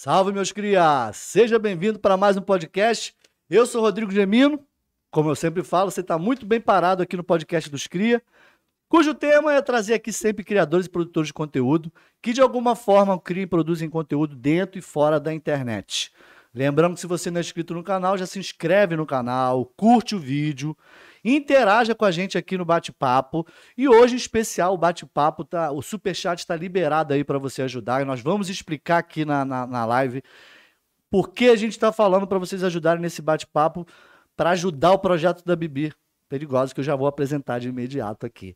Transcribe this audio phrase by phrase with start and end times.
[0.00, 1.16] Salve, meus crias!
[1.16, 3.12] Seja bem-vindo para mais um podcast.
[3.50, 4.64] Eu sou Rodrigo Gemino.
[5.10, 8.22] Como eu sempre falo, você está muito bem parado aqui no podcast dos Cria,
[8.88, 11.92] cujo tema é trazer aqui sempre criadores e produtores de conteúdo
[12.22, 16.12] que de alguma forma criam e produzem conteúdo dentro e fora da internet.
[16.54, 20.14] Lembrando que se você não é inscrito no canal, já se inscreve no canal, curte
[20.14, 20.76] o vídeo,
[21.24, 23.46] interaja com a gente aqui no bate-papo.
[23.76, 28.02] E hoje, em especial, o bate-papo tá, o superchat está liberado aí para você ajudar.
[28.02, 30.22] E nós vamos explicar aqui na, na, na live
[31.10, 33.86] por que a gente está falando para vocês ajudarem nesse bate-papo
[34.36, 35.92] para ajudar o projeto da Bibi
[36.28, 38.54] Perigosa, que eu já vou apresentar de imediato aqui.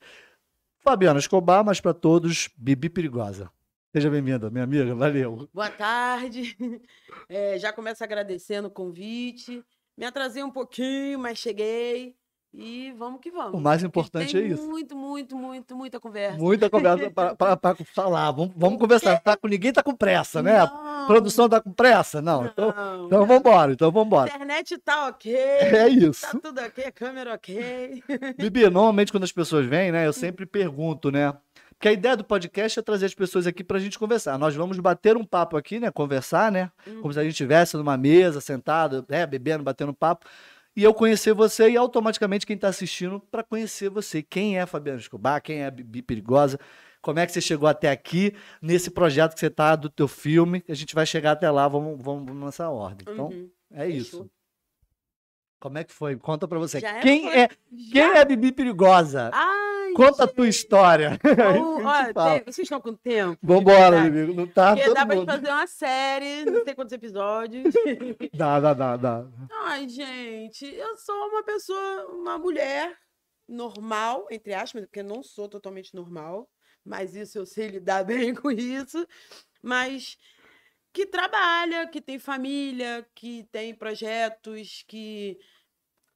[0.78, 3.50] Fabiana Escobar, mas para todos, Bibi Perigosa.
[3.92, 5.48] Seja bem-vinda, minha amiga, valeu.
[5.52, 6.56] Boa tarde.
[7.28, 9.64] É, já começo agradecendo o convite.
[9.96, 12.14] Me atrasei um pouquinho, mas cheguei.
[12.54, 13.54] E vamos que vamos.
[13.54, 14.62] O mais importante é isso.
[14.68, 16.36] Muito, muito, muito, muita conversa.
[16.36, 18.30] Muita conversa para falar.
[18.30, 19.18] Vamos, vamos conversar.
[19.20, 20.58] Tá com, ninguém tá com pressa, né?
[20.58, 21.06] Não.
[21.06, 22.20] Produção tá com pressa?
[22.20, 22.44] Não.
[22.44, 23.06] Então, Não.
[23.06, 23.72] então vamos embora.
[23.72, 24.28] Então vamos embora.
[24.28, 25.32] Internet tá ok.
[25.72, 26.22] É isso.
[26.22, 28.02] Tá tudo ok, a câmera ok.
[28.36, 31.34] Bibi, normalmente quando as pessoas vêm, né, eu sempre pergunto, né?
[31.82, 34.38] Porque a ideia do podcast é trazer as pessoas aqui pra gente conversar.
[34.38, 35.90] Nós vamos bater um papo aqui, né?
[35.90, 36.70] Conversar, né?
[37.00, 39.26] Como se a gente estivesse numa mesa, sentado, né?
[39.26, 40.24] bebendo, batendo papo.
[40.74, 44.22] E eu conhecer você e automaticamente quem está assistindo para conhecer você.
[44.22, 45.42] Quem é Fabiano Escobar?
[45.42, 46.58] Quem é a Bibi Perigosa?
[47.02, 50.64] Como é que você chegou até aqui nesse projeto que você tá do teu filme?
[50.68, 53.04] A gente vai chegar até lá, vamos, vamos, vamos nessa ordem.
[53.10, 53.50] Então, Uhum.
[53.72, 54.10] é isso.
[54.18, 54.30] Fechou.
[55.60, 56.16] Como é que foi?
[56.16, 56.80] Conta pra você.
[56.80, 57.92] Já é quem foi- é, Já?
[57.92, 59.30] quem é a Bibi Perigosa?
[59.32, 61.18] Ai, Conta a tua história.
[61.84, 63.38] Olha, tem- vocês estão com tempo?
[63.42, 64.10] Vambora, verdade?
[64.10, 64.34] Bibi.
[64.34, 65.26] Não tá Porque todo dá pra mundo.
[65.26, 67.72] fazer uma série, não sei quantos episódios.
[68.34, 69.26] Dá, dá, dá, dá.
[69.64, 72.96] Ai, gente, eu sou uma pessoa, uma mulher
[73.48, 76.48] normal, entre aspas, porque eu não sou totalmente normal,
[76.84, 79.06] mas isso eu sei lidar bem com isso,
[79.62, 80.16] mas
[80.92, 85.38] que trabalha, que tem família, que tem projetos, que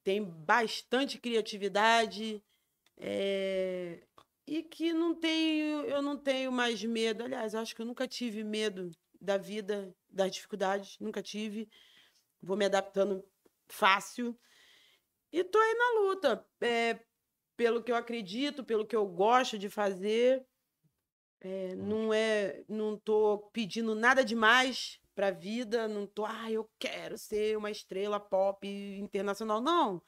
[0.05, 2.43] tem bastante criatividade,
[2.99, 4.03] eh,
[4.47, 7.25] e que não tenho, eu não tenho mais medo.
[7.25, 8.91] Aliás, acho que eu nunca tive medo
[9.21, 11.69] da vida, das dificuldades, nunca tive.
[12.41, 13.25] Vou me adaptando
[13.69, 14.39] fácil.
[15.33, 16.47] E tô aí na luta.
[16.61, 17.01] É,
[17.57, 20.45] pelo que eu acredito, pelo que eu gosto de fazer.
[21.41, 26.69] É, não é, não tô pedindo nada demais para a vida, não tô, ah, eu
[26.79, 30.03] quero ser uma estrela pop internacional, não.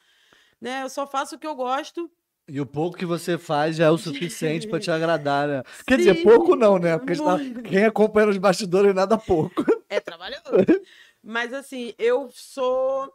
[0.61, 0.82] Né?
[0.82, 2.11] Eu só faço o que eu gosto.
[2.48, 5.62] E o pouco que você faz já é o suficiente pra te agradar, né?
[5.86, 6.96] Quer dizer, Sim, pouco não, né?
[6.96, 7.62] Porque muito.
[7.62, 9.64] quem acompanha os bastidores nada pouco.
[9.88, 10.42] É trabalhoso.
[11.22, 13.12] Mas assim, eu sou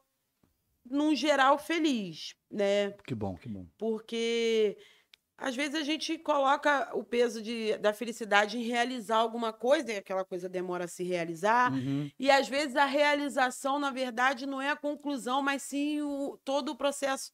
[0.89, 2.91] num geral feliz, né?
[3.05, 3.65] Que bom, que bom.
[3.77, 4.77] porque
[5.37, 9.97] às vezes a gente coloca o peso de, da felicidade em realizar alguma coisa e
[9.97, 11.73] aquela coisa demora a se realizar.
[11.73, 12.09] Uhum.
[12.19, 16.69] E às vezes a realização, na verdade, não é a conclusão, mas sim o, todo
[16.69, 17.31] o processo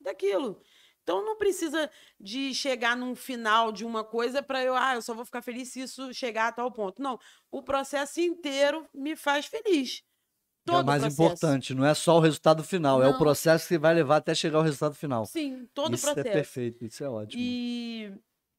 [0.00, 0.60] daquilo.
[1.08, 1.90] Então não precisa
[2.20, 5.68] de chegar num final de uma coisa para eu, ah, eu só vou ficar feliz
[5.68, 7.00] se isso chegar a tal ponto.
[7.00, 7.18] Não,
[7.50, 10.02] o processo inteiro me faz feliz.
[10.04, 11.22] É Todo o mais processo.
[11.22, 13.18] importante, não é só o resultado final, é o Não.
[13.18, 15.24] processo que vai levar até chegar ao resultado final.
[15.24, 16.28] Sim, todo isso o processo.
[16.28, 17.42] é perfeito, isso é ótimo.
[17.42, 18.12] E,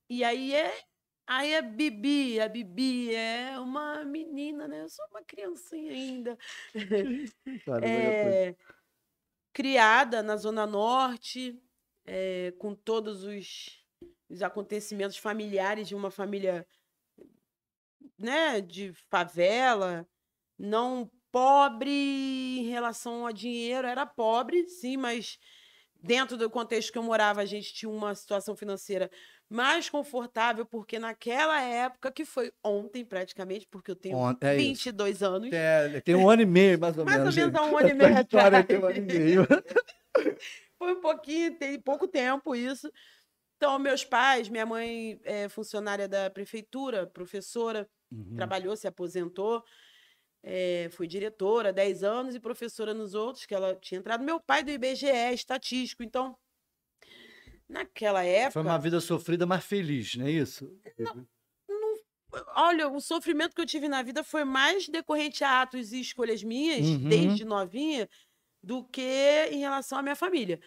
[0.10, 0.74] e aí é.
[1.28, 4.82] Aí a Bibi, a Bibi é uma menina, né?
[4.82, 6.36] Eu sou uma criancinha ainda.
[7.68, 8.56] Eu- É,
[9.54, 11.62] criada na Zona Norte,
[12.12, 13.80] é, com todos os,
[14.28, 16.66] os acontecimentos familiares de uma família
[18.18, 20.08] né, de favela,
[20.58, 25.38] não pobre em relação a dinheiro, era pobre, sim, mas
[26.02, 29.12] dentro do contexto que eu morava, a gente tinha uma situação financeira
[29.48, 34.86] mais confortável, porque naquela época, que foi ontem praticamente, porque eu tenho Ontem- é isso.
[34.86, 37.36] 22 anos, É, tem um ano e meio, mais ou mais ou menos.
[37.36, 37.60] menos gente.
[37.60, 38.66] há um ano e meio história atrás.
[38.66, 39.48] tem um ano e meio.
[40.80, 42.90] Foi um pouquinho, tem pouco tempo isso.
[43.58, 48.54] Então, meus pais, minha mãe é funcionária da prefeitura, professora, Uhum.
[48.54, 49.64] trabalhou, se aposentou,
[50.44, 54.24] é, foi diretora 10 anos e professora nos outros, que ela tinha entrado.
[54.24, 56.04] Meu pai do IBGE, estatístico.
[56.04, 56.38] Então,
[57.68, 60.70] naquela Foi época, uma vida sofrida, mas feliz, não é isso?
[62.56, 66.44] olha, o sofrimento que eu tive na vida foi mais decorrente a atos e escolhas
[66.44, 67.06] minhas, Uhum.
[67.08, 68.08] desde novinha,
[68.64, 69.02] do que
[69.52, 70.60] em relação à minha família.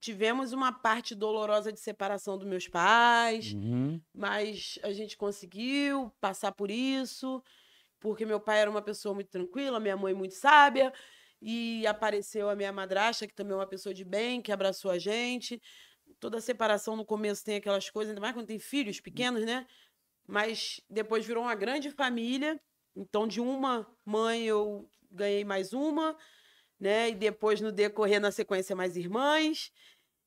[0.00, 4.00] Tivemos uma parte dolorosa de separação dos meus pais, Uhum.
[4.14, 7.42] mas a gente conseguiu passar por isso,
[8.00, 10.92] porque meu pai era uma pessoa muito tranquila, minha mãe muito sábia,
[11.42, 14.98] e apareceu a minha madrasta, que também é uma pessoa de bem, que abraçou a
[14.98, 15.60] gente.
[16.18, 19.66] Toda separação no começo tem aquelas coisas, ainda mais quando tem filhos pequenos, né?
[20.26, 22.60] Mas depois virou uma grande família
[22.96, 26.16] Então, de uma mãe, eu ganhei mais uma,
[26.80, 27.10] né?
[27.10, 29.70] E depois, no decorrer, na sequência, mais irmãs.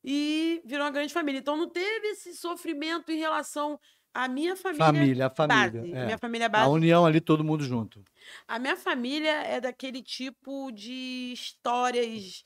[0.03, 1.39] E virou uma grande família.
[1.39, 3.79] Então, não teve esse sofrimento em relação
[4.13, 4.85] à minha família.
[4.85, 5.81] Família, a família.
[5.81, 5.93] base.
[5.93, 6.05] é.
[6.05, 6.69] Minha família A base.
[6.69, 8.03] união ali, todo mundo junto.
[8.47, 12.43] A minha família é daquele tipo de histórias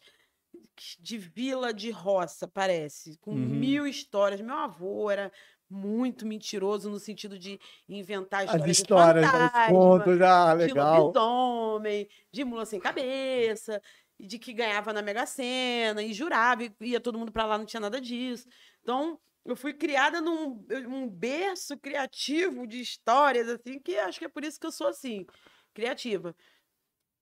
[0.99, 3.17] de vila de roça, parece.
[3.17, 3.37] Com Uhum.
[3.37, 4.39] mil histórias.
[4.41, 5.31] Meu avô era
[5.69, 10.55] muito mentiroso no sentido de inventar histórias, As histórias, de os fantasma, contos, ah, de
[10.55, 11.07] legal.
[11.07, 13.81] lobisomem, de mula sem cabeça,
[14.19, 17.65] de que ganhava na Mega Sena, e jurava, e ia todo mundo pra lá, não
[17.65, 18.47] tinha nada disso.
[18.81, 24.29] Então, eu fui criada num um berço criativo de histórias, assim, que acho que é
[24.29, 25.25] por isso que eu sou assim,
[25.73, 26.35] criativa.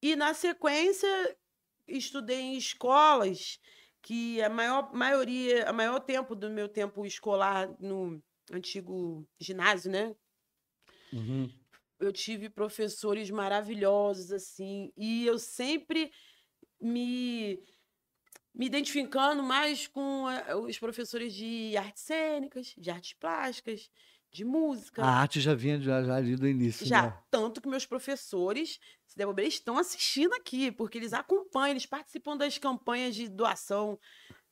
[0.01, 1.35] E na sequência,
[1.87, 3.59] estudei em escolas
[4.01, 8.21] que a maior maioria, a maior tempo do meu tempo escolar no
[8.51, 10.15] antigo ginásio, né?
[11.13, 11.49] Uhum.
[11.99, 16.11] eu tive professores maravilhosos, assim, e eu sempre
[16.81, 17.57] me,
[18.53, 23.89] me identificando mais com eh, os professores de artes cênicas, de artes plásticas,
[24.31, 25.03] de música.
[25.03, 27.23] A arte já vinha já, já ali do início, Já, né?
[27.31, 32.35] tanto que meus professores, se der bobeira, estão assistindo aqui, porque eles acompanham, eles participam
[32.35, 33.97] das campanhas de doação.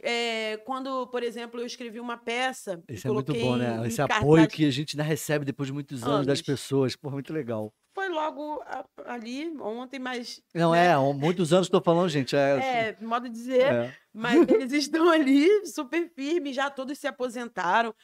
[0.06, 2.84] É, quando, por exemplo, eu escrevi uma peça.
[2.90, 3.88] Isso é muito bom, né?
[3.88, 6.42] Esse apoio que a gente ainda recebe depois de muitos anos, das Anos.
[6.42, 6.94] pessoas.
[6.96, 7.74] Pô, muito legal.
[7.96, 10.42] Foi logo a- ali, ontem, mas.
[10.54, 12.36] Não né, é, muitos anos estou falando, gente.
[12.36, 13.96] É, É, modo de dizer, é.
[14.12, 17.96] mas eles estão ali super firmes, já todos se aposentaram.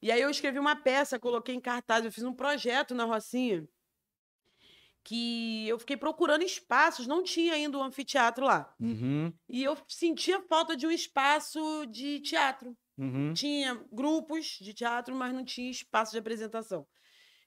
[0.00, 3.64] E aí eu escrevi uma peça, coloquei em cartaz, eu fiz um projeto na Rocinha
[5.04, 8.72] que eu fiquei procurando espaços, não tinha ainda um anfiteatro lá.
[8.80, 12.76] Uhum, E eu sentia falta de um espaço de teatro.
[12.98, 13.32] uhum.
[13.34, 16.86] Tinha grupos de teatro, mas não tinha espaço de apresentação.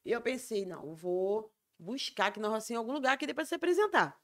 [0.06, 3.56] E eu pensei, não, vou buscar aqui na Rocinha algum lugar que dê para se
[3.56, 4.16] apresentar.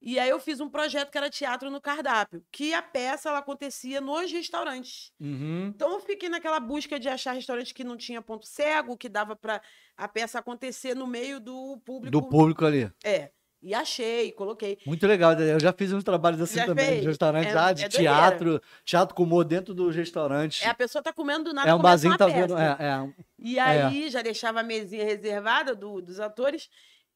[0.00, 3.38] E aí eu fiz um projeto que era teatro no cardápio, que a peça ela
[3.38, 5.12] acontecia nos restaurantes.
[5.20, 5.72] Uhum.
[5.74, 9.36] Então eu fiquei naquela busca de achar restaurante que não tinha ponto cego, que dava
[9.36, 9.62] para
[9.96, 12.10] a peça acontecer no meio do público.
[12.10, 12.90] Do público ali.
[13.04, 13.30] É.
[13.64, 14.76] E achei, coloquei.
[14.84, 15.34] Muito legal.
[15.34, 17.00] Eu já fiz uns trabalhos assim Já também, fez?
[17.02, 18.12] de restaurante, É- já, de é doideira.
[18.14, 20.62] teatro, teatro com humor dentro dos restaurantes.
[20.66, 22.40] É, a pessoa tá comendo do nada É um barzinho, tá peça.
[22.40, 22.58] vendo?
[22.58, 23.14] É, é.
[23.38, 26.68] E aí já deixava a mesinha reservada do- dos atores.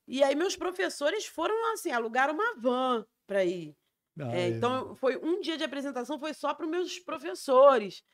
[0.06, 3.74] E aí meus professores foram assim, alugaram uma van para ir.
[4.16, 8.04] É, Ai, então foi um dia de apresentação foi só para os meus professores.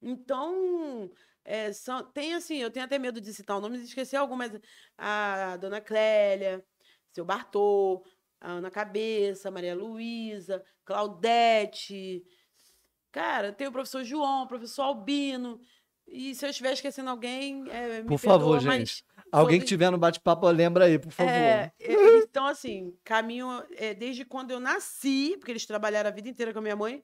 [0.00, 1.10] Então
[1.44, 4.36] é, são- tem assim, eu tenho até medo de citar o nome e esquecer algum,
[4.36, 4.52] mas
[4.96, 6.64] a dona Clélia,
[7.12, 8.04] seu Bartô,
[8.40, 12.24] a Ana Cabeça, Maria Luísa, Claudete.
[13.10, 15.60] Cara, tem o professor João, o professor Albino.
[16.06, 19.04] E se eu estiver esquecendo alguém, é, Por favor, perdoa, gente.
[19.30, 21.30] Alguém que tiver no bate-papo, lembra aí, por favor.
[21.30, 21.72] é,
[22.18, 26.58] estão assim, caminham é, desde quando eu nasci, porque eles trabalharam a vida inteira com
[26.58, 27.02] a minha mãe,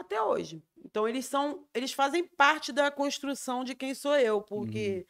[0.00, 0.62] até hoje.
[0.84, 5.06] Então eles são, eles fazem parte da construção de quem sou eu, porque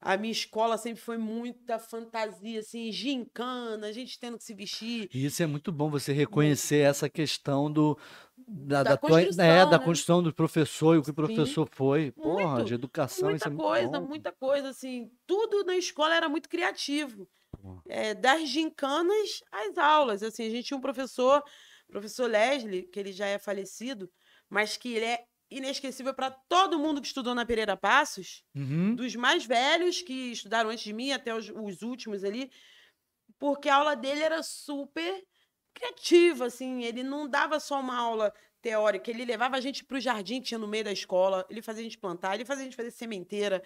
[0.00, 5.08] a minha escola sempre foi muita fantasia, assim, gincana, a gente tendo que se vestir.
[5.12, 7.98] E isso é muito bom, você reconhecer essa questão do,
[8.36, 9.84] da, Da da tua- construção, é, da né?
[9.84, 12.12] construção do professor e o que o professor foi.
[12.12, 14.06] Porra, Muito, de educação, isso Muita é muito coisa, bom.
[14.06, 15.10] muita coisa, assim.
[15.26, 17.28] Tudo na escola era muito criativo.
[17.88, 20.22] É, das gincanas às aulas.
[20.22, 21.42] Assim, a gente tinha um professor,
[21.86, 24.10] professor Leslie, que ele já é falecido,
[24.48, 28.94] mas que ele é inesquecível para todo mundo que estudou na Pereira Passos, Uhum.
[28.96, 32.50] dos mais velhos que estudaram antes de mim até os, os últimos ali,
[33.38, 35.22] porque a aula dele era super
[35.74, 40.00] criativa, assim, ele não dava só uma aula teórica, ele levava a gente para o
[40.00, 42.64] jardim que tinha no meio da escola, ele fazia a gente plantar, ele fazia a
[42.64, 43.62] gente fazer sementeira.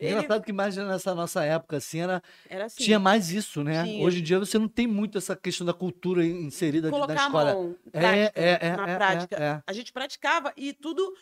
[0.00, 3.84] Ele Engraçado que mais nessa nossa época, assim, era, era assim, tinha mais isso, né?
[3.84, 4.02] Tinha.
[4.04, 7.22] Hoje em dia você não tem muito essa questão da cultura inserida de- na colocar
[7.22, 7.54] a escola.
[7.54, 9.36] mão, É, prática, é, é, na é, prática.
[9.36, 9.62] é, é.
[9.66, 11.14] A gente praticava e tudo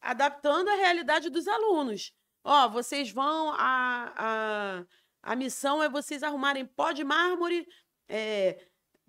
[0.00, 2.12] adaptando à realidade dos alunos.
[2.44, 4.84] Ó, vocês vão, a, a,
[5.32, 7.66] a missão é vocês arrumarem pó de mármore.
[8.08, 8.58] é,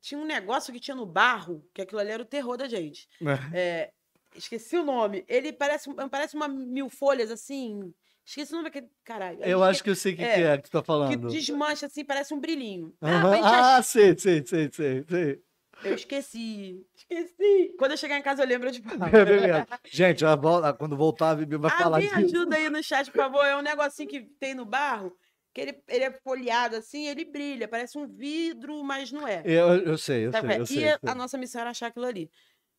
[0.01, 3.07] tinha um negócio que tinha no barro, que aquilo ali era o terror da gente.
[3.53, 3.91] É,
[4.35, 5.23] esqueci o nome.
[5.27, 7.93] Ele parece, parece uma mil folhas assim.
[8.25, 8.87] Esqueci o nome daquele.
[9.03, 9.39] Caralho.
[9.43, 11.27] Eu acho que eu sei o que, é, que é que tu tá que falando.
[11.29, 12.93] desmancha assim, parece um brilhinho.
[13.01, 15.41] Ah, a gente ach- Ah, sei, sei, sei, sei, sei.
[15.83, 16.85] Eu esqueci.
[16.95, 17.73] Esqueci.
[17.77, 19.09] Quando eu chegar em casa, eu lembro de falar.
[19.13, 19.65] É.
[19.89, 22.37] Gente, a volta- quando voltar, a Bibi vai falar Alguém disso.
[22.37, 23.43] ajuda aí no chat, por favor.
[23.43, 25.11] É um negocinho que tem no barro,
[25.53, 29.41] que ele, ele é folheado assim, ele brilha, parece um vidro, mas não é.
[29.43, 30.59] Eu, eu sei, eu Sabe sei, é?
[30.61, 30.77] eu sei.
[30.77, 31.09] e eu a, sei.
[31.09, 32.29] a nossa missão era achar aquilo ali.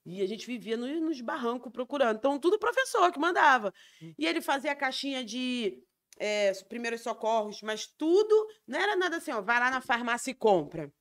[0.05, 2.17] E a gente vivia no- nos barrancos procurando.
[2.17, 3.73] Então, tudo professor que mandava.
[4.03, 4.15] Hum.
[4.19, 5.79] E ele fazia a caixinha de,
[6.19, 10.35] é, primeiros socorros, mas tudo não era nada assim, ó, vai lá na farmácia e
[10.35, 10.93] compra.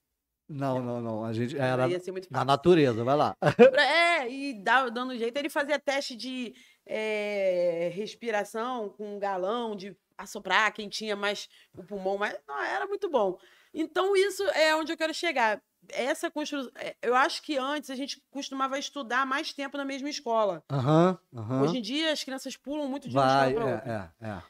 [0.48, 1.24] Não, não, não.
[1.24, 1.86] A gente era
[2.30, 3.36] na natureza, vai lá.
[3.78, 5.36] É, e dando jeito.
[5.36, 6.52] Ele fazia teste de
[6.86, 12.86] é, respiração com um galão, de assoprar quem tinha mais o pulmão, mas não, era
[12.86, 13.38] muito bom.
[13.72, 15.62] Então, isso é onde eu quero chegar.
[15.88, 16.70] Essa construção.
[17.02, 20.62] Eu acho que antes a gente costumava estudar mais tempo na mesma escola.
[20.70, 21.62] Aham, aham.
[21.62, 24.12] Hoje em dia as crianças pulam muito de uma escola Vai, para outra.
[24.20, 24.42] é, é, é.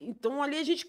[0.00, 0.86] Então ali a gente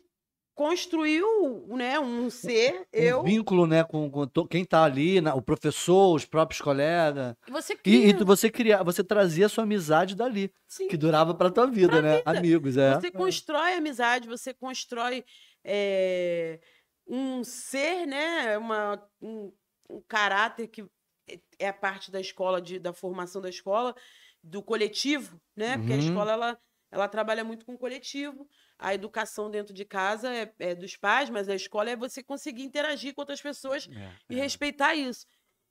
[0.55, 3.23] construiu, né, um ser, Um eu.
[3.23, 7.35] vínculo, né, com, com quem tá ali, na- o professor, os próprios colegas.
[7.47, 8.07] E você E, cria.
[8.09, 11.67] e tu- você cria, você trazia a sua amizade dali, sim, que durava pra tua
[11.67, 12.17] vida, Pra né?
[12.17, 12.29] vida.
[12.31, 12.93] Amigos, é.
[12.95, 15.23] Você constrói amizade, você constrói
[15.63, 16.59] é,
[17.07, 18.57] um ser, né?
[18.57, 19.51] Uma, um,
[19.97, 20.83] um caráter que
[21.27, 23.95] é- é a parte da escola, de, da formação da escola,
[24.43, 25.77] do coletivo, né?
[25.77, 26.01] Porque a Uhum.
[26.01, 26.59] escola ela,
[26.91, 28.47] ela trabalha muito com o coletivo.
[28.79, 32.63] A educação dentro de casa é, é dos pais, mas a escola é você conseguir
[32.63, 34.41] interagir com outras pessoas É, e é.
[34.41, 35.25] respeitar isso.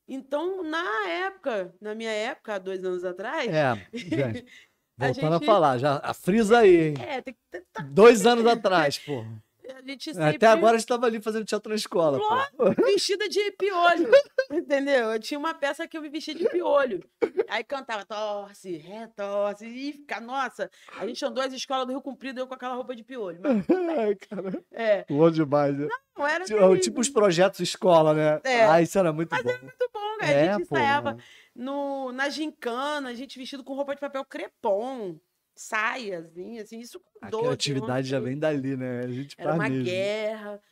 [0.09, 4.45] Então, na época, na minha época, há dois anos atrás, É, gente,
[4.99, 6.95] A voltando a, gente- falar, já a frisa aí, hein?
[7.00, 7.41] é, tem que
[7.73, 9.25] tá- Dois anos atrás, pô.
[9.73, 12.19] A gente sempre Até agora a gente tava ali fazendo teatro na escola,
[12.57, 12.71] pô.
[12.85, 14.11] vestida de piolho,
[14.50, 15.12] entendeu?
[15.12, 17.03] Eu tinha uma peça que eu me vestia de piolho.
[17.49, 22.41] Aí cantava torce, retorce, e fica, nossa, a gente andou as escolas do Rio Comprido
[22.41, 23.41] eu com aquela roupa de piolho.
[23.43, 23.67] Mas,
[23.99, 25.89] Ai, cara, é, bom demais, né?
[26.17, 28.41] não era Tipo, tipo os projetos escola, né?
[28.45, 28.65] É.
[28.65, 29.50] Ah, isso era muito bom.
[29.62, 30.33] muito bom, né?
[30.33, 30.77] É, a gente pô.
[30.77, 31.17] ensaiava
[31.55, 35.19] no, na gincana, a gente vestido com roupa de papel crepom,
[35.61, 38.25] saiazinha, assim, isso com A 12, criatividade já 11.
[38.25, 39.00] vem dali, né?
[39.00, 40.62] A gente Era faz uma guerra.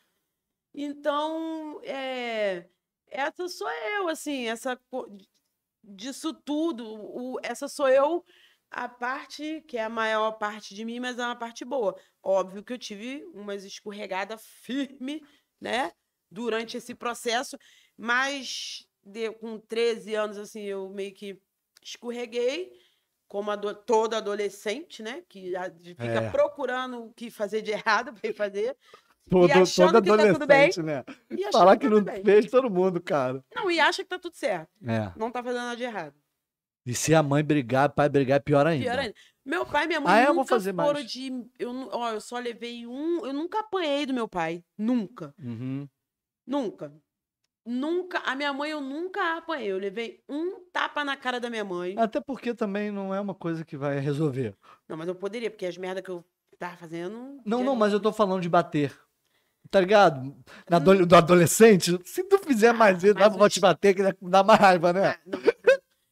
[0.73, 2.69] Então, é,
[3.07, 4.79] essa sou eu, assim, essa
[5.83, 6.85] disso tudo.
[6.85, 8.23] o- essa sou eu,
[8.71, 11.95] a parte que é a maior parte de mim, mas é uma parte boa.
[12.23, 15.21] Óbvio que eu tive umas escorregadas firme,
[15.59, 15.91] né,
[16.31, 17.57] durante esse processo,
[17.97, 21.41] mas de- com 13 anos, assim, eu meio que
[21.83, 22.71] escorreguei.
[23.29, 25.23] Como ado- todo adolescente, né?
[25.29, 25.53] Que
[25.85, 26.29] fica É.
[26.31, 28.75] procurando o que fazer de errado para fazer.
[29.29, 30.71] Todo, achando todo que tá tudo bem.
[30.83, 31.03] né?
[31.29, 32.23] E achando Falar que tá não bem.
[32.23, 33.45] fez todo mundo, cara.
[33.55, 34.67] Não, e acha que tá tudo certo.
[34.85, 35.13] É.
[35.15, 36.15] Não tá fazendo nada de errado.
[36.83, 38.83] E se a mãe brigar, pai brigar, é pior ainda.
[38.85, 39.13] Pior ainda.
[39.45, 40.23] Meu pai e minha mãe Ah, é?
[40.23, 41.11] Eu vou nunca fazer foram mais.
[41.11, 41.31] de.
[41.59, 43.23] Eu, ó, eu só levei um.
[43.23, 44.63] Eu nunca apanhei do meu pai.
[44.75, 45.31] Nunca.
[45.37, 45.87] Uhum.
[46.47, 46.91] Nunca.
[47.69, 48.17] Nunca.
[48.25, 49.71] A minha mãe eu nunca apanhei.
[49.71, 51.93] Eu levei um tapa na cara da minha mãe.
[51.99, 54.55] Até porque também não é uma coisa que vai resolver.
[54.87, 56.25] Não, mas eu poderia, porque as merdas que eu
[56.57, 57.37] tava fazendo.
[57.45, 58.97] Não, não, mas eu tô falando de bater.
[59.69, 60.35] Tá ligado?
[60.67, 64.41] Na ado- do adolescente, se tu fizer mais isso, eu vou te bater, que dá
[64.43, 65.07] mais raiva, né?
[65.09, 65.39] Ah, não,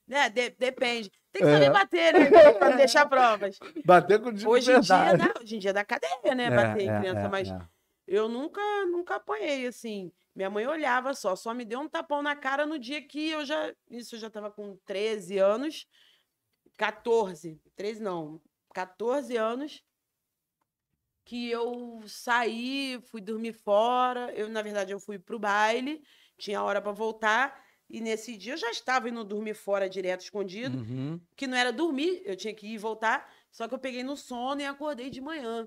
[0.08, 1.12] né, de- depende.
[1.32, 1.54] Tem que É.
[1.54, 2.54] saber bater, né?
[2.54, 3.58] Pra deixar provas.
[3.84, 6.46] Bater com de Hoje em, dia, dá, hoje em dia dá cadeia, né?
[6.46, 7.60] É, Bater em é, criança, é, mas é.
[8.08, 10.12] eu nunca, nunca apanhei, assim.
[10.38, 13.43] Minha mãe olhava só, só me deu um tapão na cara no dia que eu
[13.43, 13.73] já.
[13.89, 15.88] Isso eu já tava com 13 anos.
[16.78, 17.60] 14.
[17.76, 18.39] 13 não.
[18.71, 19.84] 14 anos.
[21.26, 24.32] Que eu saí, fui dormir fora.
[24.36, 26.04] Eu, na verdade, eu fui pro baile,
[26.38, 27.60] tinha hora para voltar.
[27.89, 31.19] E nesse dia eu já estava indo dormir fora direto, escondido Uhum.
[31.36, 34.15] que não era dormir, eu tinha que ir e voltar, só que eu peguei no
[34.17, 35.65] sono e acordei de manhã.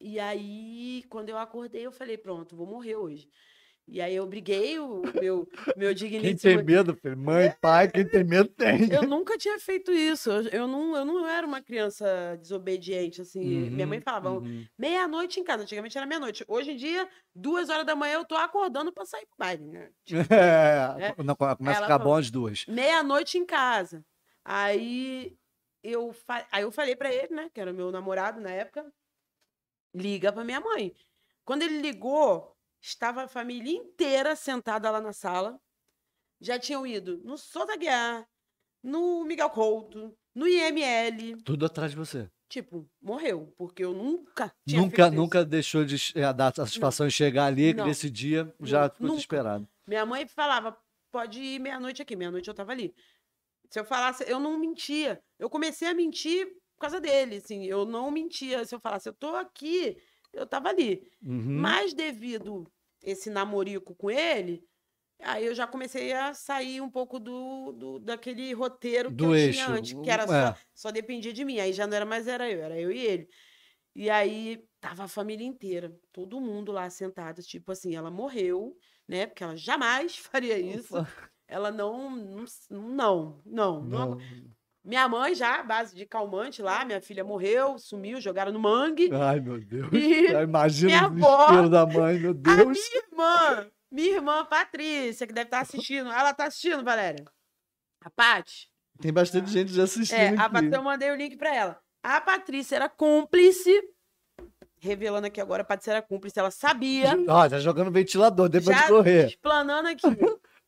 [0.00, 3.28] E aí, quando eu acordei, eu falei, pronto, vou morrer hoje.
[3.88, 6.64] E aí eu briguei, o meu, meu Quem tem digníssimo...
[6.64, 7.16] medo, filho?
[7.16, 8.92] Mãe, pai, quem tem medo tem.
[8.92, 13.70] Eu nunca tinha feito isso, eu, eu não, eu não era uma criança desobediente, assim.
[13.70, 14.64] Minha mãe Uhum, falava, uhum.
[14.78, 16.44] meia-noite em casa, antigamente era meia-noite.
[16.48, 19.90] Hoje em dia, duas horas da manhã, eu tô acordando pra sair pro baile, né?
[20.32, 22.64] É, não, começa a ficar bom as duas.
[22.66, 24.04] meia-noite em casa.
[24.44, 25.36] Aí
[25.82, 26.46] eu, fa...
[26.50, 28.84] Aí eu falei pra ele, né, que era meu namorado na época,
[29.94, 30.94] liga pra minha mãe.
[31.44, 32.51] Quando ele ligou,
[32.82, 35.58] estava a família inteira sentada lá na sala.
[36.40, 38.26] Já tinham ido no Souza Guiar,
[38.82, 41.40] no Miguel Couto, no IML.
[41.44, 42.28] Tudo atrás de você.
[42.48, 45.22] Tipo, morreu, porque eu nunca tinha Nunca, feito isso.
[45.22, 49.14] nunca deixou de eh, dar satisfação e chegar ali, que nesse dia já ficou nunca.
[49.16, 49.68] desesperado.
[49.86, 50.76] Minha mãe falava,
[51.10, 52.14] pode ir meia-noite aqui.
[52.14, 52.94] Meia-noite eu tava ali.
[53.70, 55.22] Se eu falasse, eu não mentia.
[55.38, 57.64] Eu comecei a mentir por causa dele, assim.
[57.64, 58.66] Eu não mentia.
[58.66, 59.96] Se eu falasse, eu tô aqui,
[60.32, 61.10] eu tava ali.
[61.22, 61.60] Uhum.
[61.60, 62.64] Mas devido
[63.02, 64.64] esse namorico com ele,
[65.20, 69.34] aí eu já comecei a sair um pouco do, do daquele roteiro que Do eu
[69.34, 70.26] eixo, tinha antes, que o- era é.
[70.26, 71.58] só, só dependia de mim.
[71.60, 73.28] Aí já não era mais era eu, era eu e ele.
[73.94, 79.26] E aí tava a família inteira, todo mundo lá sentado, tipo assim, ela morreu, né?
[79.26, 80.94] Porque ela jamais faria isso.
[81.46, 84.10] Ela não, não, não, não, não.
[84.10, 84.18] Não.
[84.84, 89.10] Minha mãe já, base de calmante lá, minha filha morreu, sumiu, jogaram no mangue.
[89.12, 89.88] Ai, meu Deus.
[89.92, 92.78] E Imagina o desespero da mãe, meu A Deus.
[92.78, 96.10] minha irmã, minha irmã Patrícia, que deve estar assistindo.
[96.10, 97.24] Ela tá assistindo, Valéria?
[98.04, 98.68] A Paty?
[99.00, 100.50] Tem bastante gente já assistindo É, a.
[100.50, 101.78] Patrícia, eu mandei o link pra ela.
[102.02, 103.70] A Patrícia era cúmplice,
[104.80, 107.12] revelando aqui agora, a Patrícia era cúmplice, ela sabia.
[107.28, 109.26] Ó, tá jogando ventilador, depois já de correr.
[109.28, 110.08] explanando aqui.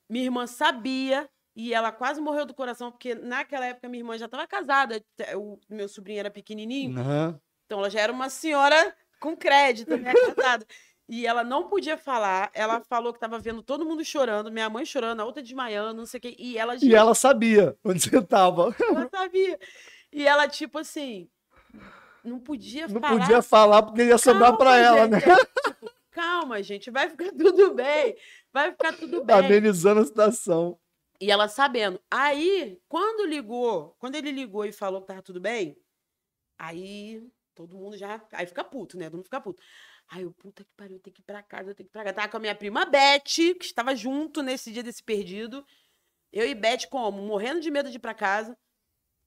[0.09, 4.27] minha irmã sabia e ela quase morreu do coração, porque naquela época minha irmã já
[4.27, 5.03] estava casada,
[5.37, 7.41] o meu sobrinho era pequenininho, Aham.
[7.67, 10.67] então ela já era uma senhora com crédito, né, casada.
[11.09, 14.87] E ela não podia falar, ela falou que estava vendo todo mundo chorando, minha mãe
[14.87, 18.23] chorando, a outra desmaiando, não sei o quê, e ela E ela sabia onde você
[18.23, 18.75] tava.
[18.81, 19.59] ela sabia.
[20.11, 21.29] E ela, tipo assim,
[22.25, 23.19] não podia Não falar.
[23.19, 25.19] podia falar porque ia sobrar pra ela, né?
[25.19, 28.17] é, tipo, calma, gente, vai ficar tudo bem.
[28.53, 29.37] Vai ficar tudo bem.
[29.37, 30.79] Amenizando a situação.
[31.25, 31.99] E ela sabendo.
[32.11, 35.75] Aí, quando ligou, quando ele ligou e falou que tava tudo bem,
[36.59, 38.23] aí todo mundo já.
[38.31, 39.07] Aí fica puto, né?
[39.07, 39.63] Todo mundo fica puto.
[40.07, 41.95] Aí eu, puta que pariu, eu tenho que ir pra casa, eu tenho que ir
[41.95, 42.15] pra casa.
[42.15, 45.65] Tava com a minha prima Beth, que estava junto nesse dia desse perdido.
[46.31, 47.23] Eu e Beth, como?
[47.23, 48.55] Morrendo de medo de ir pra casa.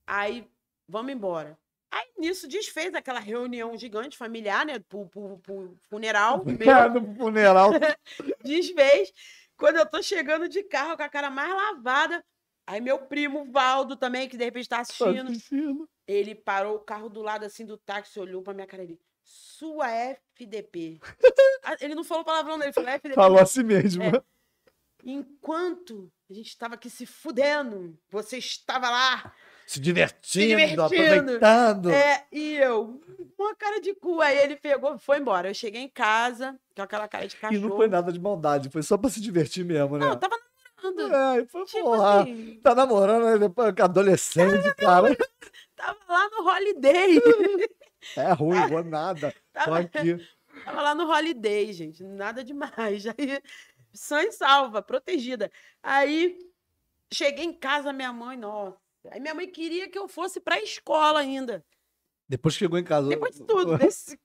[0.06, 0.48] Aí,
[0.88, 1.58] vamos embora.
[1.90, 4.78] Aí, nisso, desfez aquela reunião gigante familiar, né?
[4.78, 6.46] Pro, pro, pro funeral.
[6.46, 7.72] Meu no funeral.
[8.46, 9.12] desfez.
[9.58, 12.24] Quando eu tô chegando de carro com a cara mais lavada,
[12.66, 15.90] aí meu primo Valdo também, que de repente tá Tá assistindo, assistindo.
[16.08, 19.90] ele parou o carro do lado assim do táxi, olhou pra minha cara ele, sua
[19.92, 21.00] FDP.
[21.64, 23.16] Ah, ele não falou palavrão, ele falou FDP.
[23.16, 24.04] Falou assim mesmo.
[24.04, 24.24] É.
[25.04, 29.34] Enquanto a gente estava aqui se fudendo, você estava lá.
[29.68, 30.82] Se divertindo, divertindo.
[30.84, 31.92] aproveitando.
[31.92, 33.02] É, e eu,
[33.38, 34.22] uma cara de cu.
[34.22, 35.50] Aí ele pegou e foi embora.
[35.50, 37.68] Eu cheguei em casa, com aquela cara de E cachorro.
[37.68, 40.06] não foi nada de maldade, foi só pra se divertir mesmo, né?
[40.06, 40.38] Não, eu tava
[40.82, 41.14] namorando.
[41.14, 43.38] É, e foi, Tipo porra, assim, tá namorando, né?
[43.38, 45.18] Depois adolescente, cara.
[45.76, 47.20] tava lá no holiday.
[48.16, 49.34] É ruim, vou nada.
[49.54, 50.16] Tô tava, aqui.
[50.64, 52.02] tava lá no holiday, gente.
[52.06, 53.04] Nada demais.
[53.20, 53.42] Aí,
[53.92, 55.52] sã e salva, protegida.
[55.84, 56.40] Aí,
[57.12, 58.78] cheguei em casa, minha mãe, nossa.
[59.12, 61.66] Aí minha mãe queria que eu fosse pra escola ainda.
[62.28, 63.08] Depois que chegou em casa.
[63.08, 63.78] Depois de tudo.
[63.78, 64.20] Desse...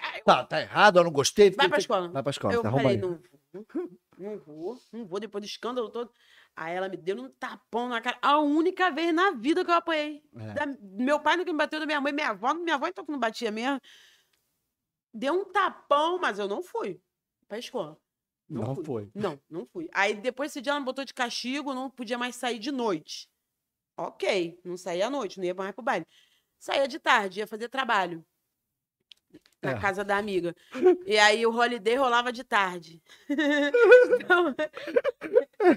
[0.00, 1.50] Aí eu, Tá, tá errado, eu não gostei.
[1.50, 2.08] Vai pra escola.
[2.08, 5.90] Vai pra escola, eu tá falei, não vou, não vou, não vou, depois do escândalo
[5.90, 6.10] todo.
[6.54, 8.18] Aí ela me deu um tapão na cara.
[8.20, 10.22] A única vez na vida que eu apanhei.
[10.36, 10.52] É.
[10.54, 13.12] Da- meu pai nunca me bateu, da minha mãe, minha avó, minha avó então que
[13.12, 13.80] não batia mesmo.
[15.14, 17.00] Deu um tapão, mas eu não fui
[17.46, 17.98] pra escola.
[18.48, 18.84] Não fui.
[18.84, 19.10] foi.
[19.14, 19.88] Não, não fui.
[19.92, 23.28] Aí depois esse dia ela me botou de castigo, não podia mais sair de noite.
[23.98, 26.06] Ok, não saía à noite, não ia mais pro baile.
[26.56, 28.24] Saía de tarde, ia fazer trabalho.
[29.60, 29.80] Na É.
[29.80, 30.54] casa da amiga.
[31.04, 33.02] E aí o holiday rolava de tarde.
[33.28, 34.54] então,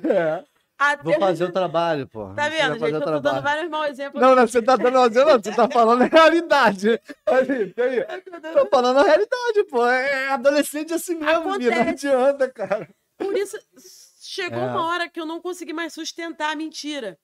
[0.08, 0.44] É.
[0.78, 1.04] até...
[1.04, 2.32] Vou fazer o trabalho, pô.
[2.36, 2.94] Tá vendo, gente?
[2.94, 3.44] Eu tô dando trabalho.
[3.44, 4.22] vários maus exemplos.
[4.22, 6.90] Não, não, você tá dando não, você tá falando a realidade.
[7.26, 8.54] Aí, aí.
[8.54, 9.84] Tô falando a realidade, pô.
[9.88, 11.76] É adolescente assim mesmo, vida.
[11.76, 12.88] Não adianta, cara.
[13.18, 13.58] Por isso,
[14.20, 14.66] chegou É.
[14.68, 17.18] uma hora que eu não consegui mais sustentar a mentira.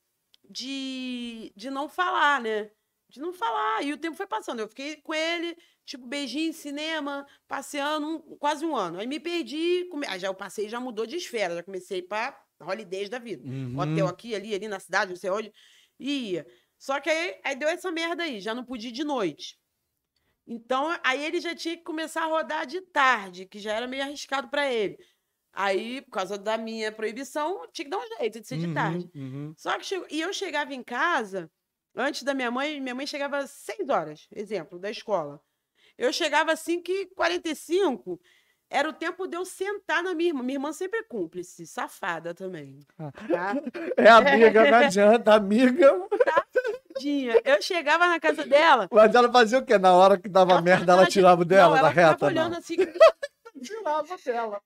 [0.50, 2.72] De, de não falar, né?
[3.10, 3.84] De não falar.
[3.84, 4.60] E o tempo foi passando.
[4.60, 9.00] Eu fiquei com ele, tipo, beijinho, cinema, passeando um- quase um ano.
[9.00, 9.86] Aí me perdi.
[9.92, 10.06] Come...
[10.08, 11.56] Aí já o passeio já mudou de esfera.
[11.56, 13.48] Já comecei pra holidays da vida.
[13.48, 13.78] Uhum.
[13.80, 15.52] Hotel aqui, ali, ali na cidade, não sei onde.
[16.00, 16.48] E ia.
[16.78, 19.58] Só que aí, aí deu essa merda aí, já não podia ir de noite.
[20.46, 24.04] Então, aí ele já tinha que começar a rodar de tarde, que já era meio
[24.04, 24.98] arriscado pra ele.
[25.60, 28.74] Aí, por causa da minha proibição, tinha que dar um jeito de ser de Uhum,
[28.76, 29.10] tarde.
[29.16, 29.54] uhum.
[29.58, 31.50] Só que chegou, e eu chegava em casa,
[31.96, 35.42] antes da minha mãe, minha mãe chegava às 6 horas, exemplo, da escola.
[35.98, 38.20] Eu chegava às 5h45,
[38.70, 40.44] era o tempo de eu sentar na minha irmã.
[40.44, 42.80] Minha irmã sempre é cúmplice, safada também.
[42.96, 43.12] Tá?
[43.98, 46.08] É amiga, não adianta, amiga.
[46.94, 47.42] Tadinha.
[47.44, 48.88] Eu chegava na casa dela.
[48.92, 49.80] Mas ela fazia o quê?
[49.80, 52.26] Na hora que dava ela merda, ela tirava o dela não, da ela ficava reta?
[52.28, 52.58] olhando Não.
[52.60, 52.76] assim,
[53.64, 54.62] Tirava dela.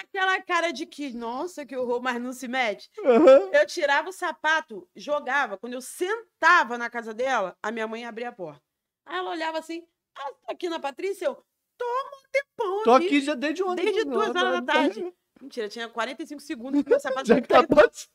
[0.00, 2.90] Aquela cara de que, nossa, que horror, mas não se mete.
[2.98, 3.52] Uhum.
[3.52, 5.58] Eu tirava o sapato, jogava.
[5.58, 8.62] Quando eu sentava na casa dela, a minha mãe abria a porta.
[9.06, 9.86] Aí ela olhava assim,
[10.16, 11.26] ah, tá aqui na Patrícia?
[11.26, 11.44] Eu,
[11.76, 13.84] toma um tempão Tô aqui já desde ontem.
[13.84, 15.12] Desde duas horas da tarde.
[15.40, 18.08] Mentira, tinha 45 segundos que meu sapato Já caiu acabou de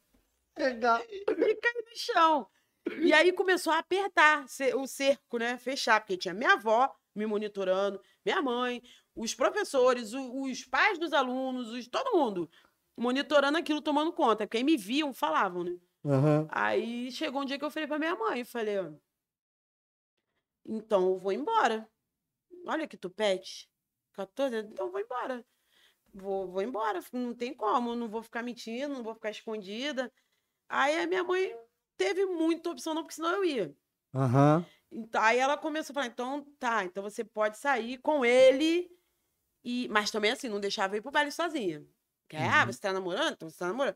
[0.56, 1.00] pegar.
[1.00, 2.48] no chão.
[3.02, 4.46] E aí começou a apertar
[4.76, 5.58] o cerco, né?
[5.58, 8.84] Fechar, porque tinha minha avó me monitorando, minha mãe,
[9.16, 12.50] os professores, o- os pais dos alunos, os, todo mundo
[12.98, 14.48] monitorando aquilo, tomando conta.
[14.48, 15.78] Quem me viam falavam, né?
[16.04, 16.48] Uhum.
[16.50, 18.92] Aí chegou um dia que eu falei pra minha mãe, falei, ó,
[20.66, 21.90] então eu vou embora.
[22.68, 23.70] Olha que tupete.
[24.14, 25.46] 14, anos, então eu vou embora.
[26.14, 30.12] Vou, vou embora, não tem como, não vou ficar mentindo, não vou ficar escondida.
[30.70, 31.54] Aí a minha mãe
[31.98, 33.76] teve muita opção, não, porque senão eu ia.
[34.14, 34.66] Aham.
[34.90, 38.90] Então, aí ela começou a falar, então tá, então você pode sair com ele,
[39.66, 41.84] e mas também assim, não deixava eu ir pro baile sozinha.
[42.30, 42.72] Que, Ah, Uhum.
[42.72, 43.34] você tá namorando?
[43.34, 43.96] Então você tá namorando.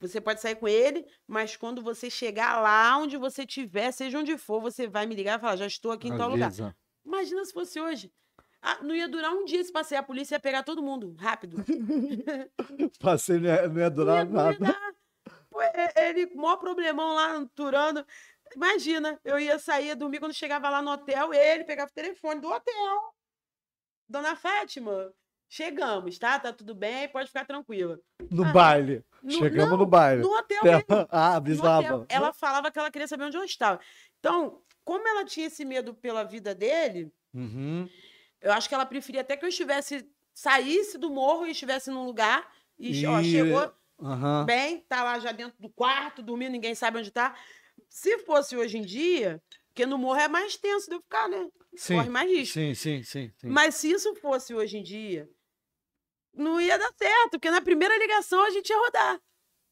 [0.00, 4.36] Você pode sair com ele, mas quando você chegar lá onde você estiver, seja onde
[4.36, 6.46] for, você vai me ligar e falar, já estou aqui em tal lugar.
[6.48, 6.76] Avisa.
[7.04, 8.12] Imagina se fosse hoje.
[8.60, 11.56] Ah, não ia durar um dia esse passeio, a polícia ia pegar todo mundo, rápido.
[13.00, 14.58] Passei, não ia, não ia Não durar ia- não ia nada.
[14.58, 14.94] dar.
[15.50, 18.04] Pô, é- ele, maior problemão lá, turando.
[18.54, 22.40] Imagina, eu ia sair, ia dormir quando chegava lá no hotel, ele pegava o telefone
[22.40, 23.14] do hotel.
[24.08, 25.12] Dona Fátima,
[25.48, 26.38] chegamos, tá?
[26.38, 27.98] Tá tudo bem, pode ficar tranquila.
[28.30, 29.04] No Ah, baile.
[29.22, 30.22] No- Chegamos não, no baile.
[30.22, 30.86] No hotel Ela- mesmo.
[31.10, 32.06] Ah, avisava.
[32.08, 33.80] Ela falava que ela queria saber onde eu estava.
[34.20, 37.88] Então, como ela tinha esse medo pela vida dele, Uhum.
[38.40, 42.04] eu acho que ela preferia até que eu estivesse, saísse do morro e estivesse num
[42.04, 42.48] lugar.
[42.78, 44.44] E, ó, E- chegou, Aham.
[44.44, 47.34] bem, tá lá já dentro do quarto, dormindo, ninguém sabe onde tá.
[47.88, 49.42] Se fosse hoje em dia,
[49.76, 51.50] porque no morro é mais tenso de eu ficar, né?
[51.76, 51.96] Sim.
[51.96, 52.54] Corre mais risco.
[52.54, 53.46] Sim, sim, sim, sim.
[53.46, 55.28] Mas se isso fosse hoje em dia,
[56.32, 59.20] não ia dar certo, porque na primeira ligação a gente ia rodar.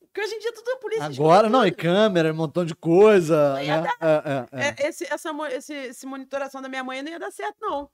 [0.01, 3.55] Porque hoje em dia tudo a polícia Agora não, e câmera, um montão de coisa.
[3.55, 3.91] Não ia né?
[3.99, 4.69] É, é, é.
[4.69, 7.91] É, esse, essa, esse, esse monitoração da minha mãe não ia dar certo, não.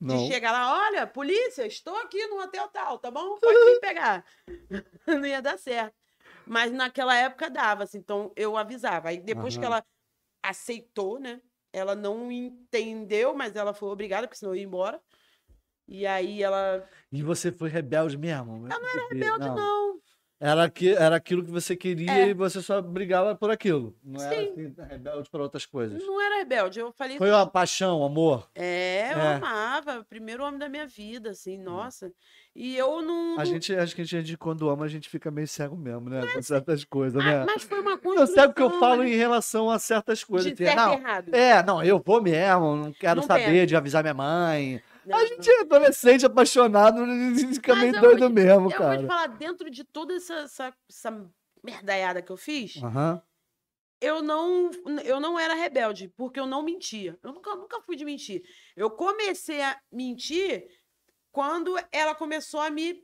[0.00, 0.16] Não.
[0.16, 3.36] De chegar lá, olha, polícia, estou aqui no hotel tal, tá bom?
[3.38, 4.24] Pode vir pegar.
[5.06, 5.94] não ia dar certo.
[6.46, 9.10] Mas naquela época dava, assim, então eu avisava.
[9.10, 9.84] Aí depois que ela
[10.42, 11.38] aceitou, né?
[11.72, 15.00] Ela não entendeu, mas ela foi obrigada, porque senão eu ia embora.
[15.86, 16.88] E aí ela.
[17.10, 18.68] E você foi rebelde mesmo?
[18.68, 20.00] Eu não era Rebelde, não.
[20.42, 22.28] Era, aqui, era aquilo que você queria É.
[22.30, 23.94] e você só brigava por aquilo.
[24.02, 24.50] Não era Sim.
[24.52, 26.02] assim, rebelde para outras coisas.
[26.02, 26.80] Não era rebelde.
[26.80, 27.18] Eu falei.
[27.18, 28.48] Foi uma paixão, amor.
[28.54, 29.34] É, eu É.
[29.34, 30.02] amava.
[30.08, 32.10] Primeiro homem da minha vida, assim, nossa.
[32.56, 33.38] E eu não.
[33.38, 36.22] A gente, acho que a gente, quando ama, a gente fica meio cego mesmo, né?
[36.32, 37.44] Com certas coisas, Ah, né?
[37.46, 38.34] mas foi uma Não construção.
[38.34, 39.10] sabe o que eu falo né?
[39.10, 40.50] em relação a certas coisas.
[40.50, 41.34] De Tem- certo não, errado.
[41.34, 44.82] é, não, eu vou mesmo, não quero Não saber de avisar minha mãe.
[45.12, 47.02] A gente é adolescente, apaixonado,
[47.54, 49.06] fica meio eu vou doido te- mesmo, Eu vou te cara.
[49.06, 51.30] falar, dentro de toda essa, essa, essa
[51.62, 53.22] merdaiada que eu fiz, Aham.
[54.00, 54.70] eu não,
[55.04, 57.18] eu não era rebelde, porque eu não mentia.
[57.22, 58.42] Eu nunca, nunca fui de mentir.
[58.76, 60.66] Eu comecei a mentir
[61.30, 63.02] quando ela começou a me,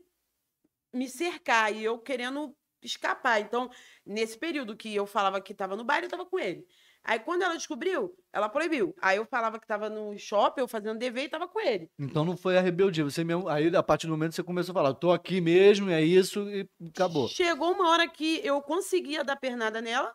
[0.92, 3.40] me cercar e eu querendo escapar.
[3.40, 3.70] Então,
[4.04, 6.66] nesse período que eu falava que estava no baile, eu estava com ele.
[7.08, 8.92] Aí, quando ela descobriu, ela proibiu.
[9.00, 11.88] Aí, eu falava que estava no shopping, eu fazendo dever e estava com ele.
[11.96, 13.48] Então não foi a rebeldia, você mesmo.
[13.48, 16.68] Aí, a partir do momento você começou a falar, tô aqui mesmo, é isso, e
[16.88, 17.28] acabou.
[17.28, 20.12] Chegou uma hora que eu conseguia dar pernada nela,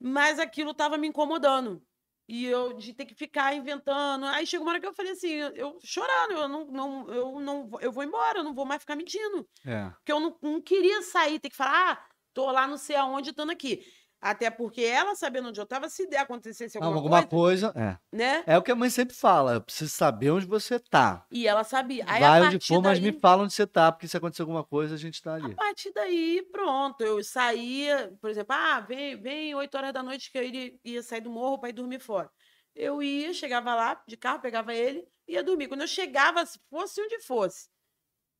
[0.00, 1.82] mas aquilo tava me incomodando.
[2.28, 4.26] E eu de ter que ficar inventando.
[4.26, 7.40] Aí chegou uma hora que eu falei assim, eu, eu chorando, eu não, não, eu
[7.40, 9.48] não vou- eu vou embora, eu não vou mais ficar mentindo.
[9.66, 9.88] É.
[9.90, 13.30] Porque eu não, não queria sair, ter que falar, ah, tô lá não sei aonde,
[13.30, 13.82] estando aqui.
[14.20, 18.16] Até porque ela, sabendo onde eu tava, se der acontecesse alguma, Alguma coisa, coisa, é.
[18.16, 18.42] né?
[18.48, 21.24] É o que a mãe sempre fala, eu preciso saber onde você tá.
[21.30, 22.04] E ela sabia.
[22.08, 24.42] Aí, a Vai onde for, mas daí- me fala onde você tá, porque se acontecer
[24.42, 25.54] alguma coisa, a gente tá A ali.
[25.54, 30.38] partir daí, pronto, eu saía, por exemplo, ah, vem, vem 8 horas da noite que
[30.38, 32.28] eu iria, ia sair do morro para ir dormir fora.
[32.74, 35.68] Eu ia, chegava lá de carro, pegava ele, ia dormir.
[35.68, 37.68] Quando eu chegava, se fosse onde fosse,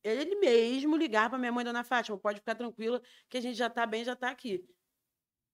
[0.03, 3.71] ele mesmo ligava para minha mãe, dona Fátima, pode ficar tranquila, que a gente já
[3.71, 4.65] tá bem, já tá aqui.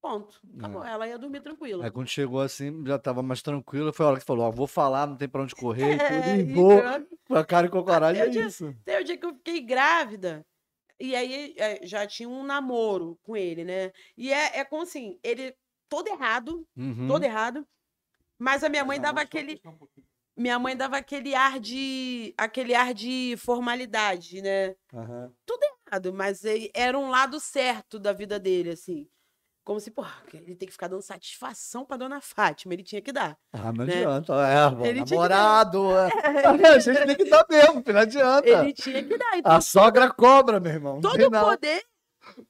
[0.05, 0.39] Ponto.
[0.59, 0.85] Acabou.
[0.85, 1.83] Ela ia dormir tranquila.
[1.83, 4.67] Aí quando chegou assim, já tava mais tranquilo, foi a hora que falou, ó, vou
[4.67, 6.83] falar, não tem pra onde correr, e tudo, É, e vou,
[7.27, 8.69] com a cara e com a coragem, é o dia- isso.
[8.83, 10.45] Até o dia que eu fiquei grávida.
[11.01, 13.93] E aí é, já tinha um namoro com ele, né?
[14.15, 15.55] E é, é como assim, ele
[15.89, 17.07] todo errado, Uhum.
[17.09, 17.67] todo errado.
[18.39, 19.59] Mas a minha mãe dava aquele.
[20.37, 22.35] Minha mãe dava aquele ar de.
[22.37, 24.75] aquele ar de formalidade, né?
[24.93, 25.33] Aham.
[25.91, 29.09] Errado, Mas ele- era um lado certo da vida dele, assim.
[29.65, 32.75] Como se, porra, ele tem que ficar dando satisfação pra dona Fátima.
[32.75, 33.35] Ele tinha que dar.
[33.51, 33.95] Ah, não Né?
[34.05, 36.09] adianta, é, bom, Ele namorado, é.
[36.69, 38.47] a gente tem que dar mesmo, não adianta.
[38.49, 39.39] Ele tinha que dar.
[39.39, 41.01] Então, A sogra cobra, meu irmão.
[41.01, 41.83] todo o poder.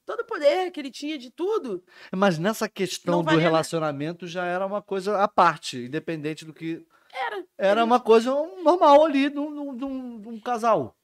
[0.05, 1.83] Todo o poder que ele tinha de tudo.
[2.15, 3.39] Mas nessa questão do nada.
[3.41, 6.85] relacionamento já era uma coisa à parte, independente do que.
[7.13, 7.45] Era.
[7.57, 10.97] Era uma coisa normal ali de um casal.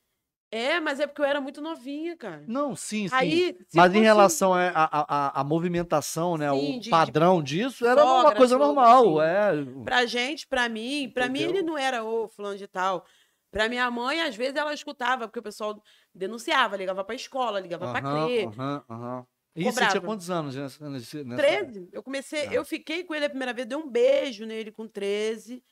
[0.52, 2.42] É, mas é porque eu era muito novinha, cara.
[2.48, 3.14] Não, sim, sim.
[3.14, 6.50] Aí, Mas em relação à a, a, movimentação, né?
[6.50, 9.22] Sim, o de- de padrão disso era uma sogra, coisa sogro, normal.
[9.22, 9.52] É.
[9.84, 13.04] Pra gente, pra mim, pra mim ele não era o fulano de tal.
[13.52, 15.80] Pra minha mãe, às vezes ela escutava, porque o pessoal
[16.14, 18.44] denunciava, ligava pra escola, ligava pra Aham, CRE.
[18.46, 19.26] aham, aham.
[19.56, 21.88] E você tinha quantos anos nessa, nessa- 13.
[21.92, 22.52] Eu comecei, Ah.
[22.54, 25.62] eu fiquei com ele a primeira vez, dei um beijo nele com 13.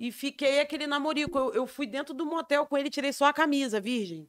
[0.00, 1.38] E fiquei aquele namorico.
[1.38, 4.26] Eu, eu fui dentro do motel com ele, tirei só a camisa, virgem.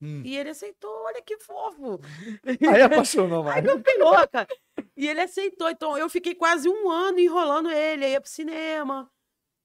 [0.00, 0.22] Hum.
[0.24, 2.00] E ele aceitou, olha que fofo.
[2.74, 3.58] Aí apaixonou mais.
[3.58, 4.48] Aí eu fiquei louca.
[4.96, 5.68] E ele aceitou.
[5.68, 8.08] Então, eu fiquei quase um ano enrolando ele.
[8.08, 9.08] Ia pro cinema,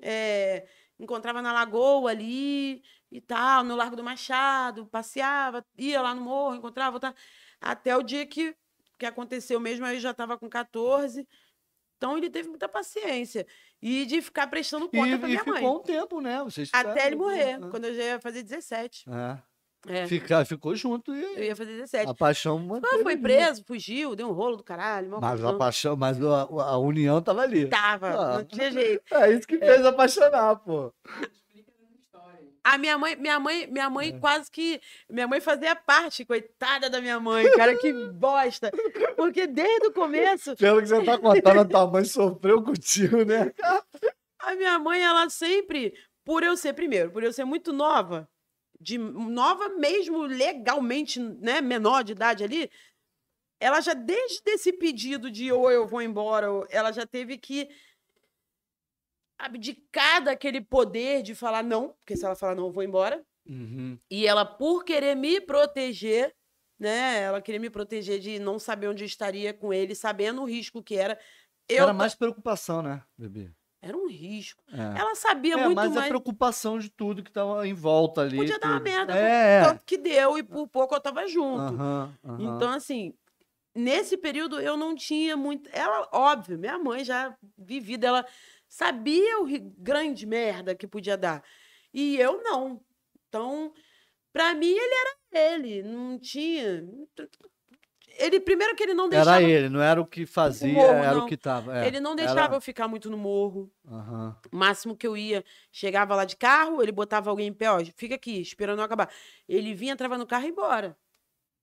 [0.02, 0.68] é,
[1.00, 6.56] encontrava na Lagoa ali e tal, no Largo do Machado, passeava, ia lá no morro,
[6.56, 7.16] encontrava, voltava.
[7.62, 8.54] Até o dia que,
[9.00, 11.26] que aconteceu mesmo, aí já estava com 14.
[11.98, 13.46] Então, ele teve muita paciência.
[13.82, 15.66] E de ficar prestando conta E, pra e minha ficou mãe.
[15.66, 16.44] um tempo, né?
[16.44, 19.06] Vocês Até ele morrer, Ah, quando eu já ia fazer 17.
[19.10, 19.38] É.
[19.90, 22.10] É, Fica- ficou junto eu e ia fazer 17.
[22.10, 25.18] a paixão manteve foi preso, fugiu, deu um rolo do caralho.
[25.22, 27.68] Mas a paixão, mas a, a união tava ali.
[27.68, 28.38] Tava, Ah.
[28.40, 29.04] não tinha jeito.
[29.16, 30.92] É isso que fez apaixonar, pô.
[32.70, 34.20] A minha mãe, minha mãe, minha mãe É.
[34.20, 34.82] quase que.
[35.10, 38.70] Minha mãe fazia parte, coitada da minha mãe, cara, que bosta.
[39.16, 43.54] Porque desde o começo, Pelo que você tá contando, a tua mãe sofreu contigo, né?
[44.40, 45.94] a minha mãe, ela sempre,
[46.26, 48.28] por eu ser, primeiro, por eu ser muito nova,
[48.82, 52.70] de nova mesmo legalmente, né, menor de idade ali,
[53.60, 57.70] ela já, desde esse pedido de ou eu vou embora, ela já teve que
[59.38, 63.24] abdicar daquele poder de falar não, porque se ela falar não, eu vou embora.
[63.48, 63.98] Uhum.
[64.10, 66.34] E ela, por querer me proteger,
[66.80, 67.22] né?
[67.22, 70.84] Ela queria me proteger de não saber onde eu estaria com ele, sabendo o risco
[70.84, 71.18] que era.
[71.70, 73.52] Eu Era mais preocupação, né, bebê?
[73.82, 74.64] Era um risco.
[74.72, 75.00] É.
[75.00, 76.06] Ela sabia É, muito mas mais.
[76.06, 78.38] a preocupação de tudo que tava em volta ali.
[78.38, 78.84] Podia dar uma tudo.
[78.84, 79.64] merda, É, é.
[79.64, 81.62] Tanto que deu, e por pouco eu tava junto.
[81.76, 82.56] Aham, aham.
[82.56, 83.14] Então, assim,
[83.76, 85.70] nesse período eu não tinha muito.
[85.72, 88.26] Ela, óbvio, minha mãe já vivida, ela
[88.68, 91.44] sabia o grande merda que podia dar.
[91.94, 92.82] E eu não.
[93.28, 93.74] Então,
[94.32, 95.84] pra mim, ele era ele.
[95.84, 96.84] Não tinha.
[98.20, 99.40] Ele, primeiro que ele não deixava.
[99.42, 101.26] Era ele, não era o que fazia, morro, era não.
[101.26, 101.78] o que tava.
[101.78, 101.88] é.
[101.88, 103.72] Ele não deixava Era- eu ficar muito no morro.
[103.88, 104.36] Aham.
[104.52, 107.80] O máximo que eu ia, chegava lá de carro, ele botava alguém em pé, ó,
[107.96, 109.12] fica aqui, esperando eu acabar.
[109.48, 110.98] Ele vinha, entrava no carro e ia embora.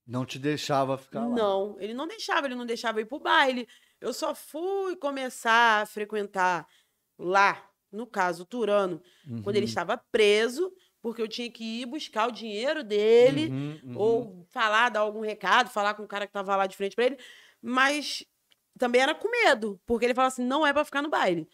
[0.06, 1.34] Não te deixava ficar lá.
[1.34, 3.66] Não, ele não deixava, ele não deixava eu ir pro baile.
[4.00, 6.68] Eu só fui começar a frequentar
[7.18, 9.00] lá, no caso, Turano,
[9.42, 9.68] quando ele Uhum.
[9.68, 10.72] estava preso,
[11.02, 13.96] porque eu tinha que ir buscar o dinheiro dele, Uhum, uhum.
[13.98, 17.04] ou falar, dar algum recado, falar com o cara que tava lá de frente pra
[17.06, 17.18] ele.
[17.62, 18.24] Mas
[18.78, 21.48] também era com medo, porque ele falava assim: não é pra ficar no baile.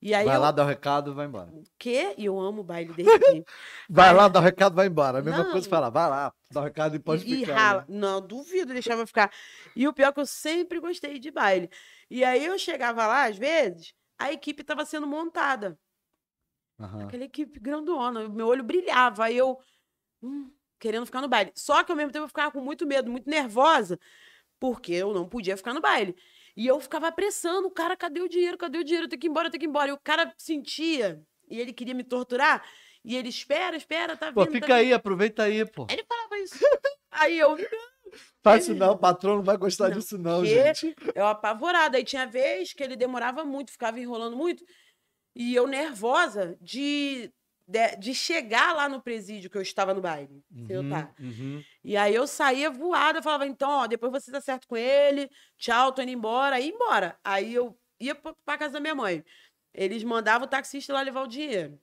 [0.00, 1.50] E aí Vai eu, lá, dá o recado e vai embora.
[1.50, 2.14] o quê?
[2.18, 3.44] E eu amo o baile sempre.
[3.88, 4.14] Vai Ai.
[4.14, 5.18] lá, dá o recado, vai embora.
[5.18, 5.50] A mesma Não.
[5.52, 7.54] coisa falar, vai lá, dá o recado e pode e, e ficar.
[7.54, 7.80] rala.
[7.80, 7.86] né?
[7.88, 9.32] Não, duvido, deixava ficar.
[9.74, 11.70] E o pior é que eu sempre gostei de baile.
[12.10, 15.78] E aí eu chegava lá, às vezes, a equipe estava sendo montada.
[16.78, 17.04] Aham.
[17.04, 18.28] Aquela equipe grandona.
[18.28, 19.24] Meu olho brilhava.
[19.24, 19.58] Aí eu,
[20.22, 21.52] hum, querendo ficar no baile.
[21.54, 23.98] Só que ao mesmo tempo eu ficava com muito medo, muito nervosa,
[24.58, 26.16] porque eu não podia ficar no baile.
[26.56, 28.56] E eu ficava apressando, o cara, cadê o dinheiro?
[28.56, 29.06] Cadê o dinheiro?
[29.06, 29.90] Eu tenho que ir embora, eu tenho que ir embora.
[29.90, 32.64] E o cara sentia, e ele queria me torturar,
[33.04, 34.34] e ele, espera, espera, tá vindo.
[34.36, 35.86] Pô, tá fica vindo." aí, aproveita aí, pô.
[35.90, 36.54] Ele falava isso.
[37.10, 37.56] aí eu,
[38.42, 40.94] Faz isso não, o patrão não vai gostar Não, disso não, gente.
[41.14, 41.96] Eu apavorada.
[41.96, 44.64] Aí tinha vez que ele demorava muito, ficava enrolando muito.
[45.34, 47.32] E eu nervosa de,
[47.66, 50.42] de, de chegar lá no presídio que eu estava no baile.
[50.66, 51.14] sem eu Uhum, tá.
[51.18, 51.64] uhum.
[51.82, 55.92] E aí eu saía voada, falava, então, ó, depois você tá certo com ele, tchau,
[55.92, 57.18] tô indo embora, ia embora.
[57.24, 59.24] Aí eu ia pra, pra casa da minha mãe.
[59.72, 61.80] Eles mandavam o taxista lá levar o dinheiro.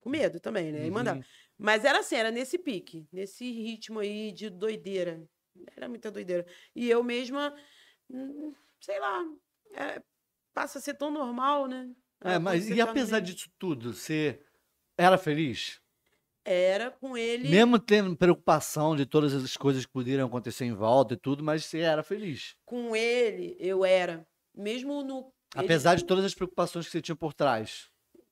[0.00, 0.86] Com medo também, né?
[0.86, 1.18] E mandava.
[1.18, 1.24] Uhum.
[1.56, 5.24] Mas era assim, era nesse pique, nesse ritmo aí de doideira.
[5.76, 6.46] Era muita doideira.
[6.74, 7.54] E eu mesma,
[8.80, 9.24] sei lá,
[9.74, 10.02] é,
[10.52, 11.90] passa a ser tão normal, né?
[12.20, 14.40] É, mas e apesar disso tudo, você
[14.96, 15.80] era feliz?
[16.44, 17.48] Era com ele.
[17.48, 21.64] Mesmo tendo preocupação de todas as coisas que poderiam acontecer em volta e tudo, mas
[21.64, 22.54] você era feliz.
[22.64, 24.26] Com ele, eu era.
[24.54, 25.18] Mesmo no.
[25.20, 27.90] ele- Apesar de todas as preocupações que você tinha por trás.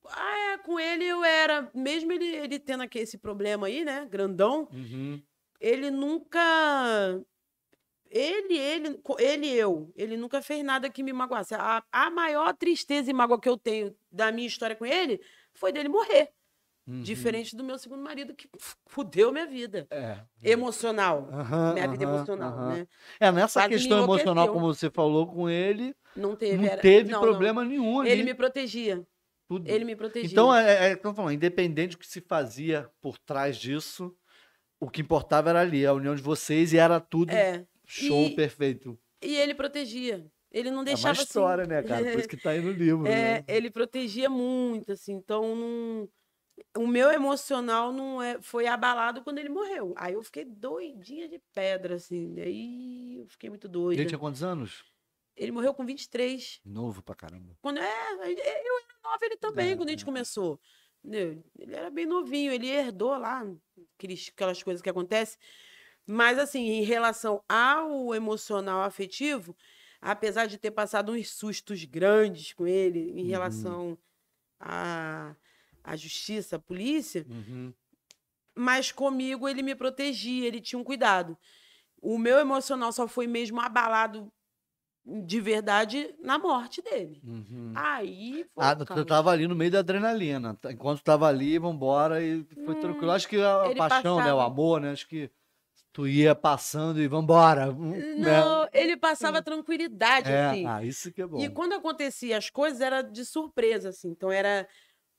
[0.08, 1.70] Ah, é, com ele eu era.
[1.74, 4.06] Mesmo ele, ele tendo aqui esse problema aí, né?
[4.10, 5.22] Grandão, Uhum.
[5.62, 6.40] Ele nunca.
[8.10, 11.54] Ele, ele, ele e eu, ele nunca fez nada que me magoasse.
[11.54, 15.18] A, a maior tristeza e mágoa que eu tenho da minha história com ele
[15.54, 16.28] foi dele morrer.
[16.86, 17.00] uhum.
[17.00, 18.50] Diferente do meu segundo marido, que
[18.86, 19.86] fudeu minha vida.
[19.90, 20.18] É.
[20.42, 21.26] Emocional.
[21.32, 22.86] Aham, minha vida aham, emocional, né?
[23.18, 26.58] É, nessa Quase questão emocional, como você falou com ele, Não teve.
[26.58, 27.26] não era- teve não, não.
[27.26, 28.10] problema nenhum ali.
[28.10, 29.06] Ele me protegia.
[29.48, 29.66] tudo.
[29.70, 30.28] Ele me protegia.
[30.30, 34.14] Então, é, é, falando, independente do que se fazia por trás disso,
[34.84, 37.64] o que importava era ali, a união de vocês, e era tudo É.
[37.86, 38.98] show E- perfeito.
[39.22, 40.26] E ele protegia.
[40.50, 41.22] Ele não É uma deixava assim.
[41.22, 42.04] história, né, cara?
[42.10, 43.04] Por isso que tá aí no livro.
[43.06, 43.44] É, né?
[43.46, 45.12] ele protegia muito, assim.
[45.12, 46.08] Então, não...
[46.76, 48.42] o meu emocional não é...
[48.42, 49.94] foi abalado quando ele morreu.
[49.96, 52.40] Aí eu fiquei doidinha de pedra, assim.
[52.40, 54.00] Aí eu fiquei muito doida.
[54.02, 54.84] Ele tinha quantos anos?
[55.36, 56.60] Ele morreu com 23.
[56.64, 57.56] Novo pra caramba.
[57.62, 57.82] Quando é,
[58.24, 60.06] eu era nova, ele também, É, quando a gente é.
[60.06, 60.60] começou.
[61.04, 61.42] Entendeu?
[61.58, 63.44] Ele era bem novinho, ele herdou lá
[63.98, 65.38] aqueles, aquelas coisas que acontecem.
[66.06, 69.56] Mas, assim, em relação ao emocional afetivo,
[70.00, 73.28] apesar de ter passado uns sustos grandes com ele em Uhum.
[73.28, 73.98] relação
[74.60, 75.34] à,
[75.82, 77.72] à justiça, à polícia, Uhum.
[78.54, 81.36] mas comigo ele me protegia, ele tinha um cuidado.
[82.00, 84.32] O meu emocional só foi mesmo abalado
[85.04, 87.20] de verdade na morte dele.
[87.24, 87.72] Uhum.
[87.74, 88.64] Aí foi.
[88.64, 90.54] Ah, tu tava ali no meio da adrenalina.
[90.54, 93.10] Tá- Enquanto tu tava ali, vambora e foi tranquilo.
[93.12, 94.32] Acho que a Hum, paixão, né?
[94.32, 94.44] O passava.
[94.44, 94.90] amor, né?
[94.90, 95.30] Acho que
[95.92, 97.70] tu ia passando e vambora.
[97.70, 98.16] hum, né?
[98.18, 100.66] Não, ele passava tranquilidade, É, assim.
[100.66, 101.40] ah, isso que é bom.
[101.40, 104.08] E quando acontecia as coisas, era de surpresa, assim.
[104.10, 104.68] Então era.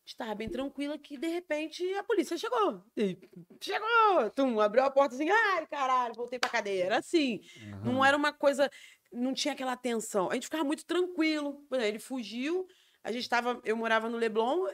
[0.06, 2.84] Estava bem tranquila que, de repente, a polícia chegou.
[2.98, 3.18] E
[3.62, 4.30] chegou!
[4.36, 6.84] Tum, abriu a porta assim, ai, caralho, voltei pra cadeia.
[6.88, 7.40] Era assim.
[7.82, 8.06] Não Aham.
[8.06, 8.70] era uma coisa.
[9.14, 10.30] Não tinha aquela tensão.
[10.30, 11.66] A gente ficava muito tranquilo.
[11.72, 12.68] Ele fugiu,
[13.04, 13.62] a gente tava.
[13.64, 14.66] Eu morava no Leblon,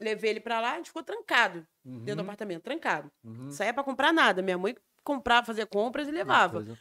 [0.00, 3.10] levei ele pra lá, a gente ficou trancado dentro do Uhum, apartamento, trancado.
[3.24, 3.50] uhum.
[3.50, 4.42] Saía pra comprar nada.
[4.42, 6.54] Minha mãe comprava, fazia compras e levava.
[6.54, 6.78] Coisa-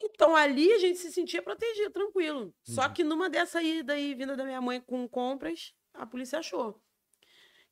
[0.00, 2.54] Então ali a gente se sentia protegido, tranquilo.
[2.62, 2.92] Só Uhum.
[2.92, 6.80] que numa dessa ida aí, vinda da minha mãe com compras, a polícia achou.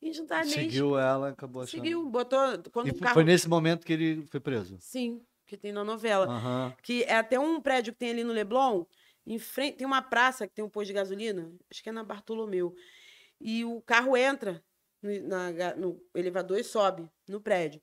[0.02, 0.44] E a gente não nem.
[0.48, 1.80] Seguiu ela, acabou achando.
[1.82, 2.38] Seguiu, botou.
[2.72, 3.14] Quando E o carro.
[3.14, 4.76] foi nesse momento que ele foi preso.
[4.80, 6.26] Sim, que tem na novela.
[6.26, 6.74] Aham.
[6.82, 8.84] Que é até um prédio que tem ali no Leblon,
[9.26, 12.04] em frente, tem uma praça que tem um posto de gasolina, acho que é na
[12.04, 12.74] Bartolomeu.
[13.40, 14.62] E o carro entra
[15.02, 17.82] no, na no elevador e sobe no prédio.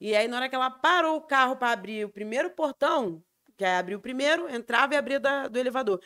[0.00, 3.22] E aí, na hora que ela parou o carro para abrir o primeiro portão,
[3.56, 6.00] que é abrir o primeiro, entrava e abria da- do elevador.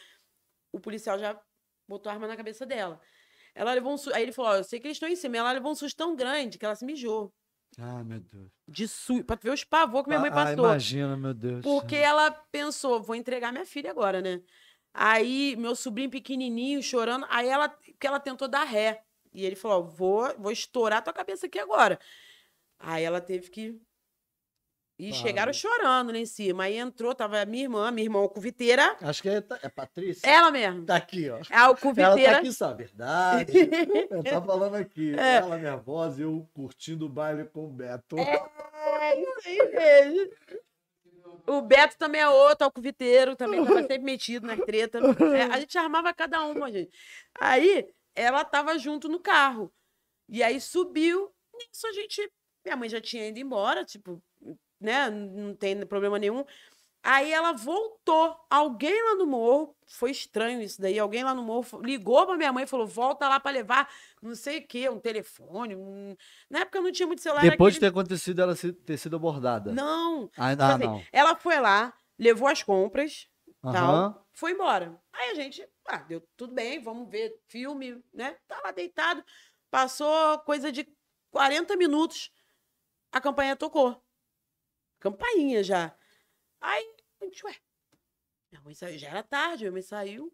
[0.73, 1.41] O policial já
[1.89, 3.01] botou a arma na cabeça dela.
[3.55, 3.97] Ela levou um.
[4.15, 5.37] Aí ele falou: Ó, eu sei que eles estão em cima.
[5.39, 7.33] Ela levou um susto tão grande que ela se mijou.
[7.77, 8.51] Ah, meu Deus.
[8.67, 9.23] De su...
[9.25, 10.65] Pra ver os pavor que minha mãe Ah, passou.
[10.65, 11.63] imagina, meu Deus.
[11.63, 14.41] Porque ela pensou, vou entregar minha filha agora, né?
[14.93, 19.03] Aí, meu sobrinho pequenininho, chorando, aí ela, que ela tentou dar ré.
[19.33, 22.01] E ele falou, vou, vou estourar tua cabeça aqui agora.
[22.79, 23.81] Aí ela teve que...
[24.99, 26.65] E chegaram chorando lá em cima.
[26.65, 28.97] Aí entrou, tava a minha irmã, minha irmã alcuviteira.
[29.01, 30.29] Acho que é, é Patrícia.
[30.29, 30.85] Ela mesmo.
[30.85, 31.37] Tá aqui, ó.
[31.37, 32.33] A Ela alcuviteira.
[32.33, 32.85] tá aqui, sabe?
[32.85, 33.53] Verdade.
[34.11, 35.15] Ela tá falando aqui.
[35.17, 35.37] É.
[35.37, 38.19] Ela nervosa e eu curtindo o baile com o Beto.
[38.19, 40.33] É, isso aí mesmo.
[41.47, 45.01] O Beto também é outro alcoviteiro, também tava sempre metido nas tretas.
[45.33, 46.91] É, a gente armava cada uma, gente.
[47.41, 49.73] Aí, ela tava junto no carro.
[50.29, 51.33] E aí subiu.
[51.55, 52.31] Nisso a gente.
[52.65, 54.21] Minha mãe já tinha ido embora, tipo,
[54.81, 55.11] né?
[55.11, 56.45] Não tem problema nenhum.
[57.03, 58.37] Aí ela voltou.
[58.51, 60.99] Alguém lá no morro, foi estranho isso daí.
[60.99, 63.89] Alguém lá no morro ligou pra minha mãe e falou: volta lá pra levar
[64.21, 65.77] não sei o quê, um telefone.
[65.77, 66.17] um-
[66.51, 67.43] Na época não tinha muito celular.
[67.43, 68.55] Depois de aquele- ter acontecido ela
[68.85, 69.73] ter sido abordada.
[69.73, 70.29] Não.
[70.37, 71.03] Ah, Tipo ah, assim, não.
[71.13, 73.29] Ela foi lá, levou as compras,
[73.63, 74.25] tal, Aham.
[74.33, 75.01] foi embora.
[75.13, 78.37] Aí a gente, ah, deu tudo bem, vamos ver filme, né?
[78.49, 79.25] Tá lá deitado.
[79.71, 80.87] Passou coisa de
[81.31, 82.31] 40 minutos,
[83.13, 84.03] a campanha tocou.
[85.01, 85.95] Campainha já.
[86.61, 86.85] Aí,
[87.21, 87.55] a gente, ué,
[88.51, 90.33] minha mãe saiu, já era tarde, minha mãe saiu.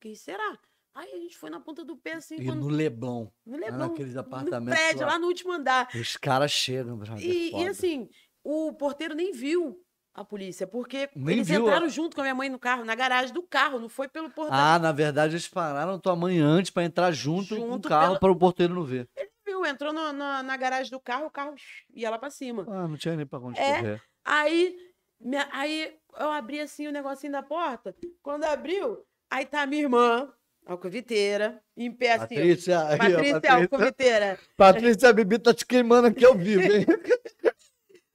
[0.00, 0.58] Quem será?
[0.94, 3.28] Aí a gente foi na ponta do pé, assim, E quando, no Leblon.
[3.44, 5.12] no Leblon, naqueles no apartamentos prédio, lá.
[5.12, 5.88] lá no último andar.
[5.94, 6.98] Os caras chegam.
[7.18, 8.08] E, e assim,
[8.42, 9.82] o porteiro nem viu
[10.14, 12.94] a polícia, porque Nem eles viu entraram junto com a minha mãe no carro, na
[12.94, 14.54] garagem do carro, não foi pelo portão.
[14.54, 18.06] Ah, na verdade, eles pararam tua mãe antes pra entrar junto, com o Junto carro
[18.08, 19.06] pela- para o porteiro não ver.
[19.46, 19.64] Viu?
[19.64, 21.54] Entrou no- na, na garagem do carro, o carro
[21.94, 22.66] ia lá pra cima.
[22.68, 23.76] Ah, não tinha nem pra onde É.
[23.78, 24.02] correr.
[24.24, 24.76] Aí,
[25.20, 27.94] minha- aí eu abri assim o negocinho da porta.
[28.22, 30.32] Quando abriu, aí tá a minha irmã,
[30.66, 32.34] alcoviteira, em pé assim.
[32.34, 34.38] Patrícia, aí, Patrícia, Patrícia, alcoviteira.
[34.56, 36.84] Patrícia, a Bibi tá te queimando aqui ao vivo, hein?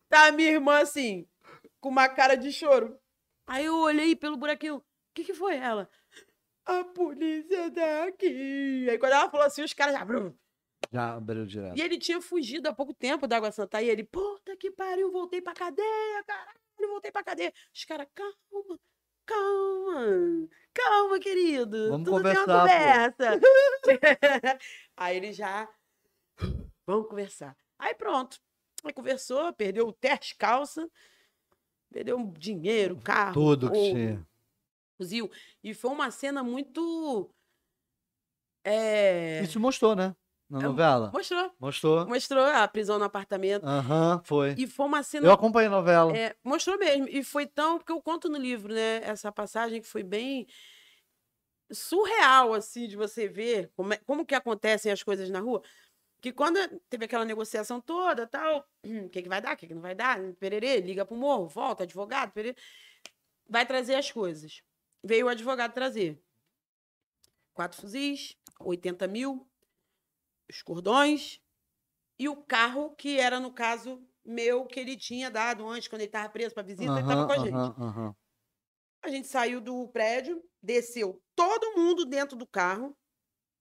[0.09, 1.25] Tá a minha irmã assim,
[1.79, 2.99] com uma cara de choro.
[3.47, 4.75] Aí eu olhei pelo buraquinho.
[4.75, 5.89] O que que foi ela?
[6.65, 8.89] A polícia tá aqui.
[8.89, 10.05] Aí quando ela falou assim, os caras já.
[10.91, 11.77] Já abriu direto.
[11.77, 13.81] E ele tinha fugido há pouco tempo da Água Santa.
[13.81, 17.53] E ele, puta que pariu, voltei pra cadeia, caralho, voltei pra cadeia.
[17.73, 18.79] Os caras, calma,
[19.25, 21.89] calma, calma, querido.
[21.89, 23.39] Vamos Tudo tem uma conversar, conversa.
[24.97, 25.69] Aí ele já,
[26.85, 27.55] vamos conversar.
[27.79, 28.37] Aí pronto.
[28.83, 30.89] Aí conversou, perdeu o teste calça,
[31.89, 34.27] perdeu dinheiro, carro, Tudo que o tinha.
[34.97, 35.31] fuzil.
[35.63, 37.33] E foi uma cena muito...
[38.63, 39.41] É...
[39.43, 40.15] Isso mostrou, né?
[40.51, 41.11] Na É, novela.
[41.13, 41.51] Mostrou.
[41.57, 42.05] Mostrou.
[42.07, 43.63] Mostrou a prisão no apartamento.
[43.65, 44.53] Aham, foi.
[44.57, 45.25] E foi uma cena.
[45.25, 46.11] Eu acompanhei a novela.
[46.15, 47.07] é, mostrou mesmo.
[47.07, 47.77] E foi tão.
[47.77, 48.97] Porque eu conto no livro, né?
[49.03, 50.45] Essa passagem que foi bem
[51.71, 55.61] surreal, assim, de você ver como, é- como que acontecem as coisas na rua.
[56.21, 59.73] Que quando teve aquela negociação toda, tal, o que, que vai dar, o que, que
[59.73, 62.55] não vai dar, pererê, liga pro morro, volta, advogado, pererê,
[63.49, 64.61] vai trazer as coisas.
[65.03, 66.21] Veio o advogado trazer
[67.53, 69.47] quatro fuzis, 80 mil,
[70.51, 71.39] os cordões
[72.19, 76.09] e o carro que era, no caso, meu, que ele tinha dado antes, quando ele
[76.09, 77.53] estava preso para visita, ele estava com a gente.
[77.53, 78.15] aham.
[79.03, 82.95] A gente saiu do prédio, desceu todo mundo dentro do carro.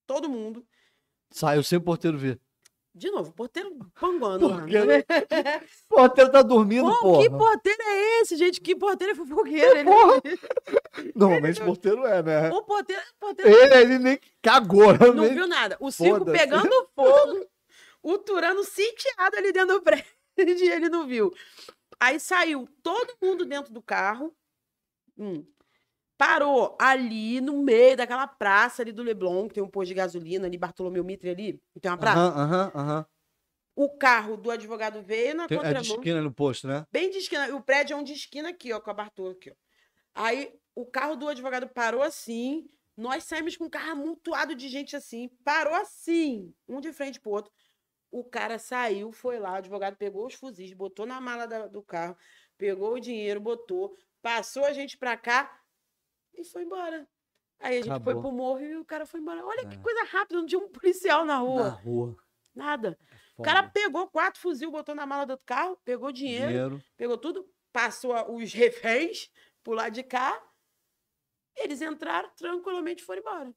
[0.06, 0.66] Todo mundo.
[1.30, 2.38] Saiu sem o porteiro ver.
[3.00, 4.46] De novo, o porteiro panguando.
[4.46, 4.90] Porteiro-
[5.90, 8.60] O porteiro tá dormindo, Pô, que porteiro é esse, gente?
[8.60, 9.78] Que porteiro é fofoqueiro?
[9.78, 9.90] Ele-.
[11.16, 12.50] Normalmente o porteiro é, né?
[12.50, 14.92] O porteiro, porteiro Ele, ele nem cagou.
[14.98, 15.78] não nem- viu nada.
[15.80, 17.46] O circo pegando fogo,
[18.02, 20.04] o Turano sitiado ali dentro do prédio
[20.36, 21.32] e ele não viu.
[21.98, 24.30] Aí saiu todo mundo dentro do carro,
[25.16, 25.42] hum,
[26.20, 30.46] parou ali no meio daquela praça ali do Leblon, que tem um posto de gasolina
[30.46, 32.20] ali, Bartolomeu Mitre ali, tem uma praça.
[32.20, 33.06] Aham, aham, aham.
[33.74, 35.96] O carro do advogado veio na Tem- É de contramão.
[35.96, 36.84] esquina no posto, né?
[36.92, 37.56] Bem de esquina.
[37.56, 39.54] O prédio é um de esquina aqui, ó, com a Bartolo aqui, ó.
[40.14, 42.68] Aí o carro do advogado parou assim.
[42.94, 45.30] Nós saímos com um carro amontoado de gente assim.
[45.42, 47.50] Parou assim, um de frente pro outro.
[48.10, 51.82] O cara saiu, foi lá, o advogado pegou os fuzis, botou na mala da- do
[51.82, 52.14] carro,
[52.58, 55.59] pegou o dinheiro, botou, passou a gente pra cá
[56.34, 57.06] e foi embora.
[57.58, 58.20] Aí a gente foi Acabou.
[58.22, 59.44] pro morro e o cara foi embora.
[59.44, 59.78] Olha que É.
[59.80, 61.68] coisa rápida, não tinha um policial na Na rua.
[61.84, 62.16] rua.
[62.54, 62.98] Nada.
[63.34, 63.48] O Foda.
[63.48, 66.84] cara pegou quatro fuzil, botou na mala do carro, pegou dinheiro, Dinheiro.
[66.96, 69.30] pegou tudo, passou os reféns
[69.62, 70.42] pro lado de cá.
[71.56, 73.54] Eles entraram tranquilamente e foram embora.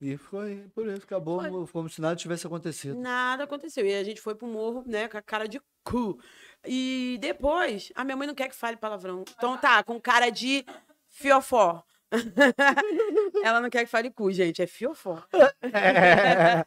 [0.00, 1.66] E foi por isso, acabou Foi.
[1.68, 2.98] como se nada tivesse acontecido.
[2.98, 3.86] Nada aconteceu.
[3.86, 6.18] E a gente foi pro morro, né, com a cara de cu.
[6.66, 9.24] E depois, a minha mãe não quer que fale palavrão.
[9.36, 10.64] Então tá, com cara de
[11.08, 11.84] fiofó.
[13.44, 15.22] Ela não quer que fale cu, gente, é fiofó.
[15.62, 16.64] É,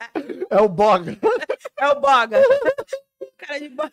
[0.50, 1.18] é o boga.
[1.78, 2.42] É o boga.
[3.38, 3.92] cara de boga.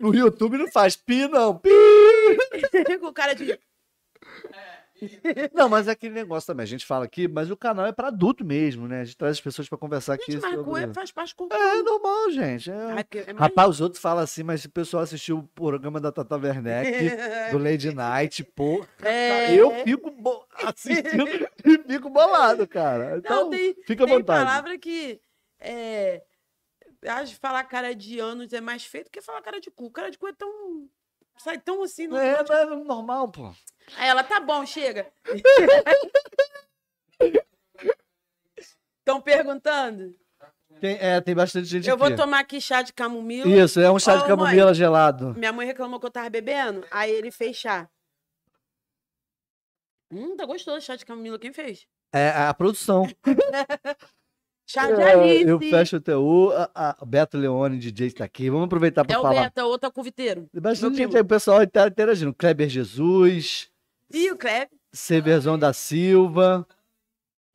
[0.00, 1.58] No YouTube não faz pi, não.
[1.58, 1.68] Pi!
[3.00, 3.58] com cara de.
[5.54, 6.64] Não, mas é aquele negócio também.
[6.64, 9.00] A gente fala aqui, mas o canal é pra adulto mesmo, né?
[9.02, 10.32] A gente traz as pessoas pra conversar aqui.
[10.32, 11.60] Gente, mas cu sobre- é- faz parte do cultura.
[11.62, 12.70] É normal, gente.
[12.70, 15.38] é- Ai, porque é mais- Rapaz, os outros falam assim, mas se o pessoal assistiu
[15.38, 16.90] o programa da Tata Werneck,
[17.52, 19.54] do Lady Night, pô, É.
[19.54, 21.24] eu fico bo- assistindo
[21.64, 23.18] e fico bolado, cara.
[23.18, 24.44] Então, Não, tem, fica à tem vontade.
[24.44, 25.20] palavra que
[25.60, 26.22] é,
[27.06, 29.90] acho que falar cara de anos é mais feito que falar cara de cu.
[29.90, 30.88] Cara de cu é tão.
[31.38, 32.06] Sai tão assim.
[32.06, 33.52] Não É, pode- mas é normal, pô.
[33.96, 35.10] Aí ela, tá bom, chega.
[39.00, 40.14] Estão perguntando?
[40.80, 42.16] Tem, é, tem bastante gente Eu vou aqui.
[42.16, 43.48] tomar aqui chá de camomila.
[43.48, 44.28] Isso, é um chá Ô, de mãe.
[44.28, 45.34] camomila gelado.
[45.34, 47.88] Minha mãe reclamou que eu tava bebendo, aí ele fez chá.
[50.12, 51.38] Hum, tá gostoso chá de camomila.
[51.38, 51.86] Quem fez?
[52.12, 53.04] É a produção.
[54.70, 55.48] Chá de É, Alice.
[55.48, 58.50] eu fecho o TU, a, a Beto Leone, DJ, tá aqui.
[58.50, 59.44] Vamos aproveitar para É o falar.
[59.44, 60.46] Beto, é o outro cuviteiro.
[60.52, 61.16] Tem bastante meu gente primo.
[61.16, 62.34] aí, o pessoal tá interagindo.
[62.34, 63.70] Kleber Jesus,
[64.12, 64.68] Ih, o Kleber.
[64.92, 66.66] Severzão da Silva,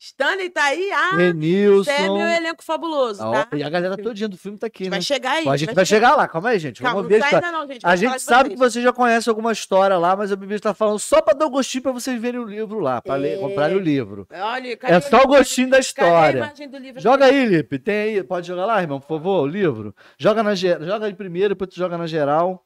[0.03, 0.91] Stanley tá aí?
[0.91, 1.89] Ah, Renilson.
[1.89, 3.47] É meu elenco fabuloso, tá?
[3.53, 4.89] E a galera todinha do filme tá aqui, né?
[4.89, 5.47] Vai chegar aí.
[5.47, 6.81] a gente vai chegar lá, calma aí, gente.
[6.81, 7.47] Calma, Vamos não ver história.
[7.47, 7.85] ainda não, gente.
[7.85, 8.73] A gente sabe que vocês.
[8.73, 11.49] você já conhece alguma história lá, mas a Bíblia está falando só para dar o
[11.49, 13.37] gostinho para vocês verem o livro lá, para É.
[13.37, 14.27] comprarem o livro.
[14.29, 16.51] Olha, É só o gostinho da história.
[16.97, 17.79] Joga aí, Lipe.
[17.79, 18.23] Tem aí.
[18.23, 19.95] Pode jogar lá, irmão, por favor, o livro.
[20.17, 22.61] Joga, na, joga aí primeiro, depois tu joga na geral.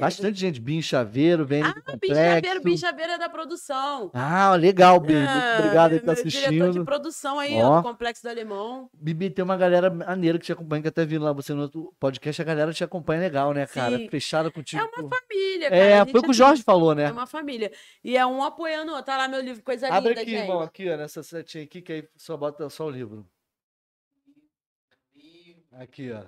[0.00, 0.60] Bastante gente.
[0.60, 2.00] Binho Chaveiro, vem do Ah, complexo.
[2.00, 4.10] Bichaveiro, Bichaveiro é da produção.
[4.14, 5.14] Ah, legal, Bibi.
[5.14, 6.84] Muito Ah, obrigado aí por meu estar Diretor de assistindo.
[6.84, 7.76] produção aí, Ó.
[7.78, 8.90] do Complexo do Alemão.
[8.94, 11.94] Bibi, tem uma galera maneira que te acompanha, que até vi lá você no outro
[11.98, 13.96] podcast, a galera te acompanha legal, né, cara?
[13.98, 14.08] Sim.
[14.08, 14.82] Fechada contigo.
[14.82, 15.16] É uma pô.
[15.16, 15.82] família, cara.
[15.82, 17.04] a É, foi o que o Jorge falou, né?
[17.04, 17.70] É uma família.
[18.04, 19.06] E é um apoiando o outro.
[19.06, 20.42] Tá lá meu livro, coisa Abre linda, aqui, gente.
[20.42, 23.26] irmão, aqui, ó, nessa setinha aqui, que aí só bota só o livro.
[25.72, 26.24] Aqui, ó.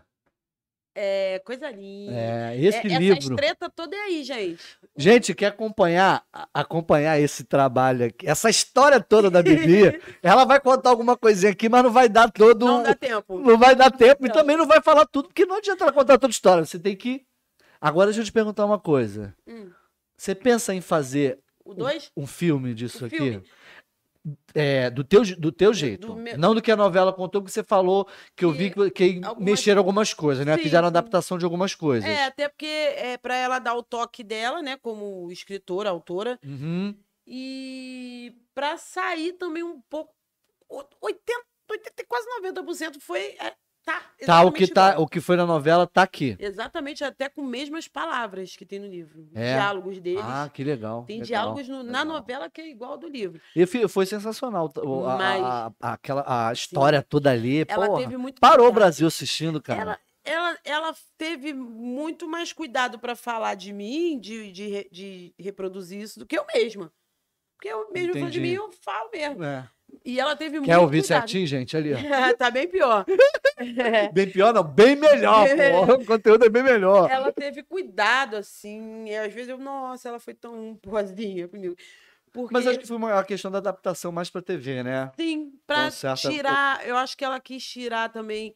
[1.00, 2.12] É, coisa linda.
[2.12, 3.18] É, esse É, livro.
[3.18, 4.60] Essa treta toda é aí, gente.
[4.96, 10.90] Gente, quer acompanhar, acompanhar esse trabalho aqui, essa história toda da Bibi, ela vai contar
[10.90, 12.66] alguma coisinha aqui, mas não vai dar todo.
[12.66, 13.38] Não dá tempo.
[13.38, 14.34] não vai dar tempo e Não.
[14.34, 16.64] também não vai falar tudo, porque não adianta ela contar toda a história.
[16.64, 17.24] Você tem que.
[17.80, 19.32] Agora deixa eu te perguntar uma coisa.
[19.46, 19.70] Hum.
[20.16, 21.38] Você pensa em fazer
[21.76, 22.10] dois?
[22.16, 23.16] um filme disso O aqui?
[23.18, 23.44] filme?
[24.54, 26.14] É, do teu, do teu jeito.
[26.16, 29.20] meu- Não do que a novela contou, porque você falou que eu vi que, que
[29.24, 30.56] algumas- mexeram algumas coisas, né?
[30.56, 32.08] Sim, Fizeram adaptação de algumas coisas.
[32.08, 36.94] É, até porque é para ela dar o toque dela, né, como escritora, autora, Uhum.
[37.26, 40.12] e para sair também um pouco
[40.68, 43.54] o- 80, 80 quase 90% foi é,
[43.92, 46.36] tá Tá, o que, tá, o que foi na novela tá aqui.
[46.40, 49.28] Exatamente, até com mesmas palavras que tem no livro.
[49.34, 49.54] É?
[49.54, 50.22] Diálogos deles.
[50.24, 51.04] Ah, que legal.
[51.04, 52.04] tem legal, diálogos no- na legal.
[52.06, 53.40] novela que é igual ao do livro.
[53.54, 54.70] E foi sensacional.
[54.82, 57.64] o- a- Mas- a, a- aquela, a história toda ali.
[57.68, 58.74] Ela porra, teve muito parou o cuidado.
[58.74, 59.80] Brasil assistindo, cara.
[59.80, 66.02] Ela, ela, ela teve muito mais cuidado para falar de mim, de, de, de reproduzir
[66.02, 66.92] isso, do que eu mesma.
[67.58, 68.40] Porque eu mesmo falo de Entendi.
[68.40, 69.42] mim, eu falo mesmo.
[69.44, 69.68] É.
[70.04, 71.18] E ela teve Quer muito ouvir cuidado.
[71.20, 71.76] certinho, gente?
[71.76, 71.96] Ali, ó.
[72.38, 73.04] tá bem pior.
[73.58, 74.08] É.
[74.12, 75.44] Bem pior, não, bem melhor,
[75.86, 75.94] pô.
[75.94, 77.10] O conteúdo é bem melhor.
[77.10, 79.08] Ela teve cuidado, assim.
[79.08, 81.74] E às vezes eu, nossa, ela foi tão boazinha comigo.
[82.30, 85.10] Porque, Mas acho que foi uma questão da adaptação mais pra TV, né?
[85.18, 88.54] sim, pra certa- tirar, eu acho que ela quis tirar também,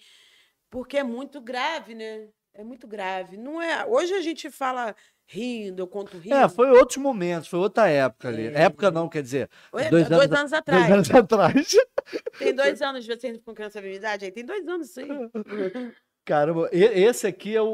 [0.70, 2.28] porque é muito grave, né?
[2.54, 3.36] É muito grave.
[3.38, 3.84] Não é.
[3.86, 4.94] Hoje a gente fala
[5.32, 6.34] rindo, eu conto rindo.
[6.34, 8.48] É, foi outros momentos, foi outra época ali.
[8.48, 8.62] É.
[8.64, 10.86] Época não, quer dizer, dois dois, anos- anos atrás.
[10.88, 11.76] dois anos atrás.
[12.38, 14.24] Tem dois anos, vocês com criança minha idade?
[14.26, 15.08] Aí tem dois anos aí.
[16.26, 17.66] Caramba, esse aqui é o.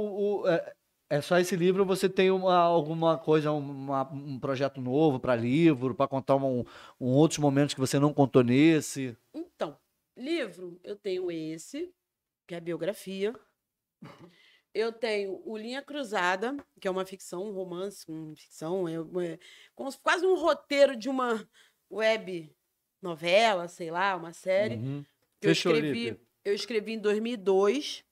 [0.42, 0.72] o- é,
[1.10, 5.94] é só esse livro, você tem uma, alguma coisa, uma- um projeto novo para livro,
[5.94, 6.64] para contar um,
[7.00, 9.16] um outros momentos que você não contou nesse.
[9.34, 9.76] Então,
[10.16, 11.90] livro, eu tenho esse,
[12.46, 13.34] que é a biografia.
[14.78, 19.38] Eu tenho o Linha Cruzada, que é uma ficção, um romance, uma ficção, é, é
[19.74, 21.44] como se- quase um roteiro de uma
[21.90, 22.48] web
[23.02, 24.76] novela, sei lá, uma série.
[24.76, 25.04] Uhum.
[25.40, 26.20] que eu Fechou, escrevi, Lipe.
[26.44, 28.04] eu escrevi em 2002.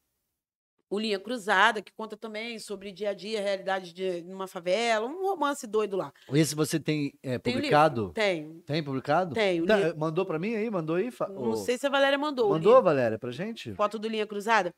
[0.91, 5.23] O Linha Cruzada, que conta também sobre dia a dia, realidade de numa favela, um
[5.25, 6.13] romance doido lá.
[6.33, 8.13] Esse você tem é, publicado?
[8.13, 9.35] Tem, Tem publicado?
[9.35, 9.65] tem.
[9.67, 10.71] Tá, mandou para mim aí?
[10.71, 11.11] Mandou aí?
[11.31, 12.51] Não sei se a Valéria mandou.
[12.51, 12.81] Mandou.
[12.83, 13.73] Valéria, pra gente?
[13.75, 14.73] Foto do Linha Cruzada?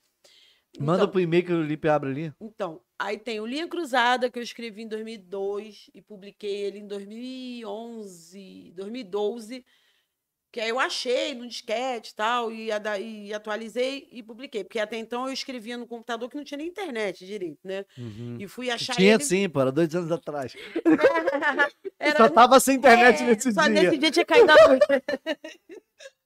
[0.79, 2.33] Manda Então, pro e-mail que o Lipe abre ali.
[2.41, 6.87] Então, aí tem o Linha Cruzada, que eu escrevi em 2002 e publiquei ele em
[6.87, 9.65] 2011, 2012,
[10.51, 12.71] que aí eu achei no disquete e tal, e,
[13.01, 14.65] e atualizei e publiquei.
[14.65, 17.85] Porque até então eu escrevia no computador que não tinha nem internet direito, né?
[18.39, 19.25] E fui achar Tinha ele...
[19.25, 20.55] sim, pô, era dois anos atrás.
[22.01, 23.71] Era- Só tava sem internet é, nesse só dia.
[23.83, 24.79] nesse dia tinha caído a luz.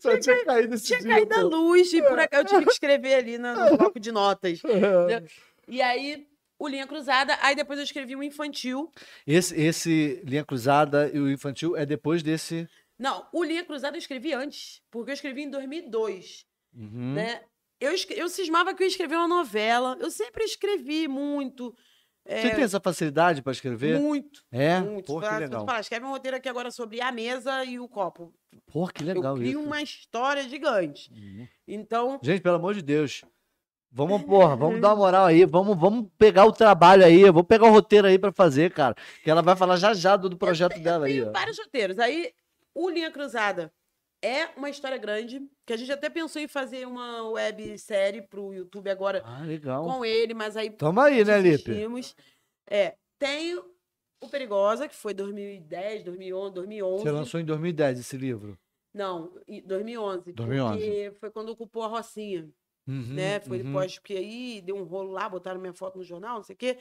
[0.00, 1.08] Só tinha caído nesse tinha dia.
[1.10, 1.46] caído a pô.
[1.48, 4.60] luz e por acaso eu tive que escrever ali no, no bloco de notas.
[4.64, 5.24] É.
[5.68, 6.26] E aí,
[6.58, 8.90] o Linha Cruzada, aí depois eu escrevi um infantil.
[9.26, 12.68] Esse, esse Linha Cruzada e o Infantil é depois desse.
[12.98, 16.44] Não, o Linha Cruzada eu escrevi antes, porque eu escrevi em 2002,
[16.76, 17.14] Uhum.
[17.14, 17.40] né?
[17.80, 19.96] Eu, eu cismava que eu ia escrever uma novela.
[20.00, 21.74] Eu sempre escrevi muito.
[22.26, 23.98] Você é, tem essa facilidade pra escrever?
[24.00, 24.80] muito, É?
[24.80, 25.06] muito.
[25.06, 25.66] Pô, que Fala- legal.
[25.66, 28.32] fala, escreve um roteiro aqui agora sobre a mesa e o copo.
[28.66, 29.66] Pô, que legal eu crio isso.
[29.68, 31.10] uma história gigante.
[31.12, 31.48] Uhum.
[31.66, 33.22] Então, Gente, pelo amor de Deus.
[33.96, 37.44] Vamos, porra, vamos dar uma moral aí, vamos, vamos pegar o trabalho aí, eu vou
[37.44, 38.96] pegar o roteiro aí pra fazer, cara.
[39.22, 41.32] Que ela vai falar já já do, do projeto dela aí, tenho ó.
[41.32, 42.00] vários roteiros.
[42.00, 42.32] Aí,
[42.74, 43.72] o Linha Cruzada
[44.20, 48.90] é uma história grande, que a gente até pensou em fazer uma websérie pro YouTube
[48.90, 49.84] agora Ah, legal.
[49.84, 51.70] com ele, mas aí Tamo aí, né, Lipe?
[52.68, 53.62] É, tem
[54.20, 57.02] o Perigosa, que foi 2010, 2011, 2011.
[57.02, 58.58] Você lançou em 2010 esse livro.
[58.92, 60.78] Não, em 2011, 2011.
[60.78, 62.48] porque foi quando ocupou a Rocinha,
[62.86, 63.40] Uhum, né?
[63.40, 63.64] Foi uhum.
[63.64, 66.58] depois que aí deu um rolo lá, botaram minha foto no jornal, não sei o
[66.58, 66.78] quê.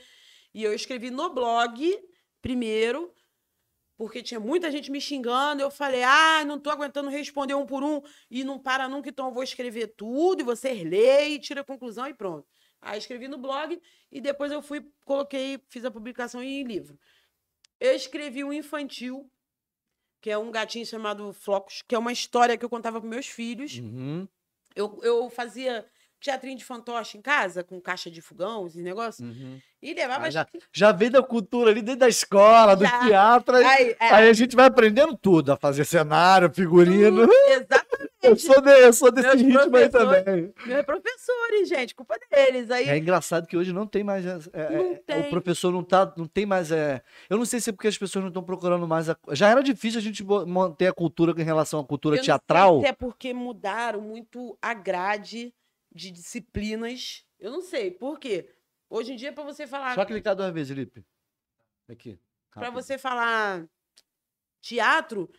[0.54, 1.98] E eu escrevi no blog
[2.42, 3.14] primeiro,
[3.98, 5.62] porque tinha muita gente me xingando.
[5.62, 9.28] Eu falei, ah, não tô aguentando responder um por um e não para nunca, então
[9.28, 12.46] eu vou escrever tudo e vocês leem, tira a conclusão e pronto.
[12.82, 13.82] Aí escrevi no blog
[14.12, 17.00] e depois eu fui, coloquei, fiz a publicação em livro.
[17.80, 19.30] Eu escrevi um infantil,
[20.22, 23.28] que é um gatinho chamado Flocos, que é uma história que eu contava para meus
[23.28, 23.78] filhos.
[23.78, 24.28] Uhum,
[24.76, 25.86] Eu, eu fazia
[26.24, 29.60] teatrinho de fantoche em casa, com caixa de fogão, esses negócios, uhum.
[29.82, 30.28] e levava.
[30.28, 33.06] Ah, já, já veio da cultura ali dentro da escola, do Já.
[33.06, 33.58] teatro.
[33.58, 37.28] Aí, Aí, é, aí a gente vai aprendendo tudo, a fazer cenário, figurino.
[37.50, 37.83] exatamente.
[38.24, 40.54] Eu sou, de- eu sou desse Meus ritmo aí também.
[40.66, 42.72] Meus professores, gente, culpa deles.
[42.72, 44.26] Aí, É engraçado que hoje não tem mais.
[44.26, 45.20] é, é, Não é, tem.
[45.22, 46.72] O professor não tá, não tem mais.
[46.72, 49.10] É, eu não sei se é porque as pessoas não estão procurando mais.
[49.10, 52.80] A, já era difícil a gente manter a cultura em relação à cultura eu teatral.
[52.82, 55.54] se é porque mudaram muito a grade
[55.94, 57.26] de disciplinas.
[57.40, 58.50] Eu não sei por quê.
[58.90, 59.96] Hoje em dia, para você falar.
[59.96, 61.04] Só clicar duas vezes, Felipe.
[61.90, 62.18] Aqui.
[62.54, 63.66] para você falar
[64.62, 65.30] teatro,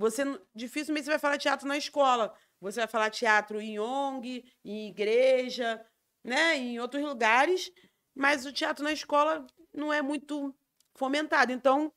[0.00, 0.24] você
[0.54, 2.32] dificilmente você vai falar teatro na escola.
[2.60, 5.80] Você vai falar teatro em ONG, em igreja,
[6.24, 7.70] né, em outros lugares,
[8.14, 10.54] mas o teatro na escola não é muito
[10.94, 11.52] fomentado.
[11.52, 11.92] Então,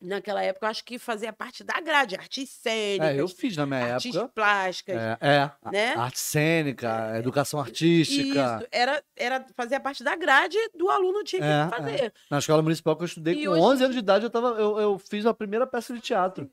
[0.00, 3.64] naquela época, eu acho que fazia parte da grade, artes cênicas, É, eu fiz na
[3.66, 4.32] minha artes época.
[4.34, 5.94] plásticas, É, é, né?
[5.94, 8.56] arte cênica, educação artística.
[8.58, 11.68] Isso, era, era fazia parte da grade do aluno tinha que É, é.
[11.68, 12.14] fazer.
[12.30, 14.48] Na escola municipal que eu estudei, E com hoje- 11 anos de idade, eu, tava,
[14.60, 16.50] eu, eu fiz a primeira peça de teatro.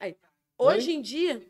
[0.00, 0.16] Oi?
[0.58, 1.46] Hoje em dia,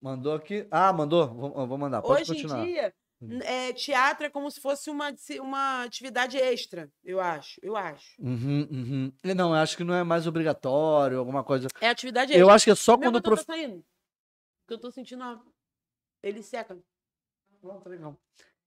[0.00, 0.68] Mandou aqui.
[0.70, 1.26] Ah, mandou?
[1.32, 2.02] Vou, vou mandar.
[2.02, 2.62] Pode Hoje continuar.
[2.62, 3.38] em dia, Hum.
[3.42, 7.58] é, teatro é como se fosse uma, uma atividade extra, eu acho.
[7.62, 8.20] Eu acho.
[8.20, 9.12] Uhum, uhum.
[9.34, 11.68] Não, eu acho que não é mais obrigatório, alguma coisa.
[11.80, 12.38] É atividade extra.
[12.44, 13.46] Eu acho que é só Meu quando o botão prof...
[13.46, 13.82] tá saindo.
[14.60, 15.24] Porque eu tô sentindo.
[15.24, 15.38] ó,
[16.22, 16.78] Ele seca.
[17.62, 18.20] Não, tá legal.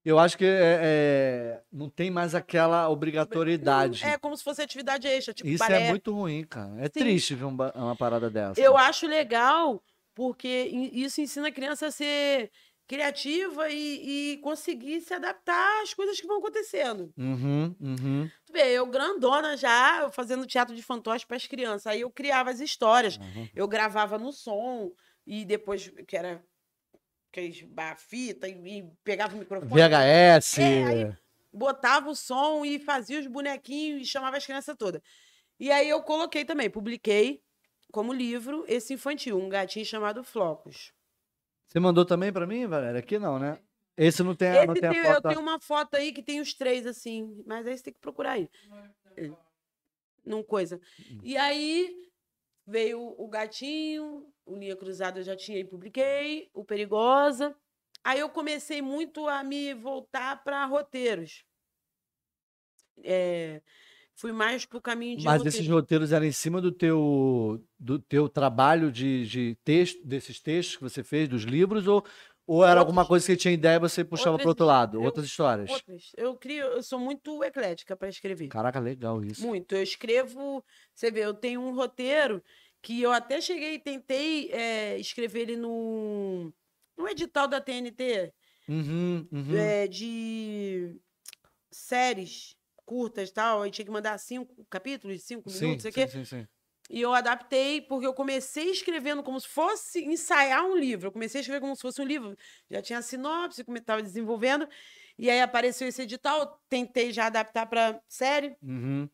[0.08, 4.06] Eu acho que é, é, não tem mais aquela obrigatoriedade.
[4.06, 5.88] É como se fosse atividade extra, tipo Isso balé.
[5.88, 6.80] é muito ruim, cara.
[6.80, 7.00] É Sim.
[7.02, 8.62] triste ver um ba- uma parada dessa.
[8.62, 9.84] Eu acho legal,
[10.16, 10.48] porque
[10.94, 12.50] isso ensina a criança a ser
[12.88, 17.12] criativa e, e conseguir se adaptar às coisas que vão acontecendo.
[17.18, 18.32] Uhum, uhum.
[18.46, 21.86] Tu vê, eu grandona já, fazendo teatro de fantoche para as crianças.
[21.86, 23.50] Aí eu criava as histórias, uhum.
[23.54, 24.90] eu gravava no som
[25.26, 26.42] e depois, que era
[27.38, 27.64] aqueles
[27.98, 29.72] fita e, e pegava o microfone.
[29.72, 30.60] VHS.
[30.60, 31.18] É, aí
[31.54, 35.02] botava o som e fazia os bonequinhos e chamava as crianças todas.
[35.60, 37.42] E aí eu coloquei também, publiquei
[37.92, 40.94] como livro esse infantil, um gatinho chamado Flocos.
[41.68, 43.00] Você mandou também pra mim, Valéria?
[43.00, 43.60] Aqui não, né?
[43.98, 45.16] Esse não tem, a- Esse não tem a tem- foto.
[45.16, 48.00] eu tenho uma foto aí que tem os três, assim, mas aí você tem que
[48.00, 48.50] procurar aí.
[49.16, 49.32] É.
[50.24, 50.80] Não coisa.
[51.12, 51.20] Hum.
[51.24, 51.96] E aí
[52.68, 57.56] veio o gatinho, o Linha Cruzada eu já tinha e publiquei, o Perigosa.
[58.04, 61.44] Aí eu comecei muito a me voltar para roteiros.
[63.04, 63.62] É,
[64.16, 65.56] fui mais pro caminho de Mas roteiro.
[65.58, 70.78] esses roteiros eram em cima do teu, do teu trabalho de, de texto, desses textos
[70.78, 72.04] que você fez, dos livros, ou,
[72.48, 74.66] ou era alguma Outros- coisa que você tinha ideia e você puxava outras pro outro
[74.66, 74.98] lado?
[74.98, 75.70] eu- outras histórias?
[75.70, 76.12] Outras.
[76.18, 78.48] Eu crio, eu sou muito eclética para escrever.
[78.48, 79.46] Caraca, legal isso.
[79.46, 79.76] Muito.
[79.76, 80.64] Eu escrevo.
[80.96, 82.42] Você vê, eu tenho um roteiro
[82.82, 86.54] que eu até cheguei e tentei é, escrever ele no,
[86.98, 88.34] no edital da TNT
[88.68, 89.76] Uhum, uhum.
[89.76, 91.00] é, de
[91.72, 92.56] séries
[92.86, 93.62] curtas e tal.
[93.64, 96.08] Aí tinha que mandar cinco capítulos, cinco sim, minutos, sei o sim, quê.
[96.08, 96.48] sim, sim.
[96.90, 101.08] E eu adaptei, porque eu comecei escrevendo como se fosse ensaiar um livro.
[101.08, 102.36] Eu comecei a escrever como se fosse um livro.
[102.70, 104.68] Já tinha a sinopse, como estava desenvolvendo.
[105.18, 109.10] E aí apareceu esse edital, tentei já adaptar para série, Uhum.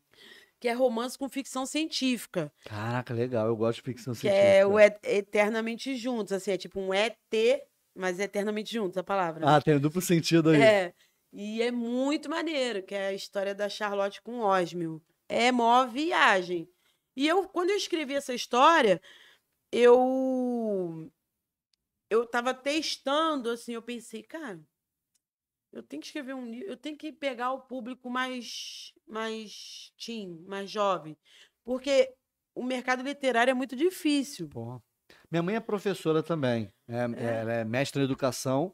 [0.63, 2.49] Que é romance com ficção científica.
[2.63, 3.47] Caraca, legal.
[3.47, 4.47] Eu gosto de ficção Que científica.
[4.47, 6.31] é o Et- Eternamente Juntos.
[6.31, 7.17] Assim, é tipo um ET,
[7.93, 9.45] mas eternamente juntos, a palavra.
[9.45, 10.61] Ah, tem duplo sentido aí.
[10.61, 10.93] É.
[11.33, 15.01] E é muito maneiro, que é a história da Charlotte com Osmio.
[15.27, 16.69] É mó viagem.
[17.13, 19.01] E eu, quando eu escrevi essa história,
[19.69, 21.11] eu
[22.09, 24.61] eu tava testando, assim, eu pensei, cara,
[25.73, 30.43] eu tenho que escrever um livro, eu tenho que pegar o público mais mais teen,
[30.47, 31.17] mais jovem,
[31.65, 32.09] porque
[32.55, 34.47] o mercado literário é muito difícil.
[34.47, 34.81] Porra.
[35.29, 36.71] Minha mãe é professora também.
[36.87, 37.39] É, É?
[37.41, 38.73] Ela é mestre em educação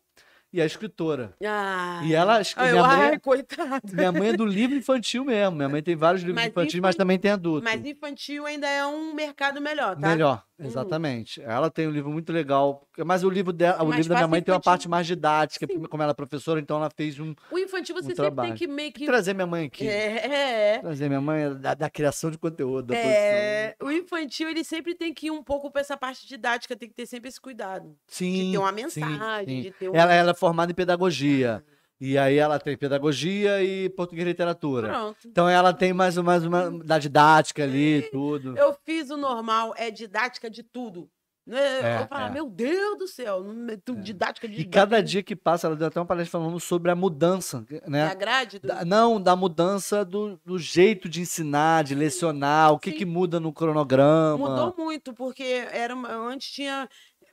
[0.52, 1.36] e é escritora.
[1.44, 3.82] Ah, E ela, ai, minha, mãe, ai, é- coitada.
[3.92, 5.56] minha mãe é do livro infantil mesmo.
[5.56, 7.64] Minha mãe tem vários livros Mas infantis, mas também tem adulto.
[7.64, 10.08] Mas infantil ainda é um mercado melhor, tá?
[10.08, 10.66] Melhor, Uhum.
[10.68, 11.42] exatamente.
[11.42, 14.28] Ela tem um livro muito legal, mas o livro dela, É o livro da minha
[14.28, 15.84] mãe tem uma parte mais didática, Sim.
[15.86, 18.50] como ela é professora, então ela fez um O infantil você sempre trabalho.
[18.50, 19.06] tem que meio que.
[19.06, 19.88] trazer minha mãe aqui.
[19.88, 20.80] É, é.
[20.80, 25.28] Trazer minha mãe da, da criação de conteúdo, É, o infantil ele sempre tem que
[25.28, 27.84] ir um pouco para essa parte didática, tem que ter sempre esse cuidado.
[27.84, 28.00] produção.
[28.08, 29.62] De Sim, ter uma sim, mensagem, sim.
[29.62, 29.96] de ter um.
[29.96, 31.64] Ela, ela é formada em pedagogia.
[32.02, 34.88] E aí ela tem pedagogia e português e literatura.
[34.88, 35.18] Pronto.
[35.28, 38.58] Então ela tem mais, uma- mais uma da didática ali, tudo.
[38.58, 41.10] Eu fiz o normal, é didática de tudo.
[41.46, 41.58] Né?
[41.82, 42.30] É, eu falo, é.
[42.30, 46.00] meu Deus do céu, é didática de E cada dia que passa, ela deu até
[46.00, 48.14] uma palestra falando sobre a mudança, da né?
[48.14, 48.68] grade do...
[48.68, 52.98] Da- não, da mudança do, do jeito de ensinar, de lecionar, o que, sim.
[52.98, 54.38] que muda no cronograma.
[54.38, 56.88] Mudou muito, porque era uma- antes tinha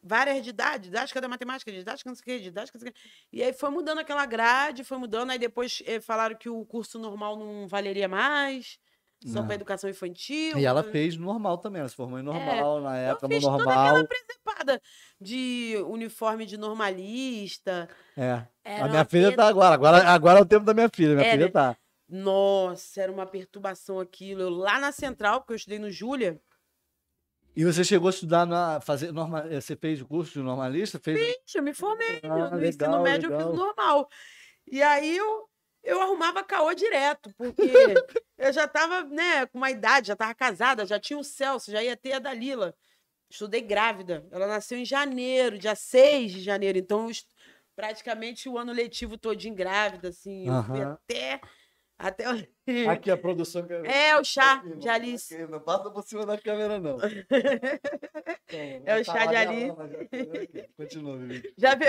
[0.06, 3.00] várias didáticas, didática da matemática, didática não sei o quê, didática não sei o quê.
[3.32, 6.98] E aí foi mudando aquela grade, foi mudando, aí depois eh, falaram que o curso
[6.98, 8.78] normal não valeria mais,
[9.24, 9.46] só Não.
[9.46, 10.58] para educação infantil.
[10.58, 13.34] E ela fez normal também, ela se formou em normal, na É, Eu época, no
[13.34, 13.84] fiz toda normal.
[13.86, 14.82] aquela presepada
[15.20, 17.88] de uniforme de normalista.
[18.16, 18.46] É.
[18.64, 19.36] Era A minha uma filha pena.
[19.42, 19.74] tá agora.
[19.74, 20.08] agora.
[20.08, 21.14] Agora é o tempo da minha filha.
[21.14, 21.50] Minha É, filha né?
[21.52, 21.76] tá.
[22.08, 24.42] Nossa, era uma perturbação aquilo.
[24.42, 26.40] Eu lá na central, porque eu estudei no Júlia,
[27.56, 28.80] E você chegou a estudar na.
[28.82, 30.98] Fazer, norma, eh, você fez o curso de normalista?
[30.98, 31.18] Fez...
[31.18, 32.20] Gente, eu me formei.
[32.22, 33.48] Ah, no ensino legal, médio eu legal.
[33.48, 34.08] fiz normal.
[34.66, 35.48] E aí eu,
[35.82, 37.54] eu arrumava caô direto, porque
[38.36, 41.82] eu já tava, né, com uma idade, já tava casada, já tinha o Celso, já
[41.82, 42.74] ia ter a Dalila.
[43.30, 44.26] Estudei grávida.
[44.30, 46.76] Ela nasceu em janeiro, dia 6 de janeiro.
[46.76, 47.14] Então, eu
[47.74, 50.46] praticamente o ano letivo todinho grávida, assim.
[50.46, 50.98] Eu fui Aham.
[51.98, 52.24] Até.
[52.24, 52.86] até...
[52.88, 53.66] Aqui a produção.
[53.84, 55.34] É, o chá Aqui, de Alice.
[55.34, 56.98] aqui, não passa por cima da câmera, não.
[58.48, 59.74] É o chá de Alice.
[60.76, 61.54] Continua, Vivi.
[61.56, 61.88] Já viu?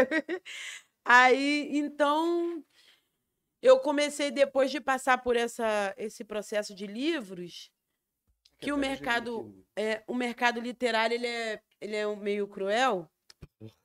[1.06, 2.64] Aí, então,
[3.62, 7.72] eu comecei, depois de passar por essa, esse processo de livros,
[8.60, 13.10] que o mercado, é, o mercado literário ele é, ele é meio cruel,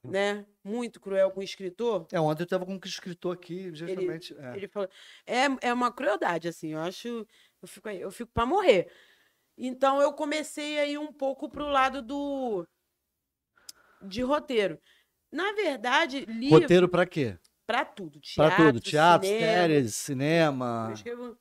[0.03, 0.47] né?
[0.65, 2.07] Muito cruel com o escritor.
[2.13, 4.35] É, ontem eu tava com um escritor aqui, justamente.
[4.39, 4.57] é.
[4.57, 4.89] Ele falou,
[5.27, 7.27] é, é uma crueldade, assim, eu acho,
[7.61, 8.89] eu fico aí, eu fico para morrer.
[9.59, 12.67] Então eu comecei aí um pouco pro lado do
[14.01, 14.79] de roteiro.
[15.31, 17.39] Na verdade, livro Roteiro pra quê?
[17.67, 18.81] para tudo, Pra teatro, tudo.
[18.81, 19.47] Teatro, cinema.
[19.47, 20.87] séries, cinema.
[20.89, 21.39] Eu escrevo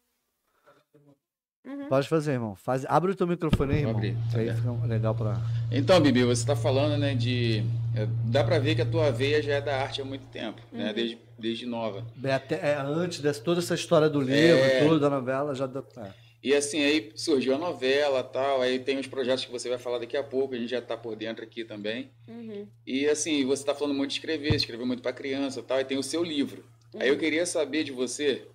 [1.64, 1.88] Uhum.
[1.90, 2.56] Pode fazer, irmão.
[2.56, 2.86] Faz...
[2.88, 3.96] Abre o teu microfone aí, irmão.
[3.96, 5.36] abrir, tá Aí legal pra.
[5.72, 7.64] Então, Bibi, você está falando né, de
[8.26, 10.88] dá para ver que a tua veia já é da arte há muito tempo, né?
[10.88, 10.94] Uhum.
[10.94, 12.06] Desde, desde nova.
[12.24, 14.80] É, até, é, antes dessa toda essa história do livro, É.
[14.80, 15.84] tudo, da novela, já dá.
[15.98, 16.12] É.
[16.44, 20.00] E assim, aí surgiu a novela tal, aí tem os projetos que você vai falar
[20.00, 22.10] daqui a pouco, a gente já está por dentro aqui também.
[22.28, 22.66] Uhum.
[22.86, 25.98] E assim, você está falando muito de escrever, escrever muito para criança tal, e tem
[25.98, 26.66] o seu livro.
[27.00, 28.48] Aí eu queria saber de você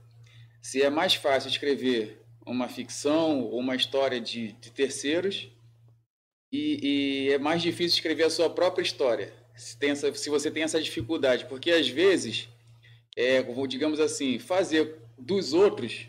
[0.61, 5.49] se é mais fácil escrever uma ficção ou uma história de, de terceiros
[6.53, 9.33] e, e é mais difícil escrever a sua própria história.
[9.55, 12.49] Se, tem essa, se você tem essa dificuldade, porque às vezes,
[13.17, 16.07] é, digamos assim, fazer dos outros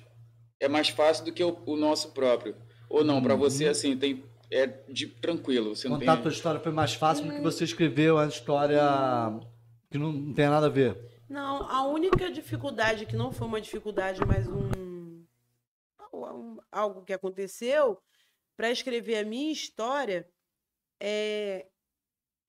[0.59, 2.55] é mais fácil do que o, o nosso próprio.
[2.89, 6.31] Ou não, para você assim tem é de tranquilo, você não Contar a tem tua
[6.31, 8.81] história foi mais fácil porque você escreveu a história
[9.91, 10.97] que não, não tem nada a ver.
[11.27, 15.25] Não, a única dificuldade, que não foi uma dificuldade, mas um,
[16.13, 17.97] um- algo que aconteceu
[18.57, 20.27] para escrever a minha história
[20.99, 21.67] é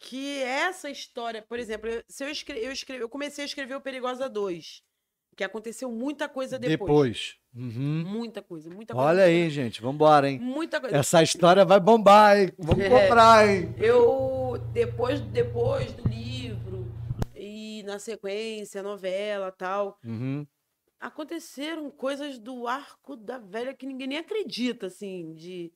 [0.01, 3.75] que essa história, por exemplo, eu- se eu escrevi, eu, escrevi, eu comecei a escrever
[3.75, 4.83] o Perigosa 2,
[5.37, 6.79] que aconteceu muita coisa depois.
[6.81, 7.37] Depois.
[7.55, 8.05] Uhum.
[8.07, 9.09] Muita coisa, muita coisa.
[9.09, 9.83] Olha aí, gente.
[9.83, 10.39] Vambora, hein?
[10.39, 10.97] Muita coisa.
[10.97, 12.53] Essa história vai bombar, hein?
[12.59, 12.89] Vamos É.
[12.89, 13.75] comprar, hein?
[13.79, 16.87] Eu, depois, depois do livro,
[17.35, 20.47] e na sequência, novela tal, Uhum.
[21.01, 25.73] aconteceram coisas do arco da velha que ninguém nem acredita, assim, de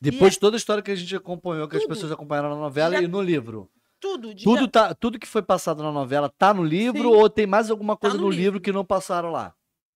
[0.00, 1.90] Depois de toda a história que a gente acompanhou, que as Tudo.
[1.94, 3.68] pessoas acompanharam na novela Já- e no livro.
[4.00, 4.32] tudo.
[4.34, 7.14] De Tudo, tá, tudo que foi passado na novela tá no livro Sim.
[7.16, 8.42] ou tem mais alguma coisa no no livro.
[8.44, 8.60] livro.
[8.60, 9.52] que não passaram lá?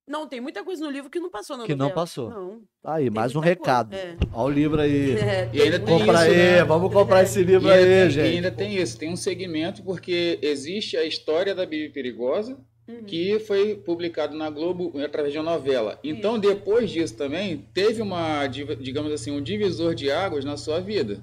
[0.07, 1.95] Não, tem muita coisa no livro que não passou na Que não novela.
[2.03, 2.29] passou.
[2.29, 2.61] Não.
[2.83, 3.49] Tá aí, tem mais um coisa.
[3.49, 3.95] recado.
[3.95, 4.19] É.
[4.35, 5.13] Olha o livro aí.
[5.17, 5.99] É, E ainda tem.
[5.99, 6.65] Compra isso, aí, né?
[6.65, 8.35] vamos comprar esse livro E aí, tem, e gente.
[8.35, 13.05] ainda tem isso, tem um segmento porque existe a história da Bibi Perigosa, Uhum.
[13.05, 15.99] que foi publicado na Globo através de uma novela.
[16.05, 21.23] Então, depois disso também, teve uma, digamos assim, um divisor de águas na sua vida.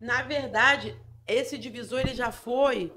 [0.00, 0.96] Na verdade,
[1.26, 2.92] esse divisor ele já foi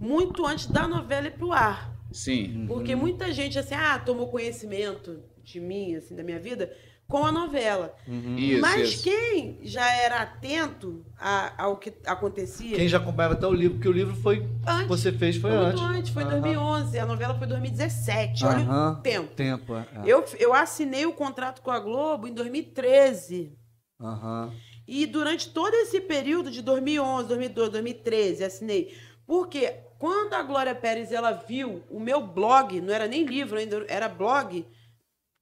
[0.00, 1.92] muito antes da novela ir pro ar.
[2.12, 2.66] Sim.
[2.68, 6.72] Porque muita gente, assim, ah, tomou conhecimento de mim, assim, da minha vida,
[7.10, 7.94] com a novela.
[8.06, 8.36] Uhum.
[8.38, 9.02] Isso, Mas isso.
[9.02, 13.88] quem já era atento a- ao que acontecia Quem já acompanhava até o livro, porque
[13.88, 14.48] o livro foi.
[14.66, 15.96] antes, Você fez foi, foi muito antes.
[15.98, 16.30] antes, foi Aham.
[16.40, 18.92] 2011, a novela foi 2017, olha Aham.
[18.92, 19.34] o tempo.
[19.34, 19.80] Tempo, é.
[19.96, 20.00] é.
[20.06, 23.52] Eu, eu assinei o contrato com a Globo em 2013.
[24.00, 24.52] Aham.
[24.86, 28.96] E durante todo esse período de 2011, 2012, 2013, assinei.
[29.26, 33.84] Porque quando a Glória Pérez ela viu o meu blog, não era nem livro ainda,
[33.88, 34.64] era blog,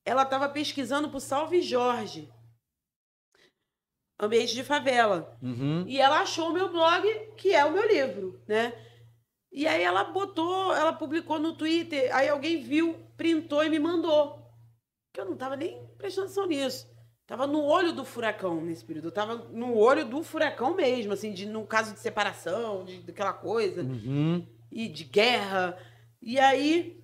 [0.08, 2.28] ela estava pesquisando por Salve Jorge.
[4.20, 5.38] Ambiente de favela.
[5.42, 5.84] Uhum.
[5.86, 7.06] E ela achou o meu blog,
[7.36, 8.72] que é o meu livro, né?
[9.52, 14.44] E aí ela botou, ela publicou no Twitter, aí alguém viu, printou e me mandou.
[15.12, 16.88] Que eu não tava nem prestando atenção nisso.
[17.26, 19.08] Tava no olho do furacão nesse período.
[19.08, 23.32] Eu tava no olho do furacão mesmo, assim, de, no caso de separação, de, daquela
[23.32, 24.44] coisa Uhum.
[24.72, 25.78] e de guerra.
[26.20, 27.00] E aí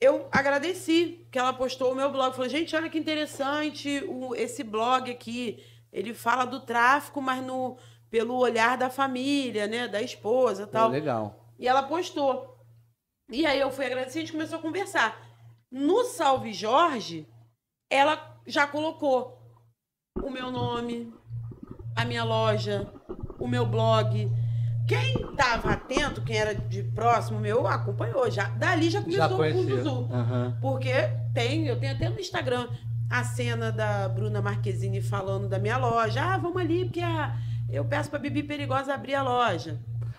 [0.00, 2.34] eu agradeci que ela postou o meu blog.
[2.34, 5.62] Falei, gente, olha que interessante o, esse blog aqui.
[5.92, 7.76] Ele fala do tráfico, mas no,
[8.08, 9.86] pelo olhar da família, né?
[9.86, 10.88] Da esposa e tal.
[10.88, 11.52] legal.
[11.58, 12.58] E ela postou.
[13.30, 15.20] E aí eu fui agradecer e a gente começou a conversar.
[15.70, 17.28] No Salve Jorge,
[17.90, 19.38] ela já colocou
[20.22, 21.12] o meu nome,
[21.94, 22.90] a minha loja,
[23.38, 24.28] o meu blog.
[24.90, 28.28] Quem estava atento, quem era de próximo meu, acompanhou.
[28.28, 29.76] Já, dali já Já começou o conhecia.
[29.76, 30.08] Zuzu.
[30.12, 30.56] Aham.
[30.60, 30.92] Porque
[31.32, 32.66] tem, eu tenho até no Instagram
[33.08, 36.20] a cena da Bruna Marquezine falando da minha loja.
[36.20, 37.36] Ah, vamos ali, porque a,
[37.70, 39.78] eu peço pra Bibi Perigosa abrir a loja.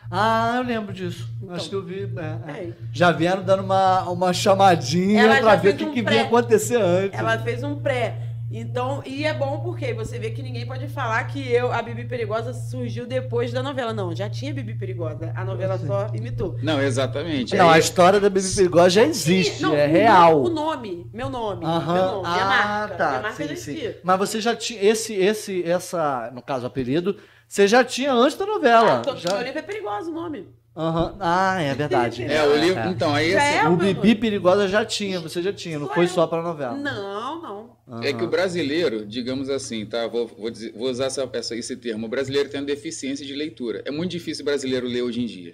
[0.10, 1.30] Ah, eu lembro disso.
[1.42, 1.56] Então.
[1.56, 2.04] Acho que eu vi.
[2.04, 2.64] é, é.
[2.64, 2.74] É.
[2.94, 6.12] Já vieram dando uma, uma chamadinha já ver o que, um que pré.
[6.14, 7.20] vinha acontecer antes.
[7.20, 8.31] Ela fez um pré.
[8.54, 12.04] Então, e é bom porque você vê que ninguém pode falar que eu, a Bibi
[12.06, 13.94] Perigosa surgiu depois da novela.
[13.94, 15.32] Não, já tinha Bibi Perigosa.
[15.36, 16.58] A novela só imitou.
[16.62, 17.56] Não, exatamente.
[17.56, 20.42] Não, a Aí- história da Baby Perigosa já existe, Não, é o- real.
[20.44, 21.66] O nome, meu nome.
[21.66, 21.94] Aham.
[21.94, 22.96] Meu nome, minha Ah, marca.
[22.96, 23.10] tá.
[23.10, 23.94] minha marca sim, já sim.
[24.04, 27.16] Mas você já tinha esse, esse, essa, no caso, apelido,
[27.48, 28.98] você já tinha antes da novela.
[28.98, 29.42] Ah, tô, já...
[29.42, 30.48] Livro é perigoso o nome.
[30.82, 31.16] Aham.
[31.20, 32.24] Ah, é verdade.
[32.24, 32.82] É, o livro.
[32.90, 34.16] Então, aí Já assim, é O Bibi.
[34.16, 36.10] Perigosa já tinha, você já tinha, não foi eu.
[36.10, 36.76] só pra novela.
[36.76, 37.42] Não,
[37.88, 38.02] não.
[38.04, 40.08] É que o brasileiro, digamos assim, tá?
[40.08, 42.08] Vou, vou, dizer- vou usar essa, essa- esse termo.
[42.08, 43.82] O brasileiro tem uma deficiência de leitura.
[43.86, 45.54] É muito difícil o brasileiro ler hoje em dia.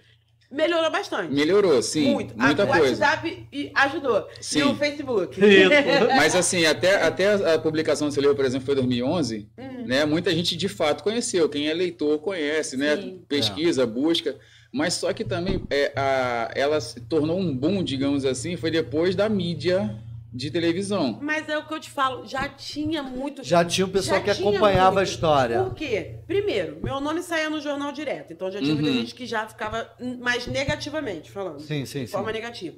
[0.49, 1.34] Melhorou bastante.
[1.34, 2.13] Melhorou, sim.
[2.13, 2.38] Muito.
[2.39, 3.03] Muita o coisa.
[3.05, 4.25] WhatsApp e- ajudou.
[4.39, 4.59] Sim.
[4.59, 5.38] E o Facebook.
[6.15, 9.84] Mas assim, até, até a publicação que você leu, por exemplo, foi 2011, Hum.
[9.86, 10.05] né?
[10.05, 11.49] Muita gente de fato conheceu.
[11.49, 12.95] Quem é leitor conhece, né?
[12.95, 13.21] Sim.
[13.28, 14.38] Pesquisa, busca.
[14.78, 19.15] Mas só que também é, a, ela se tornou um boom, digamos assim, foi depois
[19.15, 19.97] da mídia
[20.32, 21.17] de televisão.
[21.19, 23.43] Mas é o que eu te falo, já tinha muito.
[23.43, 25.07] Já tinha um pessoal Já que acompanhava a muito.
[25.09, 25.63] história.
[25.63, 26.19] Por quê?
[26.28, 28.97] Primeiro, meu nome saía no jornal direto, então já tinha muita Uhum.
[28.97, 31.59] gente que já ficava mais negativamente falando.
[31.59, 32.11] Sim, sim, de sim.
[32.13, 32.78] forma negativa.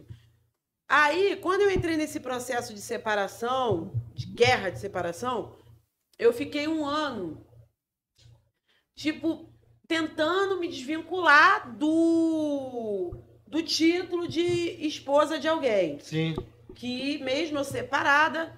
[0.88, 5.54] Aí, quando eu entrei nesse processo de separação, de guerra de separação,
[6.18, 7.46] eu fiquei um ano,
[8.96, 9.49] tipo,
[9.90, 13.16] tentando me desvincular do,
[13.48, 14.44] do título de
[14.86, 15.98] esposa de alguém.
[16.00, 16.36] Sim.
[16.76, 18.54] Que, mesmo eu separada,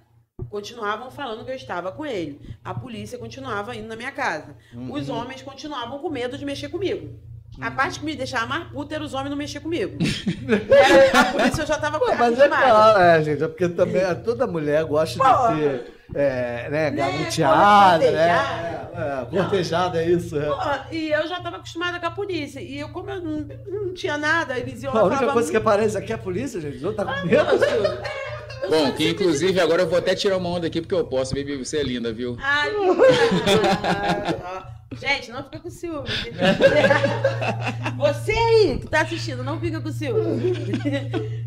[0.49, 2.53] continuavam falando que eu estava com ele.
[2.61, 4.57] A polícia continuava indo na minha casa.
[4.91, 5.15] Os Uhum.
[5.15, 7.17] homens continuavam com medo de mexer comigo.
[7.59, 9.97] A parte que me deixava mais puta era os homens não mexer comigo.
[10.71, 14.01] Era- a polícia eu já tava Pô, mas é claro, é, gente, é porque também
[14.01, 15.53] é, toda mulher gosta Porra.
[15.53, 18.11] de ser é, né, Né, galanteada, cortejada.
[18.11, 18.89] né?
[18.93, 20.39] É, é, cortejada, é isso.
[20.39, 20.45] É.
[20.45, 20.55] Pô,
[20.91, 22.59] e eu já estava acostumada com a polícia.
[22.61, 25.97] E eu, como eu não, não tinha nada, eles iam A única coisa que aparece
[25.97, 26.83] aqui é a polícia, gente.
[26.85, 27.45] Outros tá com medo.
[28.69, 31.57] Bom, que inclusive agora eu vou até tirar uma onda aqui porque eu posso, baby,
[31.57, 32.37] você é linda, viu?
[32.39, 32.69] Ai,
[34.43, 34.67] ah,
[34.99, 36.07] Gente, não fica com ciúme.
[37.97, 40.53] Você aí que tá assistindo, não fica com ciúme.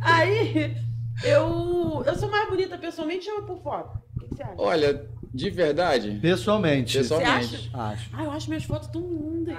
[0.00, 0.76] Aí,
[1.22, 3.98] eu, eu sou mais bonita pessoalmente ou por foto?
[4.16, 4.54] O que você acha?
[4.56, 6.96] Olha, de verdade, Pessoalmente.
[6.96, 7.68] pessoalmente.
[7.74, 8.08] Acho.
[8.12, 9.56] Ai, eu acho minhas fotos tão lindas.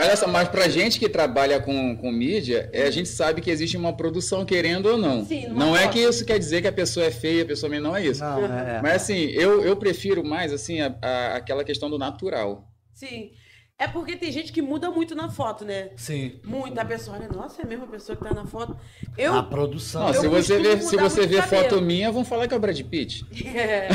[0.00, 3.50] Olha só, mas pra gente que trabalha com, com mídia, é, a gente sabe que
[3.50, 5.24] existe uma produção querendo ou não.
[5.24, 5.92] Sim, não é foto.
[5.92, 8.20] que isso quer dizer que a pessoa é feia, a pessoa não é isso.
[8.22, 8.76] Não, é.
[8.78, 8.80] é.
[8.82, 12.66] Mas assim, eu, eu prefiro mais assim a- a- aquela questão do natural.
[12.94, 13.30] Sim.
[13.78, 15.90] É porque tem gente que muda muito na foto, né?
[15.96, 16.38] Sim.
[16.44, 18.76] Muita pessoa olha, nossa, é a mesma pessoa que tá na foto.
[19.18, 19.34] Eu.
[19.34, 20.02] A produção.
[20.02, 22.60] Não, Eu se você ver, se você ver foto minha, vão falar que é o
[22.60, 23.26] Brad Pitt.
[23.44, 23.88] É.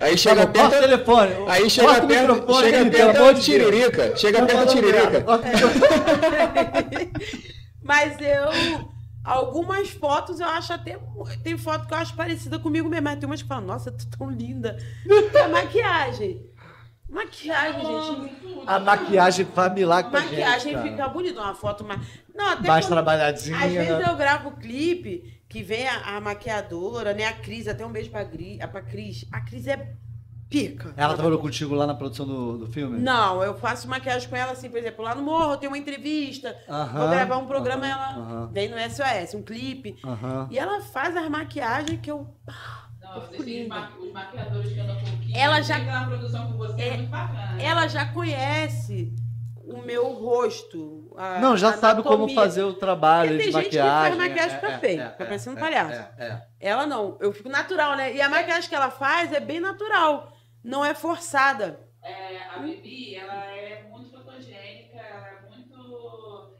[0.00, 1.32] Aí chega perto, telefone.
[1.48, 3.44] aí chega perto, chega perto da Deus.
[3.44, 5.24] tiririca, chega perto da merda.
[5.24, 5.24] tiririca.
[7.82, 8.94] Mas eu.
[9.24, 10.98] Algumas fotos eu acho até.
[11.42, 13.04] Tem foto que eu acho parecida comigo mesmo.
[13.04, 14.76] Mas tem umas que falam, nossa, tu tão linda.
[15.34, 16.42] É maquiagem.
[17.14, 18.64] Maquiagem, gente.
[18.66, 20.88] A maquiagem faz milagre pra Maquiagem gente, cara.
[20.90, 21.40] fica bonita.
[21.40, 22.00] Uma foto mais.
[22.34, 23.56] Não, até Mais quando- trabalhadinha.
[23.56, 24.04] Às vezes né?
[24.10, 27.26] eu gravo clipe que vem a, a maquiadora, né?
[27.26, 29.24] A Cris, até um beijo pra, Gri, pra Cris.
[29.30, 29.94] A Cris é
[30.50, 30.92] pica.
[30.96, 32.98] Ela trabalhou contigo lá na produção do, do filme?
[32.98, 35.78] Não, eu faço maquiagem com ela assim, por exemplo, lá no morro, eu tenho uma
[35.78, 38.50] entrevista, Aham, vou gravar um programa, aham, ela aham.
[38.52, 39.96] vem no SOS, um clipe.
[40.50, 42.28] E ela faz as maquiagens que eu.
[43.14, 46.58] Não, ma- os maquiadores que andam com o Kim, Ela já- chega na produção com
[46.58, 47.62] você, é, É- muito bacana.
[47.62, 49.12] Ela já conhece
[49.64, 51.12] o meu rosto.
[51.16, 54.16] a- Não, já a sabe como fazer o trabalho Porque de tem gente que maquiagem.
[54.18, 56.08] faz maquiagem fica feio, fica parecendo um palhaço.
[56.18, 56.42] É, é.
[56.60, 58.12] Ela não, eu fico natural, né?
[58.14, 61.80] E a maquiagem que ela faz é bem natural, não é forçada.
[62.02, 66.54] É, a Bibi, ela é muito fotogênica, ela é muito...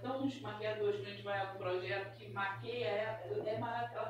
[0.00, 4.07] Então, os maquiadores que a gente vai a um projeto que maqueia ela, é maravilhosa,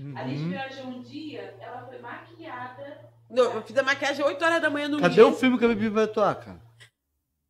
[0.00, 0.20] bonita.
[0.20, 0.48] A gente Uhum.
[0.48, 2.98] viajou um dia, ela foi maquiada.
[3.30, 5.26] Não, Eu fiz a maquiagem 8 horas da manhã no Cadê dia.
[5.26, 6.66] o filme que a Bibi vai atuar, cara?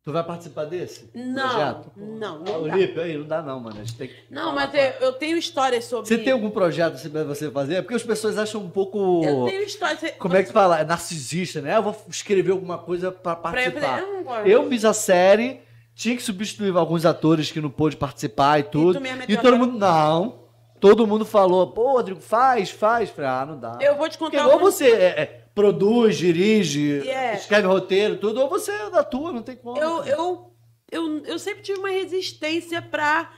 [0.03, 1.11] Tu vai participar desse?
[1.13, 1.91] Não, projeto?
[1.97, 2.75] não, Ah, não o dá.
[2.77, 3.75] Lipe, aí não dá não, mano.
[3.75, 4.15] A gente tem que...
[4.31, 6.07] Não, mas eu, eu tenho histórias sobre.
[6.07, 7.75] Você tem algum projeto assim pra você fazer?
[7.75, 9.21] É Porque as pessoas acham um pouco...
[9.25, 9.97] Eu tenho história.
[9.97, 10.79] Você- Como é que fala?
[10.79, 11.75] É narcisista, né?
[11.75, 13.95] Eu vou escrever alguma coisa pra Pra eu, participar.
[13.99, 14.47] fazer- eu não gosto.
[14.47, 15.59] Eu fiz a série,
[15.93, 19.01] tinha que substituir alguns atores que não pôde participar e tudo.
[19.27, 20.46] E, a todo mundo, não.
[20.79, 23.09] Todo mundo falou, pô, Rodrigo, faz, faz.
[23.09, 23.77] Falei, ah, não dá.
[23.81, 24.47] Eu vou te Porque contar.
[24.47, 25.25] ou algumas- você é, é,
[25.55, 27.35] produz, dirige, É.
[27.35, 29.77] escreve roteiro, tudo, ou você atua, não tem como.
[29.77, 30.53] Eu, eu,
[30.91, 33.33] eu, eu sempre tive uma resistência pra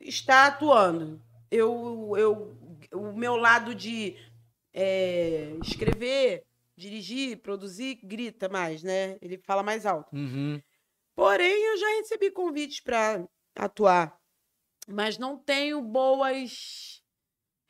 [0.00, 1.20] estar atuando.
[1.50, 2.56] Eu, eu,
[2.92, 4.16] o meu lado de
[4.72, 6.44] é, escrever,
[6.76, 9.16] dirigir, produzir, grita mais, né?
[9.20, 10.14] Ele fala mais alto.
[10.14, 10.60] Uhum.
[11.16, 13.24] Porém, eu já recebi convites para
[13.56, 14.16] atuar,
[14.88, 17.02] mas não tenho boas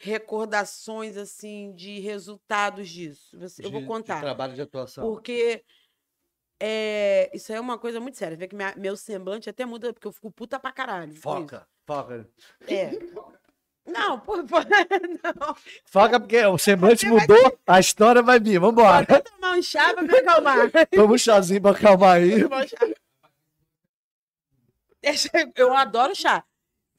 [0.01, 3.37] recordações assim de resultados disso.
[3.59, 4.17] Eu vou contar.
[4.17, 5.05] De trabalho de atuação.
[5.05, 5.65] Porque
[6.61, 8.37] é, isso aí é uma coisa muito séria.
[8.37, 11.15] Vê que minha- meu semblante até muda, porque eu fico puta pra caralho.
[11.17, 12.29] Foca, foca.
[12.67, 12.91] É.
[13.87, 14.57] Não, pô, pô,
[15.25, 15.57] não.
[15.87, 19.07] Foca porque o semblante mudou, a história vai vir, vambora.
[19.09, 20.71] Vou tomar um chá pra me acalmar.
[20.95, 22.33] Toma um chazinho pra acalmar aí.
[25.57, 26.45] Eu adoro chá.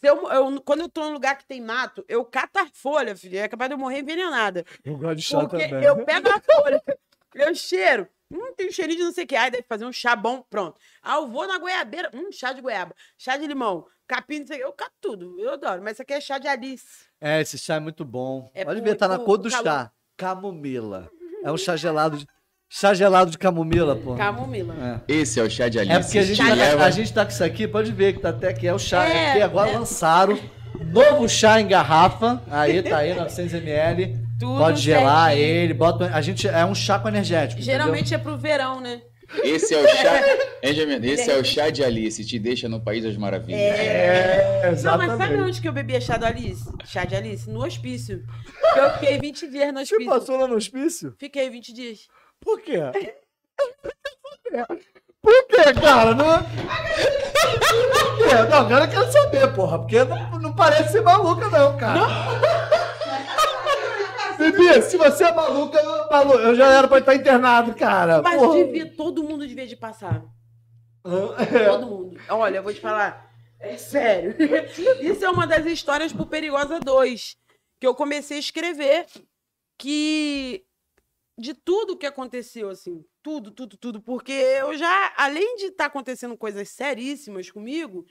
[0.02, 3.38] Eu, eu- quando eu tô num lugar que tem mato, eu cato a folha, filho.
[3.38, 4.66] É capaz de eu morrer envenenada.
[4.84, 5.84] Eu gosto de chá Porque também.
[5.86, 6.82] eu pego a folha,
[7.36, 8.08] eu cheiro.
[8.32, 9.36] Hum, tem um cheirinho de não sei o que.
[9.36, 10.80] Aí deve fazer um chá bom, pronto.
[11.02, 12.12] Ah, eu vou na goiabeira.
[12.14, 12.95] Hum, chá de goiaba.
[13.18, 13.88] Chá de limão.
[14.08, 14.66] Capim, não sei o que.
[14.66, 15.39] Eu cato tudo.
[15.39, 15.82] Eu adoro.
[15.82, 17.06] Mas isso aqui é chá de Alice.
[17.20, 18.52] É, esse chá é muito bom.
[18.54, 19.64] É Pode por- ver, tá na cor do calor.
[19.66, 19.91] chá.
[20.16, 21.10] Camomila.
[21.43, 22.28] É um chá gelado de,
[22.70, 24.16] chá gelado de camomila, pô.
[24.16, 25.02] Camomila.
[25.08, 25.14] É.
[25.14, 25.96] Esse é o chá de Alice.
[25.96, 28.30] É porque a gente, tá, a gente tá com isso aqui, pode ver que tá
[28.30, 29.06] até aqui, é o chá.
[29.06, 29.78] É, É, porque agora é.
[29.78, 30.40] lançaram
[30.86, 32.42] Novo chá em garrafa.
[32.50, 34.18] Aí, tá aí, 900ml.
[34.40, 35.48] Tudo Pode gelar certinho.
[35.48, 35.74] ele.
[35.74, 37.62] Bota, a gente, é um chá com energético.
[37.62, 39.02] Geralmente é pro verão, né?
[39.44, 40.22] Esse é o chá.
[40.62, 41.06] Hein, Gemino?
[41.06, 43.62] Esse é o chá de Alice, te deixa no País das Maravilhas.
[43.62, 45.42] É, Não, mas sabe exatamente.
[45.42, 46.66] onde que eu bebia chá do Alice?
[46.84, 47.50] Chá de Alice?
[47.50, 48.26] No hospício.
[48.60, 50.06] Porque eu fiquei 20 dias no Você hospício.
[50.14, 51.14] passou lá no hospício?
[51.18, 52.00] Fiquei 20 dias.
[52.42, 52.80] Por quê?
[55.22, 56.16] Por quê, cara?
[56.16, 56.40] Não...
[56.44, 58.36] Por quê?
[58.50, 59.80] Não, agora eu quero saber, porra.
[59.80, 62.00] Porque não, não parece ser maluca, não, cara.
[64.38, 68.22] Bibi, se você é maluca, eu, malu- eu já era pra estar internado, cara.
[68.22, 68.56] Mas porra.
[68.64, 70.24] devia, todo mundo devia de passar.
[71.54, 71.66] É.
[71.70, 72.20] Todo mundo.
[72.30, 73.30] Olha, eu vou te falar.
[73.60, 74.36] É sério.
[75.02, 77.36] Isso é uma das histórias pro Perigosa 2.
[77.80, 79.06] Que eu comecei a escrever.
[79.78, 80.64] Que.
[81.40, 83.06] De tudo que aconteceu, assim.
[83.24, 84.02] Tudo, tudo, tudo.
[84.02, 88.06] Porque eu já, além de estar acontecendo coisas seríssimas comigo,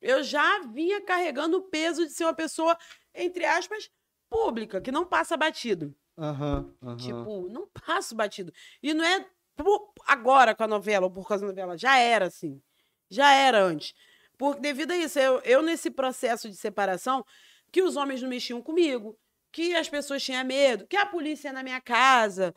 [0.00, 2.76] eu já vinha carregando o peso de ser uma pessoa,
[3.14, 3.90] entre aspas,
[4.28, 5.94] pública, que não passa batido.
[6.18, 6.96] Aham, aham.
[6.98, 8.52] Tipo, não passo batido.
[8.82, 11.78] E não é por- agora com a novela ou por causa da novela.
[11.78, 12.60] Já era assim.
[13.08, 13.94] Já era antes.
[14.36, 17.24] Por, devido a isso, eu, eu nesse processo de separação,
[17.72, 19.18] que os homens não mexiam comigo,
[19.56, 22.54] que as pessoas tinham medo, que a polícia ia na minha casa,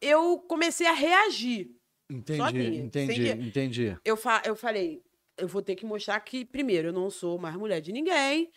[0.00, 1.72] eu comecei a reagir.
[2.08, 3.98] Entendi, sozinha, entendi, que- entendi.
[4.04, 5.02] Eu, fa eu falei,
[5.36, 8.52] eu vou ter que mostrar que, primeiro, eu não sou mais mulher de ninguém,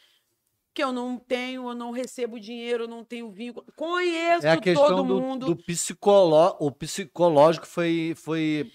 [0.75, 3.65] que eu não tenho, eu não recebo dinheiro, eu não tenho vínculo.
[3.75, 5.45] Conheço É a questão todo do, mundo.
[5.47, 8.71] do psicoló o psicológico foi, foi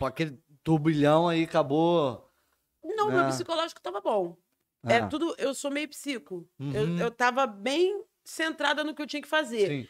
[0.00, 2.28] aquele turbilhão aí acabou.
[2.84, 3.16] Não, né?
[3.16, 4.36] meu psicológico tava bom.
[4.86, 6.46] É Ah, tudo, eu sou meio psico.
[6.60, 6.72] Uhum.
[6.72, 9.66] Eu, eu tava bem centrada no que eu tinha que fazer.
[9.68, 9.88] sim.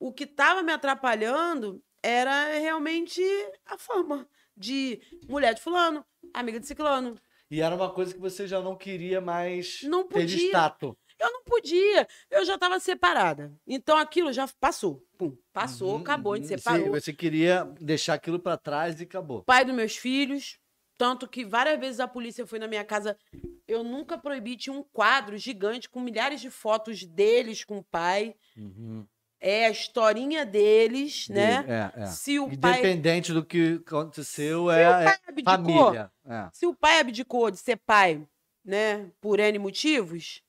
[0.00, 3.20] O que tava me atrapalhando era realmente
[3.66, 7.18] a fama de mulher de fulano, amiga de ciclano.
[7.50, 10.38] E era uma coisa que você já não queria mais Não ter podia.
[10.48, 10.94] status.
[11.18, 13.52] Eu não podia, eu já tava separada.
[13.66, 15.04] Então aquilo já passou.
[15.16, 16.58] Pum, passou, Uhum, acabou, a gente uhum.
[16.58, 16.84] separou.
[16.84, 19.42] Sim, você queria deixar aquilo pra trás e acabou.
[19.42, 20.60] pai dos meus filhos.
[20.98, 23.16] Tanto que várias vezes a polícia foi na minha casa.
[23.68, 28.34] Eu nunca proibi, tinha um quadro gigante com milhares de fotos deles com o pai.
[28.56, 29.06] Uhum.
[29.40, 31.92] É a historinha deles, né?
[31.96, 32.06] É, é.
[32.06, 32.80] Se o pai.
[32.80, 36.12] Independente do que aconteceu, Se é, pai é abdicou, família.
[36.26, 36.48] É.
[36.52, 38.26] se o pai abdicou de ser pai,
[38.64, 40.42] né, por N motivos,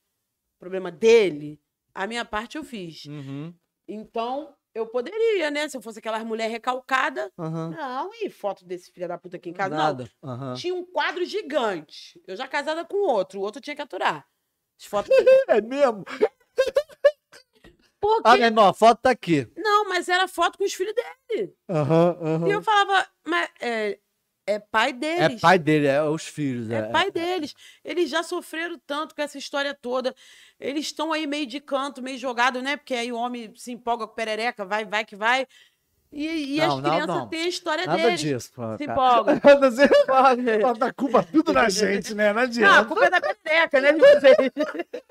[0.58, 1.62] problema dele,
[1.94, 3.06] a minha parte eu fiz.
[3.06, 3.54] Uhum.
[3.88, 5.68] Então, eu poderia, né?
[5.68, 7.32] Se eu fosse aquela mulher recalcada.
[7.38, 7.70] Uhum.
[7.72, 9.76] Não, e foto desse filho da puta aqui em casa?
[9.76, 9.84] Não.
[9.84, 10.10] Nada.
[10.24, 10.54] Aham.
[10.56, 12.22] Tinha um quadro gigante.
[12.28, 14.28] Eu já casada com outro, o outro tinha que aturar.
[14.80, 15.10] As fotos.
[15.50, 16.04] É mesmo?
[18.00, 18.22] Porque...
[18.24, 19.52] Ah, meu irmão, a foto tá aqui.
[19.58, 21.54] Não, mas era foto com os filhos dele.
[21.70, 22.48] Aham, aham.
[22.48, 24.00] E eu falava, mas é,
[24.56, 25.42] é pai É deles.
[25.42, 26.70] pai dele, é os filhos.
[26.70, 27.54] É É, pai deles.
[27.84, 30.16] Eles já sofreram tanto com essa história toda.
[30.60, 32.78] Eles estão aí meio de canto, meio jogado, né?
[32.78, 35.48] Porque aí o homem se empolga com perereca, vai, vai que vai.
[36.12, 37.30] E, e Não, as crianças não.
[37.30, 38.20] têm a história Nada deles.
[38.20, 39.36] disso, pô, Se empolga.
[39.60, 39.88] Você
[40.60, 42.30] bota a culpa tudo na gente, né?
[42.30, 42.86] Não Não, a adianta.
[42.86, 43.90] culpa é da perereca, né?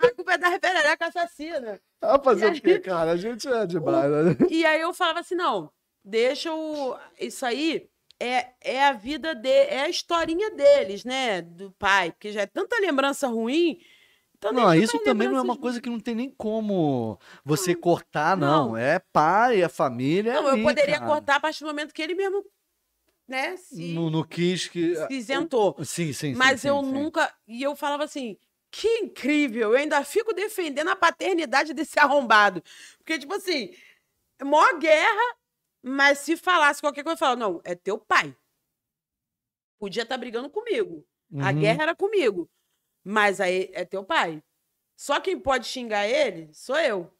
[0.00, 1.78] A culpa é da perereca assassina.
[2.00, 3.10] Ah, fazer o quê, cara?
[3.12, 4.36] A gente é demais, né?
[4.48, 5.70] E aí eu falava assim, não,
[6.06, 6.96] deixa o...
[7.18, 7.88] Isso aí
[8.18, 9.48] é, é a vida de...
[9.48, 11.42] É a historinha deles, né?
[11.42, 12.12] Do pai.
[12.12, 13.78] Porque já é tanta lembrança ruim.
[14.38, 18.36] Então Não, isso também não é uma coisa que não tem nem como você cortar,
[18.36, 18.76] não.
[18.76, 20.34] É pai, é família.
[20.34, 21.06] Não, é eu ali, poderia cara.
[21.06, 22.44] cortar a partir do momento que ele mesmo,
[23.26, 24.94] né, se, No, no quis que.
[24.94, 25.74] se isentou.
[25.78, 26.34] Sim, sim, sim.
[26.34, 26.92] Mas sim, eu sim.
[26.92, 27.32] nunca.
[27.48, 28.36] E eu falava assim.
[28.68, 29.70] Que incrível!
[29.70, 32.62] Eu ainda fico defendendo a paternidade desse arrombado.
[32.98, 33.70] Porque, tipo assim,
[34.38, 35.36] é maior guerra,
[35.86, 38.36] mas se falasse qualquer coisa, eu falava, não, é teu pai.
[39.78, 41.04] Podia estar brigando comigo.
[41.40, 41.60] A Uhum.
[41.60, 42.48] guerra era comigo.
[43.04, 44.42] Mas aí é teu pai.
[44.96, 47.12] Só quem pode xingar ele sou eu.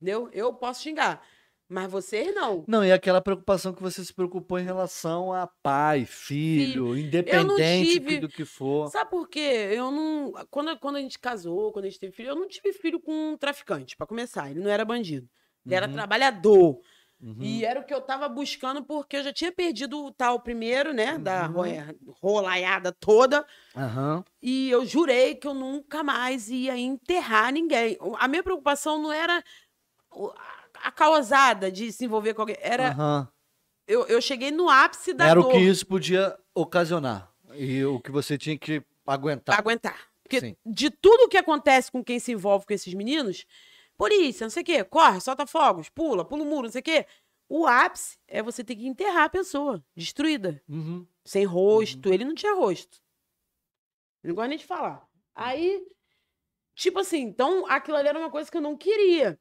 [0.00, 0.28] Entendeu?
[0.32, 1.26] Eu posso xingar.
[1.68, 2.64] Mas vocês não.
[2.68, 8.20] Não, e aquela preocupação que você se preocupou em relação a pai, filho, independente tive-
[8.20, 8.90] do que for.
[8.90, 9.70] Sabe por quê?
[9.72, 10.32] Eu não.
[10.50, 13.10] Quando, quando a gente casou, quando a gente teve filho, eu não tive filho com
[13.32, 14.50] um traficante, pra começar.
[14.50, 15.26] Ele não era bandido.
[15.64, 15.92] Ele era Uhum.
[15.94, 16.78] trabalhador.
[17.22, 17.36] Uhum.
[17.40, 20.92] E era o que eu tava buscando, porque eu já tinha perdido o tal primeiro,
[20.92, 21.16] né?
[21.18, 21.52] Da Uhum.
[21.52, 23.46] ro- rolaiada toda.
[23.76, 24.24] Aham.
[24.42, 27.96] E eu jurei que eu nunca mais ia enterrar ninguém.
[28.18, 29.42] A minha preocupação não era
[30.82, 32.56] a- causada de se envolver com alguém.
[32.60, 33.28] Era.
[33.86, 37.30] Eu, eu cheguei no ápice da Era dor o que isso podia ocasionar.
[37.54, 39.58] E o que você tinha que aguentar.
[39.58, 40.08] aguentar.
[40.22, 40.56] Porque Sim.
[40.64, 43.44] de tudo que acontece com quem se envolve com esses meninos,
[43.98, 46.84] polícia, não sei o quê, corre, solta fogos, pula, pula o muro, não sei o
[46.84, 47.06] quê.
[47.54, 51.06] O ápice é você ter que enterrar a pessoa, destruída, Uhum.
[51.22, 52.10] sem rosto.
[52.10, 52.98] Ele não tinha rosto.
[54.24, 55.06] Não gosta nem de falar.
[55.34, 55.86] Aí,
[56.74, 59.38] tipo assim, então aquilo ali era uma coisa que eu não queria.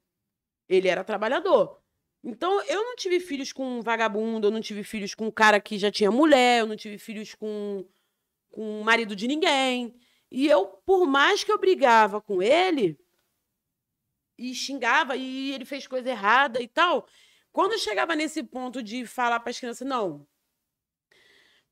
[0.67, 1.79] Ele era trabalhador.
[2.21, 5.61] Então, eu não tive filhos com um vagabundo, eu não tive filhos com um cara
[5.61, 7.87] que já tinha mulher, eu não tive filhos com,
[8.49, 9.95] com o marido de ninguém.
[10.29, 12.99] E eu, por mais que eu brigava com ele,
[14.37, 17.07] e xingava, e ele fez coisa errada e tal,
[17.51, 20.27] quando chegava nesse ponto de falar para as crianças, não,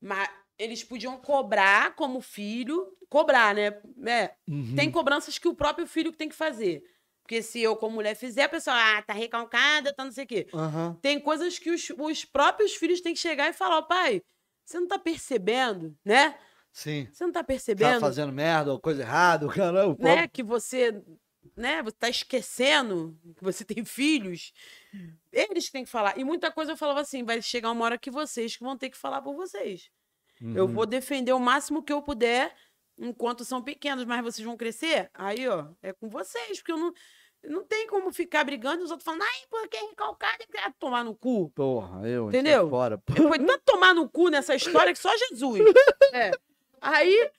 [0.00, 0.28] mas
[0.58, 3.80] eles podiam cobrar como filho, cobrar, né?
[4.06, 4.74] É, Uhum.
[4.76, 6.82] Tem cobranças que o próprio filho tem que fazer.
[7.22, 10.26] Porque se eu, como mulher, fizer, a pessoa, ah, tá recalcada, tá não sei o
[10.26, 10.46] quê.
[10.52, 10.98] Aham.
[11.00, 14.22] Tem coisas que os, os próprios filhos têm que chegar e falar, pai,
[14.64, 16.36] você não tá percebendo, né?
[16.72, 17.08] Sim.
[17.12, 19.88] Você não tá Tá percebendo, fazendo merda ou coisa errada, o cara.
[19.98, 20.28] Né?
[20.28, 21.02] Que você,
[21.56, 21.82] né?
[21.82, 24.52] Você tá esquecendo que você tem filhos.
[25.32, 26.18] Eles que têm que falar.
[26.18, 28.90] E muita coisa eu falava assim, vai chegar uma hora que vocês que vão ter
[28.90, 29.90] que falar por vocês.
[30.40, 30.72] Eu Uhum.
[30.72, 32.54] vou defender o máximo que eu puder
[32.98, 35.10] enquanto são pequenos, mas vocês vão crescer.
[35.14, 36.92] Aí, ó, é com vocês, porque eu não,
[37.44, 41.04] não tem como ficar brigando e os outros falando, ai, porque é recalcado, ah, tomar
[41.04, 41.50] no cu.
[41.50, 42.28] Porra, eu.
[42.28, 42.62] Entendeu?
[42.62, 42.98] sai Fora.
[42.98, 43.12] pô.
[43.14, 45.60] Foi tanto tomar no cu nessa história que só Jesus.
[46.12, 46.32] É.
[46.80, 47.30] Aí.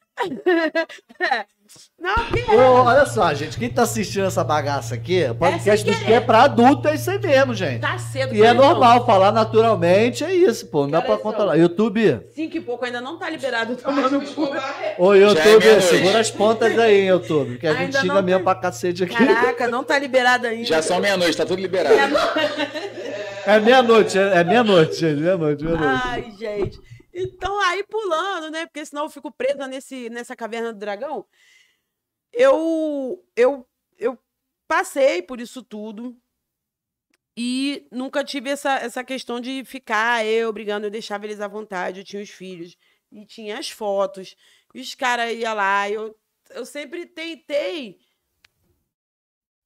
[1.19, 1.45] É.
[1.97, 5.97] Não, que Ô, olha só, gente, quem tá assistindo essa bagaça aqui, o podcast do
[5.97, 7.79] que é pra adulto, é isso aí mesmo, gente.
[7.79, 8.35] tá cedo.
[8.35, 8.61] E é não.
[8.65, 10.81] normal, falar naturalmente é isso, pô.
[10.81, 11.55] Não dá pra controlar.
[11.55, 12.19] YouTube.
[12.35, 14.49] Cinco e pouco ainda não tá liberado tomando cu.
[14.97, 15.83] Ô, Já é YouTube, meia-noite.
[15.87, 17.57] segura as pontas aí, hein, YouTube.
[17.57, 19.15] Que a gente Ainda xinga não mesmo tem- pra cacete aqui.
[19.25, 20.65] Caraca, não tá liberado ainda.
[20.65, 21.95] Já são meia-noite, tá tudo liberado.
[23.45, 25.21] É meia-noite, é é meia-noite, gente.
[25.21, 26.01] Meia-noite, meia-noite.
[26.05, 26.79] Ai, gente.
[27.13, 28.65] Então, aí pulando, né?
[28.65, 31.25] Porque senão eu fico presa nesse, nessa caverna do dragão.
[32.31, 33.67] Eu, eu,
[33.97, 34.17] eu
[34.67, 36.17] passei por isso tudo
[37.35, 41.99] e nunca tive essa, essa questão de ficar eu brigando, eu deixava eles à vontade,
[41.99, 42.77] eu tinha os filhos
[43.11, 44.35] e tinha as fotos,
[44.73, 46.17] os caras iam lá, eu,
[46.51, 47.99] eu sempre tentei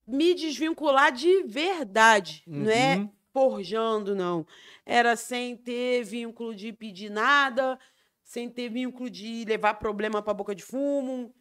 [0.07, 3.15] me desvincular de verdade, não é Uhum.
[3.35, 4.47] Forjando, não.
[4.85, 7.77] Era sem ter vínculo de pedir nada,
[8.23, 11.35] sem ter vínculo de levar problema para boca de fumo.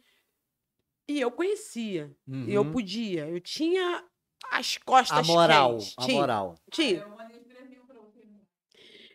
[1.07, 2.71] E eu conhecia, e eu Uhum.
[2.71, 4.03] podia, eu tinha
[4.51, 5.93] as costas A moral, quentes.
[5.97, 6.55] a Tinha, moral.
[6.71, 7.05] tinha.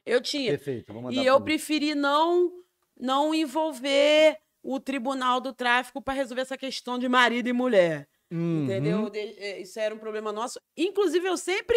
[0.06, 0.52] Eu tinha.
[0.52, 2.50] Perfeito, vou mandar E eu preferi não
[2.98, 8.08] não envolver o Tribunal do Tráfico para resolver essa questão de marido e mulher.
[8.30, 8.64] Uhum.
[8.64, 9.08] Entendeu?
[9.10, 10.60] De- é, Isso era um problema nosso.
[10.76, 11.76] Inclusive, eu sempre,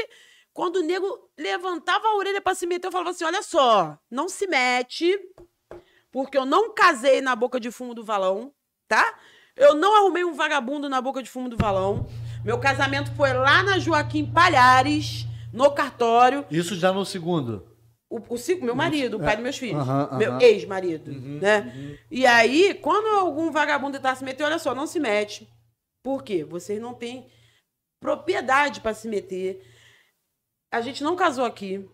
[0.54, 4.30] quando o nego levantava a orelha pra se meter, eu falava assim: olha só, não
[4.30, 5.18] se mete,
[6.12, 8.54] porque eu não casei na boca de fumo do valão,
[8.88, 9.18] tá?
[9.56, 12.08] Eu não arrumei um vagabundo na boca de fumo do valão.
[12.44, 16.46] Meu casamento foi lá na Joaquim Palhares, no cartório.
[16.50, 17.68] Isso já no segundo.
[18.10, 19.82] O, o meu marido, o pai dos meus filhos.
[19.82, 20.42] Aham, Meu aham.
[20.42, 21.74] ex-marido, Uhum, né?
[21.76, 21.98] uhum.
[22.12, 25.48] E aí, quando algum vagabundo tentar se meter, olha só, não se mete.
[26.04, 26.44] Por quê?
[26.44, 27.28] Vocês não têm
[28.00, 29.66] propriedade para se meter.
[30.74, 31.88] A gente não casou aqui.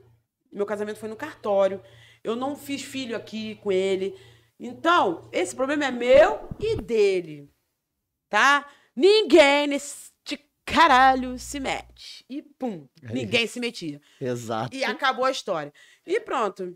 [0.50, 1.84] Meu casamento foi no cartório.
[2.24, 4.18] Eu não fiz filho aqui com ele.
[4.58, 7.52] Então, esse problema é meu e dele.
[8.30, 8.66] Tá?
[8.96, 10.10] Ninguém nesse
[10.64, 12.24] caralho se mete.
[12.30, 14.00] E pum, É ninguém se metia.
[14.22, 14.74] Exato.
[14.74, 15.74] E acabou a história.
[16.06, 16.74] E pronto.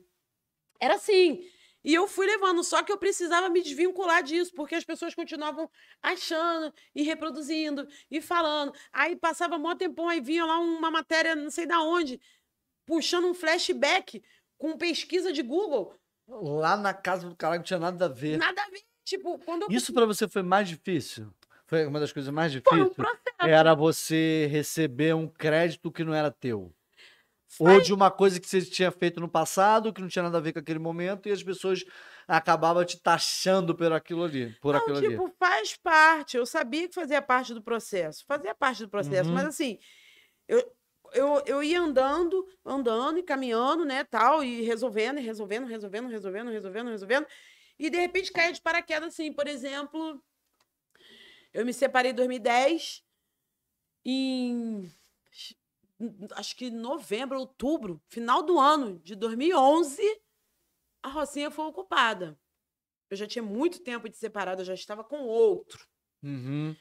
[0.82, 1.42] Era assim.
[1.84, 5.70] E eu fui levando, só que eu precisava me desvincular disso, porque as pessoas continuavam
[6.02, 8.74] achando e reproduzindo e falando.
[8.92, 12.22] Aí passava mó tempão, aí vinha lá uma matéria, não sei da onde,
[12.86, 14.24] puxando um flashback
[14.58, 15.94] com pesquisa de Google.
[16.28, 18.38] Lá na casa do caralho não tinha nada a ver.
[18.38, 18.82] Nada a ver.
[19.04, 21.34] Tipo, quando eu Isso pra você foi mais difícil?
[21.66, 22.96] Foi uma das coisas mais foi um difíceis?
[22.96, 23.24] processo.
[23.42, 26.74] Era você receber um crédito que não era teu.
[27.60, 30.42] Ou de uma coisa que você tinha feito no passado, que não tinha nada a
[30.42, 31.84] ver com aquele momento, e as pessoas
[32.28, 34.56] acabavam te taxando por aquilo ali.
[34.62, 35.10] Por Não, aquilo ali.
[35.10, 36.38] tipo, faz parte.
[36.38, 38.24] Eu sabia que fazia parte do processo.
[38.26, 39.30] Fazia parte do processo.
[39.30, 39.36] Uhum.
[39.36, 39.78] Mas assim,
[40.48, 40.76] eu,
[41.14, 46.50] eu, eu ia andando, andando e caminhando, né, tal, e resolvendo, e resolvendo, resolvendo, resolvendo,
[46.50, 47.28] resolvendo, resolvendo.
[47.78, 50.22] E de repente caia de paraquedas, assim, por exemplo,
[51.54, 53.04] eu me separei em 2010,
[54.06, 54.92] em
[56.32, 60.02] acho que novembro, outubro, final do ano de 2011,
[61.02, 62.40] a Rocinha foi ocupada.
[63.10, 65.88] Eu já tinha muito tempo de separado, eu já estava com outro.
[66.24, 66.76] Uhum.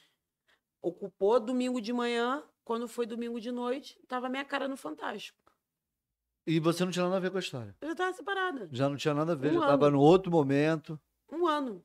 [0.80, 5.42] Ocupou domingo de manhã, quando foi domingo de noite, tava minha cara no Fantástico.
[6.46, 7.76] E você não tinha nada a ver com a história.
[7.80, 8.68] Eu já tava separada.
[8.72, 11.00] Já não tinha nada a ver, Um já tava no outro momento.
[11.30, 11.84] Um ano.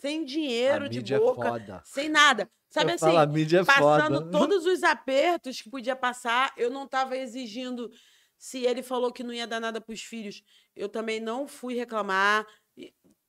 [0.00, 1.82] Sem dinheiro de é boca, foda.
[1.84, 2.50] sem nada.
[2.68, 4.30] Sabe Eu assim, falo, a mídia é passando foda.
[4.38, 7.90] todos os apertos que podia passar, eu não estava exigindo.
[8.38, 10.42] Se ele falou que não ia dar nada para os filhos,
[10.74, 12.46] eu também não fui reclamar.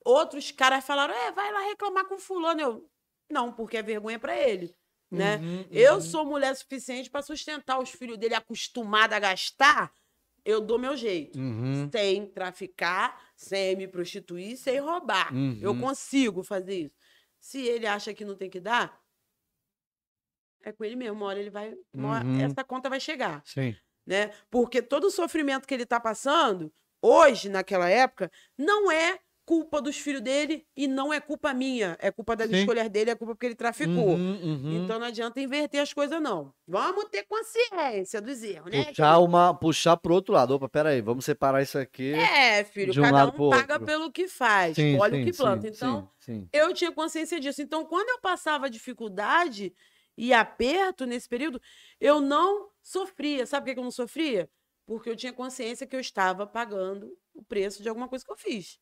[0.04, 2.60] Outros caras falaram, é, vai lá reclamar com fulano.
[2.60, 2.90] Eu,
[3.30, 4.74] não, porque é vergonha pra ele,
[5.10, 5.36] né?
[5.36, 6.00] Uhum, Eu uhum.
[6.02, 9.90] sou mulher suficiente pra sustentar os filhos dele acostumada a gastar,
[10.48, 11.38] eu dou meu jeito.
[11.38, 15.30] Uhum, Sem traficar, sem me prostituir, sem roubar.
[15.60, 15.80] Eu uhum.
[15.80, 16.96] consigo fazer isso.
[17.38, 18.98] Se ele acha que não tem que dar,
[20.62, 21.16] é com ele mesmo.
[21.16, 21.76] Uma hora ele vai.
[21.94, 22.40] hora Uhum.
[22.40, 23.76] Essa conta vai chegar, Sim.
[24.06, 24.32] né?
[24.50, 26.72] Porque todo o sofrimento que ele tá passando,
[27.02, 31.96] hoje, naquela época, não é culpa dos filhos dele e não é culpa minha.
[32.02, 32.58] É culpa das Sim.
[32.58, 34.10] escolhas dele, é culpa porque ele traficou.
[34.10, 34.84] Uhum, uhum.
[34.84, 36.52] Então não adianta inverter as coisas, não.
[36.66, 38.84] Vamos ter consciência dos erros, né?
[38.84, 40.54] puxar, uma, puxar pro outro lado.
[40.54, 42.12] Opa, peraí, vamos separar isso aqui.
[42.12, 43.86] É, filho, um cada um paga outro.
[43.86, 45.72] pelo que faz, Sim, sim, o que planta.
[45.72, 46.10] sim, então,
[46.52, 47.62] eu tinha consciência disso.
[47.62, 49.72] Então, quando eu passava dificuldade
[50.14, 51.58] e aperto nesse período,
[51.98, 53.46] eu não sofria.
[53.46, 54.46] Sabe por que eu não sofria?
[54.84, 58.36] Porque eu tinha consciência que eu estava pagando o preço de alguma coisa que eu
[58.36, 58.78] fiz.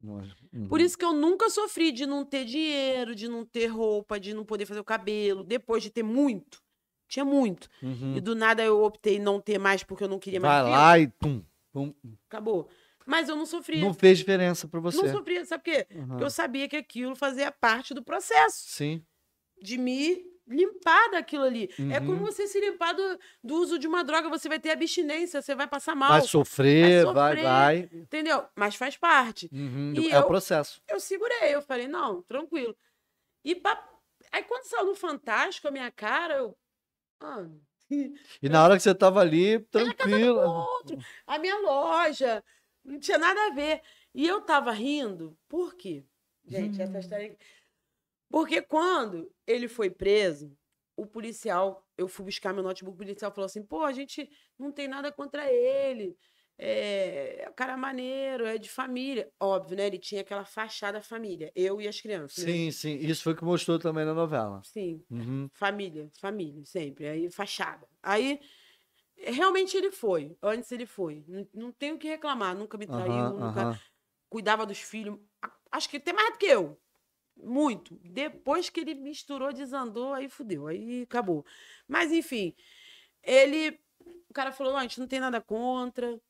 [0.00, 0.28] Nossa,
[0.68, 0.86] Por uhum.
[0.86, 4.44] isso que eu nunca sofri de não ter dinheiro, de não ter roupa, de não
[4.44, 6.62] poder fazer o cabelo, depois de ter muito.
[7.08, 7.68] Tinha muito.
[7.82, 8.16] Uhum.
[8.16, 10.62] E do nada eu optei não ter mais porque eu não queria mais.
[10.62, 11.42] Vai lá e pum,
[11.72, 11.92] pum.
[12.28, 12.68] Acabou.
[13.06, 13.80] Mas eu não sofria.
[13.80, 14.98] Não fez diferença pra você.
[14.98, 15.86] Não sofria, sabe por quê?
[15.94, 16.08] Uhum.
[16.08, 19.02] Porque eu sabia que aquilo fazia parte do processo Sim.
[19.62, 21.68] de me limpar daquilo ali.
[21.92, 22.06] É Uhum.
[22.06, 25.54] como você se limpar do, do uso de uma droga, você vai ter abstinência, você
[25.54, 27.44] vai passar mal, Vai sofrer, vai vai, sofrer.
[27.44, 27.78] vai.
[27.92, 28.44] entendeu?
[28.56, 29.48] Mas faz parte.
[29.52, 29.92] Uhum.
[29.96, 30.80] E É o eu- processo.
[30.88, 32.76] Eu segurei, eu falei, não, tranquilo.
[33.44, 33.88] E pa-
[34.32, 36.56] aí quando saiu no Fantástico a minha cara, eu.
[37.20, 37.46] Ah,
[38.42, 40.40] E na hora que você tava ali, tranquilo.
[40.40, 42.44] outro, a minha loja,
[42.84, 43.80] não tinha nada a ver.
[44.14, 46.04] E eu tava rindo, por quê?
[46.46, 46.82] Gente, Hum.
[46.84, 47.36] essa história.
[48.30, 50.56] Porque quando ele foi preso,
[50.96, 54.28] o policial, eu fui buscar meu notebook, o policial falou assim: pô, a gente
[54.58, 56.16] não tem nada contra ele.
[56.60, 59.30] É, é um cara maneiro, é de família.
[59.38, 59.86] Óbvio, né?
[59.86, 62.44] Ele tinha aquela fachada família, eu e as crianças.
[62.44, 62.50] né?
[62.50, 62.96] Sim, sim.
[62.96, 64.60] Isso foi o que mostrou também na novela.
[64.64, 65.00] Sim.
[65.08, 65.48] Uhum.
[65.52, 67.06] Família, família, sempre.
[67.06, 67.86] Aí, fachada.
[68.02, 68.40] Aí,
[69.16, 70.36] realmente ele foi.
[70.42, 71.24] Antes ele foi.
[71.28, 72.56] Não, não tenho o que reclamar.
[72.56, 73.80] Nunca me traiu, nunca
[74.28, 75.16] cuidava dos filhos.
[75.70, 76.76] Acho que até mais do que eu.
[77.42, 77.98] Muito.
[78.02, 80.66] Depois que ele misturou, desandou, aí fudeu.
[80.66, 81.44] Aí acabou.
[81.86, 82.54] Mas, enfim,
[83.22, 83.78] ele.
[84.28, 86.20] O cara falou: não, a gente não tem nada contra.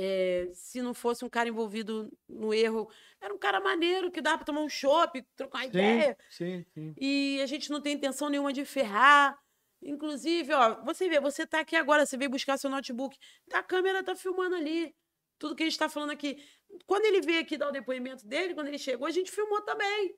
[0.00, 2.88] É, se não fosse um cara envolvido no erro,
[3.20, 6.16] era um cara maneiro que dava pra tomar um chopp, trocar uma ideia.
[6.30, 6.94] Sim, sim, sim.
[6.96, 9.36] E a gente não tem intenção nenhuma de ferrar.
[9.82, 13.16] Inclusive, ó, você vê, você tá aqui agora, você veio buscar seu notebook,
[13.52, 14.94] a câmera tá filmando ali.
[15.38, 16.44] Tudo que a gente tá falando aqui.
[16.86, 20.14] Quando ele veio aqui dar o depoimento dele, quando ele chegou, a gente filmou também.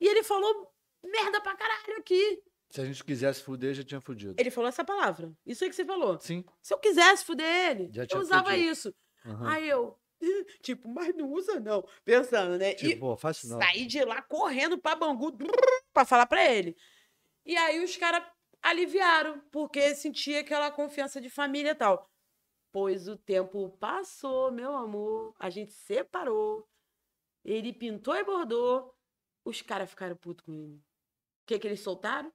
[0.00, 0.72] E ele falou
[1.04, 2.42] merda pra caralho aqui.
[2.70, 4.34] Se a gente quisesse fuder, já tinha fudido.
[4.38, 5.32] Ele falou essa palavra.
[5.46, 6.18] Isso aí que você falou.
[6.20, 6.44] Sim.
[6.60, 8.70] Se eu quisesse fuder ele, eu usava fudido.
[8.70, 8.94] isso.
[9.24, 9.48] Aham.
[9.50, 9.98] Aí eu,
[10.62, 11.82] tipo, mas não usa não.
[12.04, 12.72] Pensando, né?
[12.72, 13.58] E- Tipo, pô, faz não.
[13.58, 15.32] Saí de lá correndo pra Bangu
[15.94, 16.76] pra falar pra ele.
[17.46, 18.22] E aí os caras
[18.62, 22.07] aliviaram, porque sentia aquela confiança de família e tal.
[22.72, 25.34] Pois o tempo passou, meu amor.
[25.38, 26.68] A gente separou.
[27.44, 28.94] Ele pintou e bordou.
[29.44, 30.74] Os caras ficaram putos com ele.
[30.76, 32.30] O que, que eles soltaram?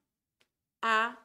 [0.84, 1.18] A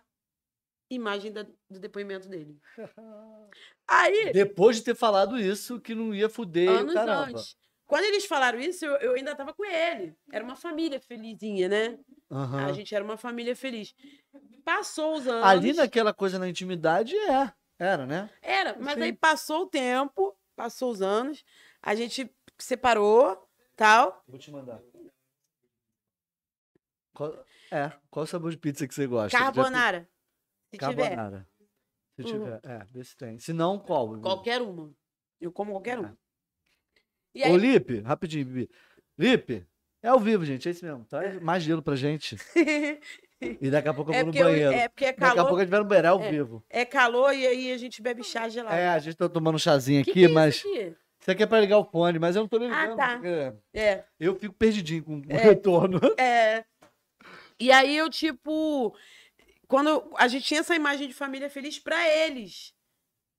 [0.91, 2.61] imagem da- do depoimento dele.
[3.89, 7.23] Aí, Depois de ter falado isso, que não ia fuder, anos caramba.
[7.31, 7.57] antes.
[7.87, 10.15] Quando eles falaram isso, eu, eu ainda tava com ele.
[10.31, 11.99] Era uma família felizinha, né?
[12.31, 12.67] Aham.
[12.67, 13.95] A gente era uma família feliz.
[14.63, 15.45] Passou os anos.
[15.47, 17.51] Ali naquela coisa na intimidade, é.
[17.79, 18.29] Era, né?
[18.43, 19.03] Era, mas Sim.
[19.03, 21.45] aí passou o tempo, passou os anos,
[21.83, 22.29] a gente
[22.59, 24.23] separou, tal.
[24.27, 24.81] Vou te mandar.
[27.15, 29.37] Qual- é, qual sabor de pizza que você gosta?
[29.37, 30.09] Já- Carbonara.
[30.71, 30.97] Se tiver.
[30.97, 31.49] Carbonara.
[32.17, 32.29] Se Uhum.
[32.29, 33.39] tiver, é, vê se tem.
[33.39, 34.09] Se não, qual?
[34.09, 34.23] Bibi?
[34.23, 34.93] Qualquer uma.
[35.41, 36.01] Eu como qualquer É.
[36.01, 36.19] uma.
[37.35, 38.71] E Ô, aí, Lipe, rapidinho, Bibi.
[39.17, 39.67] Lipe,
[40.03, 41.05] é ao vivo, gente, é isso mesmo.
[41.05, 42.37] Traz mais gelo pra gente.
[43.41, 44.73] E daqui a pouco eu é, vou no porque eu- banheiro.
[44.73, 46.31] é porque é Daqui a pouco a calor, gente vai no banheiro, é ao É.
[46.31, 46.65] vivo.
[46.69, 48.75] é calor e aí a gente bebe chá gelado.
[48.77, 50.57] É, a gente tá tomando um chazinho Que aqui, que é mas.
[50.57, 50.95] isso aqui?
[51.21, 52.97] Isso aqui é pra ligar o fone, mas eu não tô ligando.
[52.97, 53.15] tá.
[53.15, 54.05] porque É.
[54.19, 55.37] Eu fico perdidinho com o É.
[55.37, 56.01] retorno.
[56.21, 56.65] É.
[57.61, 58.95] E aí eu, tipo,
[59.67, 62.73] quando a gente tinha essa imagem de família feliz pra eles.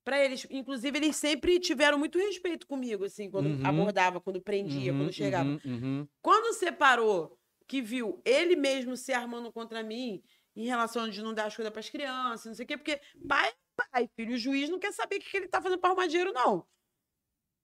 [0.03, 0.45] Pra eles.
[0.49, 3.65] Inclusive, eles sempre tiveram muito respeito comigo, assim, quando Uhum.
[3.65, 5.47] abordava, quando prendia, Uhum, quando chegava.
[5.49, 6.07] uhum, uhum.
[6.21, 7.37] Quando separou,
[7.69, 10.21] que viu ele mesmo se armando contra mim
[10.55, 13.47] em relação de não dar as coisas pras crianças, não sei o quê, porque pai
[13.49, 13.53] é
[13.91, 14.33] pai, filho.
[14.33, 16.65] O juiz não quer saber o que ele tá fazendo pra arrumar dinheiro, não.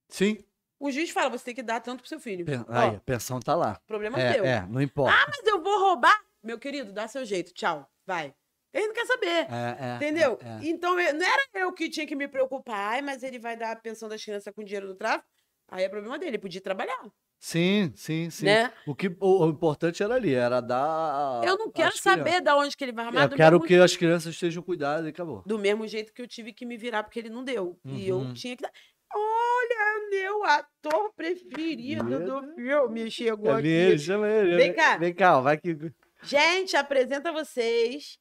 [0.09, 0.37] Sim.
[0.79, 2.45] O juiz fala, você tem que dar tanto pro seu filho.
[2.45, 3.79] Pen- Ó, Aí, a pensão tá lá.
[3.87, 4.45] problema É, teu.
[4.45, 5.15] é, não importa.
[5.17, 6.23] Ah, mas eu vou roubar.
[6.43, 7.53] Meu querido, dá seu jeito.
[7.53, 7.89] Tchau.
[8.05, 8.33] Vai.
[8.73, 9.47] Ele não quer saber.
[9.51, 10.37] É, é, Entendeu?
[10.41, 10.69] é, é.
[10.69, 12.93] Então, eu- não era eu que tinha que me preocupar.
[12.93, 15.27] Ai, mas ele vai dar a pensão das crianças com dinheiro do tráfico.
[15.69, 16.31] Aí é problema dele.
[16.31, 17.09] Ele podia trabalhar.
[17.39, 18.45] Sim, sim, sim.
[18.45, 18.73] né?
[18.87, 21.41] O, que, o, o importante era ali, era dar.
[21.45, 22.43] Eu não quero saber crianças.
[22.43, 23.23] da onde que ele vai armar.
[23.23, 25.43] Eu do quero mesmo que as crianças estejam cuidadas e acabou.
[25.45, 27.79] Do mesmo jeito que eu tive que me virar porque ele não deu.
[27.85, 28.33] E eu Uhum.
[28.33, 28.71] tinha que dar.
[29.13, 33.67] Olha, meu ator preferido do filme chegou É aqui.
[33.67, 34.55] ele, chama ele.
[34.57, 34.97] Vem cá.
[34.97, 35.77] Vem cá, vai que.
[36.23, 38.17] Gente, apresenta vocês.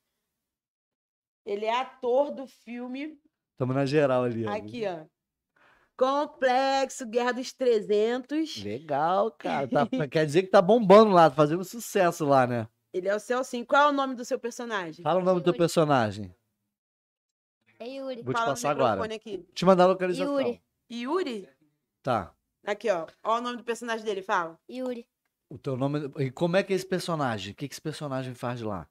[1.46, 3.18] Ele é ator do filme.
[3.52, 4.44] Estamos na geral ali.
[4.46, 4.50] ó.
[4.54, 5.04] Aqui, ó.
[5.96, 8.62] Complexo Guerra dos 300.
[8.62, 9.68] Legal, cara.
[9.68, 12.68] Tá- quer dizer que tá bombando lá, tá fazendo sucesso lá, né?
[12.92, 13.66] Ele é o Celcinho.
[13.66, 15.02] Qual é o nome do seu personagem?
[15.02, 15.58] Fala o nome do teu Yuri.
[15.58, 16.34] personagem.
[17.78, 18.22] É Yuri.
[18.22, 19.14] Vou te Fala passar agora.
[19.14, 19.38] aqui.
[19.52, 20.40] Te mandar a localização.
[20.40, 20.62] Yuri.
[20.90, 21.48] Yuri?
[22.02, 22.32] Tá.
[22.64, 23.06] Aqui, ó.
[23.22, 24.58] Olha o nome do personagem dele, fala.
[24.70, 25.06] Yuri.
[25.50, 26.10] O teu nome.
[26.18, 27.52] E como é que é esse personagem?
[27.52, 28.88] O que, que esse personagem faz lá?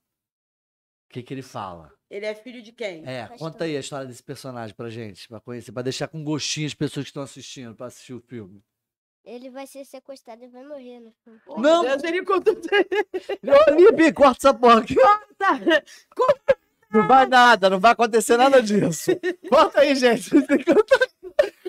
[1.09, 1.93] O que, que ele fala?
[2.13, 3.01] Ele é filho de quem?
[3.07, 3.39] É, Pastor.
[3.39, 6.73] conta aí a história desse personagem pra gente, pra conhecer, pra deixar com gostinho as
[6.75, 8.61] pessoas que estão assistindo pra assistir o filme.
[9.25, 11.39] Ele vai ser sequestrado e vai morrer no filme.
[11.47, 11.81] Oh, Não!
[11.81, 12.53] Deus, ele contou.
[12.53, 14.95] Ô, Lipe, corta essa porra aqui.
[16.93, 19.09] Não vai nada, não vai acontecer nada disso.
[19.49, 20.29] Corta aí, gente.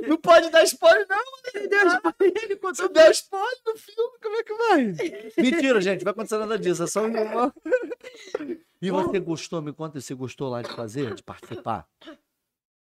[0.06, 1.24] Não pode dar spoiler, não.
[1.54, 4.94] Ele deu spoiler, ele contou Se der spoiler no filme, como é que vai?
[5.38, 6.82] Mentira, gente, não vai acontecer nada disso.
[6.82, 7.12] É só um...
[8.86, 9.62] E você gostou?
[9.62, 11.88] Me conta se você gostou lá de fazer, de participar.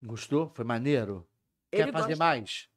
[0.04, 0.52] Gostou?
[0.54, 1.28] Foi maneiro?
[1.72, 2.24] Quer Ele fazer gosta.
[2.24, 2.70] mais?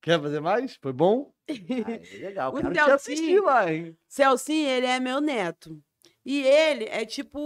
[0.00, 0.76] Quer fazer mais?
[0.76, 1.32] Foi bom?
[1.48, 2.52] Ah, legal.
[2.54, 3.96] O Quero te assistir lá, hein?
[4.08, 5.80] Celcinho, ele é meu neto.
[6.24, 7.38] E ele é tipo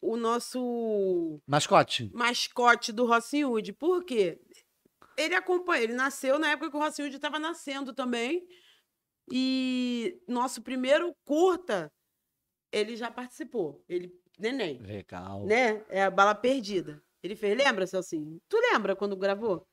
[0.00, 2.10] o nosso Mascote.
[2.12, 3.42] mascote do Rossi.
[3.78, 4.40] Por quê?
[5.16, 8.44] Ele acompanha, ele nasceu na época que o Rossi estava nascendo também.
[9.30, 11.92] E nosso primeiro curta,
[12.78, 13.84] ele já participou.
[13.88, 15.44] Ele, neném, Legal.
[15.46, 15.84] né?
[15.88, 17.02] É a bala perdida.
[17.22, 18.38] Ele fez, lembra, Celcinho?
[18.48, 19.66] Tu lembra quando gravou?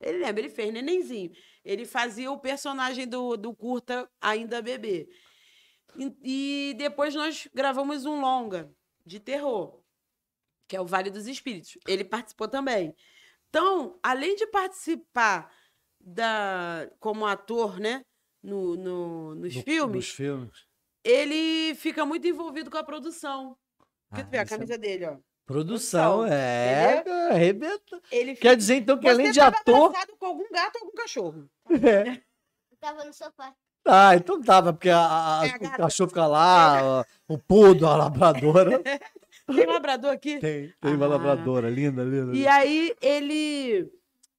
[0.00, 1.30] Ele lembra, ele fez, nenenzinho.
[1.64, 5.08] Ele fazia o personagem do, do curta ainda bebê.
[5.96, 8.70] E, e depois nós gravamos um longa
[9.04, 9.80] de terror,
[10.68, 11.76] que é o Vale dos Espíritos.
[11.86, 12.94] Ele participou também.
[13.48, 15.52] Então, além de participar
[16.00, 18.02] da, como ator, né?
[18.42, 20.66] No, no- nos No- filmes, Nos filmes.
[21.04, 23.56] Ele fica muito envolvido com a produção.
[24.08, 25.16] Porque Ah, tu vê a é- camisa dele, ó.
[25.46, 27.02] Produção, Produção, é.
[27.04, 28.00] cara, Arrebenta.
[28.12, 29.86] Ele Quer dizer, então, que Você além de ator.
[29.86, 31.50] abraçado com algum gato ou algum cachorro.
[32.06, 32.20] É.
[32.70, 33.52] Eu tava no sofá.
[33.84, 37.96] Ah, então tava, porque a- a- É a o cachorro fica lá, o pudo, a
[37.96, 38.80] labradora.
[39.46, 40.38] Tem um labrador aqui?
[40.38, 41.08] Tem, tem uma Ah.
[41.08, 42.32] labradora, linda, linda.
[42.36, 43.90] E aí ele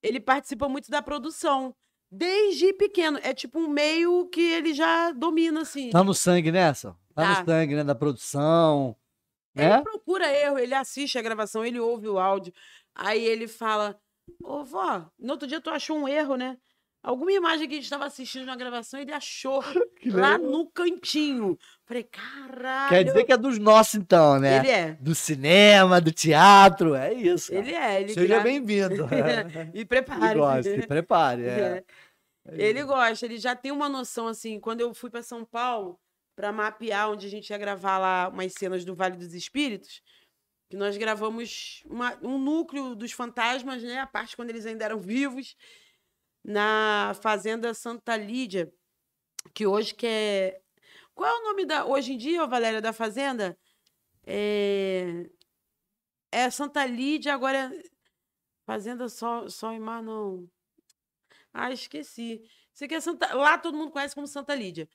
[0.02, 1.76] ele participa muito da produção.
[2.12, 3.20] Desde pequeno.
[3.24, 5.90] É tipo um meio que ele já domina, assim.
[5.92, 6.92] Tá no sangue nessa?
[7.16, 7.40] Tá, Tá.
[7.40, 7.84] no sangue, né?
[7.84, 8.96] Da produção.
[9.56, 9.82] Ele É?
[9.82, 12.54] procura erro, ele assiste a gravação, ele ouve o áudio.
[12.94, 14.00] Aí ele fala:
[14.44, 16.58] Ô, vó, no outro dia tu achou um erro, né?
[17.04, 19.64] Alguma imagem que a gente estava assistindo na gravação, ele achou
[20.06, 21.58] lá no cantinho.
[21.86, 22.90] Falei, caralho.
[22.90, 24.58] Quer dizer que é dos nossos, então, né?
[24.60, 24.92] Ele é.
[25.00, 27.52] Do cinema, do teatro, é isso.
[27.52, 27.64] cara.
[27.66, 28.02] Ele é.
[28.02, 29.08] Ele Seja grava- bem-vindo.
[29.74, 30.86] E prepare.
[30.88, 31.44] prepare.
[31.46, 31.84] É.
[32.48, 32.56] É.
[32.56, 34.60] Ele gosta, ele já tem uma noção assim.
[34.60, 36.00] Quando eu fui para São Paulo
[36.36, 40.02] para mapear onde a gente ia gravar lá umas cenas do Vale dos Espíritos,
[40.70, 43.98] que nós gravamos uma- um núcleo dos fantasmas, né?
[44.00, 45.56] A parte quando eles ainda eram vivos,
[46.44, 48.72] na fazenda Santa Lídia,
[49.54, 50.62] que hoje que é
[51.14, 53.58] qual é o nome da hoje em dia, Valéria, da fazenda?
[54.26, 55.30] É,
[56.32, 57.92] é Santa Lídia, agora é
[58.66, 60.50] Fazenda Sol, Sol e Mar, não.
[61.54, 62.42] Ah, esqueci.
[62.74, 63.34] Isso aqui é Santa...
[63.34, 64.88] Lá todo mundo conhece como Santa Lídia.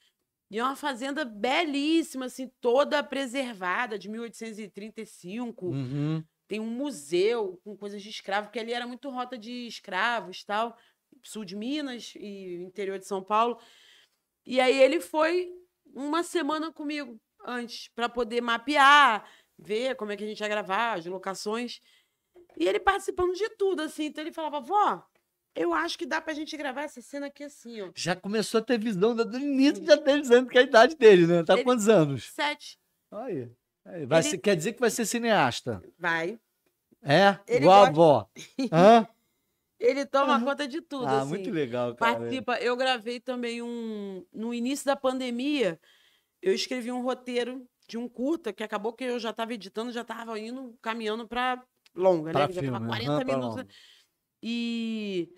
[0.50, 5.66] E é uma fazenda belíssima, assim, toda preservada, de 1835.
[5.66, 6.24] Uhum.
[6.48, 10.78] Tem um museu com coisas de escravo, porque ali era muito rota de escravos tal,
[11.28, 13.58] sul de Minas e interior de São Paulo.
[14.46, 15.48] E aí ele foi
[15.94, 19.24] uma semana comigo antes, para poder mapear,
[19.58, 21.80] ver como é que a gente ia gravar, as locações.
[22.58, 24.04] E ele participando de tudo, assim.
[24.06, 25.04] Então ele falava, vó,
[25.54, 27.90] eu acho que dá pra gente gravar essa cena aqui assim, ó.
[27.94, 31.26] Já começou a ter visão do início, já tem dizendo que é a idade dele,
[31.26, 31.42] né?
[31.44, 32.30] Tá Ele- quantos anos?
[32.32, 32.78] Sete.
[33.10, 33.50] Aí.
[33.84, 35.80] Aí, Vai Ele- ser- quer dizer que vai ser cineasta.
[35.98, 36.38] Vai.
[37.02, 37.38] É?
[37.46, 38.30] Ele Igual a gosta- avó.
[38.72, 39.08] Hã?
[39.78, 40.44] Ele toma Aham.
[40.44, 41.28] conta de tudo, Ah, assim.
[41.28, 42.18] muito legal, cara.
[42.18, 42.56] Participa.
[42.58, 44.24] Eu gravei também um.
[44.32, 45.78] No início da pandemia,
[46.40, 50.00] eu escrevi um roteiro de um curta que acabou que eu já estava editando, já
[50.00, 51.62] estava indo, caminhando para
[51.94, 52.46] longa, Pra né?
[52.48, 52.78] Que já filme.
[52.78, 53.56] tava 40 aham, pra minutos.
[53.56, 53.68] longa.
[54.42, 55.28] E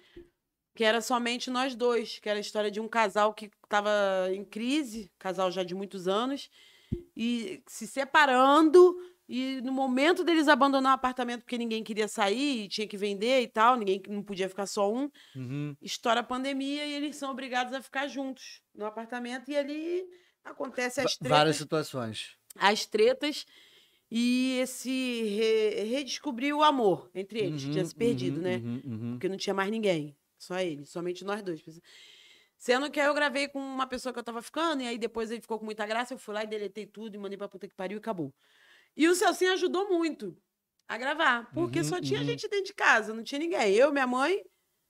[0.74, 3.90] que era somente nós dois, que era a história de um casal que estava
[4.32, 6.48] em crise, casal já de muitos anos,
[7.16, 8.97] e se separando
[9.28, 13.42] E no momento deles abandonar o apartamento porque ninguém queria sair, e tinha que vender
[13.42, 15.76] e tal, ninguém não podia ficar só um, Uhum.
[15.82, 20.05] estoura a pandemia e eles são obrigados a ficar juntos no apartamento e ali
[20.44, 22.36] acontece as Va- Várias tretas, situações.
[22.56, 23.46] as tretas
[24.10, 28.64] e esse re- redescobrir o amor entre eles, que tinha se Uhum, perdido, uhum, né?
[28.64, 29.18] uhum, uhum.
[29.18, 30.16] Porque não tinha mais ninguém.
[30.38, 31.62] Só ele, somente nós dois.
[32.56, 35.30] Sendo que aí eu gravei com uma pessoa que eu tava ficando, e aí depois
[35.30, 37.68] ele ficou com muita graça, eu fui lá e deletei tudo e mandei pra puta
[37.68, 38.34] que pariu e acabou.
[38.98, 40.36] E o Celcinho ajudou muito
[40.88, 42.26] a gravar, porque Uhum, só tinha uhum.
[42.26, 43.74] gente dentro de casa, não tinha ninguém.
[43.74, 44.42] Eu, minha mãe,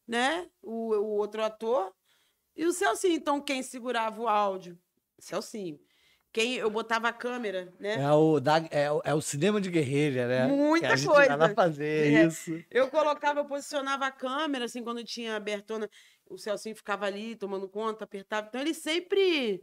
[0.07, 0.49] né?
[0.63, 1.93] O, o outro ator
[2.57, 3.15] e o Celcinho.
[3.15, 4.79] Então, quem segurava o áudio?
[5.19, 5.79] Celcinho.
[6.33, 7.95] Quem eu botava a câmera, né?
[8.03, 10.47] É o, da, é, o- é o cinema de guerrilha, né?
[10.47, 11.37] Muita que a coisa.
[11.37, 12.27] vai lá fazer É.
[12.27, 12.65] isso.
[12.71, 15.89] Eu colocava, eu posicionava a câmera, assim, quando tinha abertona,
[16.31, 18.47] o Celcinho ficava ali tomando conta, apertava.
[18.49, 19.63] Então ele sempre,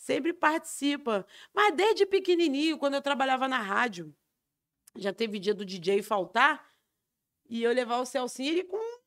[0.00, 1.26] sempre participa.
[1.54, 4.14] Mas desde pequenininho, quando eu trabalhava na rádio,
[4.96, 6.66] já teve dia do DJ faltar,
[7.48, 9.00] e eu levar o Celcinho, ele com.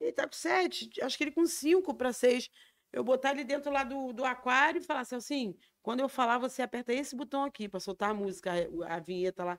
[0.00, 2.48] Ele tá com sete, acho que ele com cinco para seis.
[2.92, 6.62] Eu botar ele dentro lá do, do aquário e falar, Celcinho, quando eu falar, você
[6.62, 8.52] aperta esse botão aqui para soltar a música,
[8.86, 9.58] a, a vinheta lá.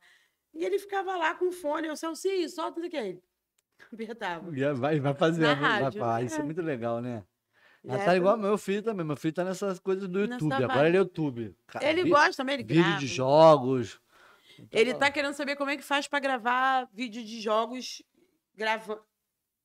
[0.54, 2.96] E ele ficava lá com o fone, eu, Celcinho, solta isso aqui.
[2.98, 3.24] Ele
[3.92, 4.50] apertava.
[4.76, 5.42] Vai, vai fazer.
[5.42, 6.44] Na vai- rádio, vai- Isso é é.
[6.44, 7.24] muito legal, né?
[7.88, 9.06] Ah, é tá igual meu filho também.
[9.06, 10.54] Meu filho tá nessas coisas do YouTube.
[10.54, 11.56] Agora ele é YouTube.
[11.68, 13.00] Cara, Ele vi- gosta também, ele Vídeo grava.
[13.00, 14.00] de jogos.
[14.72, 18.02] Ele tá querendo saber como é que faz pra gravar vídeo de jogos
[18.56, 19.02] gravando.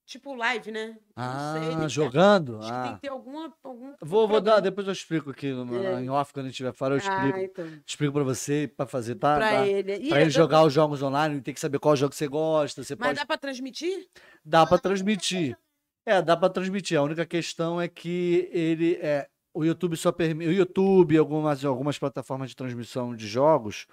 [0.07, 0.99] Tipo live, né?
[1.17, 2.59] Ah, sei, jogando?
[2.59, 2.95] Acho que tem Ah.
[2.95, 3.51] que ter alguma.
[3.65, 6.03] algum Vou, vou dar, depois eu explico aqui no- É.
[6.03, 7.39] em off, quando a gente estiver fora, eu explico.
[7.39, 7.67] Ah, então.
[7.87, 9.37] Explico pra você, pra fazer, tá?
[9.37, 9.67] pra tá.
[9.67, 9.95] ele.
[9.97, 12.85] E Pra ele jogar os jogos online, tem que saber qual jogo você gosta.
[12.85, 13.19] Você Mas pode.
[13.21, 14.07] dá pra transmitir?
[14.45, 15.57] Dá pra transmitir.
[16.07, 16.99] É, dá pra transmitir.
[16.99, 19.27] A única questão é que ele é.
[19.53, 20.49] O YouTube só permite.
[20.49, 23.87] O YouTube algumas, algumas plataformas de transmissão de jogos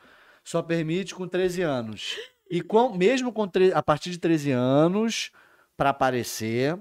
[0.43, 2.17] só permite com 13 anos.
[2.49, 5.31] E com, mesmo com tre- a partir de 13 anos,
[5.77, 6.77] para aparecer,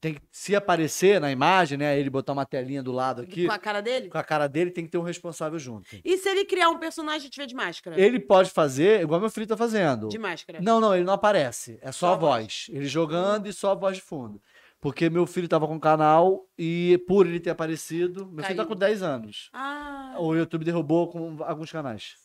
[0.00, 1.98] tem que, se aparecer na imagem, né?
[1.98, 4.08] Ele botar uma telinha do lado aqui, Com a cara dele?
[4.10, 5.88] com a cara dele, tem que ter um responsável junto.
[6.04, 8.00] E se ele criar um personagem e tiver de máscara?
[8.00, 10.08] Ele pode fazer, igual meu filho tá fazendo.
[10.08, 10.60] De máscara.
[10.60, 11.78] Não, não, ele não aparece.
[11.80, 12.42] É só, Só a a voz.
[12.42, 12.66] voz.
[12.70, 14.40] Ele jogando e só a voz de fundo.
[14.82, 18.64] Porque meu filho tava com o canal e por ele ter aparecido, meu filho tá
[18.64, 18.66] Caiu.
[18.66, 19.48] com 10 anos.
[19.52, 20.16] Ah.
[20.18, 22.16] O YouTube derrubou com alguns canais.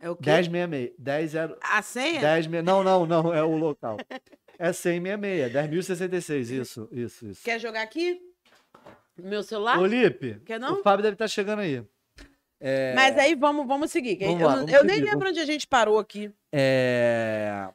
[0.00, 0.30] É o quê?
[0.30, 0.94] 1066.
[0.96, 2.20] 10 zero- A senha?
[2.20, 3.96] 10 me- Não, não, não, é o local.
[4.60, 7.44] É 10066, 10.066, isso, isso, isso.
[7.44, 8.20] Quer jogar aqui?
[9.16, 9.78] No meu celular?
[9.78, 10.80] Ô, Lipe, Quer não?
[10.80, 11.84] o Fábio deve estar chegando aí.
[12.58, 14.18] É, Mas aí vamos, vamos seguir.
[14.18, 16.32] Vamos eu lá, vamos eu nem seguir, lembro onde a gente parou aqui.
[16.52, 17.68] é...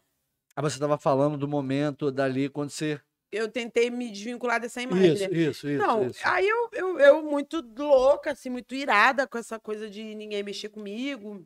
[0.56, 3.00] Ah, você estava falando do momento dali quando você.
[3.32, 5.14] Eu tentei me desvincular dessa imagem.
[5.14, 5.38] Isso, né?
[5.38, 5.84] isso, isso.
[5.84, 6.20] Não, isso.
[6.24, 10.70] aí eu, eu, eu muito louca, assim, muito irada com essa coisa de ninguém mexer
[10.70, 11.44] comigo.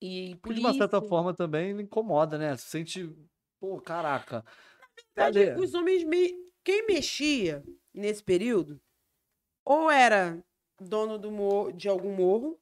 [0.00, 2.56] E de uma certa forma também incomoda, né?
[2.56, 3.14] Você sente,
[3.60, 4.44] pô, caraca.
[5.16, 5.60] Na verdade, Cadê?
[5.60, 6.34] os homens me...
[6.64, 7.62] Quem mexia
[7.94, 8.80] nesse período
[9.64, 10.42] ou era
[10.80, 11.72] dono do mor...
[11.72, 12.58] de algum morro,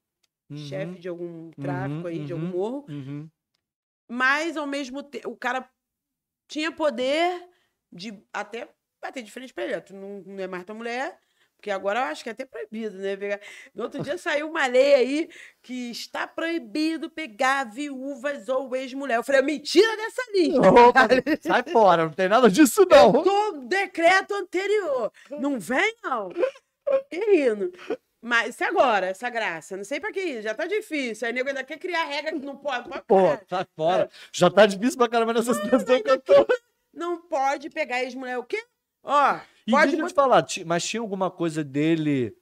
[0.55, 2.53] chefe de algum tráfico aí, de algum uhum.
[2.53, 3.31] morro, Uhum.
[4.09, 5.69] Mas ao mesmo tempo o cara
[6.49, 7.49] tinha poder
[7.93, 8.69] de até
[9.01, 9.81] bater de frente pra ele.
[9.81, 11.19] Tu não, não é mais tua mulher,
[11.57, 13.17] porque agora eu acho que é até proibido, né?
[13.17, 13.41] Pegar...
[13.75, 15.31] No outro dia saiu uma lei aí
[15.63, 19.17] que está proibido pegar viúvas ou ex-mulher.
[19.17, 20.23] Eu falei, mentira dessa.
[20.69, 21.09] Opa,
[21.41, 23.15] sai fora, não tem nada disso não.
[23.15, 25.11] Eu tô decreto anterior.
[25.31, 26.29] Não vem, não.
[27.09, 27.73] Que rindo.
[28.27, 29.77] Mas isso é agora, essa graça.
[29.77, 30.43] Não sei pra que isso.
[30.43, 31.27] Já tá difícil.
[31.27, 32.89] Aí nego ainda quer criar regra que não pode.
[32.89, 34.09] pode Pô, sai fora.
[34.33, 36.47] Já tá difícil pra caramba nessa situação que eu tô.
[36.91, 38.65] Não pode pegar ex-mulher o quê?
[39.03, 39.37] Ó,
[39.67, 42.35] E pode deixa eu te falar, mas tinha alguma coisa dele,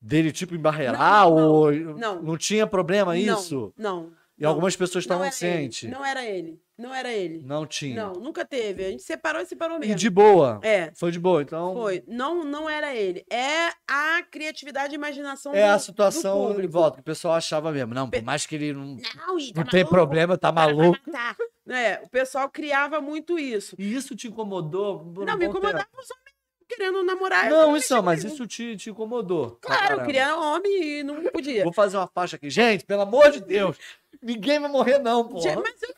[0.00, 2.22] dele tipo embarrear ou não.
[2.22, 3.74] não tinha problema Não, isso?
[3.76, 4.12] Não.
[4.38, 5.90] E não, algumas pessoas não estavam cientes.
[5.90, 6.62] Não era ele.
[6.76, 7.40] Não era ele.
[7.44, 7.94] Não tinha.
[8.06, 8.84] Não, nunca teve.
[8.84, 9.94] A gente separou e separou E mesmo.
[9.94, 10.58] de boa.
[10.62, 11.72] É, Foi de boa, então.
[11.72, 12.02] foi.
[12.06, 13.24] Não, não era ele.
[13.30, 16.72] É a criatividade e imaginação É do, a situação em público.
[16.72, 17.94] volta, que o pessoal achava mesmo.
[17.94, 18.96] Não, por mais que ele não,
[19.26, 19.90] Não, Ih, tá não tem maluco?
[19.94, 20.98] problema, tá maluco.
[21.06, 21.36] matar.
[21.68, 23.76] É, o pessoal criava muito isso.
[23.78, 25.12] E isso te incomodou?
[25.24, 26.34] Não, me incomodava os homens
[26.66, 27.48] querendo namorar.
[27.50, 28.34] Não, isso mas comigo.
[28.34, 29.58] isso te, te incomodou.
[29.60, 31.62] Claro, eu queria homem e não podia.
[31.62, 32.50] Vou fazer uma faixa aqui.
[32.50, 33.78] Gente, pelo amor de Deus,
[34.20, 35.34] ninguém vai morrer não, pô.
[35.36, 35.94] Mas eu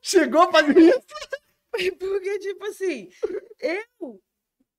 [0.00, 1.02] Chegou a fazer isso.
[1.98, 3.08] Porque, tipo assim,
[3.60, 4.20] eu.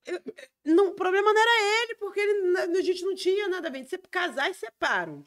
[0.06, 0.22] eu-
[0.66, 3.86] não, o problema não era ele, porque ele, a gente não tinha nada a ver.
[3.86, 5.24] Você casar e separam.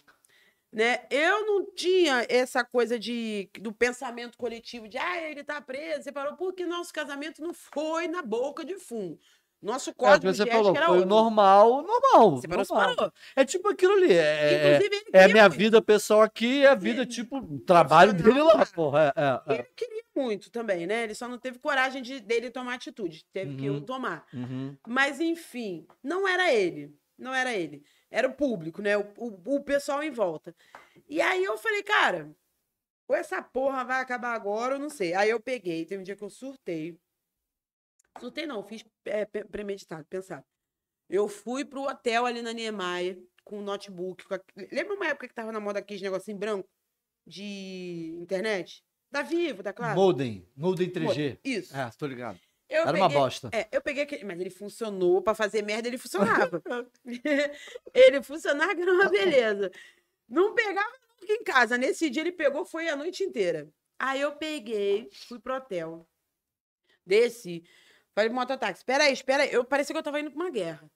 [0.72, 1.06] Né?
[1.10, 6.34] Eu não tinha essa coisa de, do pensamento coletivo de ah, ele tá preso, separou,
[6.36, 9.18] porque nosso casamento não foi na boca de fumo.
[9.62, 11.06] Nosso É, código que você falou, foi outro.
[11.06, 12.36] normal, normal.
[12.36, 12.96] Você normal.
[12.96, 13.12] parou.
[13.36, 14.12] É tipo aquilo ali.
[14.12, 15.58] É, é, Inclusive, ele é a minha muito.
[15.58, 19.12] vida pessoal aqui, é a vida, tipo, o trabalho dele lá, porra.
[19.16, 19.58] É, é, é.
[19.58, 21.04] Ele queria muito também, né?
[21.04, 23.24] Ele só não teve coragem de, dele tomar atitude.
[23.32, 23.80] Teve que eu Uhum.
[23.84, 24.26] tomar.
[24.34, 24.76] Uhum.
[24.86, 26.92] Mas, enfim, não era ele.
[27.16, 27.84] Não era ele.
[28.10, 28.96] Era o público, né?
[28.98, 30.52] O, o, o pessoal em volta.
[31.08, 32.34] E aí eu falei, cara,
[33.06, 35.14] ou essa porra vai acabar agora, ou não sei.
[35.14, 36.98] Aí eu peguei, teve um dia que eu surtei.
[38.20, 40.44] Surtei não, fiz é, premeditado, pensado.
[41.08, 44.24] Eu fui pro hotel ali na Niemeyer com um notebook.
[44.24, 44.40] com a-
[44.70, 46.68] Lembra uma época que tava na moda aqueles negocinho branco
[47.26, 48.82] de internet?
[49.10, 49.94] Da Vivo, da Claro?
[49.98, 51.38] Modem, Modem 3G.
[51.44, 51.76] Isso.
[51.76, 52.38] É, tô ligado.
[52.68, 53.50] Eu Era uma peguei- bosta.
[53.52, 54.24] é, eu peguei aquele.
[54.24, 56.62] Mas ele funcionou pra fazer merda, ele funcionava.
[57.92, 59.70] ele funcionava que era uma beleza.
[60.26, 60.90] Não pegava
[61.20, 61.76] nunca em casa.
[61.76, 63.68] Nesse dia ele pegou, foi a noite inteira.
[63.98, 66.08] Aí eu peguei, fui pro hotel.
[67.04, 67.62] Desci.
[68.14, 69.52] Falei pro mototáxi: espera aí, espera aí.
[69.52, 70.90] Eu parecia que eu tava indo pra uma guerra.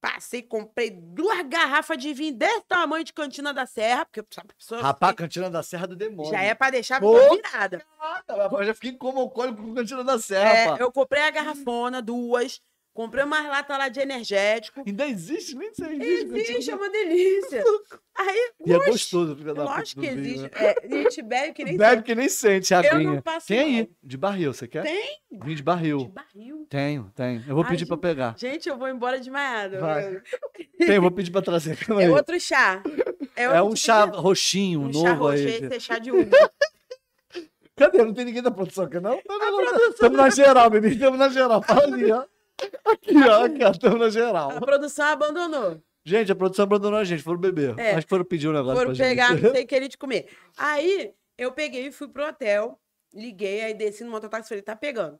[0.00, 4.82] Passei, comprei duas garrafas de vinho desse tamanho de cantina da serra, porque a pessoa
[4.82, 6.32] Rapaz, Cantina da Serra do Demônio.
[6.32, 7.86] já é pra deixar a pessoa virada.
[8.00, 12.02] Caraca, rapaz, já fiquei como alcoólico com Cantina da Serra, É, eu comprei a garrafona,
[12.02, 12.60] duas.
[12.94, 14.82] Comprei umas latas lá de energético.
[14.86, 15.96] Ainda existe, nem sei.
[15.96, 17.64] Existe, Existe, é uma delícia.
[18.14, 18.90] Aí, E é gosto.
[18.90, 20.42] gostoso, filho da lógico que vinho, existe.
[20.42, 20.50] né?
[20.54, 22.02] É, a gente bebe que nem Bebe sabe.
[22.02, 23.22] que nem sente a aguinha.
[23.46, 24.82] Tem aí, de barril, você quer?
[24.82, 25.18] Tem?
[25.42, 25.98] Vinho de barril.
[26.00, 26.66] De barril.
[26.68, 27.42] Tenho, tenho.
[27.48, 28.02] Eu vou Ai, pedir pra gente.
[28.02, 28.34] pegar.
[28.36, 29.80] Gente, eu vou embora desmaiada.
[29.80, 30.20] Vai.
[30.78, 31.78] Tem, eu vou pedir pra trazer.
[31.98, 32.82] É outro chá.
[33.34, 35.46] É, É outro um tipo chá de- roxinho, um novo chá roxo, aí.
[35.46, 36.50] esse é chá de uva.
[37.74, 38.04] Cadê?
[38.04, 39.18] Não tem ninguém da produção aqui, não?
[39.26, 39.88] Não, não, não.
[39.88, 40.92] Estamos na geral, menino.
[40.92, 41.62] Estamos na geral.
[41.62, 42.24] Fala ali, ó.
[42.84, 43.70] Aqui, ó.
[43.70, 44.50] Estamos na geral.
[44.50, 45.82] A produção abandonou.
[46.04, 47.22] Gente, a produção abandonou a gente.
[47.22, 47.78] Foram beber.
[47.78, 47.92] É.
[47.92, 49.42] Acho que foram pedir um negócio Foram pra pegar, gente.
[49.42, 50.28] não sei o que ele de comer.
[50.56, 52.78] Aí, eu peguei e fui pro hotel,
[53.14, 55.18] liguei, aí desci no mototáxi e falei, tá pegando.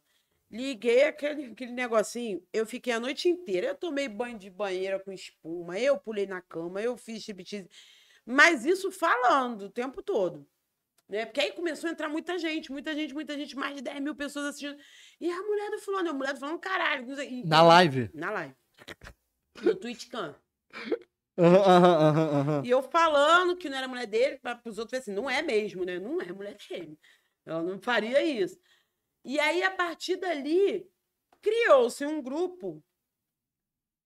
[0.50, 5.10] Liguei aquele, aquele negocinho, eu fiquei a noite inteira, eu tomei banho de banheira com
[5.10, 7.70] espuma, eu pulei na cama, eu fiz striptease,
[8.26, 10.46] mas isso falando o tempo todo.
[11.12, 11.26] Né?
[11.26, 14.14] Porque aí começou a entrar muita gente, muita gente, muita gente, mais de 10 mil
[14.14, 14.78] pessoas assistindo.
[15.20, 17.20] E a mulher do fulano, a mulher do fulano, caralho.
[17.22, 18.10] e- Na live.
[18.14, 18.54] Na live.
[19.62, 20.34] No TwitchCam.
[21.38, 22.62] Aham.
[22.64, 25.84] E eu falando que não era mulher dele, para os outros assim, não é mesmo,
[25.84, 25.98] né?
[25.98, 26.98] Não é mulher dele.
[27.44, 28.58] Ela não faria isso.
[29.22, 30.88] E aí, a partir dali,
[31.42, 32.82] criou-se um grupo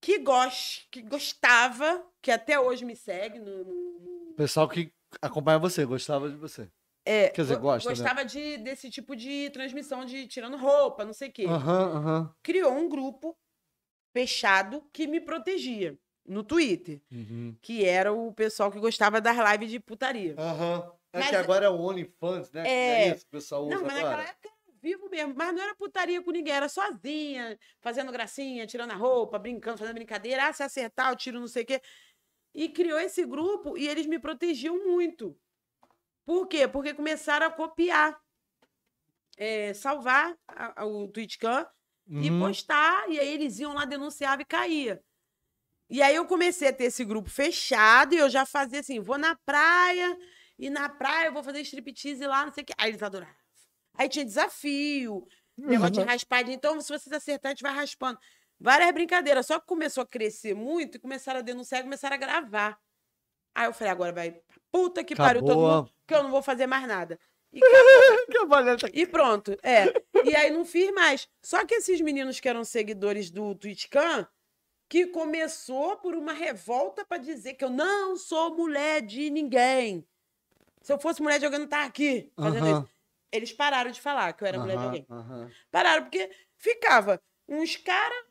[0.01, 4.33] que, gos- que gostava, que até hoje me segue no.
[4.35, 6.69] pessoal que acompanha você, gostava de você.
[7.07, 7.95] É, Quer dizer, go- gosta, né?
[7.95, 11.45] Gostava de, desse tipo de transmissão de tirando roupa, não sei o quê.
[11.45, 12.35] Aham, aham.
[12.43, 13.37] Criou um grupo
[14.13, 17.55] fechado que me protegia no Twitter, Uhum.
[17.61, 20.35] que era o pessoal que gostava das lives de putaria.
[20.37, 20.91] Aham.
[21.13, 22.63] É Mas- que agora é o OnlyFans, né?
[22.63, 23.07] Que É.
[23.09, 24.17] isso que o pessoal usa Não, mas agora.
[24.17, 25.33] naquela época era vivo mesmo.
[25.35, 29.95] Mas não era putaria com ninguém, era sozinha, fazendo gracinha, tirando a roupa, brincando, fazendo
[29.95, 30.45] brincadeira.
[30.47, 31.81] Ah, se acertar, eu tiro não sei o quê.
[32.53, 35.35] E criou esse grupo e eles me protegiam muito.
[36.27, 36.67] Por quê?
[36.67, 38.19] Porque começaram a copiar.
[39.37, 41.65] É, salvar a- a- o TwitchCam
[42.07, 42.39] e Uhum.
[42.39, 43.09] postar.
[43.09, 45.01] E aí eles iam lá, denunciavam e caía.
[45.89, 49.17] E aí eu comecei a ter esse grupo fechado e eu já fazia assim, vou
[49.17, 50.17] na praia
[50.59, 52.73] e na praia eu vou fazer striptease lá, não sei o que.
[52.77, 53.33] Aí eles adoravam.
[53.93, 55.25] Aí tinha desafio,
[55.57, 56.05] negócio de Uhum.
[56.07, 56.55] raspadinha.
[56.55, 58.19] Então, se vocês acertarem, a gente vai raspando.
[58.59, 59.45] Várias brincadeiras.
[59.45, 62.77] Só que começou a crescer muito e começaram a denunciar e começaram a gravar.
[63.55, 64.41] Aí eu falei, agora vai
[64.77, 65.77] puta que pariu todo Acabou.
[65.77, 67.19] mundo, que eu não vou fazer mais nada.
[67.51, 67.59] E
[68.93, 69.85] e pronto, é.
[70.23, 71.27] E aí não fiz mais.
[71.41, 74.27] Só que esses meninos que eram seguidores do TwitchCam,
[74.89, 80.07] que começou por uma revolta pra dizer que eu não sou mulher de ninguém.
[80.81, 82.97] Se eu fosse mulher de alguém, eu não tava aqui fazendo Aham, isso.
[83.31, 85.05] Eles pararam de falar que eu era mulher de alguém.
[85.09, 85.49] aham.
[85.71, 88.25] Pararam, porque ficava uns caras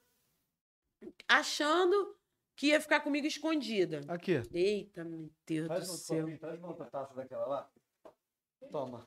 [1.28, 2.15] achando
[2.56, 4.00] que ia ficar comigo escondida.
[4.08, 4.42] Aqui.
[4.52, 6.20] Eita, meu Deus do Traz, um céu.
[6.20, 7.70] copinho, traz uma outra taça daquela lá.
[8.70, 9.06] Toma.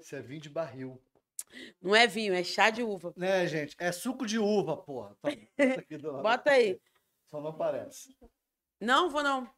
[0.00, 1.00] Isso é vinho de barril.
[1.80, 3.12] Não é vinho, é chá de uva.
[3.16, 3.76] Né, gente?
[3.78, 5.16] É suco de uva, porra.
[5.22, 5.36] Toma.
[6.22, 6.80] Bota do aí.
[7.26, 8.16] Só não parece.
[8.80, 9.44] Não, vou não.
[9.44, 9.48] O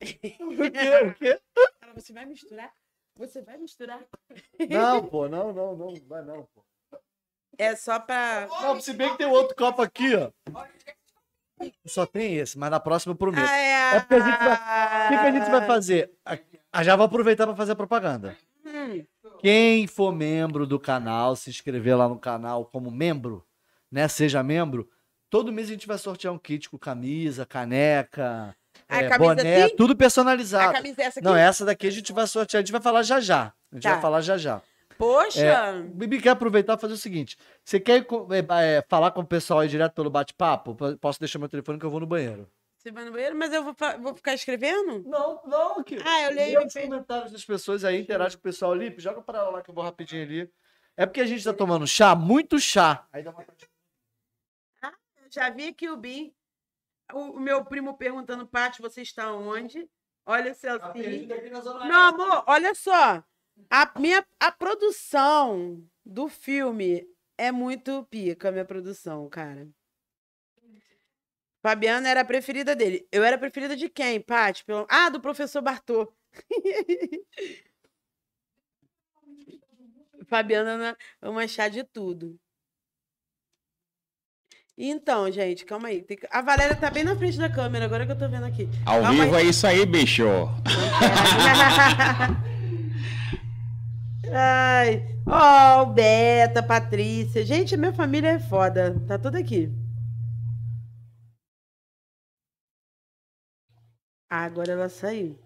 [0.00, 0.36] quê?
[0.40, 1.40] O quê?
[1.80, 2.72] Cara, você vai misturar?
[3.16, 4.06] Você vai misturar?
[4.70, 5.28] Não, pô.
[5.28, 5.94] Não, não, não.
[6.06, 6.64] Vai não, pô.
[7.58, 8.46] É só pra.
[8.62, 10.30] Não, se bem que tem outro copo aqui, ó.
[11.86, 13.48] Só tem esse, mas na próxima eu prometo.
[13.48, 13.96] Ah, é.
[13.96, 14.54] É porque a gente vai-
[15.06, 16.10] O que, que a gente vai fazer?
[16.72, 18.36] Ah, já vou aproveitar para fazer a propaganda.
[18.64, 19.04] Hum,
[19.40, 23.44] Quem for membro do canal, se inscrever lá no canal como membro,
[23.90, 24.06] né?
[24.06, 24.88] Seja membro,
[25.30, 28.54] todo mês a gente vai sortear um kit com camisa, caneca,
[28.88, 30.72] A é, camisa boné, tudo a personalizado.
[30.74, 31.28] camisa é essa aqui?
[31.28, 33.52] Não, essa daqui a gente vai sortear, a gente vai falar já já.
[33.72, 33.92] A gente Tá.
[33.92, 34.60] vai falar já já.
[35.00, 35.40] Poxa!
[35.40, 39.26] É, Bibi, quer aproveitar e fazer o seguinte: você quer é, é, falar com o
[39.26, 40.76] pessoal aí direto pelo bate-papo?
[41.00, 42.46] Posso deixar meu telefone que eu vou no banheiro.
[42.76, 45.02] Você vai no banheiro, mas eu vou, vou ficar escrevendo?
[45.08, 45.96] Não, não, que.
[46.04, 48.94] Ah, eu leio os comentários das pessoas aí, interage com o pessoal ali.
[48.98, 50.52] Joga pra ela lá que eu vou rapidinho ali.
[50.98, 53.06] É porque a gente tá tomando chá, muito chá.
[53.10, 53.42] Aí dá uma...
[55.30, 56.34] Já vi aqui o Bim.
[57.14, 59.88] O, o meu primo perguntando, Paty, você está onde?
[60.26, 61.26] Olha o Celcinho.
[61.86, 63.24] Meu amor, olha só.
[63.68, 67.04] A minha a produção do filme
[67.36, 69.68] é muito pica, a minha produção, cara.
[71.62, 73.06] Fabiana era a preferida dele.
[73.12, 74.64] Eu era a preferida de quem, Paty?
[74.64, 74.86] Pelo...
[74.88, 76.10] Ah, do professor Bartô.
[80.26, 82.38] Fabiana é uma chá de tudo.
[84.78, 86.02] Então, gente, calma aí.
[86.02, 88.46] Tem que- A Valéria tá bem na frente da câmera, agora que eu tô vendo
[88.46, 88.66] aqui.
[88.86, 89.46] Ao Calma vivo aí.
[89.46, 90.24] é isso aí, bicho.
[94.32, 97.44] Ai, ó, o Beta, Patrícia.
[97.44, 98.94] Gente, a minha família é foda.
[99.06, 99.68] Tá tudo aqui.
[104.28, 105.38] Ah, agora ela saiu.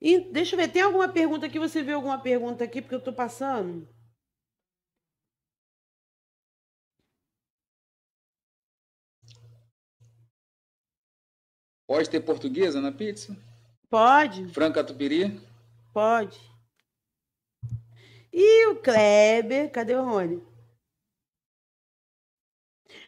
[0.00, 1.58] E, deixa eu ver, tem alguma pergunta aqui?
[1.58, 2.82] Você viu alguma pergunta aqui?
[2.82, 3.88] Porque eu tô passando.
[11.88, 13.36] Pode ter portuguesa na pizza?
[13.90, 15.40] Pode, Franca tupiri?
[15.92, 16.38] pode.
[18.38, 20.42] E o Kleber, cadê o Rony?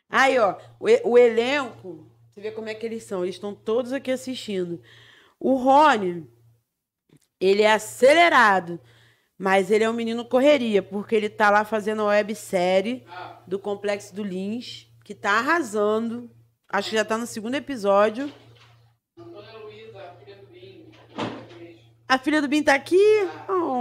[0.09, 3.93] Aí, ó, o, o elenco, você vê como é que eles são, eles estão todos
[3.93, 4.83] aqui assistindo.
[5.39, 6.27] O Rony,
[7.39, 8.81] ele é acelerado,
[9.37, 13.05] mas ele é um menino correria, porque ele tá lá fazendo a websérie
[13.47, 16.31] do Complexo do Lins, que tá arrasando.
[16.71, 18.33] Acho que já tá no segundo episódio.
[19.15, 20.91] Antônia Luísa, a filha do Binho.
[22.09, 22.97] A filha do Bin tá aqui?
[23.47, 23.78] Oh.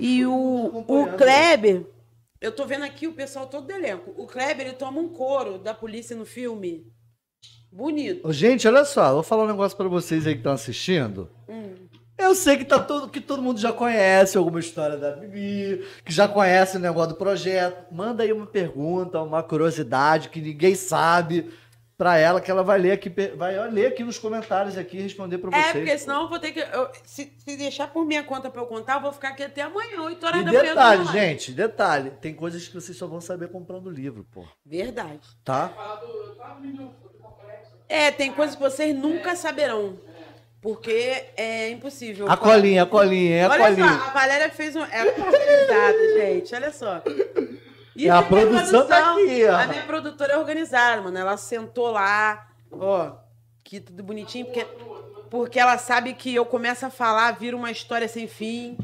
[0.00, 1.86] E o, o Kleber,
[2.40, 4.12] eu tô vendo aqui o pessoal todo do elenco.
[4.16, 6.86] O Kleber, ele toma um couro da polícia no filme.
[7.70, 8.32] Bonito.
[8.32, 11.28] Gente, olha só, vou falar um negócio pra vocês aí que estão assistindo.
[11.48, 11.74] Hum.
[12.16, 16.12] Eu sei que, tá todo, que todo mundo já conhece alguma história da Bibi, que
[16.12, 17.92] já conhece o negócio do projeto.
[17.94, 21.50] Manda aí uma pergunta, uma curiosidade que ninguém sabe
[21.98, 25.36] pra ela, que ela vai ler aqui, vai ler aqui nos comentários aqui e responder
[25.38, 25.66] pra vocês.
[25.66, 26.60] É, porque senão eu vou ter que.
[26.60, 29.62] eu- se, se deixar por minha conta pra eu contar, eu vou ficar aqui até
[29.62, 30.62] amanhã, 8 horas E da manhã.
[30.62, 34.44] detalhe, gente, detalhe, tem coisas que vocês só vão saber comprando o livro, pô.
[34.64, 35.18] Verdade.
[35.44, 35.72] Tá?
[37.88, 39.98] É, tem coisas que vocês nunca saberão.
[40.60, 42.28] Porque é impossível.
[42.28, 43.88] A colinha, a colinha, é a Olha colinha.
[43.88, 44.84] só, a Valéria fez um.
[44.84, 46.54] Ela é organizada, gente.
[46.54, 47.02] Olha só.
[48.06, 49.56] É, a produção tá aqui, ó.
[49.56, 51.18] A minha produtora é organizada, mano.
[51.18, 53.12] Ela sentou lá, ó,
[53.64, 54.66] que tudo bonitinho, porque,
[55.30, 58.76] porque ela sabe que eu começo a falar, vira uma história sem fim.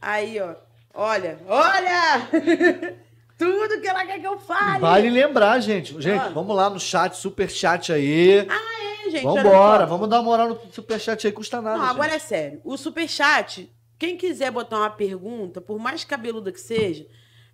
[0.00, 0.54] Aí, ó,
[0.94, 2.28] olha, olha!
[3.38, 4.80] tudo que ela quer que eu fale.
[4.80, 6.00] Vale lembrar, gente.
[6.00, 6.28] Gente, Ah.
[6.30, 8.38] vamos lá no chat, super chat aí.
[8.38, 9.86] É, gente, Vambora, só.
[9.86, 11.78] vamos dar uma moral no superchat aí, custa nada.
[11.78, 12.16] Não, agora gente.
[12.22, 12.60] é sério.
[12.64, 17.06] O superchat, quem quiser botar uma pergunta, por mais cabeluda que seja,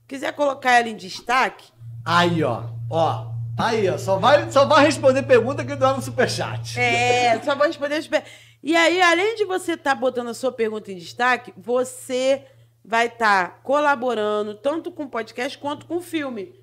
[0.08, 1.72] quiser colocar ela em destaque,
[2.04, 2.64] Aí, ó.
[2.90, 3.32] Ó.
[3.58, 3.96] Aí, ó.
[3.96, 6.78] Só vai, só vai responder pergunta que doar no superchat.
[6.78, 7.94] É, só vou responder.
[7.96, 8.24] as per-
[8.62, 12.44] E aí, além de você estar botando a sua pergunta em destaque, você
[12.84, 16.54] vai estar colaborando tanto com o podcast quanto com o filme.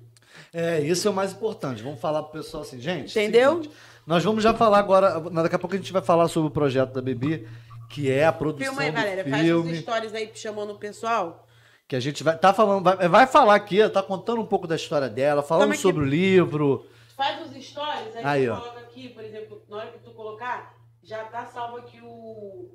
[0.52, 1.82] É, isso é o mais importante.
[1.82, 3.10] Vamos falar pro pessoal assim, gente.
[3.10, 3.56] Entendeu?
[3.56, 3.74] seguinte,
[4.06, 5.18] nós vamos já falar agora.
[5.20, 7.48] Daqui a pouco a gente vai falar sobre o projeto da Bebi,
[7.90, 8.90] que é a produção Filma aí,
[9.24, 9.30] do.
[9.30, 9.72] Faz filme.
[9.72, 11.48] os stories aí chamando o pessoal.
[11.92, 14.76] Que a gente vai tá falando, vai, vai falar aqui, tá contando um pouco da
[14.76, 16.86] história dela, falando é que- sobre o livro.
[17.14, 21.22] Faz os stories, aí, Aí, coloca aqui, por exemplo, na hora que tu colocar, já
[21.24, 22.70] tá salvo aqui o,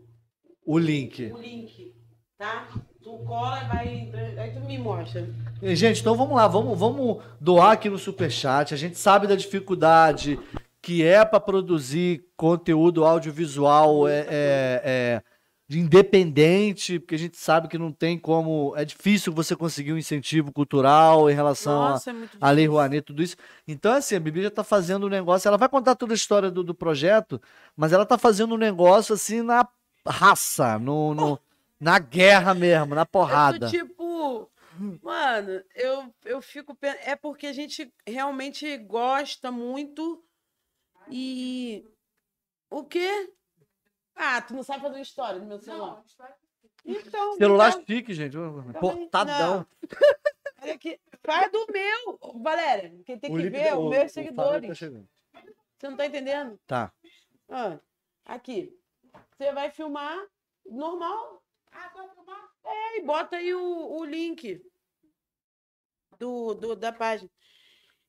[0.64, 1.32] O link.
[1.34, 1.96] o link,
[2.38, 2.68] tá?
[3.02, 3.88] Tu cola e vai.
[3.96, 5.28] entrando- Aí tu me mostra.
[5.64, 8.72] Gente, então vamos lá, vamos, vamos doar aqui no Superchat.
[8.72, 10.40] A gente sabe da dificuldade
[10.80, 15.22] que é para produzir conteúdo audiovisual é, é- é,
[15.70, 18.74] de independente, porque a gente sabe que não tem como.
[18.78, 22.66] É difícil você conseguir um incentivo cultural em relação Nossa, é Lei.
[22.68, 23.36] Rouanet, tudo isso.
[23.68, 25.48] Então, assim, a Bibi já tá fazendo um negócio.
[25.48, 27.42] Ela vai contar toda a história do, do projeto,
[27.76, 29.68] mas ela tá fazendo um negócio assim na
[30.08, 31.40] raça, no, no-
[31.80, 33.68] na guerra mesmo, na porrada.
[33.70, 34.50] tipo,
[35.04, 36.78] mano, eu, eu fico.
[36.82, 40.24] É porque a gente realmente gosta muito
[41.12, 41.84] e.
[42.70, 43.30] O quê?
[44.18, 46.04] Ah, tu não sabe fazer história no meu celular.
[46.86, 47.34] Então.
[47.38, 48.34] Celular então, chique, gente.
[48.34, 49.58] também- Portadão.
[49.60, 49.68] não.
[50.62, 51.00] Olha aqui.
[51.24, 52.90] Faz do meu, Valéria.
[53.06, 54.78] Quem tem que Lipe- ver, o- os o meus Fábio tá seguidores.
[54.78, 55.08] chegando.
[55.78, 56.60] Você não tá entendendo?
[56.66, 56.92] Tá.
[57.50, 57.80] Ah,
[58.26, 58.76] aqui.
[59.38, 60.18] Você vai filmar
[60.66, 61.44] normal.
[62.66, 64.62] É, e bota aí o, o link
[66.18, 67.30] do, do, da página.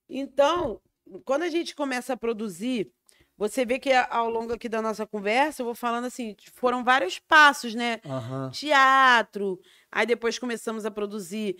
[0.08, 0.80] Então,
[1.24, 2.90] quando a gente começa a produzir,
[3.38, 7.20] você vê que ao longo aqui da nossa conversa, eu vou falando assim, foram vários
[7.20, 8.00] passos, né?
[8.04, 8.50] Aham.
[8.50, 9.60] Teatro,
[9.92, 11.56] aí depois começamos a produzir,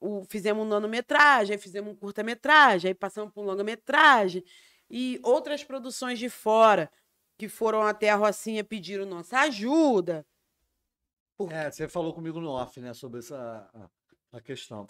[0.00, 4.44] o, fizemos um nanometragem, aí fizemos um curta-metragem, aí passamos por um longa-metragem,
[4.90, 6.90] e outras produções de fora,
[7.38, 10.26] que foram até a Rocinha pediram nossa ajuda.
[11.50, 13.70] É, você falou comigo no off, né, sobre essa
[14.32, 14.86] a, questão.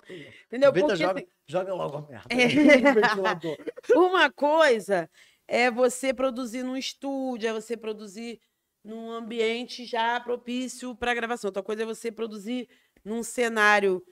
[0.46, 0.70] Entendeu?
[0.70, 2.28] Aproveita, Porque joga, assim, joga logo a merda.
[2.30, 3.92] É.
[3.94, 5.10] Uma coisa
[5.48, 8.40] é você produzir num estúdio, é você produzir
[8.85, 11.48] num ambiente já propício para gravação.
[11.48, 12.69] Outra coisa é você produzir
[13.05, 14.05] num cenário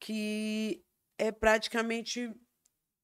[0.00, 0.82] que
[1.18, 2.32] é praticamente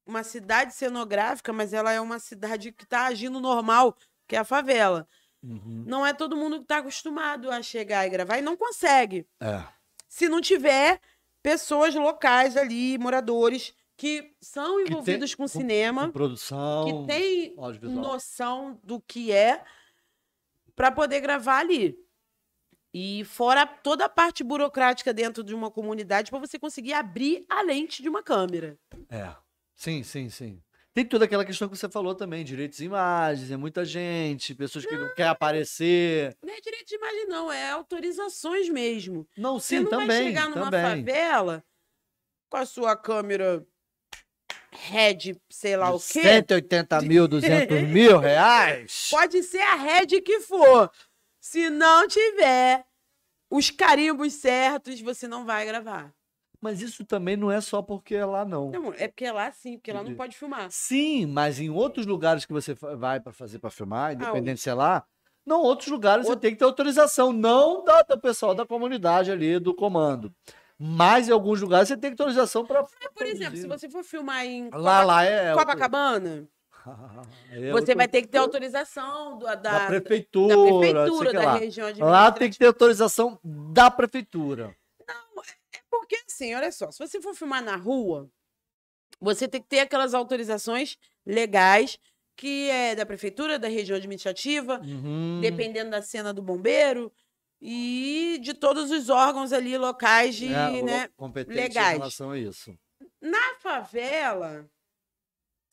[0.06, 3.96] uma cidade cenográfica, mas ela é uma cidade que está agindo normal,
[4.28, 5.08] que é a favela.
[5.42, 5.84] Uhum.
[5.86, 9.62] Não é todo mundo que está acostumado a chegar e gravar e não consegue É.
[10.08, 11.00] se não tiver
[11.42, 17.54] pessoas locais ali, moradores, que são tem- envolvidos com com- cinema, Com produção, que tem
[17.82, 19.62] noção do que é,
[20.74, 21.96] para poder gravar ali.
[22.92, 27.60] E fora toda a parte burocrática dentro de uma comunidade para você conseguir abrir a
[27.62, 28.78] lente de uma câmera.
[29.08, 29.34] É.
[29.74, 30.62] Sim, sim, sim.
[30.92, 34.86] Tem toda aquela questão que você falou também, direitos de imagens, é muita gente, pessoas
[34.86, 36.36] que não querem aparecer.
[36.40, 39.26] Não é direito de imagem, não, é autorizações mesmo.
[39.36, 41.04] Não, Você sim, não vai também, chegar numa também.
[41.04, 41.64] favela
[42.48, 43.66] com a sua câmera
[44.76, 46.22] Red, sei lá o quê.
[46.22, 49.08] 180 mil, 200 mil reais?
[49.10, 50.90] Pode ser a Red que for.
[51.40, 52.84] Se não tiver
[53.50, 56.12] os carimbos certos, você não vai gravar.
[56.60, 58.70] Mas isso também não é só porque é lá, não.
[58.70, 60.68] Não, é porque é lá sim, porque lá não pode filmar.
[60.70, 64.70] Sim, mas em outros lugares que você vai para fazer para filmar, Ah, independente se
[64.70, 65.04] é lá,
[65.44, 69.30] não, outros lugares você Outro- tem que ter autorização, não da, do pessoal da comunidade
[69.30, 70.34] ali, do comando.
[70.78, 72.82] Mas em alguns lugares você tem que ter autorização para.
[73.14, 75.54] Por exemplo, se você for filmar em Lá, Copa- lá é.
[75.54, 76.48] Copacabana,
[77.52, 81.30] é você outro- vai ter que ter autorização do- da, da, da prefeitura, prefeitura, sei
[81.30, 81.56] que da lá.
[81.58, 84.76] região de Lá tem que ter autorização da prefeitura.
[85.90, 88.28] Porque assim, olha só, se você for filmar na rua,
[89.20, 91.98] você tem que ter aquelas autorizações legais,
[92.36, 95.38] que é da prefeitura, da região administrativa, Uhum.
[95.40, 97.10] dependendo da cena do bombeiro
[97.66, 101.08] e de todos os órgãos ali locais de, É, né?
[101.16, 101.94] competente legais.
[101.94, 102.78] em relação a isso.
[103.22, 104.68] Na favela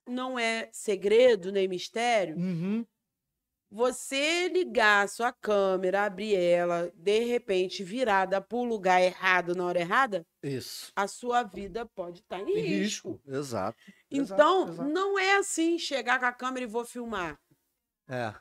[0.07, 2.85] não é segredo nem mistério Uhum.
[3.69, 9.65] você ligar a sua câmera, abrir ela, de repente virada para o lugar errado na
[9.65, 10.91] hora errada, Isso.
[10.95, 13.11] a sua vida pode estar em Em risco.
[13.11, 13.21] risco.
[13.27, 13.77] Exato.
[14.09, 14.89] Então, exato, exato.
[14.89, 17.37] não é assim chegar com a câmera e vou filmar.
[18.09, 18.33] É.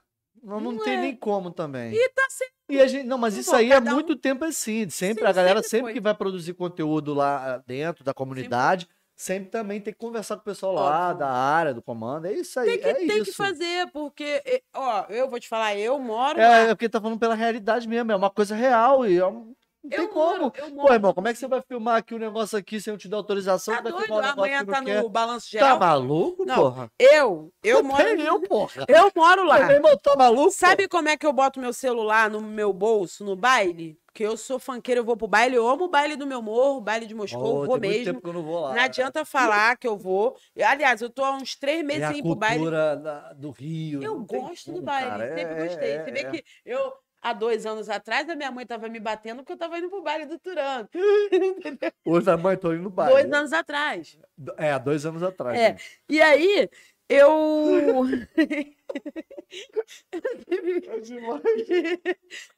[0.43, 1.01] Não, não, Não tem é.
[1.01, 1.93] nem como também.
[1.93, 2.53] E tá certo.
[2.69, 4.89] E a gente, não, mas Não isso aí é cada um- muito tempo assim.
[4.89, 8.89] Sempre Sim, a galera sempre sempre que vai produzir conteúdo lá ah, dentro da comunidade,
[9.17, 12.27] sempre também tem que conversar com o pessoal lá da área do comando.
[12.27, 13.25] É isso aí, Tem que, é tem isso.
[13.27, 16.57] que fazer, porque, ó, eu vou te falar, eu moro É, lá.
[16.59, 19.91] é porque tá falando pela realidade mesmo, é uma coisa real e é um- não
[19.91, 20.39] tem eu como.
[20.39, 20.93] moro, eu Pô, moro.
[20.95, 23.17] irmão, como é que você vai filmar aqui o negócio aqui sem eu te dar
[23.19, 23.75] autorização?
[23.75, 24.13] Tá vai doido?
[24.13, 25.03] um Amanhã tá não quer?
[25.03, 25.79] no balanço Tá geral.
[25.79, 26.91] maluco, Não, porra?
[26.99, 28.03] Eu, eu moro.
[28.03, 28.85] Até eu, porra.
[28.89, 29.59] Eu moro lá.
[29.67, 30.51] Meu irmão, tá maluco?
[30.51, 33.99] Sabe como é que eu boto meu celular no meu bolso, no baile?
[34.07, 36.81] Porque eu sou funkeiro, eu vou pro baile, eu amo o baile do meu morro,
[36.81, 38.21] baile de Moscou, Oh, eu vou tem mesmo.
[38.25, 38.75] eu não vou lá.
[38.75, 40.37] Não adianta falar que eu vou.
[40.57, 42.57] Eu- Aliás, eu tô há uns três meses É a sem ir pro baile.
[42.59, 44.03] cultura da- do Rio.
[44.03, 45.29] Eu tem gosto do como, baile, cara.
[45.37, 45.91] sempre É, gostei.
[45.93, 46.25] é, Você vê é.
[46.33, 49.79] que eu, há dois anos atrás, a minha mãe tava me batendo porque eu tava
[49.79, 50.89] indo pro baile do Turano.
[52.05, 53.13] Hoje a mãe tô indo no baile.
[53.13, 54.19] Dois anos atrás.
[54.57, 55.59] É, dois anos atrás.
[55.59, 55.73] É.
[55.73, 55.79] né?
[56.09, 56.69] E aí,
[57.09, 57.27] eu.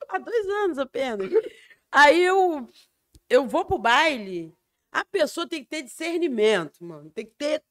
[0.08, 1.30] Há dois anos apenas.
[1.90, 2.68] Aí eu,
[3.28, 4.54] eu vou pro baile,
[4.90, 7.10] a pessoa tem que ter discernimento, mano.
[7.10, 7.62] Tem que ter,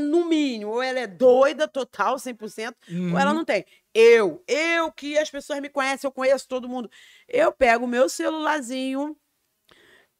[0.00, 2.74] no mínimo, ou ela é doida total, 100%,
[3.12, 3.36] ou ela Uhum.
[3.38, 3.64] não tem.
[3.94, 6.90] Eu, eu que as pessoas me conhecem, eu conheço todo mundo.
[7.28, 9.16] Eu pego o meu celularzinho,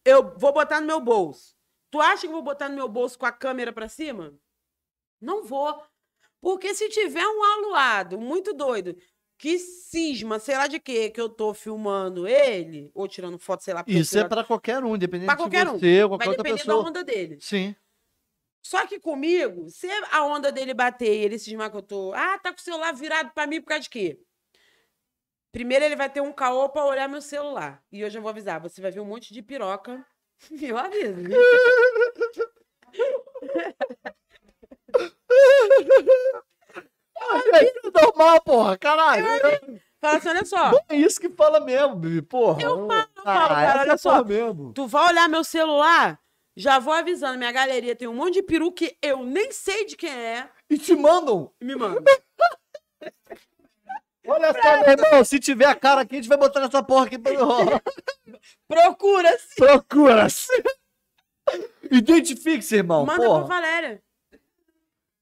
[0.05, 1.55] eu vou botar no meu bolso.
[1.91, 4.35] Tu acha que eu vou botar no meu bolso com a câmera pra cima?
[5.21, 5.83] Não vou.
[6.41, 8.97] Porque se tiver um aluado muito doido
[9.39, 13.75] que cisma, sei lá de quê, que eu tô filmando ele, ou tirando foto, sei
[13.75, 13.85] lá.
[13.87, 15.79] Isso é pra qualquer um, independente Pra de qualquer um.
[15.79, 16.89] você ou qualquer Vai outra depender da pessoa.
[16.89, 17.39] onda dele.
[17.41, 17.75] Sim.
[18.63, 22.13] Só que comigo, se a onda dele bater e ele cismar que eu tô.
[22.15, 24.21] Ah, tá com o celular virado pra mim por causa de quê?
[25.51, 27.83] Primeiro ele vai ter um caô pra olhar meu celular.
[27.91, 30.07] E eu já vou avisar, você vai ver um monte de piroca.
[30.61, 31.21] Eu aviso.
[37.55, 39.25] É normal, porra, caralho.
[40.01, 40.73] Fala assim, olha só.
[40.89, 42.23] É isso que fala mesmo, Bibi.
[42.23, 42.61] Porra.
[42.61, 44.25] Eu falo, eu ah, cara, olha é só.
[44.25, 44.73] mesmo.
[44.73, 46.19] Tu vai olhar meu celular,
[46.57, 47.39] já vou avisando.
[47.39, 50.49] Minha galeria tem um monte de peru que eu nem sei de quem é.
[50.71, 51.53] E te mandam.
[51.61, 52.03] Me manda.
[54.27, 57.07] Olha só, meu irmão, se tiver a cara aqui, a gente vai botar nessa porra
[57.07, 57.19] aqui.
[57.19, 57.33] pra-
[58.69, 59.57] Procura-se.
[59.57, 60.63] Procura-se.
[61.91, 63.05] Identifique-se, irmão.
[63.05, 63.45] Manda pra porra.
[63.47, 64.03] Valéria.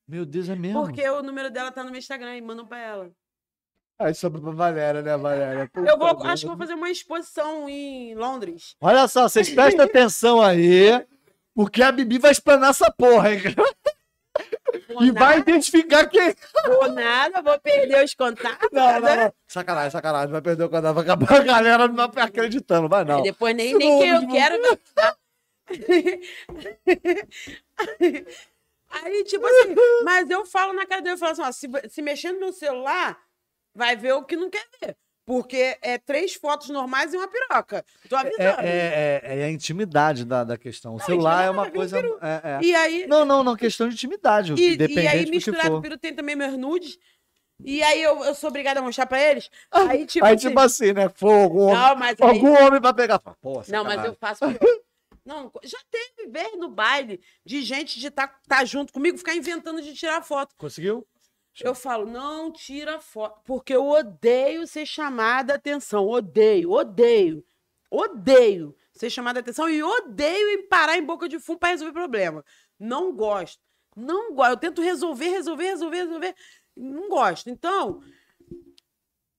[0.07, 0.83] Meu Deus, é mesmo?
[0.83, 3.11] Porque o número dela tá no meu Instagram e mandam pra ela.
[3.99, 5.71] Aí sobra pra Valéria, né, Valéria?
[5.77, 8.75] Eu vou, acho que vou fazer uma exposição em Londres.
[8.81, 11.07] Olha só, vocês prestem atenção aí,
[11.55, 13.41] porque a Bibi vai explanar essa porra, hein?
[13.55, 13.67] Vou
[15.03, 16.35] E vai nada, identificar quem.
[16.67, 18.69] vou nada, vou perder os contatos.
[18.73, 19.35] Não, não, não.
[19.47, 20.31] Sacanagem, sacanagem.
[20.31, 20.95] Vai perder o canal.
[20.95, 23.19] Vai acabar a galera não vai acreditando, vai não.
[23.19, 24.63] Aí depois nem, nem quem eu quero.
[24.63, 24.79] vai.
[28.91, 29.75] Aí, tipo assim,
[30.05, 33.17] mas eu falo na cara dele, eu falo assim, ó, se, se mexer no celular,
[33.73, 34.97] vai ver o que não quer ver.
[35.31, 37.85] Porque é três fotos normais e uma piroca.
[38.09, 38.43] Tô avisando.
[38.43, 40.95] É, é, é, é a intimidade da, da questão.
[40.95, 41.99] O Não, celular é uma ver coisa.
[42.21, 42.59] é, é.
[42.61, 44.55] E aí, Não, não, não, questão de intimidade.
[44.55, 46.99] e, e aí misturado com o peru tem também meus nudes.
[47.65, 49.49] E aí eu, eu sou obrigada a mostrar pra eles.
[49.71, 51.09] Aí, tipo, Aí, assim, tipo assim, né?
[51.09, 51.77] Fogo, homem.
[51.77, 53.21] não, mas aí, Algum homem pra pegar.
[53.21, 54.41] Pô, Não, mas eu faço.
[55.25, 59.81] Não, já teve vez no baile de gente de estar tá, junto comigo, ficar inventando
[59.81, 60.57] de tirar foto.
[60.57, 61.07] Conseguiu?
[61.63, 66.07] Eu falo, não tira foto, porque eu odeio ser chamada atenção.
[66.07, 67.45] Odeio, odeio,
[67.91, 72.45] odeio ser chamada atenção e odeio parar em boca de fumo para resolver problema.
[72.79, 73.63] Não gosto.
[73.97, 74.51] Não gosto.
[74.51, 76.35] Eu tento resolver, resolver, resolver, resolver.
[76.77, 77.51] Não gosto.
[77.51, 78.03] Então,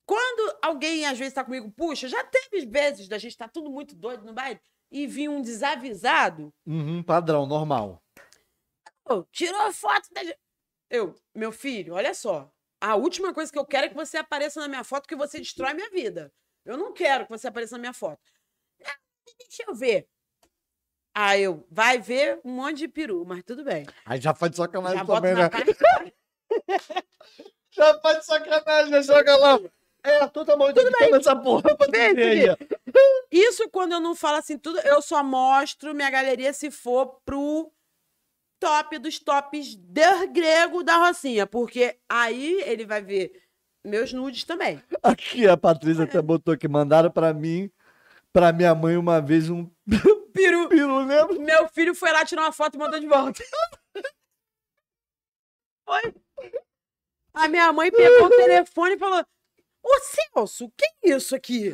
[0.06, 3.96] quando alguém às vezes está comigo, puxa, já teve vezes da gente estar tudo muito
[3.96, 4.60] doido no baile
[4.92, 8.04] e vir um desavisado, Uhum, padrão, normal.
[9.32, 10.24] Tirou foto da.
[10.24, 10.38] gente.
[10.92, 12.52] Eu, meu filho, olha só.
[12.82, 15.40] A última coisa que eu quero é que você apareça na minha foto, que você
[15.40, 16.34] destrói minha vida.
[16.66, 18.20] Eu não quero que você apareça na minha foto.
[18.86, 18.98] Ah,
[19.40, 20.10] Deixa eu ver.
[21.16, 23.86] Aí eu, vai ver um monte de peru, mas tudo bem.
[24.06, 25.50] Aí já faz de sacanagem Já também, né?
[27.72, 29.02] Já faz de sacanagem, né?
[29.02, 29.60] Joga lá.
[30.04, 30.76] É, totalmente.
[30.76, 31.14] Tudo bem.
[31.14, 32.58] essa porra pra ó.
[33.32, 37.72] Isso quando eu não falo assim tudo, eu só mostro minha galeria se for pro
[38.62, 43.34] top dos tops de grego da Rocinha, porque aí ele vai ver
[43.84, 44.82] meus nudes também.
[45.02, 46.68] Aqui, a Patrícia até botou aqui.
[46.68, 47.72] Mandaram pra mim,
[48.32, 49.68] pra minha mãe uma vez um
[50.32, 50.70] Peru.
[50.70, 51.40] peru, lembra?
[51.40, 53.44] Meu filho foi lá tirar uma foto e mandou de volta.
[55.86, 56.14] Foi.
[57.34, 59.26] A minha mãe pegou o telefone e falou:
[59.84, 61.74] Ô Celso, o que é isso aqui?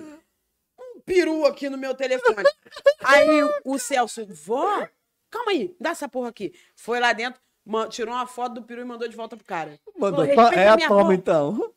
[0.80, 2.44] Um peru aqui no meu telefone.
[3.04, 4.88] Aí o- o Celso, vó,
[5.38, 6.54] calma aí, dá essa porra aqui.
[6.76, 7.42] Foi lá dentro,
[7.90, 9.80] tirou uma foto do peru e mandou de volta pro cara.
[9.98, 10.24] Mandou.
[10.26, 11.74] "Respeita É, minha toma avó." então.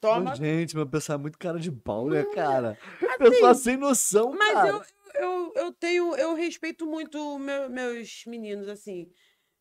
[0.00, 0.34] Toma.
[0.34, 2.78] Gente, meu pessoal é muito cara de pau, né, cara?
[3.18, 4.68] Pessoal sem noção, Mas cara.
[4.68, 4.82] eu,
[5.14, 9.10] eu, eu tenho, eu respeito muito meu- meus meninos, assim.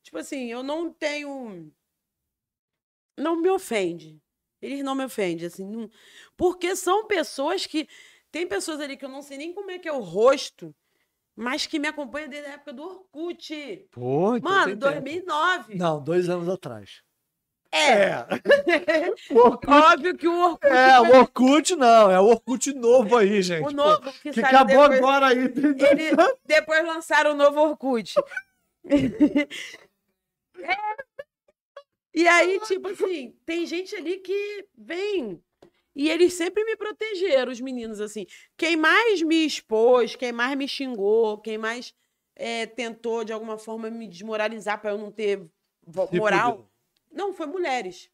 [0.04, 1.70] Tipo assim, eu não tenho.
[3.18, 4.18] Não me ofende.
[4.62, 5.66] Eles não me ofendem, assim.
[5.66, 5.90] não-
[6.38, 7.88] Porque são pessoas que.
[8.32, 10.74] Tem pessoas ali que eu não sei nem como é que é o rosto,
[11.38, 13.88] mas que me acompanham desde a época do Orkut.
[13.92, 14.92] Pô, então Mano, tem tempo.
[14.92, 15.76] 2009.
[15.76, 17.02] Não, dois anos atrás.
[17.72, 18.26] É.
[19.30, 20.68] O Orkut, Óbvio que o Orkut.
[20.74, 23.62] é, o Orkut não, é o Orkut novo aí, gente.
[23.62, 25.38] o pô, novo que, que saiu acabou depois- agora aí.
[25.38, 26.12] Ele,
[26.46, 28.14] depois lançaram o novo Orkut.
[30.60, 30.76] É.
[32.16, 35.40] E aí, tipo assim, tem gente ali que vem.
[35.98, 38.28] E eles sempre me protegeram, os meninos, assim.
[38.56, 41.92] Quem mais me expôs, quem mais me xingou, quem mais
[42.36, 45.50] eh, tentou, de alguma forma, me desmoralizar para eu não ter
[46.14, 46.70] moral.
[47.12, 48.12] Não, foi mulheres.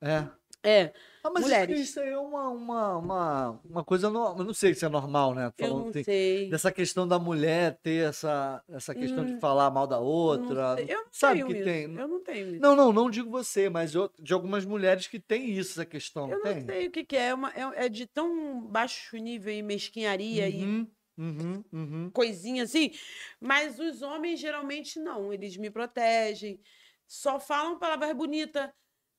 [0.00, 0.26] É.
[0.62, 0.92] É,
[1.22, 1.80] Ah, mas Mulheres.
[1.80, 4.08] isso aí é uma, uma, uma, uma coisa.
[4.10, 4.36] No...
[4.38, 5.52] Eu não sei se é normal, né?
[5.58, 6.50] eu Falando não assim, sei.
[6.50, 10.76] Dessa questão da mulher ter essa, essa questão de Hum, falar mal da Não outra.
[10.76, 10.86] sei.
[10.88, 11.64] Eu não Sabe tenho que isso.
[11.64, 11.96] tem.
[11.96, 12.60] Eu não tenho isso.
[12.62, 16.30] Não, não, não digo você, mas eu- de algumas mulheres que tem isso, essa questão.
[16.30, 16.54] Eu tem?
[16.60, 17.26] não sei o que, que é.
[17.28, 20.86] É, uma- é- é de tão baixo nível e mesquinharia e Uhum,
[21.18, 22.10] uhum, uhum.
[22.12, 22.92] coisinha assim.
[23.40, 25.32] Mas os homens geralmente não.
[25.32, 26.60] Eles me protegem.
[27.06, 28.70] Só falam palavras bonitas.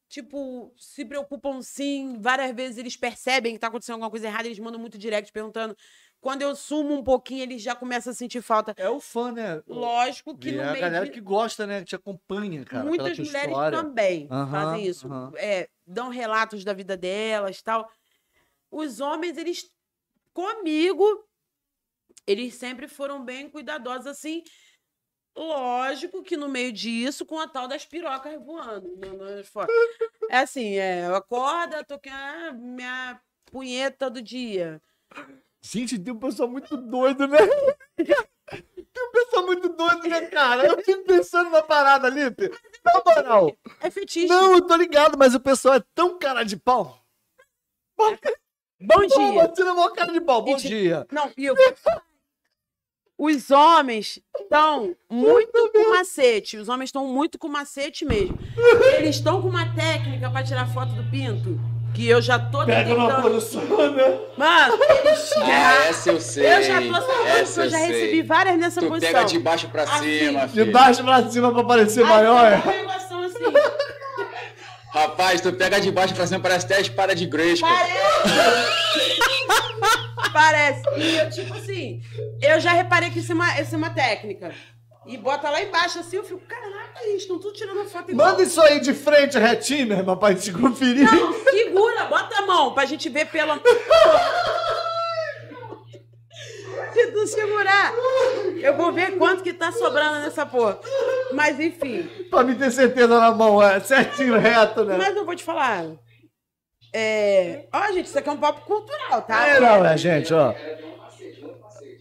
[0.09, 2.17] Tipo, se preocupam sim.
[2.19, 4.47] Várias vezes eles percebem que tá acontecendo alguma coisa errada.
[4.47, 5.75] Eles mandam muito direct perguntando.
[6.19, 8.73] Quando eu sumo um pouquinho, eles já começam a sentir falta.
[8.77, 9.61] É o fã, né?
[9.67, 11.11] Lógico que E no é a meio galera de...
[11.11, 11.79] que gosta, né?
[11.79, 12.85] Que te acompanha, cara.
[12.85, 13.77] Muitas mulheres história.
[13.77, 15.07] também Aham, fazem isso.
[15.07, 15.31] aham.
[15.35, 17.89] É, dão relatos da vida delas tal.
[18.71, 19.69] Os homens, eles,
[20.33, 21.05] comigo,
[22.25, 24.43] eles sempre foram bem cuidadosos, assim.
[25.37, 28.89] Lógico que no meio disso, com a tal das pirocas voando.
[29.45, 29.67] fora.
[30.29, 34.81] É assim, é, eu acordo, tô aqui, ah, minha punheta todo dia.
[35.61, 37.37] Gente, tem um pessoal muito doido, né?
[38.93, 40.65] Tem um pessoal muito doido, né, cara?
[40.65, 42.23] Eu fico pensando na parada ali.
[42.83, 43.55] Na moral.
[43.81, 44.25] É fetiche.
[44.27, 47.05] Não, eu tô ligado, mas o pessoal é tão cara de pau.
[47.97, 49.47] Bom dia.
[49.49, 50.41] Você não é mó cara de pau.
[50.41, 51.05] Bom te- dia.
[51.11, 51.55] Não, e eu.
[53.17, 56.57] Os homens estão muito com macete.
[56.57, 58.37] Os homens estão muito com macete mesmo.
[58.97, 61.59] Eles estão com uma técnica pra tirar foto do pinto.
[61.95, 63.21] Que eu já tô Pega uma detectando.
[63.33, 64.19] posição, né?
[64.37, 65.85] Mano, eles Ah, já.
[65.87, 66.45] essa eu sei.
[66.45, 67.87] Eu já tô sabendo essa que eu já sei.
[67.87, 69.13] recebi várias nessa Tu posição.
[69.13, 70.71] pega de baixo pra Assim, cima, De filho.
[70.71, 72.61] baixo pra cima pra parecer Aí maior.
[72.61, 73.07] fica uma assim.
[74.97, 77.67] Rapaz, tu pega de baixo pra cima, parece até a espada de Gresca.
[80.33, 80.81] Parece.
[80.97, 82.01] E eu, tipo assim,
[82.41, 84.51] eu já reparei que isso é uma, isso é uma técnica.
[85.05, 88.31] E bota lá embaixo assim, eu fico, caraca, eles estão tudo tirando foto igual.
[88.31, 91.09] Manda isso aí de frente, retinho, meu irmão, pra gente conferir.
[91.09, 93.61] Não, segura, bota a mão pra gente ver pela.
[96.91, 97.93] Se tu segurar,
[98.59, 100.79] eu vou ver quanto que tá sobrando nessa porra.
[101.33, 102.07] Mas enfim.
[102.29, 104.95] Pra me ter certeza na mão, é certinho, reto, né?
[104.97, 105.85] Mas eu vou te falar.
[106.93, 107.65] É.
[107.73, 109.47] Ó, gente, isso aqui é um papo cultural, tá?
[109.47, 110.53] É, não, é, gente, ó.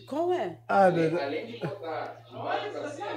[0.09, 0.59] Qual é?
[0.69, 1.23] Ai, meu Deus.
[1.23, 3.09] Além de botar de baixo pra cima,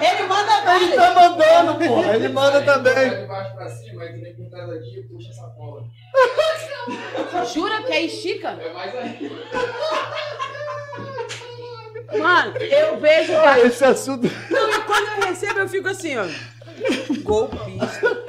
[0.00, 0.94] Ele manda Ele várias.
[0.96, 2.14] tá mandando, porra.
[2.14, 3.10] Ele manda também.
[3.20, 5.84] de baixo pra cima, aí tu vem com cada dia e puxa essa cola.
[7.52, 8.48] Jura que aí estica?
[8.48, 9.30] É mais aí.
[12.16, 13.32] Mano, eu vejo.
[13.36, 14.28] Ah, esse assunto.
[14.50, 16.24] Não, e quando eu recebo, eu fico assim, ó.
[17.22, 18.24] Golpista.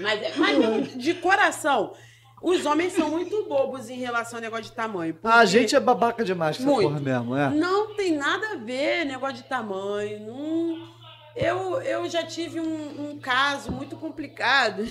[0.00, 1.94] Mas, é- mas de coração,
[2.42, 5.16] os homens são muito bobos em relação ao negócio de tamanho.
[5.22, 7.50] A porque gente é babaca demais com essa porra mesmo, é.
[7.50, 10.26] Não tem nada a ver negócio de tamanho.
[10.26, 10.92] Não...
[11.34, 14.84] Eu, eu já tive um, um caso muito complicado.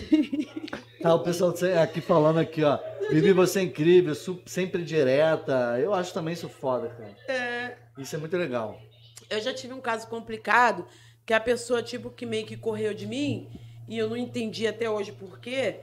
[1.01, 2.79] Tá, o pessoal aqui falando aqui, ó.
[3.11, 4.13] Vivi você é incrível,
[4.45, 5.77] sempre direta.
[5.79, 7.11] Eu acho também isso foda, cara.
[7.27, 8.81] É, Isso é muito legal.
[9.29, 10.87] eu já tive um caso complicado
[11.25, 13.49] que a pessoa, tipo, que meio que correu de mim
[13.87, 15.81] e eu não entendi até hoje por quê.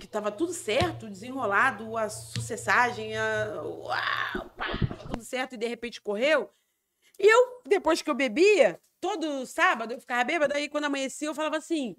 [0.00, 3.62] Que tava tudo certo, desenrolado, a sucessagem, a...
[3.62, 6.50] Uau, pá, tudo certo e de repente correu.
[7.18, 11.34] E eu, depois que eu bebia, todo sábado eu ficava bêbada, aí quando amanhecia eu
[11.34, 11.96] falava assim: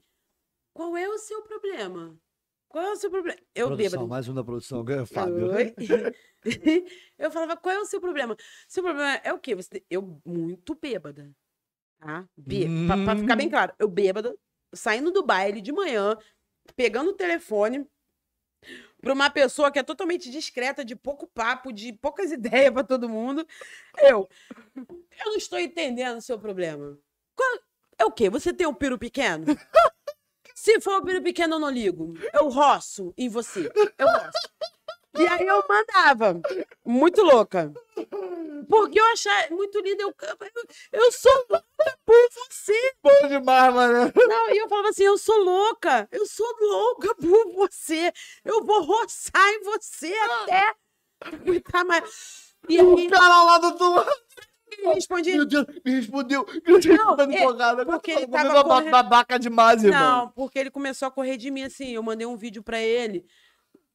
[0.73, 2.17] qual é o seu problema?
[2.75, 3.39] Qual é o seu problema?
[3.55, 4.07] Eu produção, bêbada.
[4.09, 5.47] mais um da produção, ganha Fábio.
[7.17, 8.35] Eu falava, qual é o seu problema?
[8.67, 9.55] Seu problema é o quê?
[9.55, 9.81] Você...
[9.89, 11.31] Eu muito bêbada.
[11.99, 12.27] Tá?
[12.35, 12.65] Bê...
[12.85, 14.37] Pra, pra ficar bem claro, eu bêbada,
[14.73, 16.17] saindo do baile de manhã,
[16.75, 17.87] pegando o telefone
[18.99, 23.07] pra uma pessoa que é totalmente discreta, de pouco papo, de poucas ideias pra todo
[23.07, 23.47] mundo.
[23.99, 24.27] Eu,
[24.75, 26.99] eu não estou entendendo o seu problema.
[27.33, 27.59] Qual-
[27.97, 28.29] É o quê?
[28.29, 29.45] Você tem um piro pequeno?
[30.65, 32.15] Se for piro pequeno, eu não ligo.
[32.33, 33.71] Eu roço em você.
[33.99, 34.49] Eu roço.
[35.15, 36.41] E aí eu mandava.
[36.83, 37.71] Muito louca.
[38.67, 40.01] Porque eu achava muito linda.
[40.01, 42.95] Eu, eu, eu sou louca por você.
[43.03, 44.11] Bom demais, mano.
[44.27, 46.07] Não, e eu falava assim: eu sou louca.
[46.11, 48.11] Eu sou louca por você.
[48.43, 50.73] Eu vou roçar em você até.
[51.21, 52.55] aguentar mais.
[52.67, 54.11] E aí O cara lá do outro lado.
[54.77, 56.45] Ele respondia: Meu Deus, me respondeu.
[56.97, 57.85] Não, dando é, empolgada.
[57.85, 59.99] porque ele Vou tava correndo- babaca demais, irmão.
[60.21, 61.91] Não, porque ele começou a correr de mim assim.
[61.91, 63.25] Eu mandei um vídeo pra ele.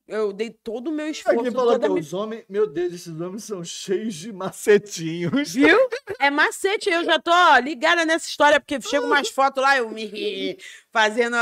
[0.09, 1.52] Eu dei todo o meu Aqui esforço.
[1.52, 5.55] falou toda que a minha- os homens, meu Deus, esses homens são cheios de macetinhos.
[5.55, 5.78] Viu?
[6.19, 7.31] É macete, eu já tô
[7.62, 10.59] ligada nessa história, porque chega umas fotos lá, eu me
[10.93, 11.36] fazendo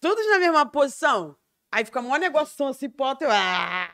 [0.00, 1.34] todos na mesma posição.
[1.72, 3.30] Aí fica um negócio assim, foto, eu.
[3.32, 3.90] Ah,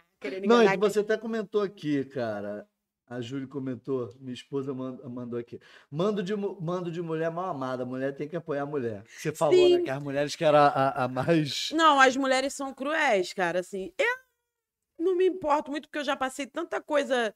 [0.47, 2.66] Não, e você até comentou aqui, cara.
[3.10, 5.59] A Júlia comentou, minha esposa mand- mandou aqui.
[5.90, 7.82] Mando de, mando de mulher mal amada.
[7.82, 9.02] A mulher tem que apoiar a mulher.
[9.09, 9.78] Você falou, né?
[9.78, 9.85] Sim.
[9.85, 11.70] Que as mulheres que eram a, a- a mais.
[11.72, 13.93] Não, as mulheres são cruéis, cara, assim.
[13.98, 14.18] Eu
[15.05, 17.35] não me importo muito, porque eu já passei tanta coisa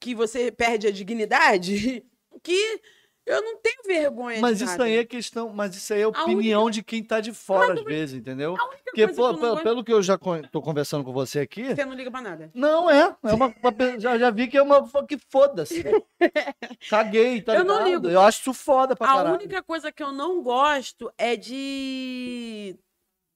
[0.00, 2.04] que você perde a dignidade,
[2.42, 2.80] que
[3.24, 4.84] eu não tenho vergonha Mas de isso nada.
[4.84, 5.50] aí é questão.
[5.50, 8.56] Mas isso aí é A opinião de quem tá de fora, às vezes, entendeu?
[8.58, 11.12] A única Porque, pô, não pelo, gosto- pelo que eu já con- tô conversando com
[11.12, 11.74] você aqui.
[11.74, 12.50] Você não liga pra nada.
[12.54, 13.16] Não, é.
[13.22, 14.82] é uma, uma já, já vi que é uma.
[15.06, 15.82] Que foda-se.
[16.90, 18.02] Caguei, tá Eu não ligado?
[18.04, 18.08] ligo.
[18.08, 19.34] Eu acho isso foda pra A caralho.
[19.34, 22.76] única coisa que eu não gosto é de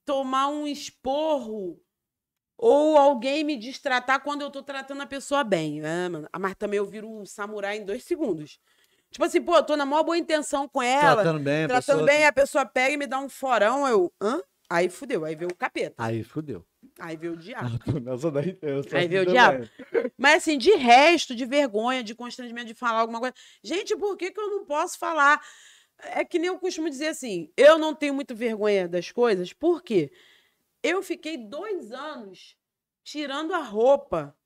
[0.04, 1.80] tomar um esporro
[2.58, 5.80] ou alguém me destratar quando eu tô tratando a pessoa bem.
[5.80, 6.28] né, mano?
[6.38, 8.58] Mas também eu viro um samurai em dois segundos.
[9.10, 11.86] Tipo assim, pô, eu tô na maior boa intenção com ela, Tratando bem, a tratando
[11.98, 14.12] pessoa- bem, a pessoa pega e me dá um forão, eu.
[14.20, 14.42] Hã?
[14.68, 16.66] Aí fudeu, aí veio o capeta, Aí fudeu.
[16.98, 17.70] aí veio o diabo.
[18.02, 19.68] Nessa daí, Aí assim veio o diabo.
[20.18, 23.34] Mas assim, de resto, de vergonha, de constrangimento de falar alguma coisa.
[23.62, 25.40] Gente, por que, que eu não posso falar?
[25.98, 29.82] É que nem eu costumo dizer assim, eu não tenho muito vergonha das coisas, por
[29.82, 30.12] quê?
[30.82, 32.56] Eu fiquei dois anos
[33.04, 34.36] tirando a roupa,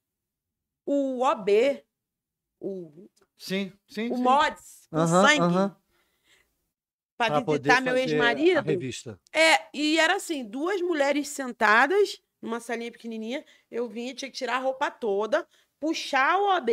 [0.86, 1.82] o OB,
[2.60, 3.08] o,
[3.40, 4.10] Sim, sim.
[4.12, 4.22] o sim.
[4.22, 5.76] MODS, com Aham, sangue, aham.
[7.16, 8.60] pra Pra visitar meu ex-marido.
[8.62, 9.18] revista.
[9.32, 14.56] É, e era assim, duas mulheres sentadas numa salinha pequenininha, eu vinha, tinha que tirar
[14.56, 15.46] a roupa toda,
[15.78, 16.70] puxar o OB,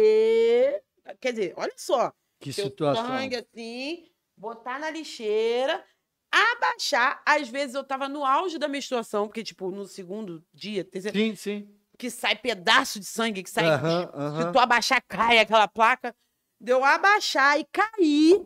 [1.22, 3.06] quer dizer, olha só, Que situação.
[3.06, 5.84] sangue assim, botar na lixeira,
[6.30, 7.22] abaixar.
[7.26, 11.36] Às vezes eu tava no auge da menstruação, porque, tipo, no segundo dia, terceiro, Sim,
[11.36, 11.76] sim.
[11.98, 13.68] que sai pedaço de sangue, que sai.
[13.68, 16.14] Aham, Se tu abaixar, cai aquela placa.
[16.60, 18.44] Deu abaixar e cair,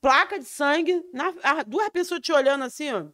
[0.00, 3.06] placa de sangue, na, a- duas pessoas te olhando assim, ó.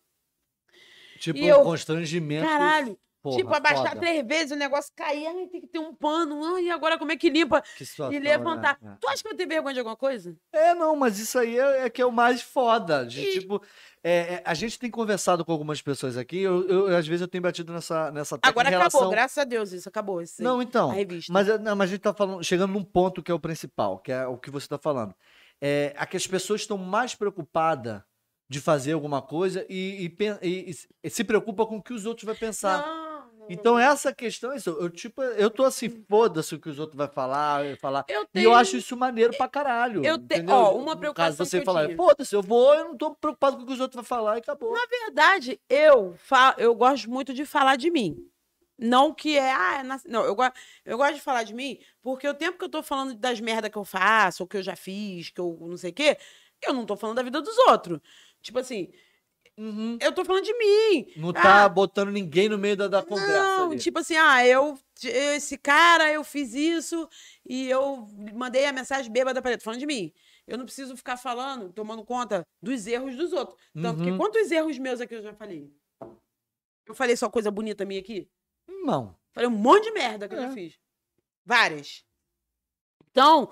[1.18, 2.46] Tipo, e eu- um constrangimento.
[2.46, 2.98] Caralho.
[3.24, 4.00] Porra, tipo, abaixar foda.
[4.00, 6.44] três vezes, o negócio cair, ai, tem que ter um pano.
[6.54, 7.62] Ai, e agora como é que limpa?
[7.62, 8.78] Que e levantar.
[8.80, 8.96] né?
[9.00, 10.36] Tu acha que eu tenho vergonha de alguma coisa?
[10.52, 13.04] É, não, mas isso aí é, é que é o mais foda.
[13.06, 13.60] De, E- Tipo,
[14.02, 17.28] é, é, a gente tem conversado com algumas pessoas aqui, eu, eu- às vezes eu
[17.28, 19.10] tenho batido nessa, nessa Agora acabou, relação...
[19.10, 20.20] graças a Deus, isso acabou.
[20.20, 20.92] Isso Não, então,
[21.30, 23.98] mas, é- não, mas a gente tá falando, chegando num ponto que é o principal,
[23.98, 25.14] que é o que você tá falando.
[25.60, 28.02] É, é que as pessoas estão mais preocupadas
[28.46, 32.26] de fazer alguma coisa e, e e- e se- preocupa com o que os outros
[32.26, 32.86] vão pensar.
[32.86, 33.03] Não,
[33.48, 34.70] Então, essa questão é isso.
[34.70, 38.04] Eu, tipo, eu tô assim, foda-se o que os outros vão falar, eu falar.
[38.08, 38.44] Eu E tenho.
[38.46, 40.04] eu acho isso maneiro pra caralho.
[40.04, 40.54] Eu te- entendeu?
[40.54, 43.66] ó, uma preocupação caso, você falar, foda-se, eu vou, eu não tô preocupado com o
[43.66, 44.72] que os outros vão falar e acabou.
[44.72, 46.54] Na verdade, eu, fa...
[46.58, 48.16] eu gosto muito de falar de mim.
[48.78, 49.52] Não que é.
[49.52, 50.42] Ah, é nas- Não, eu, go...
[50.84, 53.70] eu gosto de falar de mim porque o tempo que eu tô falando das merdas
[53.70, 56.18] que eu faço, ou que eu já fiz, que eu não sei o quê,
[56.66, 58.00] eu não tô falando da vida dos outros.
[58.42, 58.90] Tipo assim,
[59.56, 59.96] Uhum.
[60.00, 61.12] eu tô falando de mim.
[61.16, 61.68] Não tá Ah.
[61.68, 63.32] botando ninguém no meio da, da conversa.
[63.58, 63.78] Não, ali.
[63.78, 67.08] tipo assim, ah, eu, esse cara, eu fiz isso
[67.46, 69.58] e eu mandei a mensagem bêbada pra ele.
[69.58, 70.12] Tô falando de mim.
[70.46, 73.58] Eu não preciso ficar falando, tomando conta dos erros dos outros.
[73.80, 74.18] Tanto que Uhum.
[74.18, 75.72] quantos erros meus aqui eu já falei?
[76.86, 78.28] Eu falei só coisa bonita minha aqui?
[78.68, 79.16] Não.
[79.32, 80.48] Falei um monte de merda que eu É.
[80.48, 80.78] já fiz.
[81.46, 82.04] Várias.
[83.10, 83.50] Então,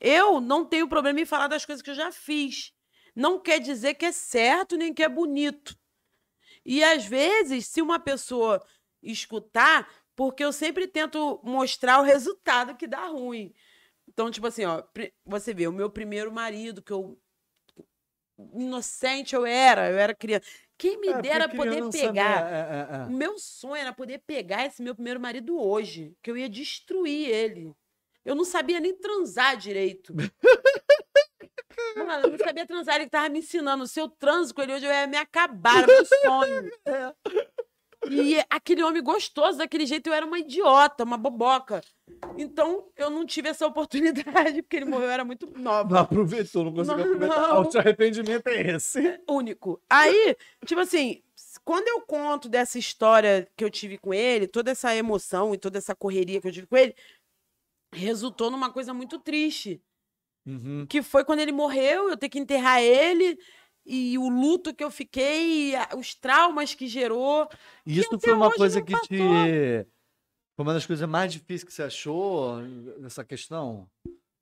[0.00, 2.73] eu não tenho problema em falar das coisas que eu já fiz.
[3.14, 5.76] Não quer dizer que é certo nem que é bonito.
[6.64, 8.64] E às vezes, se uma pessoa
[9.02, 13.52] escutar, porque eu sempre tento mostrar o resultado que dá ruim.
[14.08, 14.82] Então, tipo assim, ó,
[15.24, 17.18] você vê, o meu primeiro marido, que eu.
[18.54, 20.44] Inocente eu era, eu era criança.
[20.76, 22.44] Quem me É, dera poder pegar.
[22.44, 23.04] né, é, é, é.
[23.04, 27.28] O meu sonho era poder pegar esse meu primeiro marido hoje, que eu ia destruir
[27.28, 27.72] ele.
[28.24, 30.12] Eu não sabia nem transar direito.
[31.96, 33.86] Mano, eu não sabia transar, ele tava me ensinando.
[33.86, 36.72] Se eu transo com ele hoje, eu ia me acabar, era meu sonho.
[38.10, 41.80] E aquele homem gostoso, daquele jeito, eu era uma idiota, uma boboca.
[42.36, 45.88] Então, eu não tive essa oportunidade, porque ele morreu, eu era muito nova.
[45.94, 47.48] Não aproveitou, não conseguiu Não, aproveitar.
[47.54, 47.62] não.
[47.62, 49.20] O seu arrependimento é esse.
[49.26, 49.80] único.
[49.88, 51.22] Aí, tipo assim,
[51.64, 55.78] quando eu conto dessa história que eu tive com ele, toda essa emoção e toda
[55.78, 56.94] essa correria que eu tive com ele,
[57.90, 59.80] resultou numa coisa muito triste.
[60.46, 60.86] Uhum.
[60.88, 63.38] Que foi quando ele morreu, eu ter que enterrar ele,
[63.86, 67.48] e o luto que eu fiquei, os traumas que gerou.
[67.86, 69.86] E isso foi uma coisa que te.
[70.56, 72.58] Foi uma das coisas mais difíceis que você achou
[73.00, 73.88] nessa questão?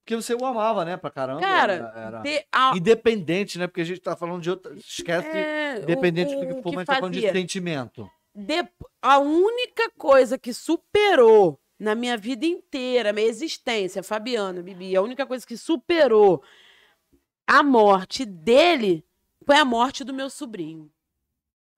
[0.04, 1.40] Porque você o amava, né, pra caramba.
[1.40, 2.22] Cara, era-
[2.52, 3.66] a- Independente, né?
[3.68, 4.74] Porque a gente tá falando de outra.
[4.74, 5.28] Esquece.
[5.28, 8.10] é, o- Independente o, do que o for, mas tá falando de sentimento.
[8.34, 15.02] Dep- a única coisa que superou na minha vida inteira, minha existência, Fabiana, Bibi, a
[15.02, 16.42] única coisa que superou
[17.46, 19.04] a morte dele
[19.44, 20.90] foi a morte do meu sobrinho.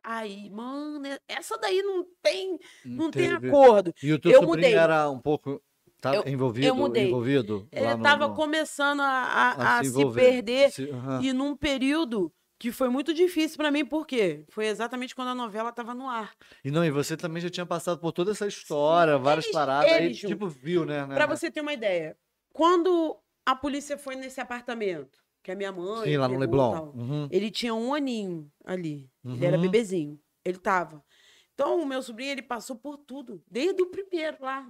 [0.02, 3.94] Aí, mano, essa daí não tem, não tem acordo.
[4.02, 4.74] E o teu Eu sobrinho mudei.
[4.74, 5.62] era um pouco.
[5.98, 6.66] Tá Eu- envolvido?
[6.66, 7.08] eu mudei.
[7.08, 7.66] Envolvido?
[7.72, 10.20] Ele no- estava no- começando a, a- a a se envolver.
[10.20, 11.22] perder Se- aham.
[11.22, 12.30] e num período
[12.64, 14.44] que foi muito difícil pra mim, por quê?
[14.48, 16.32] Foi exatamente quando a novela estava no ar.
[16.64, 19.92] E não, e você também já tinha passado por toda essa história, várias eles- paradas.
[19.92, 21.06] aí, eles, Ju, tipo, viu, né?
[21.06, 21.36] né, Pra né?
[21.36, 22.16] você ter uma ideia,
[22.54, 26.04] quando a polícia foi nesse apartamento, que a minha mãe.
[26.04, 26.72] Sim, lá no Leblon.
[26.72, 27.28] tal, Uhum.
[27.30, 29.10] Ele tinha um aninho ali.
[29.22, 29.62] Ele era Uhum.
[29.62, 30.18] bebezinho.
[30.42, 31.04] Ele tava.
[31.52, 33.42] Então, o meu sobrinho, ele passou por tudo.
[33.50, 34.66] Desde o primeiro lá.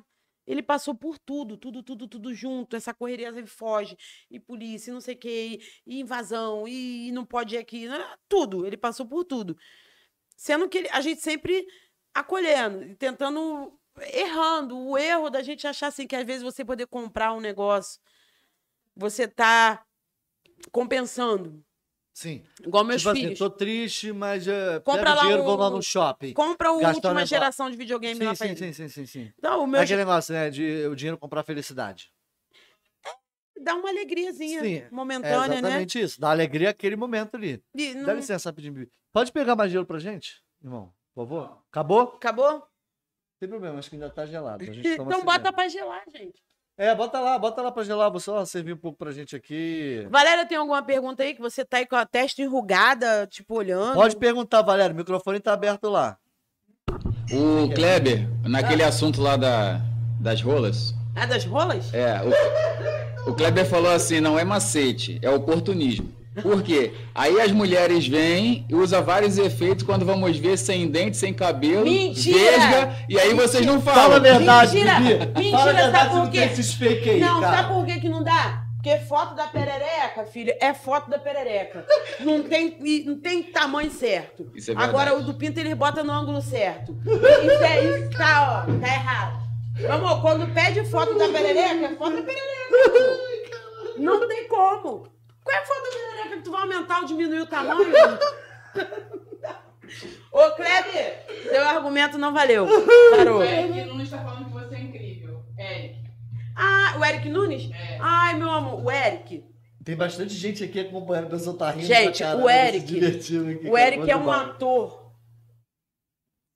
[0.47, 2.77] Ele passou por tudo, tudo, tudo, tudo junto.
[2.77, 3.97] Essa correria, ele foge.
[4.31, 5.61] E polícia, e não sei o quê.
[5.87, 7.89] E invasão, e, não pode ir aqui.
[7.89, 7.99] né,
[8.29, 8.67] Tudo.
[8.67, 9.57] Ele passou por tudo.
[10.37, 11.67] Sendo que ele- a gente sempre
[12.15, 13.79] acolhendo, e tentando,
[14.13, 14.79] errando.
[14.79, 18.01] O erro da gente achar assim, que às vezes você poder comprar um negócio,
[18.97, 19.85] você tá
[20.73, 21.65] compensando.
[22.15, 22.45] Sim.
[22.65, 23.39] Igual meus tipo assim, filhos.
[23.41, 26.33] tô triste, mas uh, Compra lá dinheiro, um- vamos lá no shopping.
[26.33, 27.27] Compra um última negócio.
[27.27, 29.33] geração de videogame lá Sim, pra sim, sim, sim, sim, sim.
[29.37, 30.49] Então, o É meu aquele negócio, né?
[30.49, 32.13] De o dinheiro comprar felicidade.
[33.61, 35.55] dá uma alegriazinha Sim, É momentânea, né?
[35.59, 36.21] exatamente isso.
[36.21, 37.61] Dá alegria aquele momento ali.
[37.75, 38.89] E não- Dá licença rapidinho.
[39.13, 40.93] Pode pegar mais gelo pra gente, irmão?
[41.15, 41.63] Por favor?
[41.71, 42.01] Acabou?
[42.17, 42.65] Acabou?
[43.41, 44.63] tem problema, acho que ainda tá gelado.
[44.63, 44.67] A
[45.03, 46.41] Então assim bota pra gelar, gente.
[46.77, 48.11] É, bota lá, bota lá pra gelar.
[48.11, 50.07] Vou só servir um pouco pra gente aqui.
[50.11, 53.95] Valéria, tem alguma pergunta aí que você tá aí com a testa enrugada, tipo, olhando?
[53.95, 54.95] Pode perguntar, Valério.
[54.95, 56.17] O microfone tá aberto lá.
[57.33, 59.81] O Kleber, naquele assunto lá da,
[60.21, 61.93] das rolas, É das rolas?
[61.95, 62.21] é,
[63.27, 66.13] o, o Kleber falou assim, não é macete, é oportunismo.
[66.43, 66.93] Por quê?
[67.15, 71.85] Aí as mulheres vêm e usam vários efeitos quando vamos ver sem dente, sem cabelo,
[71.85, 72.37] Mentira!
[72.39, 74.21] vesga, e aí vocês não Fala a falam.
[74.23, 74.95] verdade, Mentira!
[75.01, 75.27] Bibi.
[75.39, 76.39] Mentira, Fala a verdade, sabe por quê?
[76.39, 77.57] esses fake aí, não, cara.
[77.57, 78.65] sabe por que, que não dá?
[78.77, 81.87] Porque foto da perereca, filha, é foto da perereca.
[82.21, 84.51] Não tem, não tem tamanho certo.
[84.55, 85.31] Isso é Agora verdade.
[85.31, 86.95] o do pinto ele bota no ângulo certo.
[87.07, 89.43] Isso é isso, tá, ó, tá errado.
[89.91, 93.19] Amor, quando pede foto da perereca, é foto da perereca.
[93.99, 95.07] Não tem como.
[95.45, 97.93] Qual é a foto da perereca que tu vai aumentar ou diminuir o tamanho?
[100.33, 102.67] Ô, Kleber, seu argumento não valeu.
[103.17, 103.39] Parou.
[103.39, 105.43] O Eric Nunes está falando que você é incrível.
[105.59, 106.03] Eric.
[106.57, 107.71] Ah, o Eric Nunes?
[107.73, 107.99] É.
[108.01, 109.45] Ai, meu amor, o Eric.
[109.85, 113.37] Tem bastante gente aqui acompanhando, o pessoal tá rindo Gente, pra o Eric- aqui,
[113.69, 115.13] O cara, Eric é um ator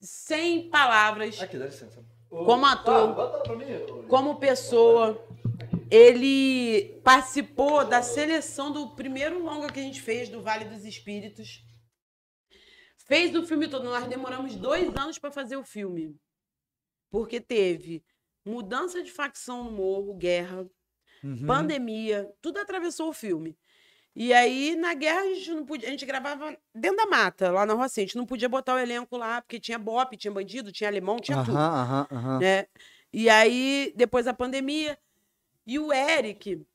[0.01, 2.03] sem palavras, Aqui, dá licença.
[2.31, 3.67] Como ator, Ah, bota lá pra mim.
[4.09, 5.23] como pessoa.
[5.91, 11.63] Ele participou da seleção do primeiro longa que a gente fez, do Vale dos Espíritos.
[13.07, 13.85] Fez o filme todo.
[13.85, 16.15] Nós demoramos dois anos para fazer o filme.
[17.11, 18.05] Porque teve
[18.45, 20.69] mudança de facção no morro, guerra,
[21.25, 21.47] Uhum.
[21.47, 23.57] pandemia, tudo atravessou o filme.
[24.15, 25.89] E aí, na guerra, a gente não podia.
[25.89, 28.05] A gente gravava dentro da mata, lá na Rocinha.
[28.05, 31.17] A gente não podia botar o elenco lá, porque tinha bope, tinha bandido, tinha alemão,
[31.19, 31.57] tinha tudo.
[31.57, 32.39] Aham, aham, aham.
[32.41, 32.67] Né?
[33.13, 34.99] E aí, depois da pandemia.
[35.69, 36.67] E o Eric,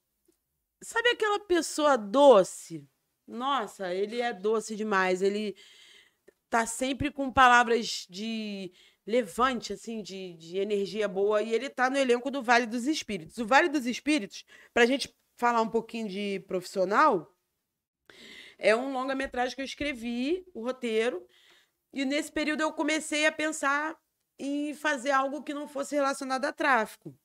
[0.80, 2.88] sabe aquela pessoa doce?
[3.26, 5.24] Nossa, ele é doce demais.
[5.24, 5.56] Ele
[6.48, 8.72] tá sempre com palavras de
[9.03, 11.41] levante, assim, de, de energia boa.
[11.41, 13.40] E ele tá no elenco do Vale dos Espíritos.
[13.40, 17.36] O Vale dos Espíritos, pra gente falar um pouquinho de profissional,
[18.60, 21.26] é um longa-metragem que eu escrevi, o roteiro.
[21.91, 23.98] E nesse período eu comecei a pensar
[24.38, 27.18] em fazer algo que não fosse relacionado a tráfico.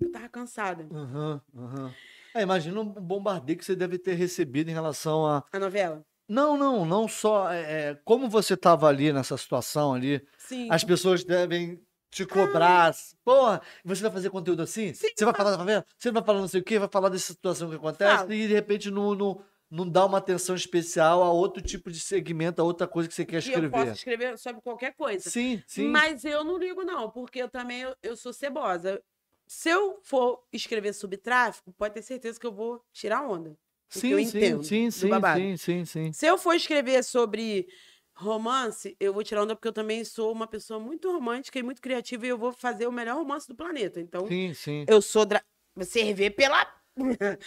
[0.00, 0.86] Eu tava cansada.
[0.92, 1.94] Aham, aham.
[2.34, 5.44] É, imagina um bombardeio que você deve ter recebido em relação a.
[5.52, 6.04] A novela?
[6.28, 7.50] Não, não, não só.
[7.52, 10.68] é, é, como você estava ali nessa situação ali, Sim.
[10.70, 11.80] as pessoas devem
[12.10, 12.94] te cobrar.
[13.24, 14.92] Porra, você vai fazer conteúdo assim?
[14.94, 15.84] Sim, você vai falar da favela?
[15.98, 16.78] Você não vai falar não sei o quê?
[16.78, 18.22] Vai falar dessa situação que acontece?
[18.22, 18.32] Falo.
[18.32, 22.60] E de repente não, não, não dá uma atenção especial a outro tipo de segmento,
[22.60, 23.92] a outra coisa que você quer E eu posso escrever.
[23.92, 25.28] escrever sobre qualquer coisa.
[25.28, 25.88] Sim, sim.
[25.88, 29.02] Mas eu não ligo, não, porque eu também eu, eu sou cebosa.
[29.46, 33.56] Se eu for escrever sobre tráfico, pode ter certeza que eu vou tirar onda.
[33.92, 36.12] porque eu entendo sim, sim, sim, sim, sim.
[36.12, 37.66] Se eu for escrever sobre
[38.16, 41.82] romance, eu vou tirar onda porque eu também sou uma pessoa muito romântica e muito
[41.82, 44.00] criativa e eu vou fazer o melhor romance do planeta.
[44.00, 44.84] Então, Sim, sim.
[44.88, 45.42] eu sou dra...
[45.82, 46.64] servir pela.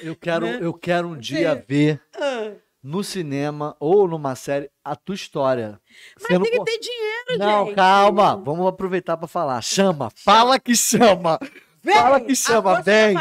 [0.01, 0.59] Eu quero, né?
[0.61, 1.63] eu quero um dia Sim.
[1.67, 2.53] ver Ah,
[2.83, 5.79] no cinema ou numa série a tua história.
[6.19, 7.75] Mas Sendo tem que ter dinheiro, Não, gente.
[7.75, 8.35] calma.
[8.35, 9.61] Vamos aproveitar para falar.
[9.61, 10.09] Chama.
[10.15, 11.39] Fala que chama.
[11.87, 13.15] Vem, Fala que a chama, vem.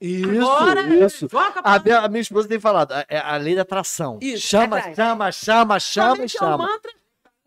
[0.00, 1.28] Isso, Agora, isso.
[1.64, 2.92] a A minha, a minha esposa tem falado.
[2.94, 4.18] É é a lei da atração.
[4.22, 4.94] Isso, chama, atrai.
[4.94, 6.80] chama, chama, chama, Também é um chama.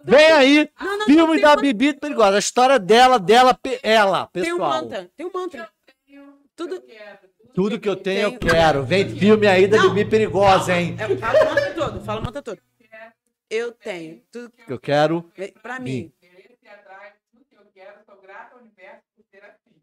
[0.04, 0.70] Vem aí.
[0.80, 2.36] Não, não, Filme não, da um- Bibi Perigosa.
[2.36, 4.70] A história dela, dela, ela, Tem um pessoal.
[4.70, 5.10] mantra.
[5.16, 5.70] Tem um mantra.
[6.56, 6.84] Tudo.
[7.54, 8.84] Tudo que eu tenho, eu quero.
[8.84, 9.94] Vem filme aí da Não.
[9.94, 10.96] Bibi Perigosa, hein?
[11.00, 12.02] É, fala o mantra todo.
[12.04, 12.60] Fala o mantra todo.
[13.50, 14.22] Eu tenho.
[14.32, 15.24] Tudo Que eu quero.
[15.34, 16.12] que- pra mim.
[16.22, 19.24] Interesse atrás, tudo que eu quero, sou grata ao universo por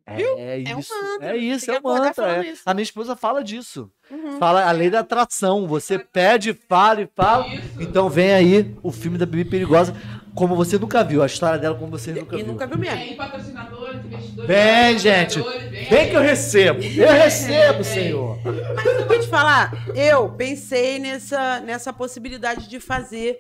[0.06, 0.22] assim.
[0.38, 0.92] É É um isso.
[0.94, 2.36] mantra, É isso, é um mantra.
[2.44, 2.48] é.
[2.50, 2.62] isso.
[2.66, 3.90] A minha esposa fala disso.
[4.10, 4.38] Uhum.
[4.38, 5.66] Fala a lei da atração.
[5.66, 7.46] Você pede, fala e fala.
[7.48, 7.80] Isso.
[7.82, 9.94] Então vem aí o filme da Bibi Perigosa,
[10.34, 11.22] como você nunca viu.
[11.22, 12.52] A história dela como você nunca E viu.
[12.52, 12.98] nunca viu mesmo.
[12.98, 14.46] Tem patrocinadores, investidores.
[14.48, 15.40] Vem, gente.
[15.40, 16.82] Vem, Vem que eu recebo.
[16.82, 17.84] Eu recebo, Vem.
[17.84, 18.38] Senhor.
[18.74, 23.38] Mas eu vou te falar, eu pensei nessa, nessa possibilidade de fazer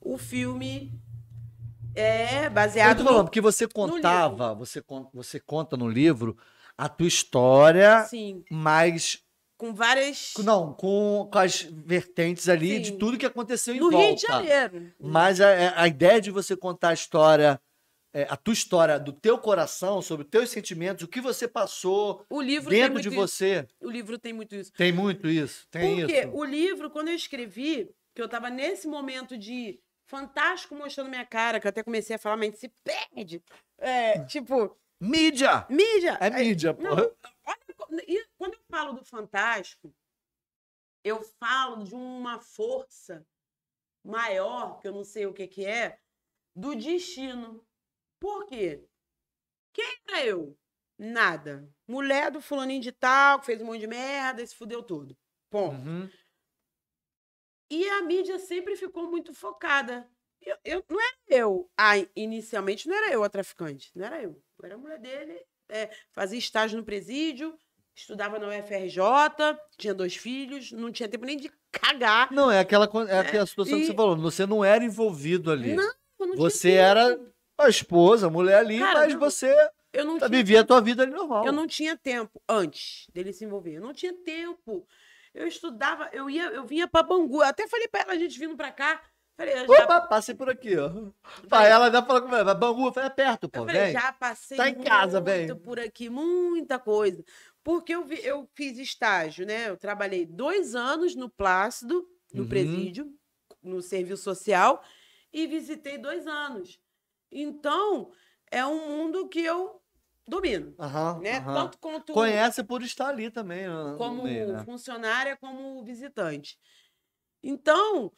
[0.00, 0.92] o filme
[1.94, 4.82] é, Eu baseado tô no- falando, porque você contava, você,
[5.12, 6.36] você conta no livro
[6.76, 9.22] a tua história, Sim, mas.
[9.56, 10.32] com várias.
[10.38, 12.98] Não, com, com as vertentes ali de Sim.
[12.98, 14.06] tudo que aconteceu em no volta.
[14.06, 14.92] Rio de Janeiro.
[14.98, 17.60] Mas a, a ideia de você contar a história,
[18.14, 22.24] é, a tua história do teu coração, sobre os teus sentimentos, o que você passou
[22.28, 23.16] O livro dentro de isso.
[23.16, 23.66] você.
[23.80, 24.72] O livro tem muito isso.
[24.72, 25.66] Tem muito isso.
[25.70, 26.30] Tem Porque isso.
[26.32, 29.78] o livro, quando eu escrevi, que eu tava nesse momento de
[30.12, 33.42] fantástico mostrando minha cara, que eu até comecei a falar, mas se perde.
[33.78, 35.66] É, tipo, Mídia!
[35.70, 36.18] mídia.
[36.20, 37.10] É Aí- mídia, porra.
[37.46, 39.94] olha quando eu falo do fantástico,
[41.02, 43.26] eu falo de uma força
[44.04, 45.98] maior, que eu não sei o que que é,
[46.54, 47.66] do destino.
[48.20, 48.84] Por quê?
[49.72, 50.56] Quem era eu.
[50.98, 51.68] Nada.
[51.88, 55.16] Mulher do fulaninho de tal, que fez um monte de merda e se fudeu tudo.
[55.50, 55.74] Ponto.
[55.88, 56.08] Uhum.
[57.74, 60.06] E a mídia sempre ficou muito focada.
[60.44, 61.70] Eu, eu- não era eu.
[61.76, 63.90] Ah, inicialmente não era eu a traficante.
[63.94, 64.32] Não era eu.
[64.58, 65.40] Eu era a mulher dele.
[65.68, 67.56] é, fazia estágio no presídio,
[67.94, 69.00] estudava na UFRJ,
[69.78, 72.30] tinha dois filhos, não tinha tempo nem de cagar.
[72.30, 74.14] Não, é aquela, co- é aquela situação que você falou.
[74.18, 75.74] Você não era envolvido ali.
[75.74, 75.90] Não,
[76.20, 77.32] eu não Você tinha era tempo.
[77.56, 79.20] a esposa, a mulher ali, Cara, mas não.
[79.20, 79.54] você
[79.94, 81.46] Eu não tá, vivia a tua vida ali normal.
[81.46, 83.76] Eu não tinha tempo antes dele se envolver.
[83.76, 84.86] Eu não tinha tempo.
[85.34, 87.36] Eu estudava, eu ia, eu vinha pra Bangu.
[87.38, 89.02] Eu até falei pra ela, a gente vindo pra cá.
[89.34, 90.90] Falei, eu já, Opa, passei por aqui, ó.
[91.48, 93.92] Pai, ela ainda falou comigo, vai Bangu, eu falei, é perto, pô, eu falei, vem.
[93.92, 95.56] já passei Tá em casa, muito bem.
[95.62, 97.24] por aqui, muita coisa.
[97.64, 99.70] Porque eu, vi- eu fiz estágio, né?
[99.70, 102.48] Eu trabalhei dois anos no Plácido, no Uhum.
[102.48, 103.10] presídio,
[103.62, 104.82] no serviço social,
[105.32, 106.78] e visitei dois anos.
[107.30, 108.12] Então,
[108.50, 109.81] é um mundo que eu
[110.32, 111.38] domino, Aham, né?
[111.38, 111.54] aham.
[111.54, 113.66] Tanto quanto Conhece por estar ali também.
[113.68, 114.64] no- no como meio, né?
[114.64, 116.58] funcionária, como visitante.
[117.42, 118.10] Então,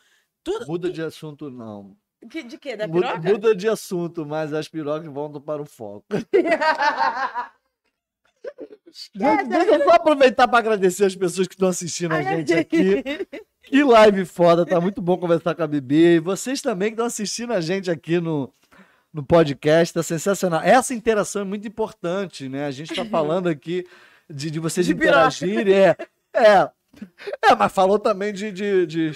[0.43, 0.67] tudo.
[0.67, 1.97] Muda de assunto, não.
[2.31, 2.75] Que, de quê?
[2.77, 3.29] Da Muda, piroca?
[3.29, 6.07] muda de assunto, mas as pirocas voltam para o foco.
[9.15, 9.15] Deixa
[9.75, 13.03] eu só aproveitar para agradecer as pessoas que estão assistindo a gente aqui.
[13.63, 16.17] Que live foda, tá muito bom conversar com a Bibi.
[16.17, 18.53] E vocês também que estão assistindo a gente aqui no,
[19.15, 20.61] no podcast, tá sensacional.
[20.61, 22.67] Essa interação é muito importante, né?
[22.67, 23.87] A gente tá falando aqui
[24.29, 25.73] de, de vocês De interagirem.
[25.73, 25.97] É,
[26.35, 26.71] é,
[27.43, 29.13] é, mas falou também de, de, de,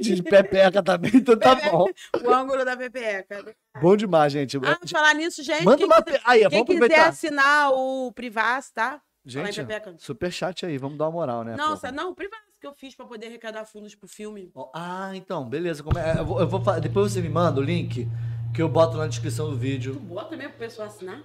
[0.00, 1.86] de pepeca também, então tá bom.
[2.22, 3.56] o ângulo da pepeca.
[3.80, 4.58] Bom demais, gente.
[4.58, 5.64] Ah, falar nisso, gente.
[5.64, 6.02] Manda quem uma.
[6.02, 9.00] quiser, Aí, quem quiser assinar o Privas, tá?
[9.24, 9.60] Gente,
[9.98, 11.56] super chat aí, vamos dar uma moral, né?
[11.56, 11.92] Não, porra?
[11.92, 14.52] não, o Privas que eu fiz pra poder arrecadar fundos pro filme.
[14.74, 15.82] Ah, então, beleza.
[15.96, 18.06] É- eu vou, eu vou depois você me manda o link
[18.54, 19.94] que eu boto na descrição do Tu vídeo.
[19.94, 21.22] bota mesmo pro pessoal assinar?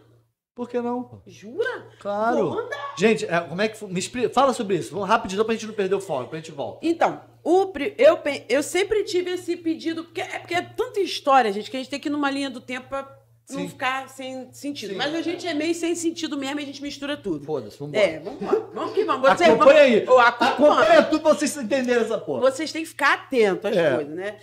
[0.56, 1.22] Por que não?
[1.28, 1.86] Jura?
[2.00, 2.70] Claro.
[2.98, 3.84] Gente, é, como é que.
[3.86, 4.94] Me explica, fala sobre isso.
[4.94, 6.80] Vamos rapidinho pra gente não perder o foco, pra gente volta.
[6.82, 11.70] Então, o, eu, eu sempre tive esse pedido, porque é, porque é tanta história, gente,
[11.70, 13.02] que a gente tem que ir numa linha do tempo pra
[13.50, 13.68] não Sim.
[13.70, 14.92] ficar sem sentido.
[14.92, 14.96] Sim.
[14.96, 17.44] Mas a gente é meio sem sentido mesmo e a gente mistura tudo.
[17.46, 18.54] Foda-se, vamos É, vamos lá.
[18.74, 19.30] Vamos que vamos.
[19.30, 20.08] Vocês, Acompanha aí.
[20.08, 20.52] Ô, acompanha.
[20.54, 22.40] Acompanha tudo pra vocês entenderem essa porra.
[22.50, 23.94] Vocês têm que ficar atentos às É.
[23.96, 24.40] coisas, né?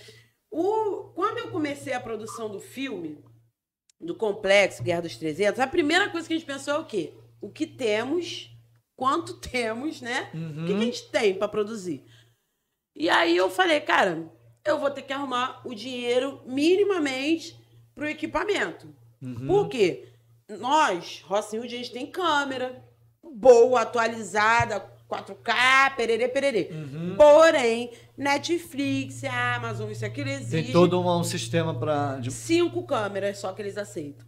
[0.52, 3.18] O, quando eu comecei a produção do filme,
[3.98, 7.14] do Complexo Guerra dos 300, a primeira coisa que a gente pensou é o quê?
[7.40, 8.50] O que temos,
[8.94, 10.30] quanto temos, né?
[10.34, 10.66] O Uhum.
[10.66, 12.04] que, que a gente tem para produzir?
[12.94, 14.30] E aí eu falei, cara,
[14.64, 17.58] eu vou ter que arrumar o dinheiro minimamente
[17.94, 18.94] pro equipamento.
[19.22, 19.46] Uhum.
[19.46, 20.08] Por quê?
[20.58, 22.84] Nós, Rocinho, a gente tem câmera
[23.24, 24.80] boa, atualizada,
[25.12, 26.68] 4K, pererê, pererê.
[26.72, 27.14] Uhum.
[27.16, 32.16] Porém, Netflix, Amazon, isso aqui exige Tem todo um, um sistema pra.
[32.16, 34.26] de- cinco câmeras só que eles aceitam.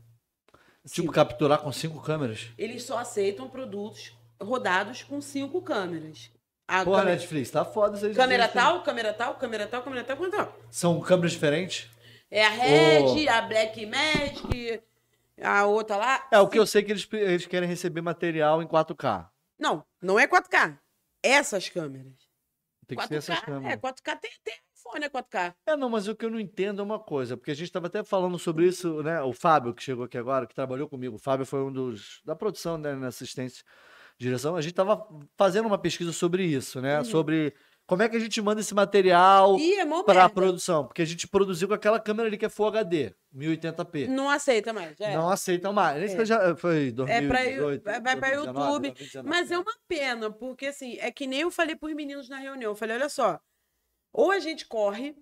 [0.86, 1.12] tipo, Cinco.
[1.12, 2.48] capturar com cinco câmeras.
[2.58, 6.30] Eles só aceitam produtos rodados com cinco câmeras.
[6.66, 8.14] A Porra, câmera, Netflix, tá foda aí.
[8.14, 10.58] câmera tal, câmera tal, câmera tal, câmera tal, câmera tal.
[10.70, 11.88] São câmeras diferentes?
[12.30, 14.80] É a Red, a Black Magic,
[15.42, 16.26] a outra lá.
[16.32, 19.26] É, o que eu sei é que eles, eles querem receber material em 4K.
[19.58, 20.78] Não, não é 4K.
[21.22, 22.28] Essas câmeras.
[22.86, 23.72] Tem que ser essas câmeras.
[23.72, 24.54] É, 4K tem, tem
[24.84, 25.54] iPhone, é 4K.
[25.66, 27.86] É, não, mas o que eu não entendo é uma coisa, porque a gente estava
[27.86, 29.22] até falando sobre isso, né?
[29.22, 32.36] O Fábio, que chegou aqui agora, que trabalhou comigo, o Fábio foi um dos da
[32.36, 33.64] produção, né, na assistência
[34.18, 34.56] de direção.
[34.56, 35.06] A gente estava
[35.36, 36.98] fazendo uma pesquisa sobre isso, né?
[36.98, 37.04] Uhum.
[37.04, 37.54] Sobre
[37.86, 41.28] como é que a gente manda esse material é para a produção, porque a gente
[41.28, 44.08] produziu com aquela câmera ali que é Full HD, 1080p.
[44.08, 44.98] Não aceita mais.
[45.00, 45.14] É.
[45.14, 46.14] Não aceitam mais.
[46.14, 46.24] É.
[46.24, 48.88] já foi É 2018, pra, vai, 2019, YouTube.
[48.88, 49.28] 2019.
[49.28, 52.72] Mas é uma pena, porque assim, é que nem eu falei pros meninos na reunião.
[52.72, 53.38] Eu falei, olha só,
[54.12, 55.14] ou a gente corre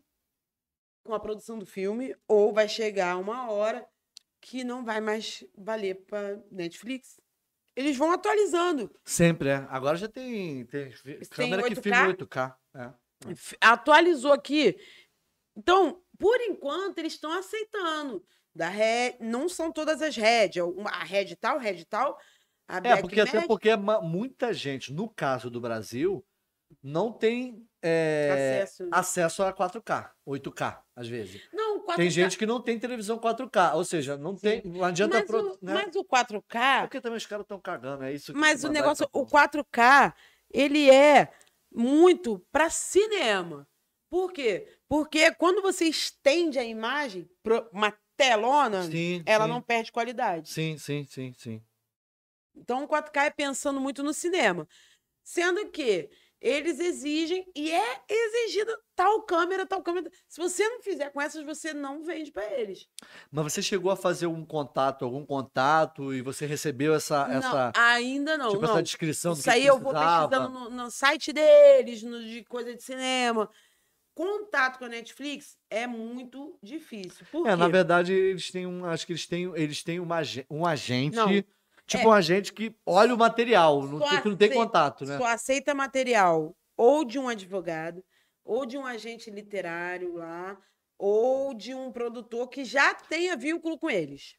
[1.04, 3.84] com a produção do filme, ou vai chegar uma hora
[4.40, 7.20] que não vai mais valer pra Netflix.
[7.74, 8.90] Eles vão atualizando.
[9.04, 9.66] Sempre, é.
[9.70, 11.82] Agora já tem, tem Tem câmera que 8K?
[11.82, 12.56] filma 8K.
[12.74, 12.92] É.
[13.60, 14.76] Atualizou aqui.
[15.56, 18.24] Então, por enquanto, eles estão aceitando.
[18.54, 20.60] Da Red, não são todas as Red.
[20.60, 22.18] uma- A Red tal, Red tal.
[22.68, 26.24] A É, porque até porque muita gente, no caso do Brasil,
[26.82, 28.88] não tem é, Acesso.
[28.92, 31.42] acesso a 4K, 8K, às vezes.
[31.52, 31.96] Não, 4K.
[31.96, 35.52] Tem gente que não tem televisão 4K, ou seja, não tem, não adianta mas, pro-
[35.54, 35.74] o, né?
[35.84, 38.32] mas o 4K, Porque também os caras estão cagando, é isso.
[38.32, 39.48] que mas o negócio, essa o porra.
[39.48, 40.14] 4K,
[40.52, 41.32] ele é
[41.74, 43.66] muito para cinema.
[44.08, 44.68] Por quê?
[44.88, 50.50] Porque quando você estende a imagem para uma telona, Sim, ela sim, não perde qualidade.
[50.50, 51.62] Sim, sim, sim, sim.
[52.54, 54.68] Então o 4K é pensando muito no cinema.
[55.24, 56.10] Sendo que
[56.42, 60.10] eles exigem e é exigido tal câmera, tal câmera.
[60.28, 62.88] Se você não fizer com essas, você não vende para eles.
[63.30, 67.72] Mas você chegou a fazer um contato, algum contato, e você recebeu essa, Não, essa,
[67.76, 68.48] ainda não.
[68.50, 68.70] tipo, não.
[68.70, 72.42] essa descrição do Isso que aí eu vou pesquisando no, no site deles, no, de
[72.44, 73.48] coisa de cinema.
[74.14, 77.24] Contato com a Netflix é muito difícil.
[77.32, 77.56] Por É, quê?
[77.56, 78.84] na verdade, eles têm um.
[78.84, 80.18] Acho que eles têm, eles têm uma,
[80.50, 81.16] um agente.
[81.16, 81.28] Não,
[81.86, 85.18] tipo é- um agente que olha o material, não, que não tem aceita- contato, né?
[85.18, 88.02] Só aceita material ou de um advogado,
[88.44, 90.56] ou de um agente literário lá,
[90.98, 94.36] ou de um produtor que já tenha vínculo com eles.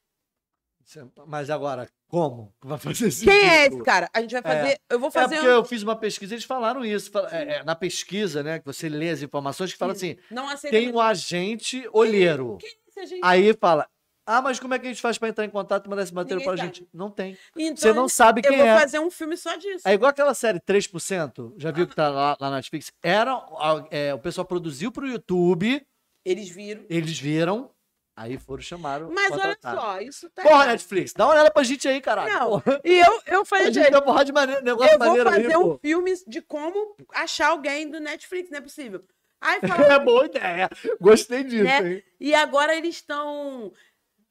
[1.27, 4.09] Mas agora, como vai fazer esse Quem é esse cara?
[4.13, 4.77] A gente vai fazer.
[4.89, 5.35] Eu vou É fazer.
[5.35, 7.09] porque um- eu fiz uma pesquisa, eles falaram isso.
[7.31, 8.59] é, é, na pesquisa, né?
[8.59, 10.75] Que você lê as informações, que fala assim: Não aceita.
[10.77, 12.57] tem um agente olheiro.
[12.59, 13.21] Quem é esse agente?
[13.23, 13.87] Aí fala.
[14.25, 16.13] Ah, mas como é que a gente faz pra entrar em contato e mandar esse
[16.13, 16.67] material pra sabe.
[16.67, 16.87] gente?
[16.93, 17.37] Não tem.
[17.57, 18.79] Então, Você não sabe eu quem vou é.
[18.79, 19.85] fazer um filme só disso.
[19.87, 22.91] É igual aquela série 3%, já viu que tá lá, lá na Netflix?
[23.03, 25.85] Era, a- é, o pessoal produziu pro YouTube,
[26.23, 26.85] Eles viram.
[26.89, 27.69] eles viram,
[28.15, 29.09] aí foram chamaram.
[29.11, 30.41] Mas olha só, isso tá.
[30.43, 30.67] Porra, errado.
[30.69, 32.31] Netflix, dá uma olhada pra gente aí, caralho.
[32.31, 34.99] Não, Porra, E eu, eu a falei, gente tem uma porrada de maneiro, negócio eu
[34.99, 35.79] vou maneiro aí, fazer um pô.
[35.79, 39.03] filme de como achar alguém do Netflix, não é possível.
[39.41, 40.69] Aí fala, É boa ideia.
[41.01, 41.95] Gostei disso, Né?
[41.95, 42.03] hein?
[42.21, 43.73] e agora eles estão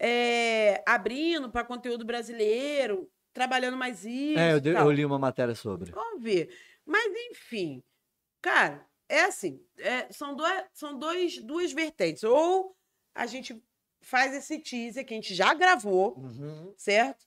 [0.04, 4.38] é, abrindo para conteúdo brasileiro, trabalhando mais isso.
[4.38, 5.92] É, eu, eu li uma matéria sobre.
[5.92, 6.52] Vamos ver.
[6.84, 7.80] Mas, enfim,
[8.42, 12.24] cara, é assim: é, são, dois, são dois, duas vertentes.
[12.24, 12.76] Ou
[13.14, 13.62] a gente
[14.00, 16.74] faz esse teaser que a gente já gravou, Uhum.
[16.76, 17.24] certo?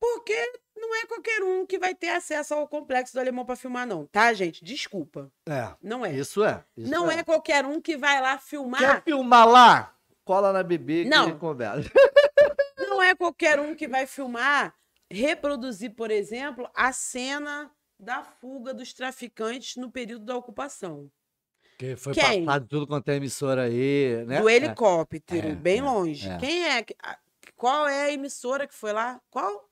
[0.00, 3.86] Porque não é qualquer um que vai ter acesso ao complexo do alemão para filmar,
[3.86, 4.64] não, tá, gente?
[4.64, 5.32] Desculpa.
[5.48, 6.12] É, Não é.
[6.12, 6.64] isso é.
[6.76, 7.22] isso não é.
[7.24, 8.80] qualquer um que vai lá filmar.
[8.80, 9.96] Quer filmar lá?
[10.24, 11.36] Cola na bebê que Não.
[11.38, 11.90] conversa.
[12.78, 14.74] Não é qualquer um que vai filmar,
[15.10, 21.10] reproduzir, por exemplo, a cena da fuga dos traficantes no período da ocupação.
[21.78, 22.44] Que foi Quem?
[22.44, 24.40] passado tudo quanto é emissora aí, né?
[24.40, 26.28] do helicóptero, É, bem é, longe.
[26.28, 26.36] é.
[26.38, 26.82] Quem é?
[26.82, 26.96] que-
[27.56, 29.20] Qual é a emissora que foi lá?
[29.30, 29.68] Qual?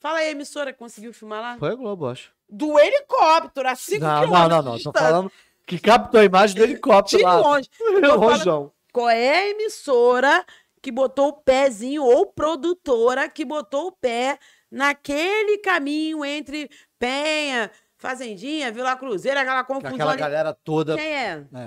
[0.00, 1.58] Fala aí a emissora que conseguiu filmar lá.
[1.58, 2.32] Foi a Globo, acho.
[2.48, 4.48] Do helicóptero, a 5 Não, quilômetros.
[4.48, 4.74] não, não, não.
[4.76, 5.00] distância.
[5.00, 5.32] falando
[5.66, 7.36] que captou a imagem do helicóptero De lá.
[7.40, 7.68] longe.
[7.78, 8.72] falando- Rojão.
[8.92, 10.44] Qual é a emissora
[10.82, 14.38] que botou o pezinho, ou produtora que botou o pé
[14.70, 20.20] naquele caminho entre Penha, Fazendinha, Vila Cruzeiro, aquela confusão Aquela ali.
[20.20, 20.96] galera toda.
[20.96, 21.44] Quem é?
[21.54, 21.66] É.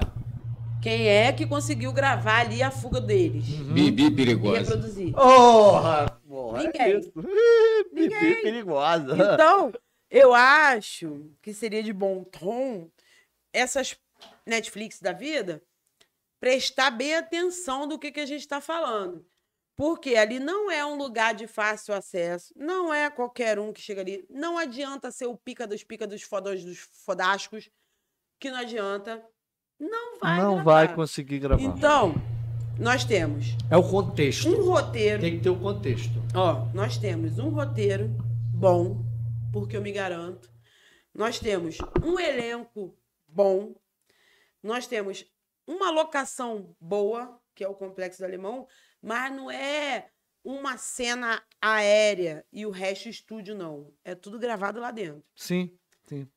[0.84, 3.48] Quem é que conseguiu gravar ali a fuga deles?
[3.50, 3.74] Uhum.
[3.74, 4.60] Bibi E perigosa.
[4.60, 5.14] reproduzir.
[5.14, 6.22] Porra!
[6.28, 7.00] Porra, é Ninguém.
[7.00, 7.12] isso.
[7.94, 9.16] Bibi perigosa.
[9.34, 9.72] Então,
[10.12, 12.88] eu acho que seria de bom tom
[13.54, 13.96] essas
[14.46, 15.62] Netflix da vida
[16.46, 19.26] prestar bem atenção do que, que a gente está falando.
[19.76, 24.02] Porque ali não é um lugar de fácil acesso, não é qualquer um que chega
[24.02, 24.24] ali.
[24.30, 27.68] Não adianta ser o pica dos pica dos fodões dos fodascos,
[28.40, 29.26] que não adianta.
[29.80, 30.86] Não vai Não gravar.
[30.86, 31.64] vai conseguir gravar.
[31.64, 32.14] Então,
[32.80, 34.48] nós temos É o contexto.
[34.48, 35.22] um roteiro.
[35.24, 36.14] Tem que ter o contexto.
[36.36, 38.08] Ó, nós temos um roteiro
[38.54, 39.04] bom,
[39.52, 40.48] porque eu me garanto.
[41.12, 42.96] Nós temos um elenco
[43.28, 43.74] bom.
[44.62, 45.26] Nós temos
[45.68, 48.68] uma locação boa, que é o Complexo do Alemão,
[49.02, 50.08] mas não é
[50.44, 53.92] uma cena aérea e o resto estúdio, não.
[54.04, 55.24] É tudo gravado lá dentro.
[55.36, 55.72] Sim,
[56.08, 56.28] sim.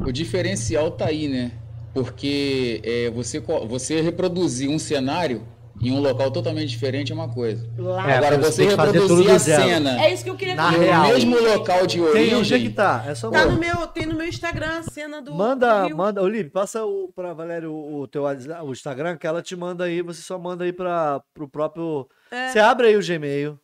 [0.00, 1.50] O diferencial tá aí, né?
[1.92, 5.46] Porque é, você, você reproduzir um cenário
[5.82, 7.68] em um local totalmente diferente é uma coisa.
[7.76, 8.10] Lá.
[8.10, 9.62] É, Agora, você você reproduzir a zero.
[9.62, 10.78] cena É isso que eu queria Na no
[11.08, 13.04] mesmo local de Tem onde é que origem, tá?
[13.06, 15.34] É só Tá no meu, tem no meu Instagram a cena do.
[15.34, 15.96] Manda, do Rio.
[15.96, 19.54] manda, Olívio, passa o, pra Valéria o, o teu WhatsApp- o Instagram, que ela te
[19.56, 22.08] manda aí, você só manda aí para pro próprio.
[22.30, 22.48] É.
[22.50, 23.58] Você abre aí o Gmail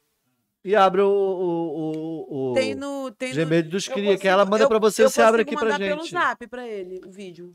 [0.65, 3.11] e abre o, o, o, o Tem no.
[3.13, 5.43] Tem no Gmail dos Eu cria, que ela manda eu- pra você, eu você abre
[5.43, 6.11] aqui pra mandar pelo gente.
[6.13, 7.55] zap pra ele o vídeo.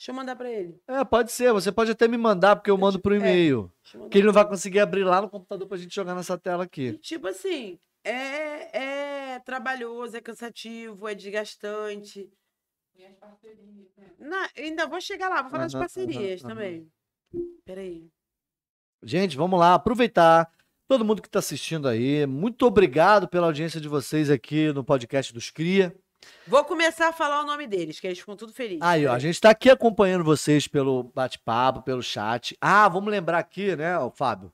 [0.00, 0.80] Deixa eu mandar pra ele.
[0.88, 3.18] É, pode ser, você pode até me mandar, porque eu mando pro é.
[3.18, 3.70] e-mail.
[3.92, 6.38] Eu mandar Que ele não vai conseguir abrir lá no computador pra gente jogar nessa
[6.38, 6.92] tela E, aqui.
[7.00, 12.32] tipo assim, é, é trabalhoso, é cansativo, é desgastante.
[12.96, 14.10] E as parcerias, né?
[14.18, 16.48] Na- ainda vou chegar lá, vou falar das Aham, parcerias aham.
[16.48, 16.88] também.
[17.66, 18.08] Peraí.
[19.02, 20.50] Gente, vamos lá, aproveitar.
[20.88, 25.30] Todo mundo que está assistindo aí, muito obrigado pela audiência de vocês aqui no podcast
[25.32, 25.94] dos Cria.
[26.46, 28.82] Vou começar a falar o nome deles, que eles ficam tudo felizes.
[28.82, 32.56] Aí, ó, a gente está aqui acompanhando vocês pelo bate-papo, pelo chat.
[32.60, 34.52] Ah, vamos lembrar aqui, né, ó, Fábio?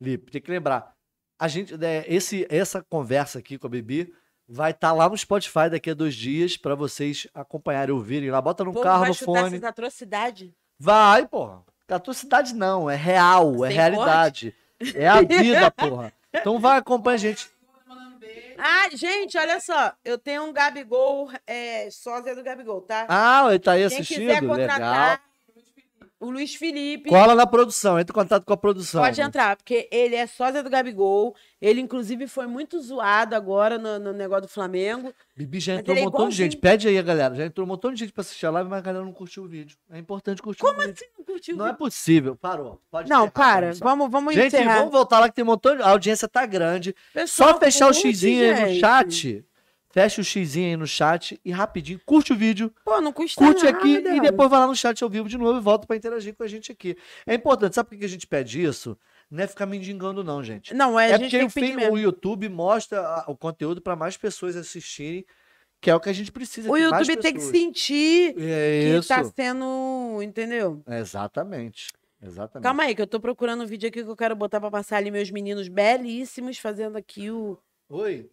[0.00, 0.94] Lipe, tem que lembrar.
[1.38, 4.12] A gente, é, esse, essa conversa aqui com a Bibi
[4.48, 8.40] vai estar lá no Spotify daqui a dois dias para vocês acompanharem, ouvirem lá.
[8.40, 9.38] Bota O no povo carro, vai no fone.
[9.56, 10.50] essas atrocidades.
[10.78, 11.62] Vai, porra.
[11.86, 14.54] Catocidade não, é real, é Sem realidade.
[14.94, 16.12] É a vida, porra.
[16.32, 17.48] Então vai, acompanha a gente.
[18.66, 19.92] Ah, gente, olha só.
[20.02, 23.04] Eu tenho um Gabigol, é, sósia do Gabigol, tá?
[23.10, 24.20] Ah, ele tá aí Quem assistindo?
[24.20, 25.18] quiser Legal.
[26.24, 27.10] O Luiz Felipe.
[27.10, 29.02] Cola na produção, entra em contato com a produção.
[29.02, 31.34] Pode entrar, porque ele é sósia do Gabigol.
[31.60, 35.12] Ele, inclusive, foi muito zoado agora no, no negócio do Flamengo.
[35.36, 36.56] Bibi já entrou ele um é montão de gente.
[36.56, 37.34] Pede aí, galera.
[37.34, 39.44] Já entrou um montão de gente pra assistir a live, mas a galera não curtiu
[39.44, 39.76] o vídeo.
[39.90, 40.94] É importante curtir o vídeo.
[40.96, 41.56] Você não curtiu?
[41.56, 42.36] Não é possível.
[42.36, 42.80] Parou.
[42.90, 43.72] Pode Não, para.
[43.74, 44.78] Vamos, vamos Gente, encerrar.
[44.78, 45.82] vamos voltar lá que tem um montão de...
[45.82, 46.94] A audiência tá grande.
[47.12, 48.80] Pessoal, Só fechar o xizinho aí no gente.
[48.80, 49.44] chat.
[49.94, 52.74] Fecha o xizinho aí no chat e rapidinho curte o vídeo.
[52.84, 53.78] Pô, não custa Curte nada.
[53.78, 56.34] aqui e depois vai lá no chat ao vivo de novo e volta pra interagir
[56.34, 56.96] com a gente aqui.
[57.24, 58.98] É importante, sabe por que a gente pede isso?
[59.30, 60.74] Não é ficar mendigando, não, gente.
[60.74, 64.16] Não, é, É a gente porque tem o, o YouTube mostra o conteúdo pra mais
[64.16, 65.24] pessoas assistirem,
[65.80, 66.68] que é o que a gente precisa.
[66.68, 70.20] O YouTube tem que sentir É que tá sendo.
[70.24, 70.82] Entendeu?
[70.88, 71.92] Exatamente.
[72.20, 72.64] Exatamente.
[72.64, 74.96] Calma aí, que eu tô procurando um vídeo aqui que eu quero botar pra passar
[74.96, 77.56] ali meus meninos belíssimos fazendo aqui o.
[77.88, 78.28] Oi.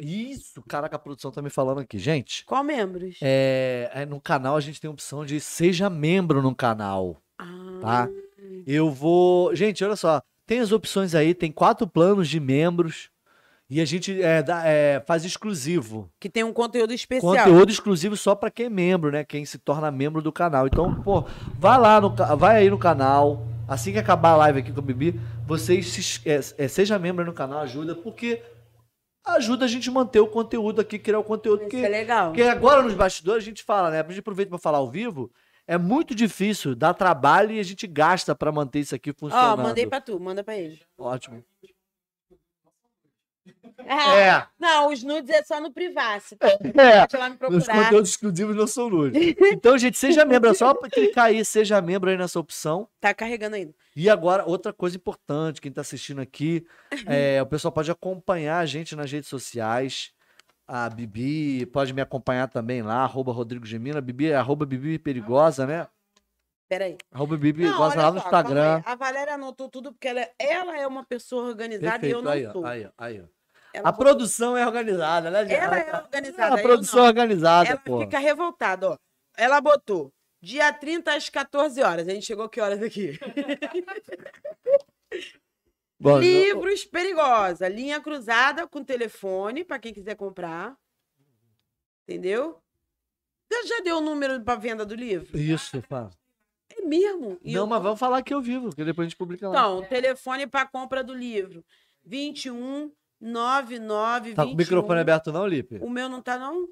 [0.00, 1.98] Isso, caraca, a produção tá me falando aqui.
[1.98, 3.16] Gente, Qual membros?
[3.22, 7.16] é, é, no canal a gente tem a opção de seja membro no canal.
[7.38, 8.08] Ah, tá?
[8.66, 9.54] Eu vou.
[9.54, 10.20] Gente, olha só.
[10.46, 13.10] Tem as opções aí, tem quatro planos de membros.
[13.68, 16.08] E a gente é, dá- é, faz exclusivo.
[16.20, 17.34] Que tem um conteúdo especial.
[17.34, 19.24] Conteúdo exclusivo só pra quem é membro, né?
[19.24, 20.68] Quem se torna membro do canal.
[20.68, 21.24] Então, pô,
[21.58, 23.44] vai lá no vai aí no canal.
[23.66, 27.24] Assim que acabar a live aqui com a Bibi, vocês se, é, é, seja membro
[27.24, 28.40] no canal, ajuda, porque
[29.26, 32.26] ajuda a gente manter o conteúdo aqui, criar o conteúdo Isso que é legal.
[32.28, 34.00] porque agora nos bastidores a gente fala, né?
[34.00, 35.30] A gente aproveita pra falar ao vivo.
[35.68, 39.62] É muito difícil, dá trabalho e a gente gasta pra manter isso aqui Ó, funcionando.
[39.62, 40.80] mandei pra tu, manda pra ele.
[40.96, 41.42] Ótimo.
[43.88, 46.22] Ah, É, Não, os nudes é só no privado.
[46.40, 47.00] é.
[47.06, 47.84] Pode lá me Os procurar.
[47.84, 49.34] conteúdos exclusivos não são nudes.
[49.52, 50.50] Então, gente, seja membro.
[50.50, 52.88] É só clicar aí, seja membro aí nessa opção.
[53.00, 53.74] Tá carregando ainda.
[53.94, 56.66] E agora, outra coisa importante, quem tá assistindo aqui,
[57.06, 60.12] é, o pessoal pode acompanhar a gente nas redes sociais.
[60.68, 64.00] A Bibi pode me acompanhar também lá, arroba Rodrigo Gemina.
[64.00, 65.86] Bibi, arroba Bibi Perigosa, né?
[66.68, 66.96] Peraí.
[67.12, 68.76] Arroba Bibi Não, Perigosa lá no só, Instagram.
[68.78, 68.82] aí.
[68.84, 72.32] A Valéria anotou tudo porque ela, ela é uma pessoa organizada e eu Perfeito, não
[72.32, 72.66] aí, ó, sou.
[72.66, 73.35] aí, ó, aí, ó.
[73.76, 75.54] Ela A produção é organizada, né, gente?
[75.54, 78.00] Ela é organizada, A eu produção é organizada, Ela pô.
[78.00, 78.96] fica revoltada, ó.
[79.36, 82.08] Ela botou dia 30 às 14 horas.
[82.08, 83.18] A gente chegou que horas aqui?
[85.98, 90.76] Bom, Livros perigosa, linha cruzada com telefone para quem quiser comprar.
[92.06, 92.60] Entendeu?
[93.50, 95.36] Você já deu o número para venda do livro?
[95.38, 96.10] Isso, fala.
[96.76, 97.38] É mesmo?
[97.42, 99.54] E Não, eu- mas vamos falar aqui ao vivo, que depois a gente publica lá.
[99.54, 101.64] Então, telefone para compra do livro.
[102.04, 105.78] 21 99 tá com o microfone aberto não, Lipe?
[105.82, 106.68] O meu não tá não?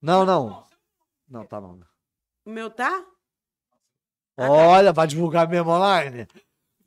[0.00, 0.64] Não, não.
[1.28, 1.80] Não, tá não.
[2.44, 3.04] O meu tá?
[4.36, 4.50] Ah, tá.
[4.50, 6.26] Olha, vai divulgar mesmo online.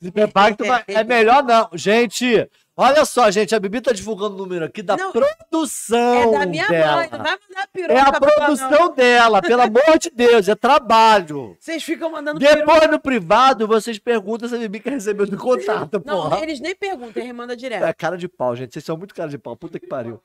[0.02, 0.84] Se prepara que tu vai...
[0.88, 1.70] É melhor não.
[1.74, 6.40] Gente, olha só, gente, a Bibi tá divulgando o número aqui da Não, produção É
[6.40, 6.96] da minha dela.
[6.98, 8.20] mãe, não vai mandar peruca É a não.
[8.20, 11.56] produção dela, pelo amor de Deus, é trabalho.
[11.60, 12.40] Vocês ficam mandando.
[12.40, 16.40] Depois no privado, vocês perguntam se a Bibi quer receber do contato, Não, porra.
[16.42, 17.84] eles nem perguntam, eles mandam direto.
[17.86, 18.74] É cara de pau, gente.
[18.74, 19.56] Vocês são muito cara de pau.
[19.56, 20.22] Puta que pariu.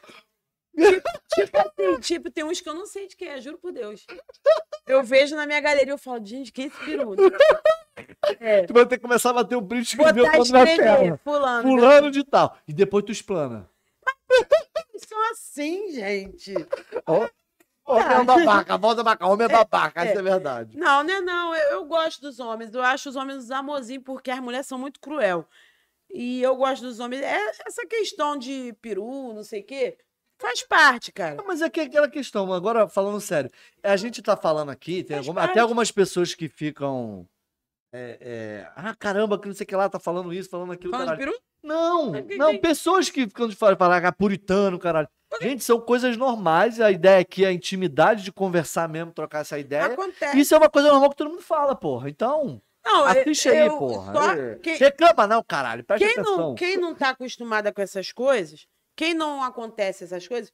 [1.34, 4.06] Tipo assim, tipo, tem uns que eu não sei de quem é, juro por Deus.
[4.86, 7.14] Eu vejo na minha galeria, eu falo, gente, quem é esse peru?
[8.40, 8.64] É.
[8.64, 10.64] Tu vai ter que começar a bater um print e escrever o Botar nome na
[10.64, 11.20] tela.
[11.24, 11.62] fulano.
[11.62, 12.56] Fulano de tal.
[12.66, 13.68] E depois tu explana.
[14.96, 16.54] São assim, gente.
[17.84, 19.26] Homem é babaca, volta pra cá.
[19.26, 20.10] Homem é babaca, é.
[20.10, 20.76] isso é verdade.
[20.76, 21.54] Não, né, não.
[21.54, 22.74] Eu, eu gosto dos homens.
[22.74, 25.46] Eu acho os homens os amorzinhos porque as mulheres são muito cruel.
[26.10, 27.22] E eu gosto dos homens.
[27.22, 29.98] É essa questão de peru, não sei o quê,
[30.38, 31.42] faz parte, cara.
[31.46, 33.50] Mas é que aquela questão, agora falando sério,
[33.82, 37.26] a gente tá falando aqui, tem alguma- até algumas pessoas que ficam.
[37.92, 40.90] é, é, ah, caramba, que não sei o que lá, tá falando isso, falando aquilo.
[40.92, 41.32] Falando de caralho.
[41.32, 41.42] peru?
[41.62, 45.08] Não, quem não, pessoas que ficam de fora, falar ah, puritano, caralho.
[45.40, 46.80] Gente, são coisas normais.
[46.80, 49.86] A ideia aqui é a intimidade de conversar mesmo, trocar essa ideia.
[49.86, 50.38] Acontece.
[50.38, 52.08] Isso é uma coisa normal que todo mundo fala, porra.
[52.08, 54.12] Então, Não, eu- assiste aí, eu porra.
[54.12, 54.54] só- É.
[54.56, 55.82] quem- Reclama não, caralho.
[55.84, 56.36] Presta Quem atenção.
[56.36, 58.66] não, quem não tá acostumada com essas coisas,
[58.98, 60.52] quem não acontece essas coisas,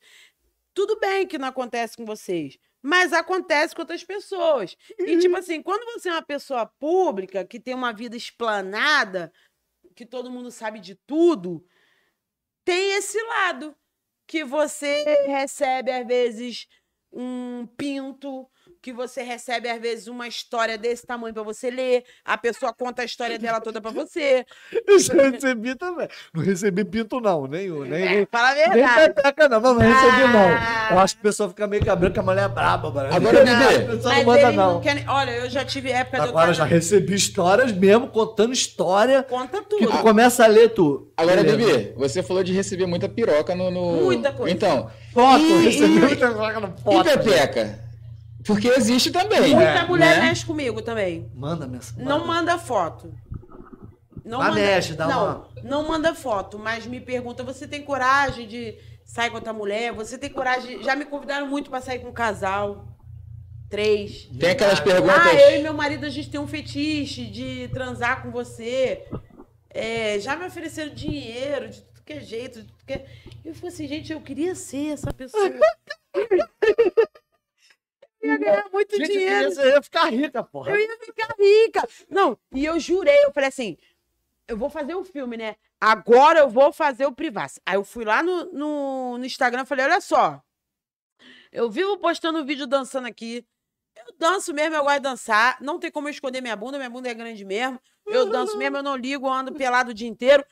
[0.74, 4.76] tudo bem que não acontece com vocês, mas acontece com outras pessoas.
[5.00, 5.06] Uhum.
[5.06, 9.32] E, tipo assim, quando você é uma pessoa pública, que tem uma vida explanada,
[9.96, 11.66] que todo mundo sabe de tudo,
[12.66, 13.74] tem esse lado
[14.26, 16.68] que você recebe, às vezes,
[17.10, 18.46] um pinto,
[18.84, 22.04] que você recebe, às vezes, uma história desse tamanho pra você ler.
[22.22, 24.44] A pessoa conta a história dela toda pra você.
[24.86, 26.06] Eu já recebi também.
[26.34, 27.46] Não recebi pinto, não.
[27.46, 29.14] Nem, nem, nem, É, fala a nem verdade.
[29.14, 29.60] pepeca, não.
[29.62, 30.28] Mas não recebi, Ah.
[30.90, 30.96] não.
[30.96, 33.14] Eu acho que o pessoal fica meio que a mulher é braba, mano.
[33.14, 34.74] Agora, Não, Bebê, a pessoa Mas não manda, não.
[34.74, 35.08] não querem.
[35.08, 39.22] Olha, eu já tive época de eu Agora eu já recebi histórias mesmo, contando história,
[39.22, 39.86] Conta que tudo.
[39.90, 41.10] tu começa a ler, tu.
[41.16, 41.42] Agora.
[41.42, 43.70] Bebê, você falou de receber muita piroca no.
[43.70, 44.54] no- Muita coisa.
[44.54, 47.04] Então, Foto, E- recebi e- muita coisa no e foto.
[47.04, 47.78] Pepeca?
[48.46, 49.54] Porque existe também.
[49.54, 49.84] Muita né?
[49.84, 50.28] mulher Né?
[50.28, 51.30] mexe comigo também.
[51.34, 52.04] Manda mensagem.
[52.04, 53.12] Não manda foto.
[54.24, 57.82] Não Mas manda, mexe, dá não, uma- não manda foto, mas me pergunta: você tem
[57.82, 59.92] coragem de sair com outra mulher?
[59.92, 60.82] Você tem coragem?
[60.82, 62.88] Já me convidaram muito pra sair com um casal.
[63.68, 64.28] Três.
[64.38, 65.16] Tem aquelas perguntas.
[65.26, 69.04] Ah, eu e meu marido, a gente tem um fetiche de transar com você.
[69.68, 72.60] É, já me ofereceram dinheiro, de tudo que é jeito.
[72.62, 73.06] De tudo que é...
[73.44, 75.42] Eu falei assim, gente, eu queria ser essa pessoa.
[78.24, 79.52] eu ia ganhar muito Gente, dinheiro.
[79.52, 80.70] você ia ficar rica, porra.
[80.70, 81.88] Eu ia ficar rica.
[82.08, 83.76] Não, e eu jurei, eu falei assim,
[84.48, 85.56] eu vou fazer o filme, né?
[85.80, 87.60] Agora eu vou fazer o Privacy.
[87.66, 90.42] Aí eu fui lá no, no, no Instagram e falei, olha só,
[91.52, 93.46] eu vivo postando vídeo dançando aqui.
[93.94, 95.58] Eu danço mesmo, eu gosto de dançar.
[95.60, 97.78] Não tem como eu esconder minha bunda, minha bunda é grande mesmo.
[98.06, 100.44] Eu danço mesmo, eu não ligo, eu ando pelado o dia inteiro.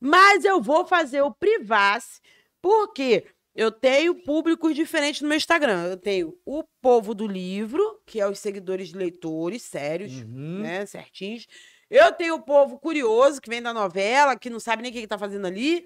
[0.00, 2.20] Mas eu vou fazer o Privacy,
[2.60, 5.86] porque eu tenho públicos diferentes no meu Instagram.
[5.88, 10.60] Eu tenho o povo do livro, que é os seguidores de leitores sérios, Uhum.
[10.62, 11.46] né, certinhos.
[11.90, 15.00] Eu tenho o povo curioso, que vem da novela, que não sabe nem o que,
[15.00, 15.84] que tá fazendo ali.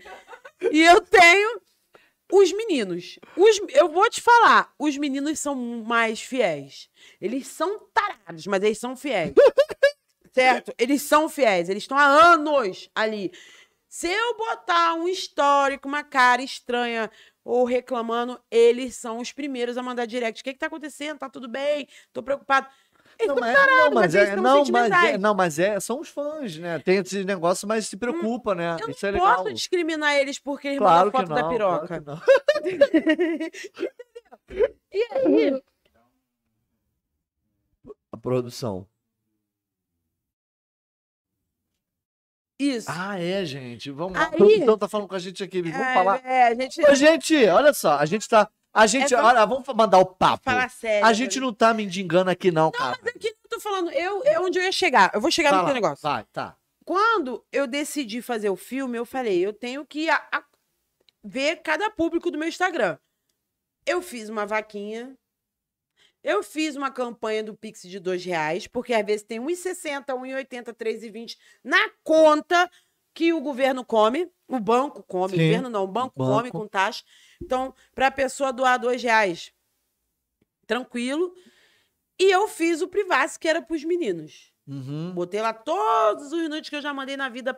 [0.70, 1.60] E eu tenho
[2.30, 3.18] os meninos.
[3.36, 6.90] Os, eu vou te falar, os meninos são mais fiéis.
[7.20, 9.32] Eles são tarados, mas eles são fiéis.
[10.32, 10.74] certo?
[10.78, 13.32] Eles são fiéis, eles estão há anos ali.
[13.88, 17.08] Se eu botar um histórico, uma cara estranha
[17.44, 20.40] ou reclamando, eles são os primeiros a mandar direct.
[20.40, 21.18] O que, que tá acontecendo?
[21.18, 21.86] Tá tudo bem?
[22.12, 22.66] Tô preocupado.
[23.18, 26.08] Eles Não, mas, não, mas, é, são não, mas é, não, mas é, são os
[26.08, 26.80] fãs, né?
[26.80, 28.76] Tem esse negócio, mas se preocupa, né?
[28.80, 29.36] Eu Isso é não legal.
[29.36, 32.02] posso discriminar eles porque eles Claro mandam foto não, da piroca.
[32.02, 32.22] claro
[34.92, 35.62] e aí,
[38.10, 38.86] A produção.
[42.58, 42.86] Isso.
[42.90, 43.90] Ah, é, gente.
[43.90, 44.28] Vamos lá.
[44.30, 45.62] Aí- produção tá falando com a gente aqui.
[45.62, 46.24] Vamos é, falar.
[46.24, 47.98] É, a gente Ô, gente, olha só.
[47.98, 48.48] A gente tá.
[48.72, 49.12] A gente.
[49.14, 50.44] É só- Olha, vamos mandar o papo.
[50.44, 51.06] fala sério.
[51.06, 52.98] A gente não tá mendigando aqui, não, cara.
[53.02, 55.10] Mas aqui eu tô falando, eu, onde eu ia chegar?
[55.14, 56.02] Eu vou chegar no lá, teu negócio.
[56.02, 56.56] Vai, tá.
[56.84, 60.44] Quando eu decidi fazer o filme, eu falei, eu tenho que a- a-
[61.22, 62.98] ver cada público do meu Instagram.
[63.86, 65.16] Eu fiz uma vaquinha.
[66.24, 70.74] Eu fiz uma campanha do Pix de dois reais, porque às vezes tem 1,60, 1,80,
[70.74, 72.70] 3,20 na conta
[73.12, 76.32] que o governo come, o banco come, Sim, o governo não, o banco, banco.
[76.32, 77.04] come com taxa.
[77.42, 79.52] Então, para a pessoa doar dois reais,
[80.66, 81.34] tranquilo.
[82.18, 84.50] E eu fiz o Privacy, que era para os meninos.
[84.66, 85.12] Uhum.
[85.12, 87.52] Botei lá todos os nudes que eu já mandei na vida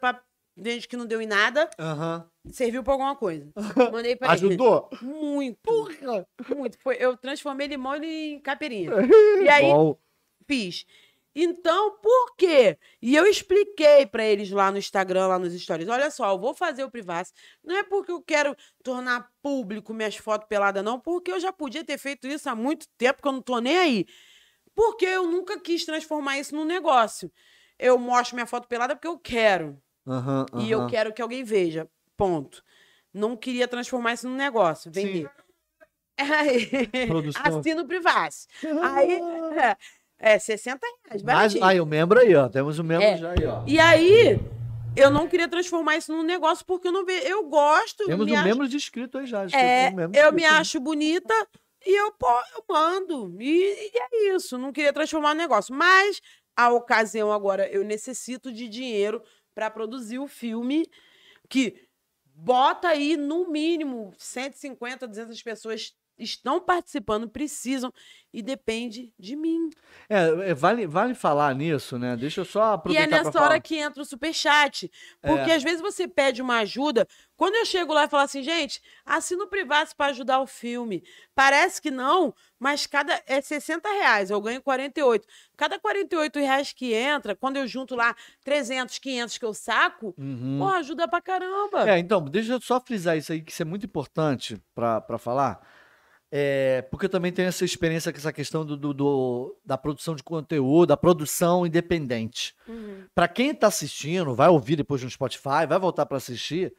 [0.57, 1.69] gente que não deu em nada.
[1.79, 2.29] Aham.
[2.51, 3.51] Serviu pra alguma coisa.
[3.93, 4.47] Mandei pra ele.
[4.47, 4.89] Ajudou?
[5.03, 5.59] Muito.
[5.63, 6.27] Porra.
[6.55, 6.79] Muito.
[6.79, 8.91] Foi, eu transformei limão em caipirinha.
[9.43, 9.99] E aí, Bom.
[10.47, 10.87] fiz.
[11.39, 12.79] Então, por quê?
[13.03, 15.87] E eu expliquei pra eles lá no Instagram, lá nos stories.
[15.87, 17.31] Olha só, eu vou fazer o Privacy.
[17.63, 20.99] Não é porque eu quero tornar público minhas fotos peladas, não.
[20.99, 23.77] Porque eu já podia ter feito isso há muito tempo, que eu não tô nem
[23.77, 24.07] aí.
[24.75, 27.31] Porque eu nunca quis transformar isso num negócio.
[27.79, 29.79] Eu mostro minha foto pelada porque eu quero.
[30.07, 31.89] Aham, E eu quero que alguém veja.
[32.17, 32.63] Ponto.
[33.13, 34.91] Não queria transformar isso num negócio.
[34.93, 35.31] Vender.
[36.19, 36.71] Aí,
[37.45, 38.47] assino o Privacy.
[38.83, 39.21] Aí,
[40.19, 41.23] é, é 60 reais.
[41.23, 42.49] Mas, aí, o membro aí, ó.
[42.49, 43.17] Temos o membro É.
[43.19, 43.63] já aí, ó.
[43.67, 44.41] E aí,
[44.97, 47.27] eu não queria transformar isso num negócio porque eu não vejo.
[47.27, 48.07] Eu gosto.
[48.07, 49.45] Temos um acho- membro de inscrito aí já.
[49.53, 51.35] É, um eu me acho bonita
[51.85, 52.27] e eu, po-
[52.57, 53.37] eu mando.
[53.39, 54.57] E, e é isso.
[54.57, 55.75] Não queria transformar no negócio.
[55.75, 56.23] Mas
[56.57, 59.23] a ocasião agora, eu necessito de dinheiro
[59.57, 60.87] para produzir o filme
[61.49, 61.89] que
[62.35, 67.93] bota aí no mínimo 150, 200 pessoas estão participando, precisam
[68.33, 69.71] e depende de mim.
[70.09, 72.17] É, é, vale, vale falar nisso, né?
[72.17, 74.91] Deixa eu só E é aproveitar nessa hora que entra o superchat.
[75.23, 75.55] Porque É.
[75.55, 77.07] às vezes você pede uma ajuda.
[77.37, 81.03] Quando eu chego lá e falo assim, gente, assina o privado para ajudar o filme.
[81.35, 83.23] Parece que não, mas cada.
[83.27, 85.27] É 60 reais, eu ganho 48.
[85.57, 88.15] Cada 48 reais que entra, quando eu junto lá
[88.45, 90.67] 300, 500 que eu saco, Uhum.
[90.69, 91.89] ajuda pra caramba.
[91.91, 95.76] É, então, deixa eu só frisar isso aí, que isso é muito importante pra falar.
[96.39, 100.15] É, porque eu também tenho essa experiência com essa questão do, do- do- da produção
[100.15, 102.55] de conteúdo, da produção independente.
[102.69, 103.05] Uhum.
[103.15, 106.75] Pra quem tá assistindo, vai ouvir depois no Spotify, vai voltar pra assistir.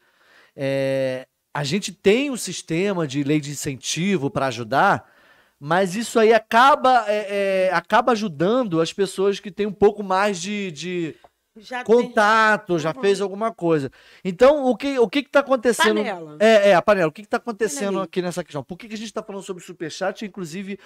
[0.56, 5.12] é, a gente tem um sistema de lei de incentivo pra ajudar,
[5.60, 10.40] Mas isso aí acaba, é, é, acaba ajudando as pessoas que têm um pouco mais
[10.40, 11.16] de, de
[11.60, 13.02] Já tem contato, já Uhum.
[13.02, 13.92] fez alguma coisa.
[14.24, 15.98] Então, o que o que está acontecendo?
[15.98, 16.38] panela.
[16.40, 17.10] É, é, a panela.
[17.10, 18.64] O que está acontecendo aqui nessa questão?
[18.64, 20.26] Por que, que a gente está falando sobre superchat?
[20.26, 20.80] Inclusive,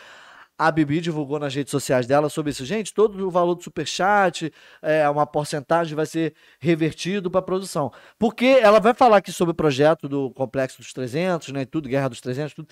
[0.57, 2.63] a Bibi divulgou nas redes sociais dela sobre isso.
[2.65, 7.91] Gente, todo o valor do superchat, é, uma porcentagem vai ser revertido para a produção.
[8.19, 12.09] Porque ela vai falar aqui sobre o projeto do Complexo dos 300, né, tudo, Guerra
[12.09, 12.67] dos 300, tudo,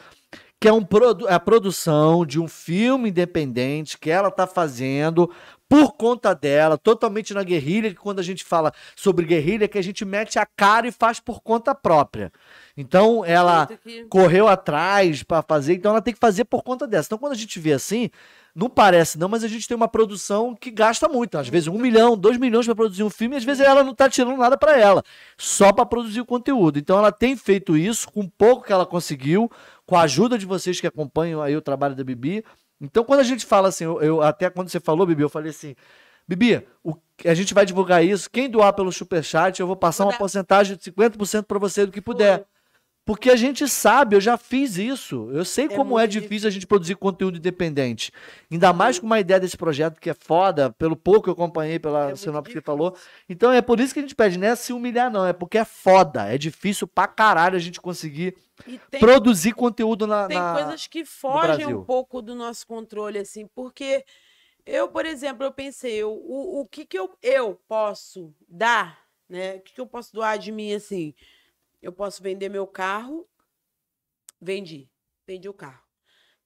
[0.59, 5.31] que é, um produ é a produção de um filme independente que ela está fazendo
[5.69, 9.77] por conta dela, totalmente na guerrilha, que quando a gente fala sobre guerrilha, é que
[9.77, 12.31] a gente mete a cara e faz por conta própria.
[12.75, 17.07] Então, ela que- correu atrás para fazer, então ela tem que fazer por conta dessa.
[17.07, 18.09] Então, quando a gente vê assim,
[18.55, 21.37] não parece não, mas a gente tem uma produção que gasta muito.
[21.37, 23.93] Às vezes um milhão, dois milhões para produzir um filme, e às vezes ela não
[23.93, 25.03] tá tirando nada para ela,
[25.37, 26.79] só para produzir o conteúdo.
[26.79, 29.49] Então, ela tem feito isso com pouco que ela conseguiu,
[29.85, 32.43] com a ajuda de vocês que acompanham aí o trabalho da Bibi.
[32.81, 35.49] Então, quando a gente fala assim, eu, eu- até quando você falou, Bibi, eu falei
[35.51, 35.75] assim,
[36.27, 36.95] Bibi, o-
[37.25, 38.29] a gente vai divulgar isso.
[38.29, 41.99] Quem doar pelo superchat, eu vou passar uma porcentagem de 50% para você do que
[42.01, 42.45] puder.
[43.09, 45.31] Porque a gente sabe, eu já fiz isso.
[45.31, 48.11] Eu sei É como é muito difícil a gente produzir conteúdo independente.
[48.51, 51.79] Ainda mais com uma ideia desse projeto que é foda, pelo pouco que eu acompanhei
[51.79, 52.61] pela É sinopse que difícil.
[52.61, 52.95] falou.
[53.27, 55.25] Então é por isso que a gente pede, não é se humilhar, não.
[55.25, 56.31] É porque é foda.
[56.31, 58.35] É difícil pra caralho a gente conseguir
[58.91, 60.27] tem, produzir conteúdo na.
[60.27, 64.05] tem na- coisas que fogem um pouco do nosso controle, assim, porque
[64.63, 69.55] eu, por exemplo, eu pensei, eu, o, o que que eu, eu posso dar, né?
[69.55, 71.15] O que que eu posso doar de mim, assim?
[71.82, 73.27] Eu posso vender meu carro,
[74.41, 74.90] vendi,
[75.25, 75.83] vendi o carro,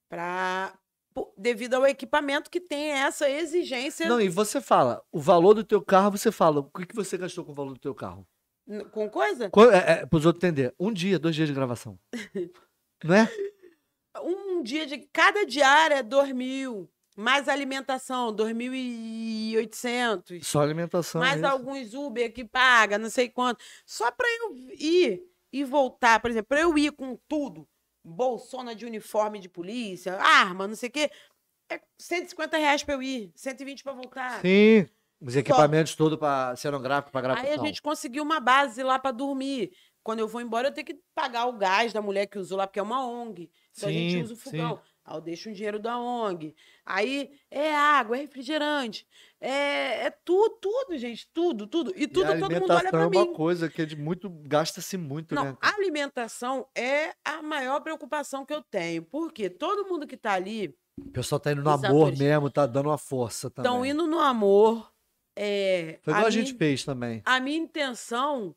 [0.08, 0.78] pra,
[1.38, 5.82] devido ao equipamento que tem essa exigência Não, e você fala, o valor do teu
[5.82, 8.28] carro, você fala, o que, que você gastou com o valor do teu carro?
[8.92, 9.52] com coisa.
[9.74, 10.74] É, é, pros outros entender.
[10.80, 12.00] Um dia, dois dias de gravação.
[13.04, 13.30] não é?
[14.22, 20.44] Um dia de cada diária é 2 mil, mais alimentação, 2.800.
[20.44, 21.22] Só alimentação.
[21.22, 21.46] mais isso.
[21.46, 23.64] alguns Uber que paga, não sei quanto.
[23.86, 27.68] Só para eu ir e voltar, por exemplo, para eu ir com tudo,
[28.04, 31.10] bolsona de uniforme de polícia, arma, não sei o quê,
[31.70, 34.42] é 150 reais para eu ir, 120 para voltar.
[34.42, 34.86] Sim.
[35.22, 37.50] Os equipamentos todos para cenográfico, para gravação.
[37.50, 39.72] Aí a gente conseguiu uma base lá para dormir.
[40.04, 42.68] Quando eu vou embora, eu tenho que pagar o gás da mulher que usou lá,
[42.68, 43.50] porque é uma ONG.
[43.72, 44.80] Então a Sim, gente usa o sim.
[45.06, 46.56] Aí eu deixo um dinheiro da ONG.
[46.86, 49.06] Aí é água, é refrigerante.
[49.42, 51.28] É, é tudo, tudo, gente.
[51.34, 51.92] Tudo, tudo.
[51.96, 53.34] E tudo e a todo mundo olha alimentação para é uma mim.
[53.34, 54.30] coisa que é de muito.
[54.30, 55.58] Gasta-se muito, Não, né?
[55.62, 59.04] a alimentação é a maior preocupação que eu tenho.
[59.04, 62.66] Porque todo mundo que tá ali O pessoal tá indo no amor atores mesmo, tá
[62.66, 63.70] dando uma força também.
[63.70, 64.90] estão indo no amor.
[65.36, 67.22] É, Foi igual a, minha- gente fez também.
[67.26, 68.56] a minha intenção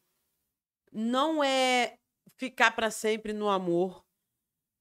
[0.92, 1.98] não é
[2.36, 4.04] ficar para sempre no amor.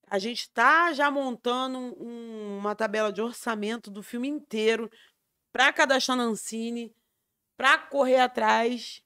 [0.08, 4.90] A gente está já montando um- uma tabela de orçamento do filme inteiro
[5.52, 6.94] para cadastrar na Ancine,
[7.58, 9.02] para correr atrás,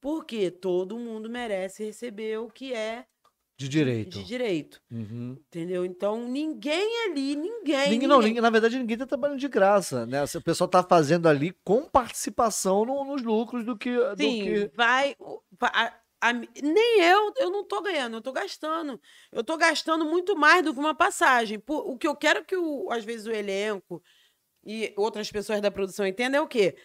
[0.00, 3.06] porque todo mundo merece receber o que é
[3.56, 4.10] De direito.
[4.18, 5.36] de direito, Uhum.
[5.48, 5.84] entendeu?
[5.84, 10.06] Então ninguém ali, ninguém, Ninguém, não, ninguém- ninguém- na verdade, ninguém tá trabalhando de graça,
[10.06, 10.22] né?
[10.22, 13.90] O pessoal tá fazendo ali com participação no- nos lucros do que.
[13.92, 15.16] do Sim, que- vai.
[15.62, 19.00] a- a nem eu, eu não tô ganhando, eu tô gastando.
[19.32, 21.58] Eu tô gastando muito mais do que uma passagem.
[21.58, 24.02] Por- o que eu quero que, o, às vezes, o elenco
[24.64, 26.76] e outras pessoas da produção entendam é o quê?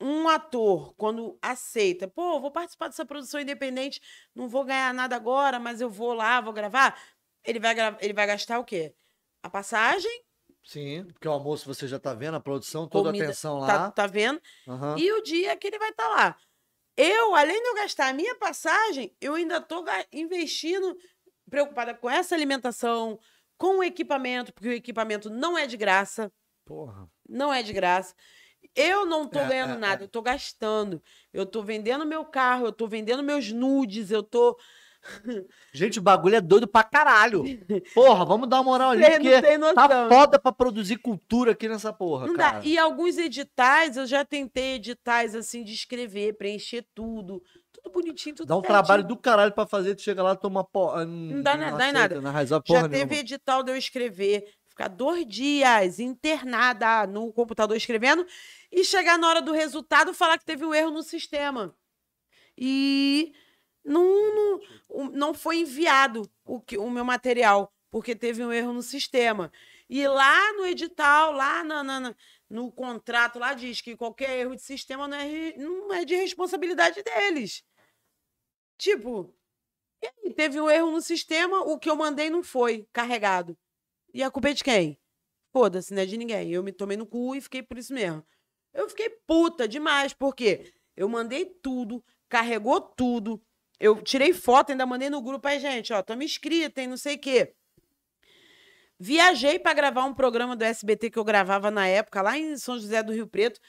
[0.00, 4.00] Um ator, quando aceita, pô, vou participar dessa produção independente,
[4.32, 6.96] não vou ganhar nada agora, mas eu vou lá, vou gravar.
[7.44, 8.94] Ele vai, ele vai gastar o quê?
[9.42, 10.22] A passagem,
[10.64, 13.78] Sim, porque o almoço você já tá vendo, a produção, toda Comida, a atenção tá,
[13.78, 13.90] lá.
[13.90, 14.40] tá vendo?
[14.68, 14.98] Aham.
[14.98, 16.36] E o dia que ele vai estar lá.
[16.98, 20.98] Eu, além de eu gastar a minha passagem, eu ainda estou investindo,
[21.48, 23.20] preocupada com essa alimentação,
[23.56, 26.32] com o equipamento, porque o equipamento não é de graça.
[26.64, 27.08] Porra.
[27.28, 28.16] Não é de graça.
[28.74, 30.04] Eu não tô É, ganhando é, nada, é.
[30.04, 31.00] eu tô gastando.
[31.32, 34.58] Eu tô vendendo meu carro, eu tô vendendo meus nudes, eu tô.
[35.72, 37.44] Gente, o bagulho é doido pra caralho.
[37.94, 41.92] Porra, vamos dar uma moral ali, porque não tá foda pra produzir cultura aqui nessa
[41.92, 42.58] porra, Não cara.
[42.60, 42.64] dá.
[42.66, 47.42] E alguns editais, eu já tentei editais assim de escrever, preencher tudo.
[47.72, 48.74] Tudo bonitinho, tudo Dá um certinho.
[48.78, 51.04] trabalho do caralho pra fazer, tu chega lá e toma porra.
[51.04, 52.20] Não dá na- dá nada.
[52.20, 52.88] Não Já nenhuma.
[52.88, 58.26] teve edital de eu escrever, ficar dois dias internada no computador escrevendo
[58.72, 61.72] e chegar na hora do resultado falar que teve um erro no sistema.
[62.56, 63.32] E
[63.88, 64.34] não,
[64.90, 69.50] não, não foi enviado o, que, o meu material, porque teve um erro no sistema.
[69.88, 72.14] E lá no edital, lá na- na-
[72.50, 77.02] no contrato, lá diz que qualquer erro de sistema não é, não é de responsabilidade
[77.02, 77.64] deles.
[78.76, 79.34] Tipo,
[80.36, 83.56] teve um erro no sistema, o que eu mandei não foi carregado.
[84.14, 84.98] E a culpa é de quem?
[85.52, 86.50] Foda-se, não é de ninguém.
[86.52, 88.24] Eu me tomei no cu e fiquei por isso mesmo.
[88.72, 93.42] Eu fiquei puta demais, porque eu mandei tudo, carregou tudo.
[93.80, 97.14] Eu tirei foto, ainda mandei no grupo aí, gente, ó, tamo inscrita, hein, não sei
[97.14, 97.54] o quê.
[98.98, 102.76] Viajei pra gravar um programa do SBT que eu gravava na época, lá em São
[102.78, 103.60] José do Rio Preto.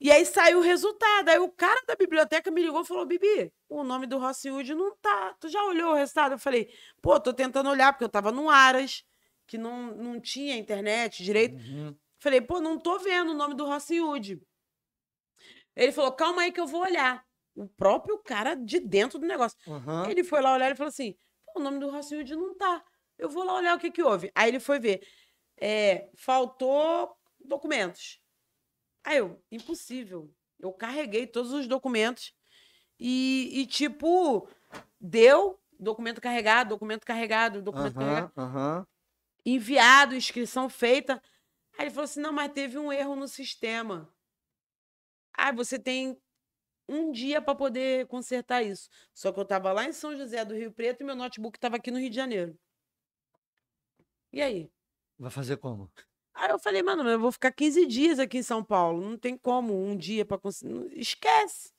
[0.00, 1.28] E aí saiu o resultado.
[1.28, 4.74] Aí o cara da biblioteca me ligou e falou: Bibi, o nome do Rossi Wood
[4.74, 5.34] não tá.
[5.38, 6.32] Tu já olhou o resultado?
[6.32, 6.72] Eu falei:
[7.02, 9.04] pô, tô tentando olhar, porque eu tava no Aras,
[9.46, 11.56] que não, não tinha internet direito.
[11.56, 11.94] Uhum.
[12.18, 14.40] Falei: pô, não tô vendo o nome do Rossi Wood.
[15.76, 17.22] Ele falou: calma aí que eu vou olhar.
[17.60, 19.58] O próprio cara de dentro do negócio.
[19.68, 20.08] Aham.
[20.08, 21.14] Ele foi lá olhar e falou assim:
[21.44, 22.82] pô, o nome do Rossi Wood não tá.
[23.18, 24.32] Eu vou lá olhar o que que houve.
[24.34, 25.06] Aí ele foi ver.
[25.60, 28.18] É, faltou documentos.
[29.04, 30.34] Aí eu, impossível.
[30.58, 32.32] Eu carreguei todos os documentos
[32.98, 34.48] e, e, tipo,
[34.98, 38.86] deu documento carregado, documento carregado, documento carregado, Aham, aham.
[39.44, 41.22] enviado, inscrição feita.
[41.76, 44.10] Aí ele falou assim: não, mas teve um erro no sistema.
[45.34, 46.18] Aí você tem
[46.90, 48.88] um dia para poder consertar isso.
[49.14, 51.76] Só que eu tava lá em São José do Rio Preto e meu notebook tava
[51.76, 52.58] aqui no Rio de Janeiro.
[54.32, 54.70] E aí?
[55.18, 55.90] Vai fazer como?
[56.34, 59.00] Aí eu falei, mano, eu vou ficar 15 dias aqui em São Paulo.
[59.00, 60.88] Não tem como um dia para conseguir.
[60.98, 61.72] Esquece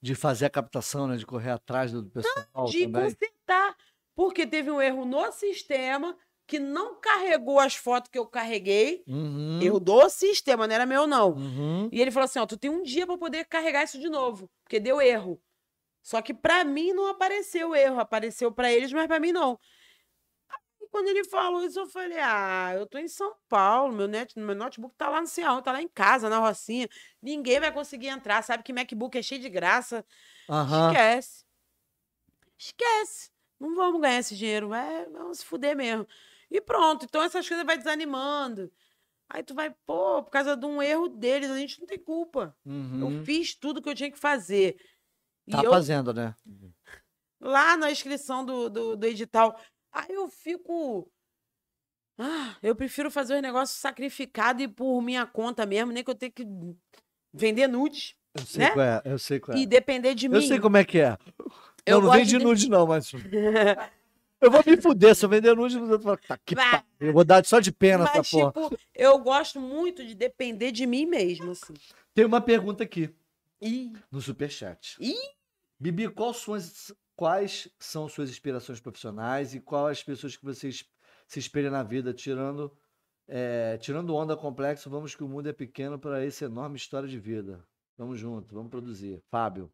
[0.00, 1.16] De fazer a captação, né?
[1.16, 3.02] De correr atrás do pessoal de também.
[3.04, 3.76] consertar.
[4.14, 6.16] Porque teve um erro no sistema
[6.46, 9.02] que não carregou as fotos que eu carreguei.
[9.06, 9.60] Uhum.
[9.60, 11.32] Erro do sistema, não era meu, não.
[11.32, 11.88] Uhum.
[11.92, 14.48] E ele falou assim: ó, tu tem um dia para poder carregar isso de novo,
[14.62, 15.40] porque deu erro.
[16.02, 19.58] Só que pra mim não apareceu erro, apareceu pra eles, mas pra mim não.
[20.48, 24.38] Aí quando ele falou isso, eu falei: ah, eu tô em São Paulo, meu, net,
[24.38, 26.88] meu notebook tá lá no aonde, tá lá em casa, na Rocinha.
[27.20, 30.04] Ninguém vai conseguir entrar, sabe que MacBook é cheio de graça.
[30.48, 30.92] Aham.
[30.92, 31.44] Esquece.
[32.56, 33.30] Esquece.
[33.58, 36.06] Não vamos ganhar esse dinheiro, vai, vamos se fuder mesmo.
[36.50, 38.70] E pronto, então essas coisas vai desanimando.
[39.28, 42.56] Aí tu vai, pô, por causa de um erro deles, a gente não tem culpa.
[42.64, 43.18] Uhum.
[43.18, 44.76] Eu fiz tudo que eu tinha que fazer.
[45.46, 46.34] E Tá eu, fazendo, né?
[47.40, 49.58] lá na inscrição do, do, do edital,
[49.92, 51.10] aí eu fico.
[52.18, 56.14] Ah, eu prefiro fazer os negócios sacrificado e por minha conta mesmo, nem que eu
[56.14, 56.46] tenha que
[57.32, 58.70] vender nudes Eu sei Né?
[58.70, 59.60] qual é, eu sei qual é.
[59.60, 60.36] e depender de mim.
[60.36, 61.18] Eu sei como é que é.
[61.38, 63.12] Eu Eu não gosto vende de- nude, não, mas.
[64.40, 65.14] Eu vou me fuder.
[65.14, 67.72] Se eu vender nude, eu vou falar, tá, que pariu, Eu vou dar só de
[67.72, 68.52] pena essa Mas, porra.
[68.52, 71.74] tipo, eu gosto muito de depender de mim mesmo, assim.
[72.14, 73.14] Tem uma pergunta aqui
[73.60, 74.96] Ih, no Superchat.
[75.00, 75.14] Ih!
[75.78, 80.70] Bibi, quais são, as- quais são suas inspirações profissionais e quais as pessoas que você
[80.72, 82.74] se espelha na vida, tirando,
[83.28, 87.18] é, tirando onda complexo, vamos que o mundo é pequeno para essa enorme história de
[87.18, 87.62] vida.
[87.98, 89.22] Vamos junto, vamos produzir.
[89.30, 89.72] Fábio.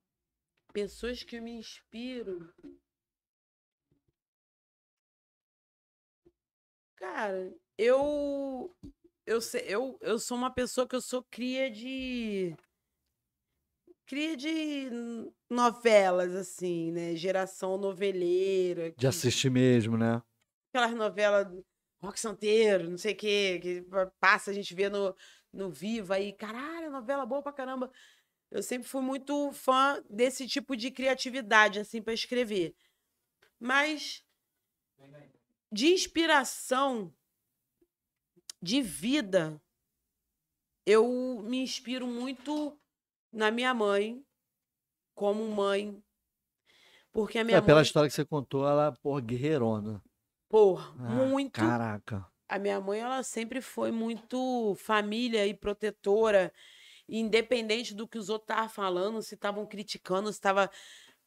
[0.72, 2.48] pessoas que me inspiram.
[7.02, 8.72] Cara, eu
[9.26, 12.54] eu, sei, eu eu sou uma pessoa que eu sou cria de
[14.06, 14.88] cria de
[15.50, 17.16] novelas assim, né?
[17.16, 20.22] Geração noveleira, De assistir mesmo, né?
[20.72, 21.48] aquelas novelas
[22.00, 25.12] Rock Santeiro, não sei o quê, que pa- passa, a gente vê no,
[25.52, 27.90] no Viva aí, caralho, novela boa pra caramba.
[28.50, 32.76] Eu sempre fui muito fã desse tipo de criatividade, assim, pra escrever.
[33.60, 34.24] Mas
[35.72, 37.12] de inspiração,
[38.62, 39.60] de vida,
[40.86, 42.78] eu me inspiro muito
[43.32, 44.24] na minha mãe,
[45.14, 46.02] como mãe.
[47.12, 50.02] Porque a minha É, pela mãe, história que você contou, ela, porra, guerreirona.
[50.48, 52.32] porra, Ah, muito Caraca.
[52.48, 56.52] a minha mãe, ela sempre foi muito família e protetora,
[57.08, 60.70] independente do que os outros estavam falando, se estavam criticando, se estava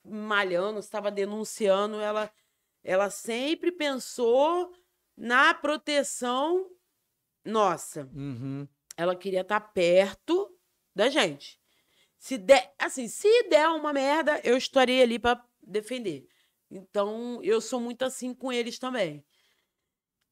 [0.06, 2.32] malhando, se estava denunciando, ela,
[2.86, 4.72] ela sempre pensou
[5.18, 6.70] na proteção
[7.44, 8.10] nossa.
[8.14, 8.68] Uhum.
[8.96, 10.56] Ela queria estar perto
[10.96, 11.60] da gente.
[12.18, 16.28] Se der, assim, se der uma merda, eu estarei ali para defender.
[16.72, 19.26] Então, eu sou muito assim com eles também.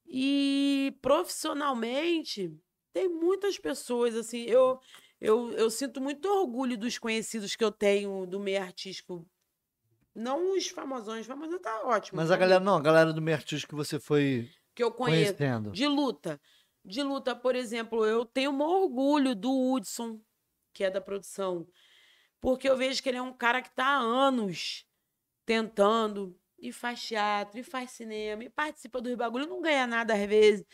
[0.05, 2.55] E profissionalmente,
[2.93, 4.79] tem muitas pessoas assim, eu
[5.23, 9.25] eu, eu sinto muito orgulho dos conhecidos que eu tenho do meio artístico.
[10.15, 12.17] Não os famosões, famosos tá ótimo.
[12.17, 14.83] Mas a pra mim, galera, não, a galera do meio artístico que você foi que
[14.83, 15.71] eu conheço conhecendo.
[15.71, 16.39] de luta.
[16.85, 20.19] De luta, por exemplo, eu tenho um orgulho do Hudson,
[20.73, 21.65] que é da produção,
[22.41, 24.85] porque eu vejo que ele é um cara que está há anos
[25.45, 30.25] tentando, e faz teatro, e faz cinema, e participa dos bagulho, não ganha nada às
[30.27, 30.65] vezes,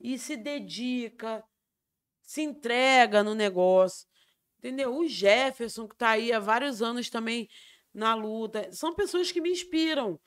[0.00, 1.44] e se dedica,
[2.22, 4.06] se entrega no negócio.
[4.58, 4.96] Entendeu?
[4.96, 7.48] O Jefferson, que está aí há vários anos também
[7.92, 10.18] na luta, são pessoas que me inspiram.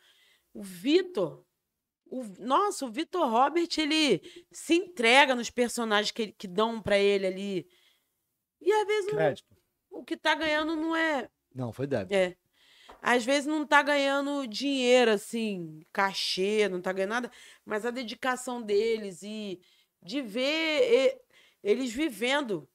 [0.54, 1.44] O Vitor,
[2.14, 7.26] O, nossa, o Vitor Robert, ele se entrega nos personagens que, que dão pra ele
[7.26, 7.68] ali.
[8.60, 12.14] E às vezes não- o que tá ganhando não é Não, foi débito.
[12.14, 12.36] É.
[13.02, 17.32] Às vezes não tá ganhando dinheiro, assim, cachê, não tá ganhando nada,
[17.66, 19.60] mas a dedicação deles e
[20.04, 21.18] de ver
[21.64, 22.68] eles vivendo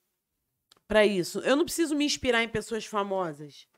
[0.89, 1.41] para isso.
[1.41, 3.69] Eu não preciso me inspirar em pessoas famosas.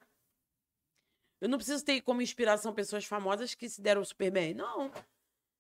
[1.41, 4.55] Eu não preciso ter como inspiração pessoas famosas que se deram super bem.
[4.55, 4.91] Não.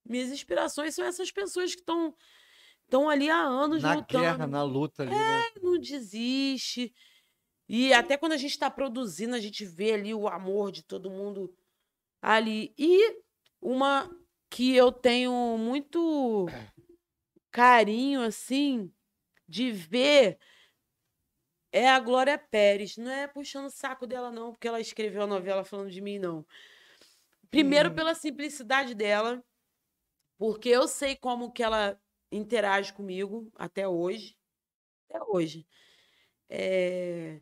[0.05, 2.15] Minhas inspirações são essas pessoas que estão
[2.89, 5.45] estão ali há anos Na lutando guerra, na luta ali, né?
[5.63, 6.95] não desiste.
[7.69, 11.11] E até quando a gente está produzindo, a gente vê ali o amor de todo
[11.11, 11.55] mundo
[12.23, 12.75] ali.
[12.79, 13.23] E
[13.61, 14.11] uma
[14.51, 16.47] que eu tenho muito
[17.51, 18.91] carinho, assim,
[19.47, 20.39] de ver
[21.73, 22.97] é a Glória Pérez.
[22.97, 26.19] Não é puxando o saco dela, não, porque ela escreveu a novela falando de mim,
[26.19, 26.45] não.
[27.51, 27.95] Primeiro, Hum.
[27.95, 29.43] pela simplicidade dela,
[30.37, 34.37] porque eu sei como que ela interage comigo até hoje.
[35.09, 35.67] Até hoje.
[36.49, 37.41] É,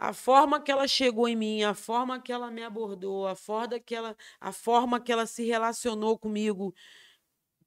[0.00, 3.80] A forma que ela chegou em mim, a forma que ela me abordou, a forma
[3.80, 6.72] que ela, a forma que ela se relacionou comigo,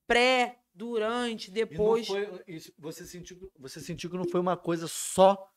[0.08, 2.08] pré, durante, depois.
[2.08, 5.51] foi- isso- você, sentiu, você sentiu que não foi uma coisa só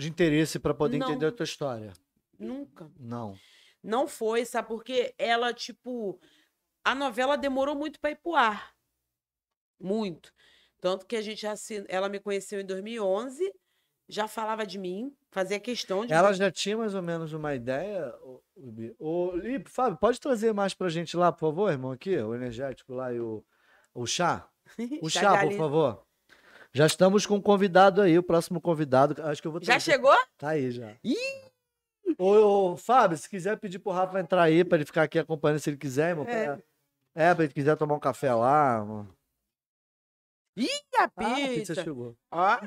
[0.00, 1.08] de interesse para poder Não.
[1.08, 1.92] entender a tua história?
[2.38, 2.90] Nunca.
[2.98, 3.38] Não.
[3.82, 4.68] Não foi, sabe?
[4.68, 6.18] Porque ela, tipo,
[6.84, 8.74] a novela demorou muito para ir pro ar.
[9.78, 10.32] Muito.
[10.80, 11.84] Tanto que a gente assin...
[11.88, 13.52] ela me conheceu em 2011,
[14.08, 16.12] já falava de mim, fazia questão de.
[16.12, 18.12] Ela já tinha mais ou menos uma ideia,
[19.34, 23.12] Lipe, Fábio, pode trazer mais pra gente lá, por favor, irmão, aqui, o energético lá
[23.12, 23.44] e o,
[23.94, 24.48] o chá?
[25.02, 26.06] O Chá por favor.
[26.72, 30.14] Já estamos com um convidado aí, o próximo convidado, acho que eu vou Já chegou?
[30.38, 30.92] Tá aí já.
[31.02, 31.16] Ih!
[32.18, 35.58] Ô, ô, Fábio, se quiser pedir pro Rafa entrar aí, pra ele ficar aqui acompanhando
[35.58, 36.24] se ele quiser, irmão.
[36.28, 36.44] É.
[36.46, 36.58] pra-
[37.14, 38.84] É, pra ele quiser tomar um café lá.
[38.84, 39.12] Mano.
[40.56, 40.66] E
[40.96, 41.74] a Ah, a pizza pizza?
[41.82, 42.16] chegou.
[42.30, 42.58] Ó.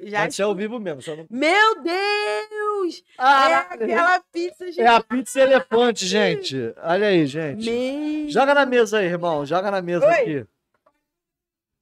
[0.00, 1.26] Já Pode ser ao vivo mesmo, não...
[1.28, 3.02] Meu Deus!
[3.18, 4.80] É Ah, aquela pizza, gente.
[4.80, 6.56] é a pizza elefante, gente.
[6.82, 7.68] Olha aí, gente.
[7.68, 8.28] Meu...
[8.30, 9.44] Joga na mesa aí, irmão.
[9.44, 10.12] Joga na mesa Oi.
[10.14, 10.46] aqui.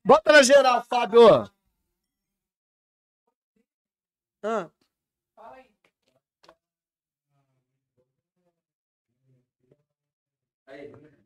[0.07, 1.51] Bota na geral, Fábio.
[4.41, 4.71] Ah,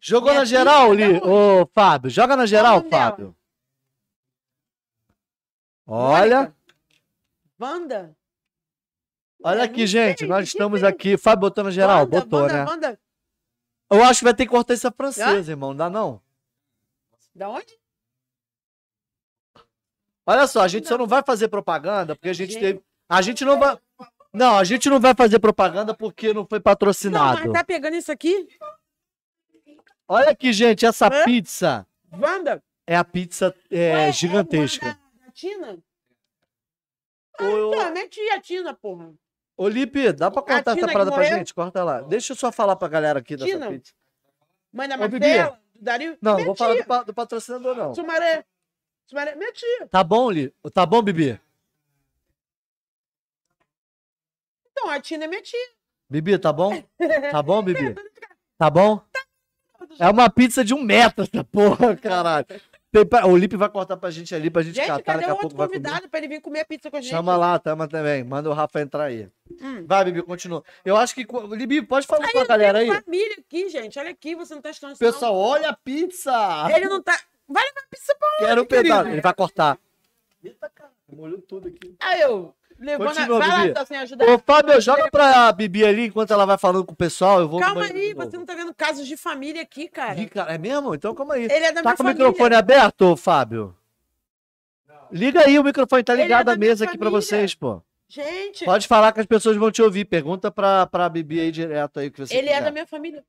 [0.01, 1.21] Jogou Minha na geral, pizza, Li...
[1.23, 2.11] Ô, Fábio.
[2.11, 2.83] Joga na geral?
[2.89, 3.37] Fábio.
[5.87, 6.55] Olha?
[7.59, 8.17] Wanda?
[9.45, 10.27] olha É, aqui, gente.
[10.27, 11.19] Nós estamos é aqui.
[11.19, 12.07] Fábio botou na geral?
[12.07, 12.65] Botou, né?
[13.91, 15.71] Eu acho que vai ter que cortar isso a francesa, irmão.
[15.71, 16.23] Não dá, não?
[17.35, 17.80] Da onde?
[20.31, 22.81] Olha só, a gente só não vai fazer propaganda porque a gente teve.
[23.09, 23.77] A gente não vai.
[24.33, 27.41] Não, a gente não vai fazer propaganda porque não foi Não, patrocinado.
[27.41, 28.47] mas tá pegando isso aqui?
[30.07, 31.25] Olha aqui, gente, essa Hã?
[31.25, 32.63] pizza Wanda?
[32.87, 34.87] é a pizza é, Ué, gigantesca.
[34.87, 35.79] Wanda da Tina?
[37.41, 39.13] Ô, Pô, minha tia Tina, porra.
[39.57, 41.53] ô Lipe, dá pra cortar essa parada pra gente?
[41.55, 42.03] Corta lá.
[42.03, 43.69] Deixa eu só falar pra galera aqui dessa Tina?
[43.69, 43.93] pizza.
[44.73, 44.97] Mãe da.
[44.97, 46.19] Marcela, do Dario.
[46.21, 46.83] Não, não minha vou falar tia.
[46.83, 47.95] do, pa- do patrocinador, não.
[47.95, 48.45] Sumaré.
[49.11, 49.89] Sumaré, minha tia.
[49.91, 50.55] Tá bom, Li?
[50.73, 51.41] Tá bom, Bibi?
[54.71, 55.59] Então, a Tina é minha tia.
[56.09, 56.81] Bibi, tá bom?
[57.33, 57.97] Tá bom, Bibi?
[58.57, 59.03] Tá bom?
[59.99, 62.47] É uma pizza de um metro essa porra, caralho.
[63.27, 65.35] O Lipe vai cortar pra gente ali, pra gente, Gente, catar, cadê daqui o a
[65.35, 65.79] outro pouco vai comer.
[65.81, 67.11] convidado pra ele vir comer pizza com a gente?
[67.11, 68.23] Chama lá, tama também.
[68.23, 69.29] Manda o Rafa entrar aí.
[69.61, 69.85] Hum.
[69.87, 70.63] Vai, Bibi, continua.
[70.85, 71.27] Eu acho que.
[71.57, 72.89] Bibi, pode falar com a galera aí?
[72.89, 73.99] Família aqui, gente.
[73.99, 74.97] Olha aqui, você não tá estranho.
[74.97, 76.33] Pessoal, olha a pizza!
[76.75, 77.19] Ele não tá.
[77.51, 79.09] Vai levar pizza pra Quero um pedaço.
[79.09, 79.79] Ele vai cortar.
[80.43, 80.91] Eita, cara.
[81.13, 81.97] Molhou tudo aqui.
[82.01, 82.55] Aí eu.
[82.79, 83.39] Levando Continua, a...
[83.41, 83.69] Vai Bibi.
[83.69, 84.27] lá, tá sem ajudar.
[84.27, 87.41] Ô, Fábio, joga pra Bibi ali enquanto ela vai falando com o pessoal.
[87.41, 87.61] Eu vou.
[87.61, 90.19] Calma aí, você não tá vendo casos de família aqui, cara.
[90.19, 90.95] Ih, cara, é mesmo?
[90.95, 91.45] Então calma aí.
[91.45, 93.77] Ele é da Tá minha com o microfone aberto, Fábio?
[95.13, 97.83] Liga aí, o microfone tá é ligado da à mesa aqui pra vocês, pô.
[98.09, 100.05] Gente, Pode falar que as pessoas vão te ouvir.
[100.05, 102.65] Pergunta pra, pra Bibi aí direto aí o que você ele é quiser.
[102.65, 103.23] da minha família.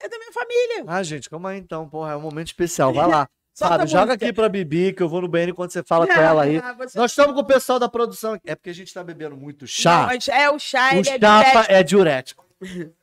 [0.00, 0.84] É, é da minha família.
[0.86, 2.12] Ah, gente, calma aí então, porra.
[2.12, 2.92] É um momento especial.
[2.92, 3.28] Vai lá.
[3.60, 4.12] A joga música.
[4.12, 6.58] aqui pra Bibi, que eu vou no banheiro enquanto você fala com ela aí.
[6.58, 8.48] Ah, Nós estamos com o pessoal da produção aqui.
[8.48, 10.08] É porque a gente tá bebendo muito chá.
[10.30, 11.72] É o chá, o ele é chá diurético.
[11.72, 12.46] é diurético.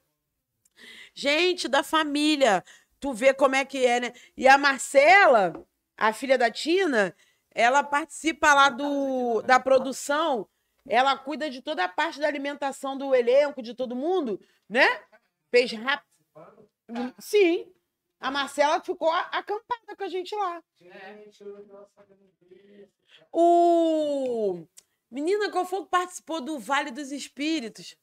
[1.13, 2.63] Gente da família,
[2.99, 4.13] tu vê como é que é, né?
[4.35, 5.53] E a Marcela,
[5.97, 7.15] a filha da Tina,
[7.51, 10.45] ela participa lá do, da produção,
[10.85, 14.85] ela cuida de toda a parte da alimentação do elenco, de todo mundo, né?
[15.49, 15.71] Fez
[16.89, 17.15] rápido.
[17.19, 17.71] Sim.
[18.19, 20.63] A Marcela ficou acampada com a gente lá.
[23.31, 24.65] O
[25.11, 27.95] menina qual foi que participou do Vale dos Espíritos?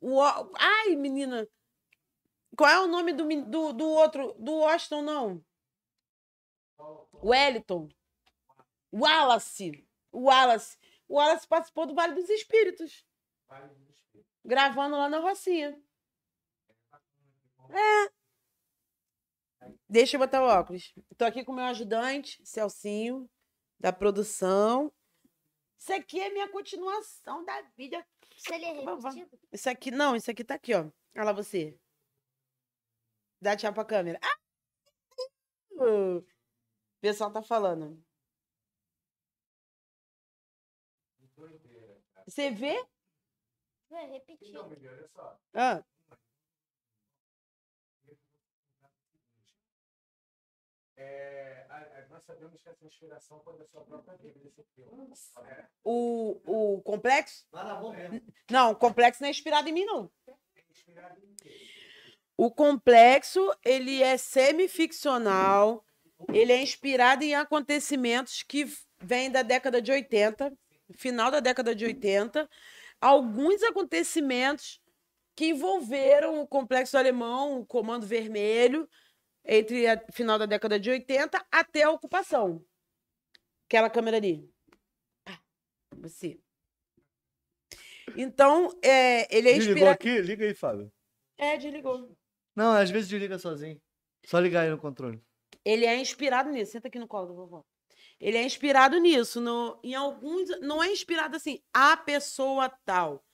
[0.00, 0.20] O,
[0.58, 1.48] ai, menina.
[2.56, 4.34] Qual é o nome do, do, do outro?
[4.38, 5.44] Do Washington, não.
[7.22, 7.88] Wellington.
[8.92, 9.86] Wallace.
[10.12, 10.76] Wallace.
[11.08, 13.06] O Wallace participou do Vale dos Espíritos.
[14.44, 15.80] Gravando lá na Rocinha.
[17.72, 18.12] É.
[19.88, 20.94] Deixa eu botar o óculos.
[21.16, 23.30] Tô aqui com o meu ajudante, Celcinho,
[23.78, 24.92] da produção.
[25.78, 28.06] Isso aqui é minha continuação da vida.
[28.36, 29.40] Isso ali é repetido?
[29.52, 30.90] Isso aqui, não, isso aqui tá aqui, ó.
[31.14, 31.78] Olha lá você.
[33.40, 34.20] Dá tchau pra câmera.
[34.22, 34.38] Ah!
[35.72, 36.24] O
[37.00, 38.02] pessoal tá falando.
[42.26, 42.84] Você vê?
[43.90, 44.60] Não é repetido.
[45.52, 45.84] Ah,
[51.02, 55.08] É, a- a- nós sabemos que essa inspiração foi da sua própria vida, desse filme.
[55.08, 55.68] né?
[55.84, 56.40] o,
[56.76, 57.44] o complexo?
[57.52, 58.20] Lá na mão mesmo.
[58.50, 60.10] Não, o complexo não é inspirado em mim, não.
[60.70, 61.72] Inspirado em quê?
[62.36, 65.84] O complexo, ele é semificcional,
[66.32, 68.66] ele é inspirado em acontecimentos que
[69.00, 70.52] vêm da década de 80,
[70.96, 72.48] final da década de 80,
[73.00, 74.80] alguns acontecimentos
[75.34, 78.88] que envolveram o complexo alemão, o Comando Vermelho,
[79.44, 82.64] entre a final da década de 80 até a ocupação.
[83.68, 84.48] Aquela câmera ali.
[85.26, 85.38] Ah,
[85.96, 86.38] Você.
[88.16, 89.94] Então, é, ele é Desligou inspirado.
[89.94, 90.20] aqui?
[90.20, 90.92] Liga aí, Fábio.
[91.38, 92.14] É, desligou.
[92.54, 93.80] Não, às vezes desliga sozinho.
[94.26, 95.22] Só ligar aí no controle.
[95.64, 96.72] Ele é inspirado nisso.
[96.72, 97.64] Senta aqui no colo da vovó.
[98.20, 99.40] Ele é inspirado nisso.
[99.40, 100.48] No, em alguns.
[100.60, 103.24] Não é inspirado assim, a pessoa tal.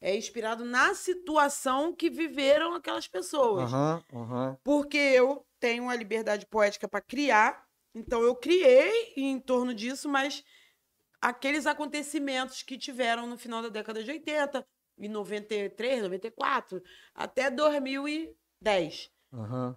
[0.00, 3.72] É inspirado na situação que viveram aquelas pessoas.
[3.72, 4.58] Aham, aham.
[4.62, 7.66] Porque eu tenho uma liberdade poética para criar.
[7.94, 10.44] Então eu criei em torno disso, mas
[11.20, 14.66] aqueles acontecimentos que tiveram no final da década de 80,
[14.98, 16.82] em 93, 94,
[17.14, 19.76] até 2010 Aham.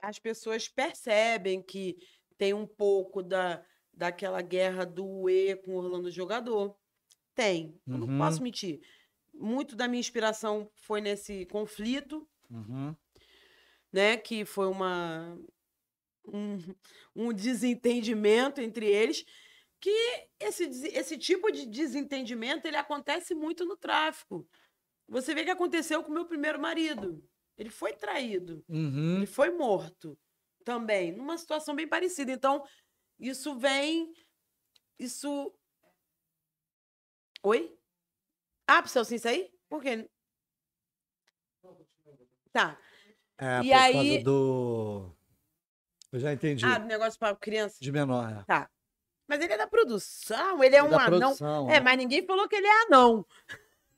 [0.00, 1.96] as pessoas percebem que
[2.36, 6.76] tem um pouco da, daquela guerra do E com o Orlando Jogador.
[7.34, 7.80] Tem.
[7.86, 8.06] Eu Uhum.
[8.06, 8.80] não posso mentir.
[9.34, 12.96] Muito da minha inspiração foi nesse conflito, Uhum.
[13.92, 14.16] Né?
[14.16, 15.38] Que foi uma,
[16.26, 16.56] um,
[17.14, 19.24] um desentendimento entre eles.
[19.80, 24.46] Que esse, esse tipo de desentendimento ele acontece muito no tráfico.
[25.08, 27.22] Você vê que aconteceu com o meu primeiro marido.
[27.56, 28.64] Ele foi traído.
[28.68, 29.16] Uhum.
[29.16, 30.18] Ele foi morto
[30.64, 32.30] também, numa situação bem parecida.
[32.30, 32.64] Então,
[33.18, 34.12] isso vem.
[34.98, 35.54] Isso.
[37.42, 37.74] Oi?
[38.66, 39.50] Ah, pro sim sair?
[39.68, 40.08] Por quê?
[42.52, 42.76] Tá.
[43.38, 45.14] É, E por aí- causa do...
[46.12, 46.64] Eu já entendi.
[46.64, 47.76] Ah, do negócio para criança.
[47.80, 48.66] De menor, é.
[49.26, 51.18] Mas ele é da produção, ele é um da anão.
[51.20, 51.70] produção.
[51.70, 53.26] É, mas ninguém falou que ele é anão.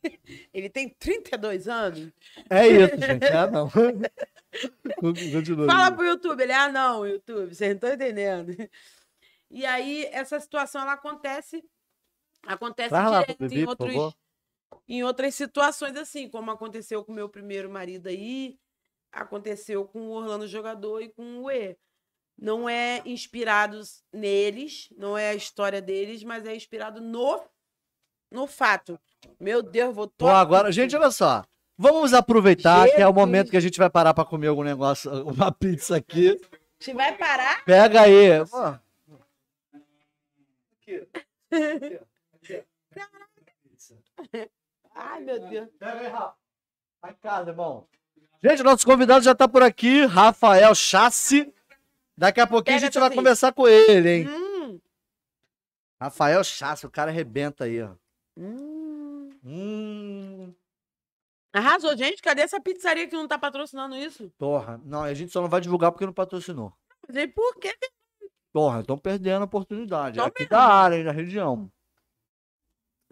[0.55, 2.11] Ele tem 32 anos.
[2.49, 3.23] É isso, gente.
[3.23, 3.69] É não.
[4.99, 5.67] Continua.
[5.67, 8.57] Fala pro YouTube, ele é anão, YouTube, vocês não estão entendendo.
[9.51, 11.63] E aí, essa situação, ela acontece,
[12.47, 13.95] acontece Traz lá direto Bibi, em, outros.
[14.91, 18.59] Em outras situações, assim, como aconteceu com o meu primeiro marido aí,
[19.13, 21.77] aconteceu com o Orlando Jogador e com o E.
[22.37, 23.81] Não é inspirado
[24.13, 27.41] neles, não é a história deles, mas é inspirado no,
[28.33, 28.99] no fato.
[29.39, 31.45] Meu Deus, vou Bom, agora, gente, olha só.
[31.79, 35.09] Vamos aproveitar que é o momento que a gente vai parar para comer algum negócio,
[35.25, 36.31] uma pizza aqui.
[36.31, 37.65] A gente vai parar?
[37.65, 38.41] Pega aí.
[38.53, 38.75] Ó.
[45.01, 45.69] Ai, meu Deus.
[45.79, 46.35] Pega aí, Rafa.
[47.03, 47.89] Vai em casa, irmão.
[48.43, 51.53] Gente, nosso convidado já tá por aqui, Rafael Chassi.
[52.17, 54.29] Daqui a pouquinho Pega a gente vai conversar com ele, hein?
[54.29, 54.79] Hum,
[56.01, 57.93] Rafael Chassi, o cara arrebenta aí, ó.
[58.37, 59.31] hum.
[59.43, 60.55] Hum,
[61.53, 62.21] Arrasou, gente.
[62.23, 64.31] Cadê essa pizzaria que não tá patrocinando isso?
[64.39, 64.79] porra.
[64.85, 66.73] Não, a gente só não vai divulgar porque não patrocinou.
[67.07, 67.75] Falei, por quê?
[68.53, 70.17] Porra, estão perdendo a oportunidade.
[70.17, 71.71] Tão aqui da área, hein, da região.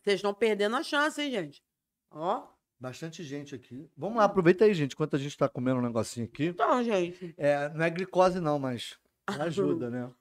[0.02, 1.62] Vocês estão perdendo a chance, hein, gente?
[2.10, 2.46] Ó.
[2.80, 3.90] Bastante gente aqui.
[3.96, 6.46] Vamos lá, aproveita aí, gente, enquanto a gente tá comendo um negocinho aqui.
[6.46, 7.34] Então, gente.
[7.36, 8.96] É, não é glicose não, mas
[9.26, 10.12] ajuda, né?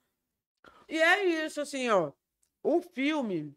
[0.88, 2.12] E é isso, assim, ó.
[2.62, 3.54] O filme.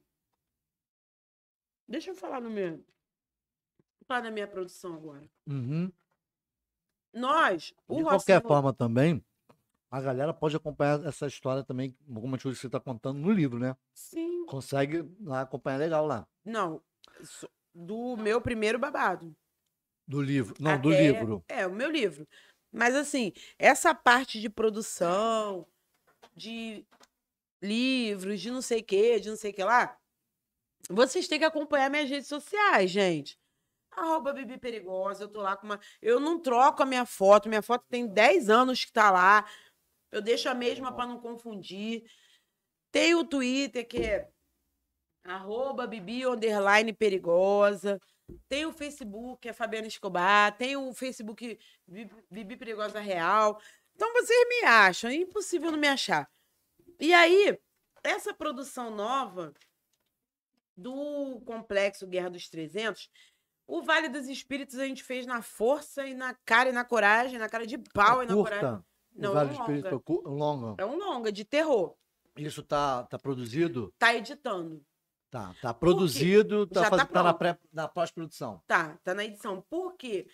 [1.88, 2.78] Deixa eu falar no meu.
[2.78, 5.28] Vou falar da minha produção agora.
[5.48, 5.92] Uhum.
[7.14, 9.24] Nós, o De qualquer Rocinho- forma também,
[9.90, 13.60] a galera pode acompanhar essa história também, algumas coisas que você tá contando no livro,
[13.60, 13.76] né?
[13.94, 14.46] Sim.
[14.46, 16.26] Consegue lá acompanhar legal lá.
[16.46, 16.82] Não.
[17.74, 19.36] Do meu primeiro babado.
[20.08, 20.56] Do livro.
[20.60, 21.44] Não, do Até- livro.
[21.48, 22.28] É, o meu livro.
[22.72, 25.68] Mas, assim, essa parte de produção,
[26.36, 26.86] de
[27.62, 29.98] livros, de não sei o quê, de não sei o que lá,
[30.90, 33.38] vocês têm que acompanhar minhas redes sociais, gente.
[33.92, 35.80] Arroba Bibi Perigosa, eu tô lá com uma.
[36.02, 39.46] Eu não troco a minha foto, minha foto tem 10 anos que tá lá.
[40.12, 42.10] Eu deixo a mesma para não confundir.
[42.90, 44.30] Tem o Twitter, que é
[45.24, 48.00] arroba Bibi underline Perigosa.
[48.48, 50.56] Tem o Facebook, é Fabiana Escobar.
[50.58, 53.60] Tem o Facebook Bi- Bibi Perigosa Real.
[53.96, 56.30] Então vocês me acham, é impossível não me achar.
[57.00, 57.58] E aí,
[58.04, 59.54] essa produção nova
[60.76, 63.10] do Complexo Guerra dos 300,
[63.68, 67.38] o Vale dos Espíritos a gente fez na força e na cara e na coragem,
[67.38, 68.60] na cara de pau e na coragem.
[68.62, 68.86] curta.
[69.14, 70.82] Não, o Vale é do um cu- longa.
[70.82, 71.96] É um longa de terror.
[72.38, 73.94] Isso tá, tá produzido?
[74.00, 74.84] Tá editando.
[75.32, 75.56] Tá.
[75.62, 77.38] Tá produzido, tá, tá faz- tá na, pronto.
[77.40, 78.62] pré, na pós-produção.
[78.68, 79.62] Tá, tá na edição.
[79.70, 80.28] Por quê?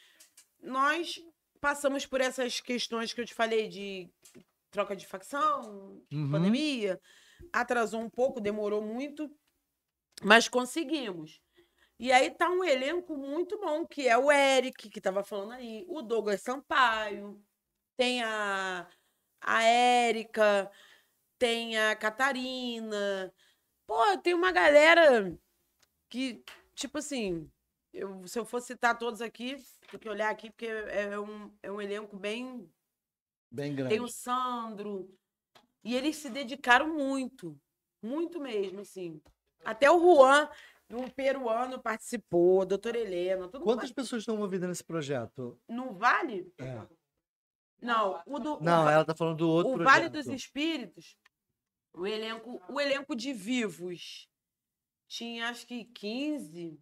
[0.59, 1.23] Nós
[1.61, 4.09] passamos por essas questões que eu te falei de
[4.71, 6.31] troca de facção, Uhum.
[6.31, 6.99] pandemia.
[7.53, 9.29] Atrasou um pouco, demorou muito,
[10.23, 11.39] mas conseguimos.
[11.99, 15.85] E aí tá um elenco muito bom, que é o Eric, que tava falando aí,
[15.87, 17.39] o Douglas Sampaio,
[17.95, 18.87] tem a,
[19.41, 20.71] a Érica,
[21.37, 23.31] tem a Catarina.
[23.87, 25.35] Pô, tem uma galera
[26.09, 26.43] que,
[26.75, 27.49] tipo assim,
[27.93, 29.55] eu, se eu for citar todos aqui,
[29.89, 32.69] tem que olhar aqui, porque é um, é um elenco bem
[33.49, 33.93] Bem grande.
[33.95, 35.09] tem o Sandro.
[35.83, 37.57] E eles se dedicaram muito.
[38.03, 39.21] Muito mesmo, assim.
[39.63, 40.49] Até o Juan,
[40.89, 43.95] um peruano, participou, a doutora Helena, todo Quantas mundo.
[43.95, 45.59] pessoas estão envolvidas nesse projeto?
[45.67, 46.53] No Vale?
[46.57, 46.85] É.
[47.81, 48.59] Não, o do.
[48.59, 49.93] Não, o, ela tá falando do outro o projeto.
[49.93, 51.17] Vale dos Espíritos,
[51.97, 54.29] o elenco, o elenco de vivos
[55.07, 56.79] tinha acho que 15,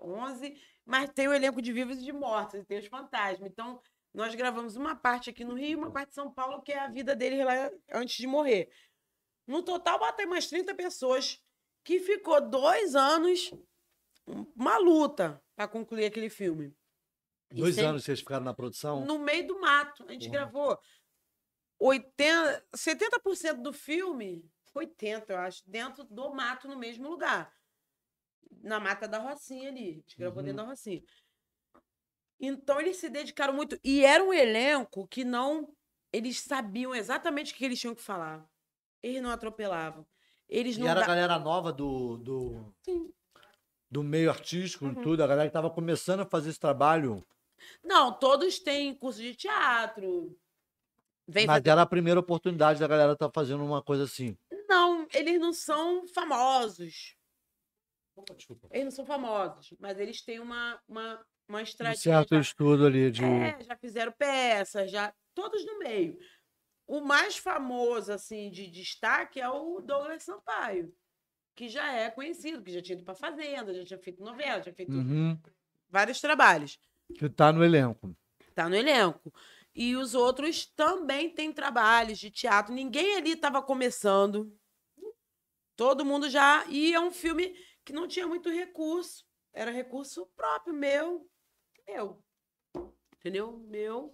[0.00, 3.48] 11, mas tem o elenco de vivos e de mortos, e tem os fantasmas.
[3.50, 3.80] Então,
[4.12, 6.78] nós gravamos uma parte aqui no Rio e uma parte em São Paulo, que é
[6.78, 8.70] a vida deles lá antes de morrer.
[9.46, 11.40] No total, bota umas 30 pessoas
[11.84, 13.50] que ficou dois anos,
[14.56, 16.74] uma luta para concluir aquele filme.
[17.52, 19.04] Dois sem- anos vocês ficaram na produção?
[19.04, 20.04] no meio do mato.
[20.08, 20.32] A gente Porra.
[20.40, 20.78] gravou
[21.84, 27.52] 80, 70% do filme, 80, eu acho, dentro do mato, no mesmo lugar.
[28.62, 30.04] Na mata da Rocinha ali.
[30.14, 30.44] A gravou Uhum.
[30.44, 31.02] dentro da Rocinha.
[32.40, 33.78] Então, eles se dedicaram muito.
[33.84, 35.74] E era um elenco que não.
[36.12, 38.44] Eles sabiam exatamente o que eles tinham que falar.
[39.02, 40.06] Eles não atropelavam.
[40.48, 40.88] Eles E não.
[40.88, 43.12] era a da- galera nova do, do, Sim.
[43.90, 45.02] do meio artístico e Uhum.
[45.02, 47.24] tudo, a galera que tava começando a fazer esse trabalho.
[47.82, 50.36] Não, todos têm curso de teatro.
[51.32, 54.36] Vem Mas fazer era a primeira oportunidade da galera estar fazendo uma coisa assim.
[54.68, 57.16] Não, eles não são famosos.
[58.14, 58.68] Opa, desculpa.
[58.70, 62.02] Eles não são famosos, mas eles têm uma, uma, uma Um estratégia.
[62.02, 63.24] certo estudo ali de.
[63.24, 66.18] É, já fizeram peças, já todos no meio.
[66.86, 70.94] O mais famoso, assim, de destaque é o Douglas Sampaio,
[71.54, 74.64] que já é conhecido, que já tinha ido pra Fazenda, já tinha feito novela, já
[74.64, 75.38] tinha feito Uhum.
[75.88, 76.78] vários trabalhos.
[77.18, 78.14] Que tá no elenco.
[78.54, 79.32] Tá no elenco.
[79.74, 82.74] E os outros também têm trabalhos de teatro.
[82.74, 84.54] Ninguém ali estava começando.
[85.76, 86.64] Todo mundo já.
[86.68, 89.24] E é um filme que não tinha muito recurso.
[89.52, 91.26] Era recurso próprio, meu.
[91.88, 92.22] Meu.
[93.18, 93.58] Entendeu?
[93.68, 94.12] Meu.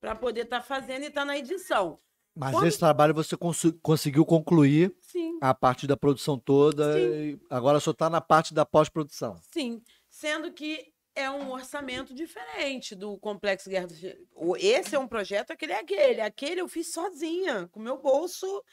[0.00, 1.98] Para poder estar fazendo e estar na edição.
[2.36, 6.92] Mas Quando- esse trabalho você consu- conseguiu concluir Sim, a parte da produção toda.
[6.94, 7.40] Sim.
[7.48, 9.36] agora só tá na parte da pós-produção.
[9.52, 9.82] sim.
[10.08, 15.72] Sendo que é um orçamento diferente do Complexo Guerra do Esse é um projeto, aquele
[15.72, 16.20] é aquele.
[16.20, 18.64] Aquele eu fiz sozinha, com meu bolso.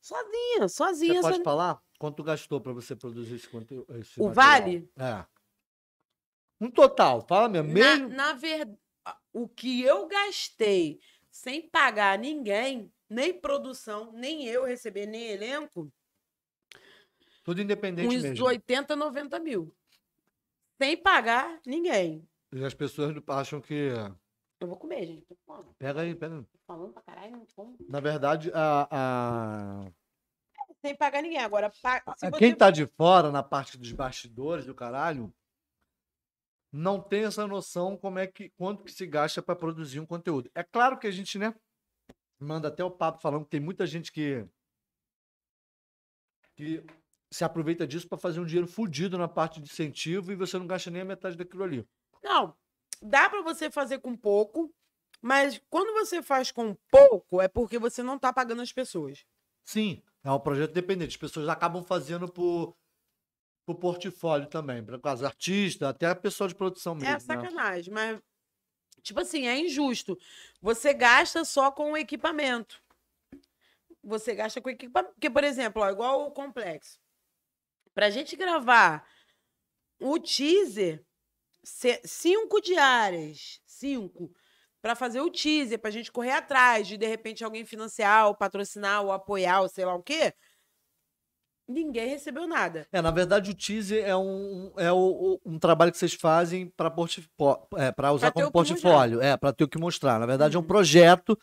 [0.00, 1.14] Sozinha, sozinha.
[1.14, 1.44] Você pode sozinha.
[1.44, 3.86] falar quanto gastou para você produzir esse conteúdo?
[4.18, 4.90] O vale?
[4.96, 5.24] É.
[6.60, 7.68] Um total, fala mesmo.
[7.68, 8.08] Na, Mesmo...
[8.08, 8.78] na verdade,
[9.32, 15.92] o que eu gastei sem pagar ninguém, nem produção, nem eu receber, nem elenco,
[17.42, 18.46] Tudo independente uns mesmo.
[18.46, 19.74] 80, 90 mil.
[20.80, 22.28] Sem pagar ninguém.
[22.52, 23.88] E as pessoas acham que.
[24.60, 25.26] Eu vou comer, gente.
[25.78, 26.36] Pega aí, pega.
[26.36, 26.42] aí.
[26.44, 27.76] Tô falando pra caralho, não como.
[27.88, 29.92] Na verdade, a, a...
[30.80, 31.38] Sem pagar ninguém.
[31.38, 35.32] Agora, pa- se a- você- quem tá de fora, na parte dos bastidores do caralho,
[36.72, 40.50] não tem essa noção como é que quanto que se gasta para produzir um conteúdo.
[40.54, 41.54] É claro que a gente, né,
[42.38, 44.46] manda até o papo falando que tem muita gente que
[46.56, 46.84] que
[47.34, 50.68] se aproveita disso para fazer um dinheiro fudido na parte de incentivo e você não
[50.68, 51.84] gasta nem a metade daquilo ali.
[52.22, 52.56] Não,
[53.02, 54.72] dá pra você fazer com pouco,
[55.20, 59.26] mas quando você faz com pouco, é porque você não tá pagando as pessoas.
[59.64, 61.10] Sim, é um projeto dependente.
[61.10, 62.76] As pessoas acabam fazendo por
[63.66, 67.08] por portfólio também, para as artistas, até a pessoa de produção mesmo.
[67.08, 67.18] É né?
[67.18, 68.20] sacanagem, mas.
[69.02, 70.16] Tipo assim, é injusto.
[70.62, 72.80] Você gasta só com o equipamento.
[74.04, 75.14] Você gasta com equipamento.
[75.14, 77.02] Porque, por exemplo, ó, igual o complexo.
[77.94, 79.06] Pra gente gravar
[80.00, 81.04] o teaser,
[81.64, 84.32] se- cinco diárias, cinco,
[84.82, 89.02] para fazer o teaser, pra gente correr atrás de, de repente, alguém financiar, ou patrocinar,
[89.04, 90.34] ou apoiar, ou sei lá o quê.
[91.66, 92.86] Ninguém recebeu nada.
[92.92, 96.92] É, na verdade, o teaser é um, é o- um trabalho que vocês fazem para
[97.78, 99.22] é, pra usar Pra como portfólio.
[99.22, 100.20] É, para ter o que mostrar.
[100.20, 100.68] Na verdade, é um Uhum.
[100.68, 101.34] projeto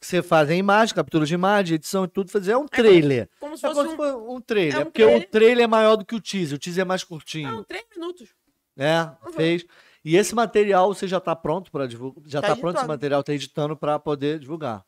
[0.00, 2.30] que você faz em imagem, captura de imagem, edição e tudo.
[2.30, 3.28] Fazer é um trailer.
[3.38, 4.74] Como se É fosse como se um, um trailer.
[4.74, 5.30] é um é porque o trailer.
[5.30, 6.56] trailer é maior do que o teaser.
[6.56, 7.50] O teaser é mais curtinho.
[7.52, 8.28] não, três minutos.
[8.76, 9.32] É, Uhum.
[9.32, 9.64] fez.
[10.04, 12.24] E esse material você já tá pronto para divulgar?
[12.26, 14.84] Já Tá tá, pronto esse material, tá editando para poder divulgar.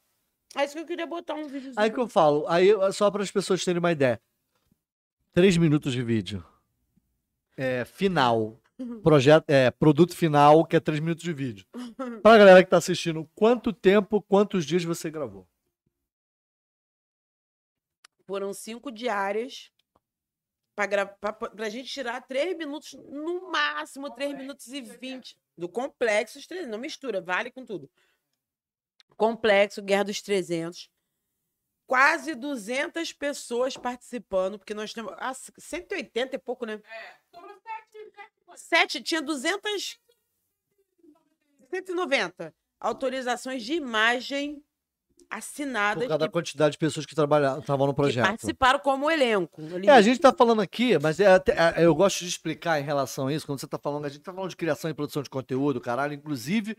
[0.57, 1.73] É isso que eu queria botar um vídeo.
[1.77, 4.21] Aí que eu falo, aí só para as pessoas terem uma ideia.
[5.33, 6.45] Três minutos de vídeo.
[7.57, 8.61] É, final.
[9.03, 11.67] Projeto, é, produto final, que é três minutos de vídeo.
[12.23, 15.47] Pra galera que tá assistindo, quanto tempo, quantos dias você gravou?
[18.27, 19.71] Foram cinco diárias
[20.75, 21.07] pra, gra...
[21.07, 25.37] pra, pra gente tirar três minutos, no máximo três minutos e vinte.
[25.57, 27.91] Do complexo, os 300, não mistura, vale com tudo.
[29.17, 30.89] Complexo, Guerra dos 300.
[31.91, 36.81] Quase 200 pessoas participando, porque nós temos ah, 180 e pouco, né?
[38.55, 39.99] Sete, tinha 200.
[41.69, 44.63] 190 autorizações de imagem
[45.29, 48.25] assinadas Por causa da que, quantidade de pessoas que trabalhavam, estavam no que projeto.
[48.25, 49.61] participaram como elenco.
[49.85, 52.85] É, a gente tá falando aqui, mas é até- é, eu gosto de explicar em
[52.85, 55.25] relação a isso, quando você tá falando, a gente tá falando de criação e produção
[55.25, 56.77] de conteúdo, caralho, inclusive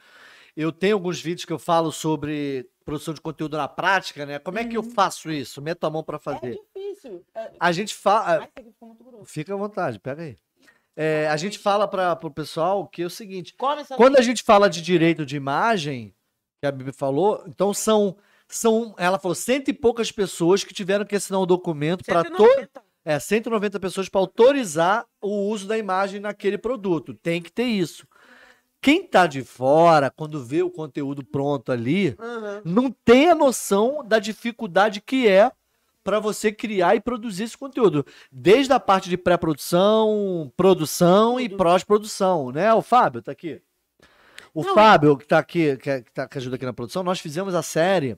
[0.55, 4.39] eu tenho alguns vídeos que eu falo sobre produção de conteúdo na prática, né?
[4.39, 5.61] Como é que eu faço isso?
[5.61, 6.59] Meto a mão pra É fazer.
[6.75, 7.23] difícil.
[7.35, 8.47] É- A gente fala,
[9.25, 10.37] fica à vontade, pega aí.
[10.95, 13.55] É, a gente fala para o pessoal que é o seguinte,
[13.95, 16.13] quando a gente fala de direito de imagem,
[16.61, 21.05] que a Bibi falou, então são, são ela falou, cento e poucas pessoas que tiveram
[21.05, 22.83] que assinar um documento para todo 190.
[23.05, 27.13] é, 190 pessoas para autorizar o uso da imagem naquele produto.
[27.13, 28.05] Tem que ter isso.
[28.81, 32.61] Quem tá de fora, quando vê o conteúdo pronto ali, Aham.
[32.65, 35.51] não tem a noção da dificuldade que é
[36.03, 38.03] para você criar e produzir esse conteúdo.
[38.31, 42.73] Desde a parte de pré-produção, produção e pós-produção, né?
[42.73, 43.61] O Fábio tá aqui.
[44.53, 47.19] O Não, Fábio, que tá aqui, é- que tá- que ajuda aqui na produção, nós
[47.19, 48.17] fizemos a série.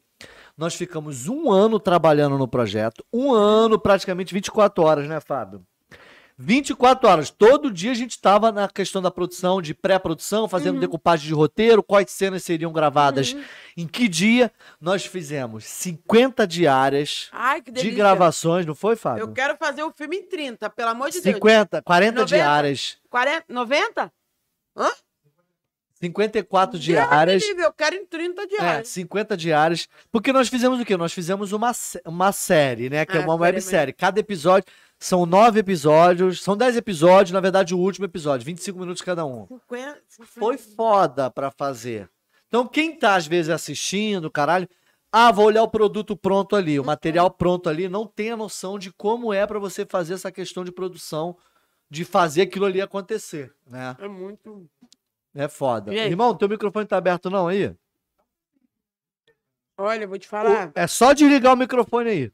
[0.57, 3.03] Nós ficamos um ano trabalhando no projeto.
[3.11, 5.61] Um ano, praticamente 24 horas, né, Fábio?
[6.37, 7.29] 24 horas.
[7.29, 10.79] Todo dia a gente estava na questão da produção, de pré-produção, fazendo Uhum.
[10.81, 13.43] decupagem de roteiro, quais cenas seriam gravadas Uhum.
[13.77, 14.51] em que dia.
[14.81, 19.27] Nós fizemos 50 diárias Ai, de gravações, não foi, Eu Fábio?
[19.33, 21.35] quero fazer o filme em 30, pelo amor de Deus.
[21.35, 22.25] 50, 40 90?
[22.35, 22.97] diárias.
[23.09, 24.11] 40, 90?
[25.99, 27.41] 54 Deus diárias.
[27.43, 28.87] me livre, Eu quero em 30 É, diárias.
[28.89, 29.87] 50 diárias.
[30.11, 30.97] Porque nós fizemos o quê?
[30.97, 31.71] Nós fizemos uma,
[32.05, 33.05] uma série, né?
[33.05, 33.93] Que é Ah, uma série websérie.
[33.93, 34.65] Cada episódio.
[35.03, 36.41] São nove episódios.
[36.41, 37.33] São dez episódios.
[37.33, 38.45] Na verdade, o último episódio.
[38.45, 39.45] 25 minutos cada um.
[39.47, 40.39] 50, 50.
[40.39, 42.09] Foi foda pra fazer.
[42.47, 44.65] Então, quem tá às vezes assistindo, caralho.
[45.11, 48.79] Ah, vou olhar o produto pronto ali, o material pronto ali, não tem a noção
[48.79, 51.37] de como é pra você fazer essa questão de produção,
[51.89, 53.95] de fazer aquilo ali acontecer, né?
[53.99, 54.67] É muito.
[55.35, 55.93] É foda.
[55.93, 57.75] Irmão, teu microfone tá aberto não aí?
[59.77, 60.71] Olha, eu vou te falar.
[60.73, 62.31] É só desligar o microfone aí.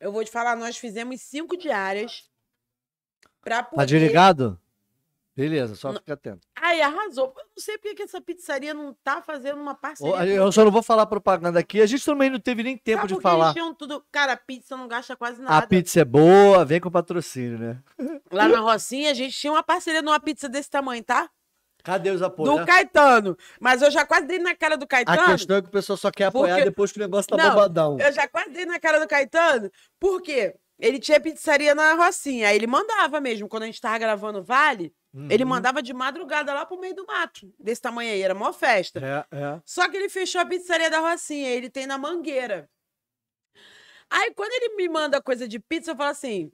[0.00, 2.28] Eu vou te falar, nós fizemos cinco diárias
[3.40, 3.76] pra poder...
[3.76, 4.60] Tá desligado?
[5.34, 6.48] Beleza, só fica atento.
[6.56, 7.26] Ai, arrasou.
[7.26, 10.26] Eu não sei porque que essa pizzaria não tá fazendo uma parceria.
[10.26, 11.80] Eu só não vou falar propaganda aqui.
[11.80, 13.54] A gente também não teve nem tempo Sabe de falar.
[13.78, 14.04] Tudo...
[14.10, 15.66] Cara, pizza não gasta quase A nada.
[15.68, 17.80] pizza é boa, vem com patrocínio, né?
[18.32, 21.30] Lá na Rocinha, a gente tinha uma parceria numa pizza desse tamanho, tá?
[21.82, 22.58] Cadê os apoios?
[22.60, 23.36] Do Caetano.
[23.60, 25.26] Mas eu já quase dei na cara do A Caetano.
[25.26, 27.50] questão é que o pessoal só quer apoiar Porque- depois que o negócio tá Não,
[27.50, 27.96] bombadão.
[28.00, 29.70] Eu já quase dei na cara do Caetano.
[29.98, 30.54] Por quê?
[30.78, 32.48] Ele tinha pizzaria na Rocinha.
[32.48, 33.48] Aí ele mandava mesmo.
[33.48, 34.94] Quando a gente tava gravando Vale,
[35.30, 35.48] ele Uhum.
[35.50, 37.52] mandava de madrugada lá pro meio do mato.
[37.58, 38.22] Desse tamanho aí.
[38.22, 39.26] Era mó festa.
[39.32, 39.60] É, é.
[39.64, 41.48] Só que ele fechou a pizzaria da Rocinha.
[41.50, 42.68] Ele tem na Mangueira.
[44.10, 46.50] Aí quando ele me manda coisa de pizza, eu falo assim.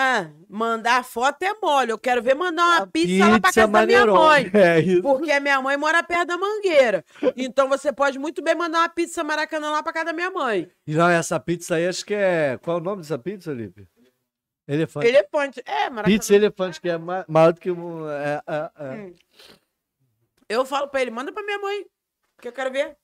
[0.00, 1.90] Ah, mandar foto é mole.
[1.90, 4.48] Eu quero ver mandar uma A pizza, lá pra casa da minha mãe.
[4.54, 5.02] É isso.
[5.02, 7.04] Porque a minha mãe mora perto da Mangueira.
[7.36, 10.70] Então você pode muito bem mandar uma pizza maracanã lá pra casa da minha mãe.
[10.86, 12.56] Não, essa pizza aí, acho que é.
[12.58, 13.88] Qual é o nome dessa pizza, Lipe?
[14.68, 15.06] Elefante.
[15.08, 15.62] Elefante.
[15.66, 16.04] É, maracanã.
[16.04, 18.08] Pizza elefante, que é ma- maior do que um.
[18.08, 18.94] É, é, é.
[18.94, 19.14] Hum.
[20.48, 21.84] Eu falo pra ele, manda pra minha mãe.
[22.40, 22.96] Que eu quero ver.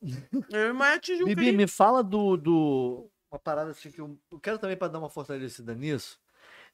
[0.48, 1.24] Minha mãe é Tijuca.
[1.26, 1.56] Bibi, ali.
[1.56, 3.10] me fala do, do.
[3.32, 6.22] Uma parada assim que eu, eu quero também pra dar uma fortalecida nisso.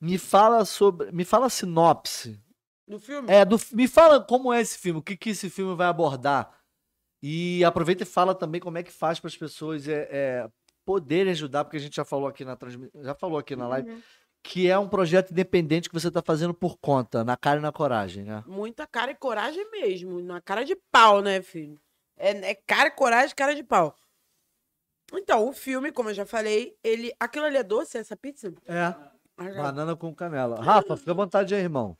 [0.00, 1.12] Me fala sobre.
[1.12, 2.40] Me fala a sinopse.
[2.86, 3.30] No filme?
[3.30, 6.52] É, do, me fala como é esse filme, o que, que esse filme vai abordar.
[7.22, 10.50] E aproveita e fala também como é que faz para as pessoas é, é,
[10.84, 13.90] poderem ajudar, porque a gente já falou aqui na transmissão, já falou aqui na live,
[13.90, 14.02] Uhum.
[14.42, 17.70] que é um projeto independente que você tá fazendo por conta, na cara e na
[17.70, 18.42] coragem, né?
[18.46, 20.20] Muita cara e coragem mesmo.
[20.22, 21.78] Na cara de pau, né, filho?
[22.16, 23.94] É, é cara e coragem, cara de pau.
[25.12, 27.12] Então, o filme, como eu já falei, ele.
[27.18, 28.52] Aquilo ali é doce, essa pizza?
[28.66, 28.94] É.
[29.40, 30.62] Ah, Banana com canela.
[30.62, 31.96] Rafa, fica à vontade aí, irmão.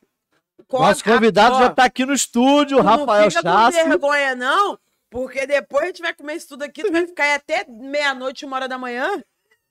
[0.67, 3.81] Come- Nosso convidado já tá aqui no estúdio, tu Rafael não fica Chassi.
[3.83, 4.77] com vergonha, não,
[5.09, 8.45] porque depois a gente vai comer isso tudo aqui, tu vai ficar aí até meia-noite,
[8.45, 9.09] uma hora da manhã.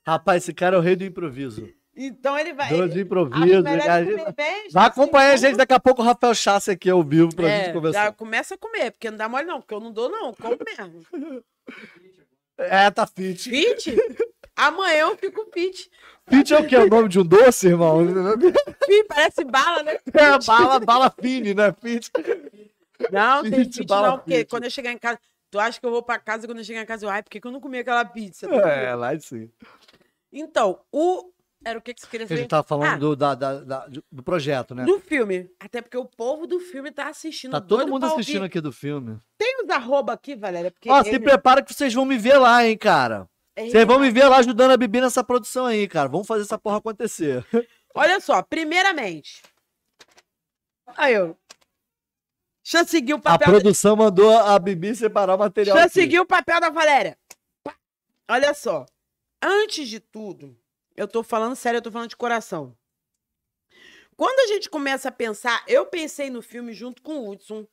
[0.05, 1.69] Rapaz, esse cara é o rei do improviso.
[1.97, 2.69] Então ele vai.
[2.71, 3.63] Dois de acho improviso.
[3.63, 6.91] comer bem, Vai assim, acompanhar a como- gente daqui a pouco o Rafael Chassi aqui
[6.91, 8.13] ao vivo pra É, gente conversar.
[8.15, 11.01] começa a comer, porque não dá mole não, porque eu não dou não, como mesmo.
[12.59, 13.49] É, tá fit.
[13.49, 13.97] Fit?
[14.55, 15.91] Amanhã eu fico fit.
[16.31, 16.77] Fit é o quê?
[16.77, 17.99] É o nome de um doce, irmão?
[18.85, 19.99] Fit parece bala, né?
[20.13, 21.73] É, bala, bala fine, né?
[21.73, 22.11] Fit.
[23.11, 24.51] Não, tem Fit, fit bala não, porque fit.
[24.51, 25.19] quando eu chegar em casa,
[25.51, 27.23] tu acha que eu vou pra casa e quando eu chegar em casa eu, ai,
[27.23, 28.47] por que, que eu não comi aquela pizza?
[28.47, 29.51] É, lá sim.
[30.33, 31.31] Então, o...
[31.63, 32.41] Era o que, que você queria A saber?
[32.41, 32.97] gente tava falando Ah.
[32.97, 34.87] do, da- da- da- do projeto, né?
[34.87, 35.51] Do filme.
[35.61, 37.51] Até porque o povo do filme tá assistindo.
[37.51, 38.21] Tá todo mundo pra ouvir.
[38.23, 39.19] assistindo aqui do filme.
[39.37, 40.89] Tem os arroba aqui, Valéria, porque...
[40.91, 43.29] Ó, se ele- prepara que vocês vão me ver lá, hein, cara.
[43.59, 46.09] Vocês vão me ver lá ajudando a Bibi nessa produção aí, cara.
[46.09, 47.45] Vamos fazer essa porra acontecer.
[47.95, 49.43] Olha só, primeiramente...
[50.97, 51.37] Aí, eu...
[52.63, 53.49] Deixa eu seguir o A papel...
[53.49, 55.75] produção mandou a Bibi separar o material.
[55.75, 56.01] Deixa eu aqui.
[56.01, 57.19] seguir o papel da Valéria.
[58.29, 58.87] Olha só.
[59.43, 60.57] Antes de tudo,
[60.97, 62.77] eu tô falando sério, eu tô falando de coração.
[64.17, 67.67] Quando a gente começa a pensar, eu pensei no filme junto com o Hudson.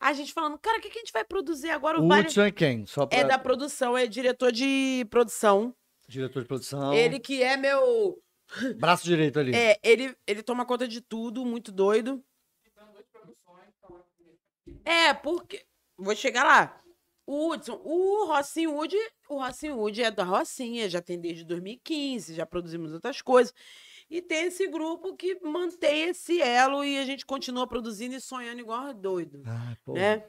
[0.00, 2.00] A gente falando, cara, o que, que a gente vai produzir agora?
[2.00, 2.86] O, O Vale Hudson é quem?
[2.86, 3.18] Só pra...
[3.18, 5.74] é da produção, é diretor de produção.
[6.06, 6.94] Diretor de produção.
[6.94, 8.22] Ele que é meu.
[8.78, 9.54] Braço direito ali.
[9.54, 12.22] É, ele, ele toma conta de tudo, muito doido.
[14.84, 15.66] É, porque.
[15.96, 16.80] Vou chegar lá.
[17.26, 18.96] O Hudson, o Rocinho Wood,
[19.28, 23.52] o Rocinho Wood é da Rocinha, já tem desde 2015, já produzimos outras coisas.
[24.10, 28.60] E tem esse grupo que mantém esse elo e a gente continua produzindo e sonhando
[28.60, 29.98] igual doido, Ai, porra.
[30.00, 30.24] né?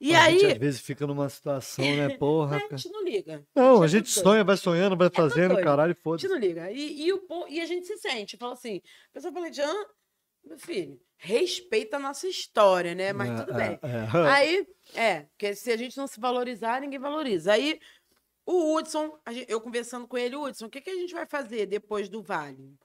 [0.00, 2.56] E a aí, gente às vezes fica numa situação, né, porra.
[2.56, 2.76] a cara.
[2.78, 3.46] gente não liga.
[3.54, 4.24] Não, a é gente tudo doido.
[4.32, 5.64] sonha, vai sonhando, vai fazendo, doido.
[5.64, 6.28] caralho, A gente foda-se.
[6.28, 6.70] não liga.
[6.70, 8.36] E, e, o, e a gente se sente.
[8.38, 9.74] Fala assim, a pessoa fala, Jean,
[10.42, 13.12] meu filho, respeita a nossa história, né?
[13.12, 13.78] Mas É, tudo bem.
[13.82, 14.28] é, é.
[14.30, 17.52] Aí, é, porque se a gente não se valorizar, ninguém valoriza.
[17.52, 17.78] Aí,
[18.46, 22.08] o Hudson, eu conversando com ele, Hudson, o que, que a gente vai fazer depois
[22.08, 22.76] do Vale?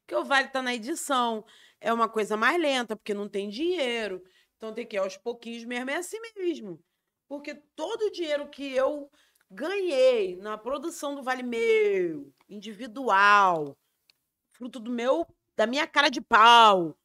[0.00, 1.44] Porque o Vale tá na edição,
[1.80, 4.22] é uma coisa mais lenta, porque não tem dinheiro.
[4.56, 6.82] Então tem que ir aos pouquinhos mesmo, é assim mesmo.
[7.28, 9.10] Porque todo o dinheiro que eu
[9.50, 13.76] ganhei na produção do Vale meu, individual,
[14.52, 16.96] fruto do meu, da minha cara de pau,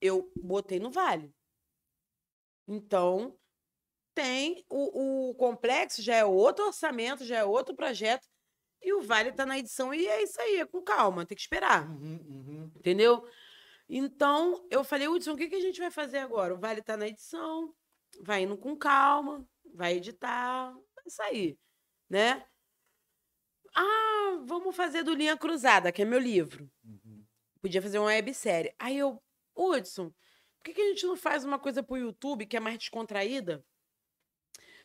[0.00, 1.32] eu botei no Vale.
[2.66, 3.38] Então,
[4.14, 8.26] tem o, o complexo, já é outro orçamento, já é outro projeto,
[8.82, 11.42] e o Vale tá na edição, e é isso aí, é com calma, tem que
[11.42, 12.72] esperar, Uhum, uhum.
[12.76, 13.24] entendeu?
[13.88, 16.54] Então, eu falei, Hudson, o que, que a gente vai fazer agora?
[16.54, 17.74] O Vale tá na edição,
[18.20, 21.58] vai indo com calma, vai editar, vai sair,
[22.08, 22.44] né?
[23.74, 26.70] Ah, vamos fazer do Linha Cruzada, que é meu livro.
[26.84, 27.24] uhum.
[27.60, 28.74] Podia fazer uma websérie.
[28.78, 29.22] Aí eu,
[29.56, 32.78] Hudson, por que, que a gente não faz uma coisa pro YouTube que é mais
[32.78, 33.64] descontraída?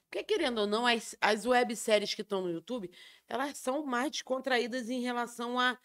[0.09, 2.89] Porque, querendo ou não, as, as webséries que estão no YouTube,
[3.27, 5.77] elas são mais descontraídas em relação à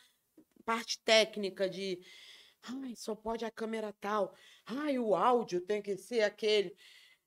[0.65, 2.01] parte técnica de.
[2.63, 4.35] Ai, só pode a câmera tal.
[4.67, 6.75] Ai, o áudio tem que ser aquele.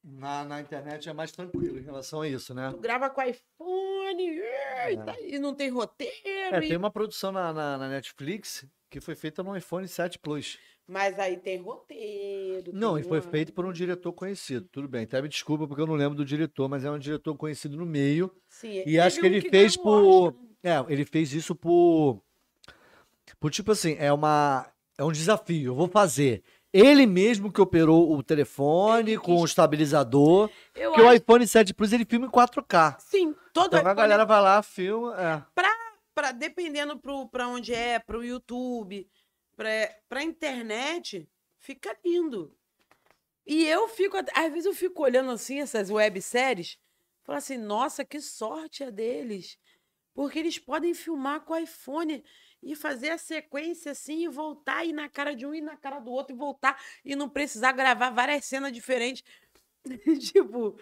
[0.01, 2.69] Na, na internet é mais tranquilo em relação a isso, né?
[2.72, 6.14] Tu grava com iPhone e, tá- e não tem roteiro.
[6.56, 10.19] É, e- tem uma produção na, na, na Netflix que foi feita no iPhone 7
[10.19, 10.57] Plus.
[10.88, 12.72] Mas aí tem roteiro.
[12.74, 14.68] Não, tem e foi uma- feito por um diretor conhecido.
[14.72, 17.36] Tudo bem, até me desculpa porque eu não lembro do diretor, mas é um diretor
[17.36, 18.32] conhecido no meio.
[18.48, 20.28] Sim, E acho que ele fez ganhou por.
[20.28, 20.72] Oscar, né?
[20.90, 22.22] É, ele fez isso por.
[23.40, 24.68] Por tipo assim, é uma.
[24.98, 26.44] É um desafio, eu vou fazer.
[26.72, 30.50] Ele mesmo que operou o telefone Ele com o estabilizador.
[30.76, 32.98] Eu Porque o acho, iPhone 7 Plus ele filma em 4K.
[33.00, 35.16] sim, todo Então a galera vai lá, filma.
[35.20, 35.42] É.
[36.14, 39.08] pra, dependendo pro, pra onde é, pro YouTube,
[39.56, 39.69] pra,
[40.08, 42.56] pra internet, fica lindo.
[43.45, 46.80] E eu fico, às vezes eu fico olhando assim essas webséries,
[47.24, 49.58] falo assim, nossa, que sorte é deles.
[50.14, 52.24] Porque eles podem filmar com o iPhone
[52.64, 55.75] e fazer a sequência assim e voltar e ir na cara de um e na
[55.75, 59.24] cara do outro e voltar e não precisar gravar várias cenas diferentes.
[60.32, 60.80] tipo,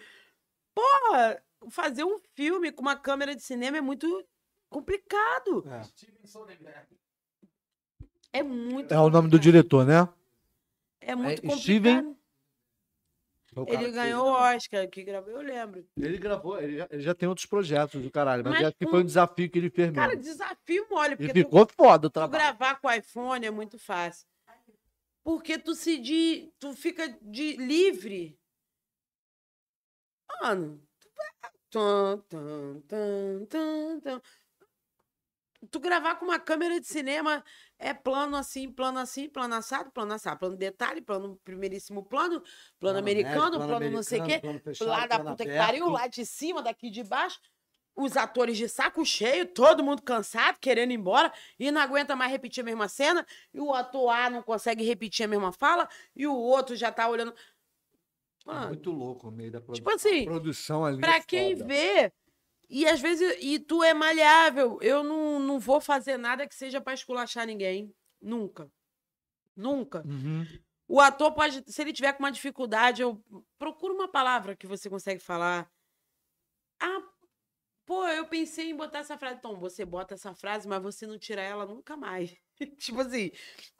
[0.73, 4.25] porra, fazer um filme com uma câmera de cinema é muito
[4.69, 5.63] complicado.
[5.83, 7.02] Steven Soderbergh.
[8.33, 10.09] É muito É o nome do diretor, né?
[10.99, 11.61] É muito É complicado.
[11.61, 12.17] Steven-
[13.53, 15.87] cara Ele ganhou o Oscar, que gravou, eu lembro.
[15.95, 18.87] Ele gravou, ele já, ele já tem outros projetos do caralho, mas, Mas acho que
[18.87, 20.01] foi um desafio que ele fez mesmo.
[20.01, 22.43] Cara, desafio mole, e porque tu, ficou foda o tu trabalho.
[22.43, 24.25] gravar com o iPhone é muito fácil.
[25.23, 28.37] Porque tu se de, tu fica de livre.
[30.41, 34.21] Mano, tu vai- Tum, tum, tum, tum, tum.
[35.71, 37.43] Tu gravar com uma câmera de cinema
[37.79, 42.41] é plano assim, plano assim, plano assado, plano assado, plano detalhe, plano primeiríssimo plano,
[42.79, 44.41] plano, americano, plano, não sei o quê,
[44.81, 47.39] lá da puta que pariu, lá de cima, daqui de baixo.
[47.95, 52.31] Os atores de saco cheio, todo mundo cansado, querendo ir embora, e não aguenta mais
[52.31, 56.25] repetir a mesma cena, e o ator A não consegue repetir a mesma fala, e
[56.25, 57.33] o outro já tá olhando.
[58.45, 59.75] Mano, Muito louco no meio da produção.
[59.75, 60.99] tipo assim, produção ali.
[60.99, 61.67] Pra é quem foda.
[61.67, 62.11] vê,
[62.73, 66.81] e às vezes, e tu é maleável, eu não, não vou fazer nada que seja
[66.81, 67.93] pra esculachar ninguém.
[68.19, 68.71] Nunca.
[69.55, 70.03] Nunca.
[70.05, 70.43] Uhum.
[70.87, 73.23] O ator pode, se ele tiver com uma dificuldade, eu
[73.59, 75.71] procura uma palavra que você consegue falar.
[76.79, 77.01] Ah,
[77.85, 79.37] pô, eu pensei em botar essa frase.
[79.37, 82.35] Então, você bota essa frase, mas você não tira ela nunca mais.
[82.77, 83.31] tipo assim,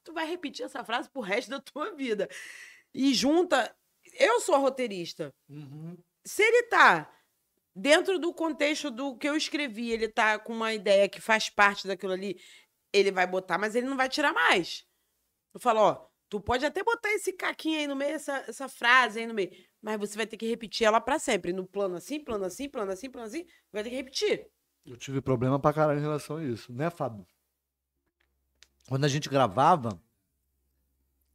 [0.03, 2.27] tu vai repetir essa frase pro resto da tua vida.
[2.93, 3.75] E junta.
[4.19, 5.97] Eu sou roteirista Uhum.
[6.25, 7.12] se ele tá
[7.75, 11.87] dentro do contexto do que eu escrevi, ele tá com uma ideia que faz parte
[11.87, 12.39] daquilo ali,
[12.91, 14.85] ele vai botar, mas ele não vai tirar mais.
[15.53, 19.19] Eu falo, ó, tu pode até botar esse caquinho aí no meio, essa, essa frase
[19.19, 21.53] aí no meio, mas você vai ter que repetir ela pra sempre.
[21.53, 24.47] No plano assim, plano assim, plano assim, plano assim, vai ter que repetir.
[24.85, 27.25] Eu tive problema pra caralho em relação a isso, né, Fábio?
[28.87, 30.01] Quando a gente gravava,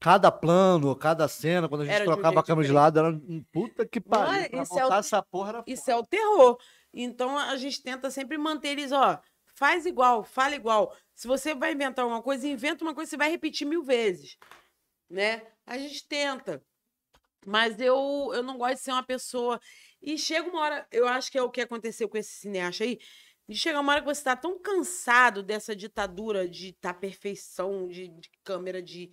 [0.01, 2.99] cada plano, cada cena, quando a gente Era de um trocava a câmera de lado,
[2.99, 4.49] era um puta que pariu.
[4.49, 5.93] Pra isso é o- essa porra era Isso foda.
[5.93, 6.59] é o terror.
[6.93, 9.21] Então a gente tenta sempre manter eles, ó,
[9.55, 10.97] faz igual, fala igual.
[11.15, 14.37] Se você vai inventar uma coisa, inventa uma coisa você vai repetir mil vezes,
[15.11, 15.43] né?
[15.67, 16.63] A gente tenta.
[17.47, 19.61] Mas eu, eu não gosto de ser uma pessoa.
[20.03, 22.99] E chega uma hora, eu acho que é o que aconteceu com esse cineasta aí,
[23.49, 28.09] de chegar uma hora que você está tão cansado dessa ditadura de tá perfeição, de,
[28.09, 29.11] de câmera, de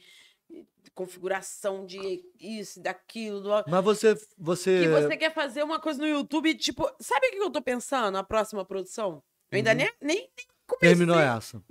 [0.93, 3.49] configuração, de isso, daquilo, do...
[3.67, 4.15] Mas você.
[4.37, 4.83] você...
[4.83, 8.17] Que você quer fazer uma coisa no YouTube, tipo, sabe o que eu tô pensando?
[8.17, 9.23] A próxima produção?
[9.51, 9.77] Eu ainda Uhum.
[9.77, 10.89] nem, nem, nem comecei.
[10.89, 11.61] Terminou essa.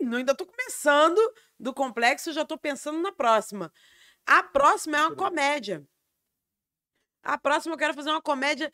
[0.00, 1.18] Não, ainda tô começando
[1.58, 3.72] do complexo, já tô pensando na próxima.
[4.26, 5.82] A próxima é uma comédia.
[7.22, 8.70] A próxima eu quero fazer uma comédia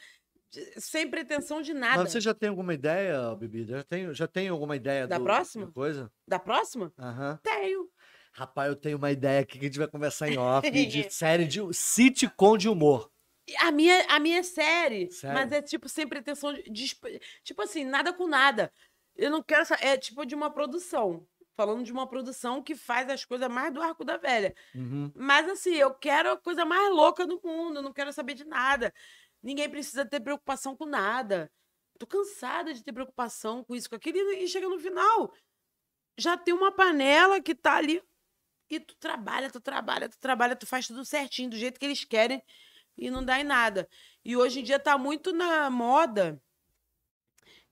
[0.50, 2.02] de- sem pretensão de nada.
[2.02, 3.64] Mas você já tem alguma ideia, Bibi?
[3.64, 5.66] Já tem, já tem alguma ideia Da do- próxima?
[5.66, 6.12] da coisa?
[6.26, 6.92] Da próxima?
[6.98, 7.38] Aham.
[7.44, 7.88] Tenho.
[8.32, 11.44] Rapaz, eu tenho uma ideia aqui que a gente vai conversar em off de série
[11.46, 13.10] de sitcom de humor.
[13.58, 15.34] A minha, a minha é série, Sério?
[15.34, 16.96] mas é tipo sem pretensão de, de
[17.42, 18.72] Tipo assim, nada com nada.
[19.16, 19.64] Eu não quero.
[19.80, 21.26] É tipo de uma produção.
[21.56, 24.54] Falando de uma produção que faz as coisas mais do arco da velha.
[24.74, 25.12] Uhum.
[25.14, 28.44] Mas assim, eu quero a coisa mais louca do mundo, eu não quero saber de
[28.44, 28.94] nada.
[29.42, 31.50] Ninguém precisa ter preocupação com nada.
[31.98, 35.34] Tô cansada de ter preocupação com isso, com aquilo, e chega no final,
[36.18, 38.02] já tem uma panela que tá ali
[38.70, 42.04] e tu trabalha, tu trabalha, tu trabalha, tu faz tudo certinho, do jeito que eles
[42.04, 42.40] querem
[42.96, 43.88] e não dá em nada.
[44.24, 46.40] E hoje em dia tá muito na moda.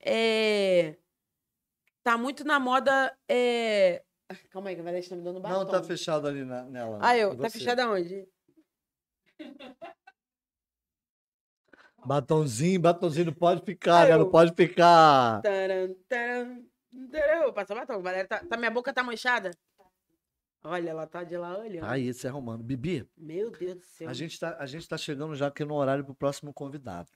[0.01, 0.97] É...
[2.02, 3.17] Tá muito na moda.
[3.28, 4.02] É...
[4.28, 5.59] Ah, Calma aí, que a Valete tá me dando batom.
[5.59, 6.99] Não, tá fechado ali na- nela.
[7.01, 7.36] Ah, eu.
[7.36, 8.27] Tá fechado aonde?
[12.05, 14.12] Batonzinho, batonzinho não pode ficar, Ah, né?
[14.15, 15.43] eu- Não pode ficar.
[15.43, 16.62] Taran, taran,
[17.10, 17.52] taran.
[17.52, 18.27] Passa batom, Valéria.
[18.27, 19.51] Tá, tá- minha boca tá manchada?
[20.65, 21.85] Olha, ela tá de lá olhando.
[21.87, 22.62] Aí, se arrumando.
[22.62, 24.09] Bibi, Meu Deus do céu.
[24.09, 27.09] a gente, tá, a gente tá chegando já aqui no horário pro próximo convidado.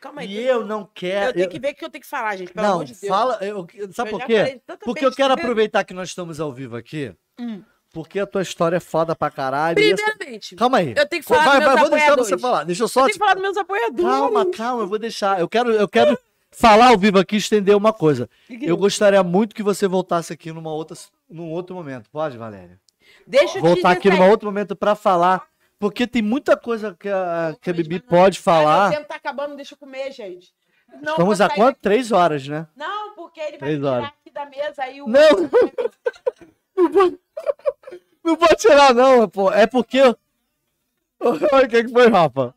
[0.00, 0.32] Calma aí.
[0.32, 1.30] E eu não quero.
[1.30, 2.52] Eu tenho que ver o que eu tenho que falar, gente.
[2.52, 3.08] Pelo Não, amor de Deus.
[3.08, 3.38] fala.
[3.42, 4.60] eu- sabe Eu por quê?
[4.84, 7.14] Porque eu quero aproveitar que nós estamos ao vivo aqui.
[7.38, 7.62] Hum.
[7.92, 9.78] Porque a tua história é foda pra caralho.
[9.78, 10.94] e essa- Primeiramente, Calma aí.
[10.96, 12.40] eu tenho que falar vai, dos vai, meus vou deixar você apoiadores.
[12.42, 12.64] falar.
[12.64, 14.02] Deixa eu só eu tenho te que falar dos meus apoiadores.
[14.04, 15.40] Calma, calma, eu vou deixar.
[15.40, 16.18] Eu quero, eu quero
[16.50, 18.28] falar ao vivo aqui e estender uma coisa.
[18.48, 20.96] Eu gostaria muito que você voltasse aqui numa outra,
[21.28, 22.08] num outro momento.
[22.10, 22.80] Pode, Valéria?
[23.26, 25.46] Deixa eu Voltar aqui num outro momento pra falar.
[25.78, 28.88] Porque tem muita coisa que a, que a Bibi pode falar.
[28.90, 30.52] meu tempo tá acabando, deixa eu comer, gente.
[31.00, 31.78] Não, Estamos sair quanto?
[31.80, 32.66] Três horas, né?
[32.74, 34.08] Não, porque ele vai Três tirar horas.
[34.08, 35.06] aqui da mesa aí o...
[35.06, 35.28] Não!
[36.76, 37.18] Não pode,
[38.24, 39.52] não pode tirar, não, pô.
[39.52, 40.00] É porque.
[41.20, 42.54] O que, que foi, Rafa?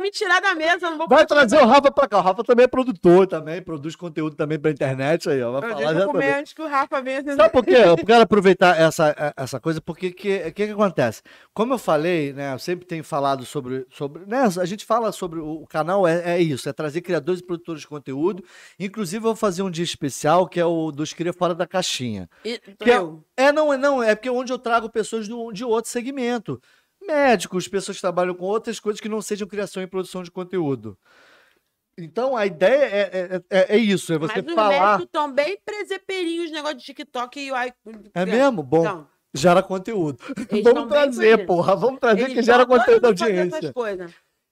[0.00, 2.18] Me tirar da mesa, não vou Vai trazer o Rafa pra cá.
[2.18, 5.52] O Rafa também é produtor, também, produz conteúdo também pra internet aí, ó.
[5.60, 7.22] Vai Eu falar eu comer antes que o Rafa venha.
[7.34, 7.74] Sabe por quê?
[7.76, 11.22] Eu quero aproveitar essa, essa coisa, porque o que, que, que acontece?
[11.52, 12.52] Como eu falei, né?
[12.54, 13.86] Eu sempre tenho falado sobre.
[13.90, 17.40] sobre né, a gente fala sobre o, o canal, é, é isso, é trazer criadores
[17.40, 18.44] e produtores de conteúdo.
[18.78, 22.28] Inclusive, eu vou fazer um dia especial que é o dos Cria Fora da Caixinha.
[22.44, 23.00] E- Que é,
[23.36, 26.60] é, não, é não, é porque onde eu trago pessoas do- de outro segmento.
[27.08, 30.96] Médicos, pessoas que trabalham com outras coisas que não sejam criação e produção de conteúdo.
[31.98, 34.68] Então a ideia é, é, é, é isso, é você Mas os falar.
[34.80, 37.56] médicos estão bem preseperinhos, os negócios de TikTok e o
[38.14, 38.62] É mesmo?
[38.62, 40.18] Bom, Então, gera conteúdo.
[40.62, 41.74] Vamos trazer, porra.
[41.74, 43.72] Vamos trazer Eles que gera conteúdo da audiência.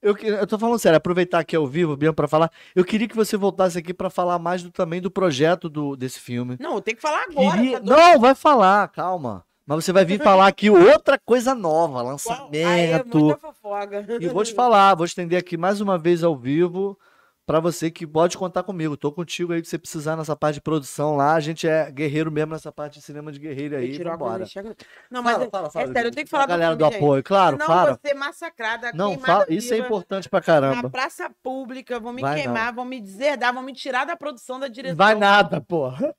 [0.02, 2.50] Eu, eu tô falando sério, aproveitar aqui ao vivo, Bian, pra falar.
[2.74, 6.20] Eu queria que você voltasse aqui pra falar mais do, também do projeto do, desse
[6.20, 6.56] filme.
[6.60, 7.56] Não, tem que falar agora.
[7.56, 7.86] Queria- tá?
[7.96, 9.44] Não, vai falar, calma.
[9.66, 12.00] Mas você vai vir falar aqui outra coisa nova?
[12.00, 13.38] Aí é lançamento.
[13.40, 14.06] fofoca.
[14.20, 16.96] E vou te falar, vou estender aqui mais uma vez ao vivo
[17.44, 18.96] pra você que pode contar comigo.
[18.96, 21.34] Tô contigo aí que você precisar nessa parte de produção lá.
[21.34, 24.00] A gente é guerreiro mesmo nessa parte de cinema de guerreiro aí.
[24.00, 24.46] A Vambora.
[24.46, 24.76] chega-
[25.10, 27.22] Não, mas Fala, é- fala, fala, é sério, eu tenho que falar galera do apoio,
[27.24, 27.90] claro, Senão fala.
[27.90, 30.90] vou ser massacrada, Não, fala, isso é importante pra Na caramba.
[30.90, 34.68] praça pública, vão me Vai queimar, vão me deserdar, vão me tirar da produção da
[34.68, 34.96] direção.
[34.96, 36.14] Vai nada, porra.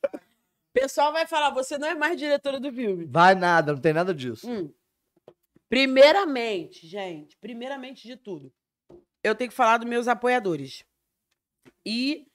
[0.77, 3.05] O pessoal vai falar, você não é mais diretora do filme.
[3.05, 4.47] Vai nada, não tem nada disso.
[4.47, 4.71] Hum.
[5.67, 8.53] Primeiramente, gente, primeiramente de tudo,
[9.23, 10.85] eu tenho que falar dos meus apoiadores.
[11.83, 12.27] E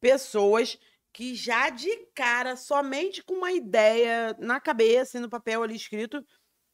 [0.00, 0.76] pessoas
[1.12, 6.26] que já de cara, somente com uma ideia na cabeça e no papel ali escrito,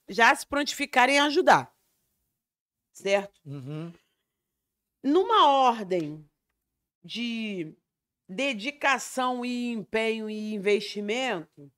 [0.08, 1.70] já se prontificarem a ajudar.
[2.94, 3.38] Certo?
[3.44, 3.92] Uhum.
[5.04, 6.26] Numa ordem
[7.04, 7.76] de
[8.30, 11.70] dedicação e empenho e investimento,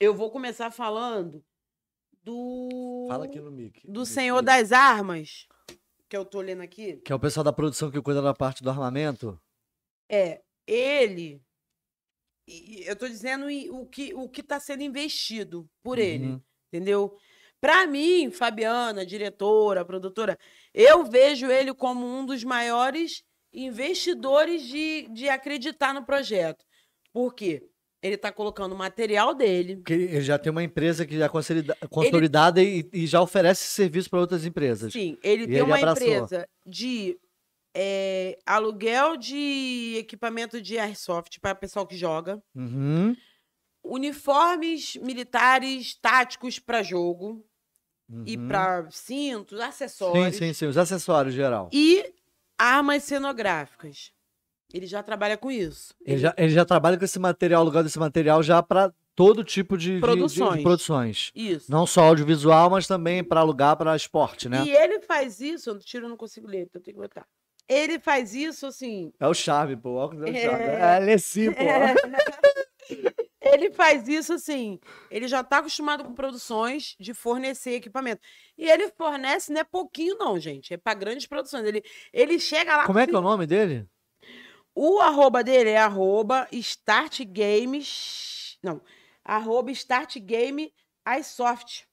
[0.00, 1.44] eu vou começar falando
[2.22, 3.80] do Fala aqui no mic.
[3.86, 5.46] do Senhor das Armas,
[6.08, 6.96] que eu tô lendo aqui.
[6.98, 9.40] Que é o pessoal da produção que cuida da parte do armamento.
[10.10, 11.40] É, ele
[12.86, 16.40] eu tô dizendo o que o que está sendo investido por ele, Uhum.
[16.70, 17.16] entendeu?
[17.58, 20.38] Para mim, Fabiana, diretora, produtora,
[20.74, 23.24] eu vejo ele como um dos maiores
[23.54, 26.64] investidores de, de acreditar no projeto.
[27.12, 27.62] Por quê?
[28.02, 29.76] Ele está colocando o material dele.
[29.76, 33.64] Porque ele já tem uma empresa que já é consolida- consolidada e, e já oferece
[33.64, 34.92] serviço para outras empresas.
[34.92, 36.06] Sim, ele E tem ele uma abraçou.
[36.06, 37.18] empresa de
[37.74, 43.16] eh, aluguel de equipamento de airsoft para pessoal que joga, Uhum,
[43.82, 47.44] uniformes militares táticos para jogo
[48.26, 48.48] e uhum.
[48.48, 50.66] para cintos, Sim, acessórios sim, sim.
[50.66, 51.68] Os acessórios geral.
[51.72, 52.12] e
[52.58, 54.12] armas cenográficas.
[54.72, 55.94] Ele já trabalha com isso.
[56.04, 59.76] Ele já, ele já trabalha com esse material, alugado desse material já para todo tipo
[59.78, 60.62] de de- de- de Produções.
[60.62, 61.30] produções.
[61.34, 61.70] Isso.
[61.70, 64.64] Não só audiovisual, mas também para alugar para esporte, né?
[64.64, 67.24] E ele faz isso, eu tiro, eu não consigo ler, então eu tenho que botar.
[67.68, 69.90] Ele faz isso assim, É o chave, pô.
[69.90, 70.96] O óculos é o É.
[70.98, 71.18] É, ele é
[71.52, 71.62] pô.
[73.54, 74.78] Ele faz isso assim.
[75.10, 78.20] Ele já está acostumado com produções de fornecer equipamento.
[78.58, 80.74] E ele fornece, não é pouquinho, não, gente.
[80.74, 81.64] É para grandes produções.
[81.64, 82.86] Ele, ele chega lá.
[82.86, 83.86] Como é que é o nome dele?
[84.74, 88.58] O arroba dele é arroba Start Games.
[88.62, 88.80] Não.
[89.24, 90.72] Arroba Start Game
[91.18, 91.86] iSoft.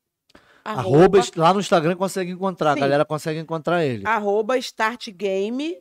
[0.64, 2.74] Arroba, lá no Instagram consegue encontrar.
[2.74, 2.80] Sim.
[2.80, 4.06] A galera consegue encontrar ele.
[4.06, 5.78] arroba Start Game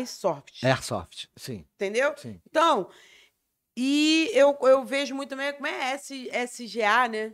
[0.00, 0.64] iSoft.
[0.64, 1.28] Airsoft.
[1.36, 2.12] Sim, Entendeu?
[2.16, 2.40] sim.
[2.48, 2.90] Então,
[3.80, 7.32] e eu, eu vejo muito também como é S, SGA, né?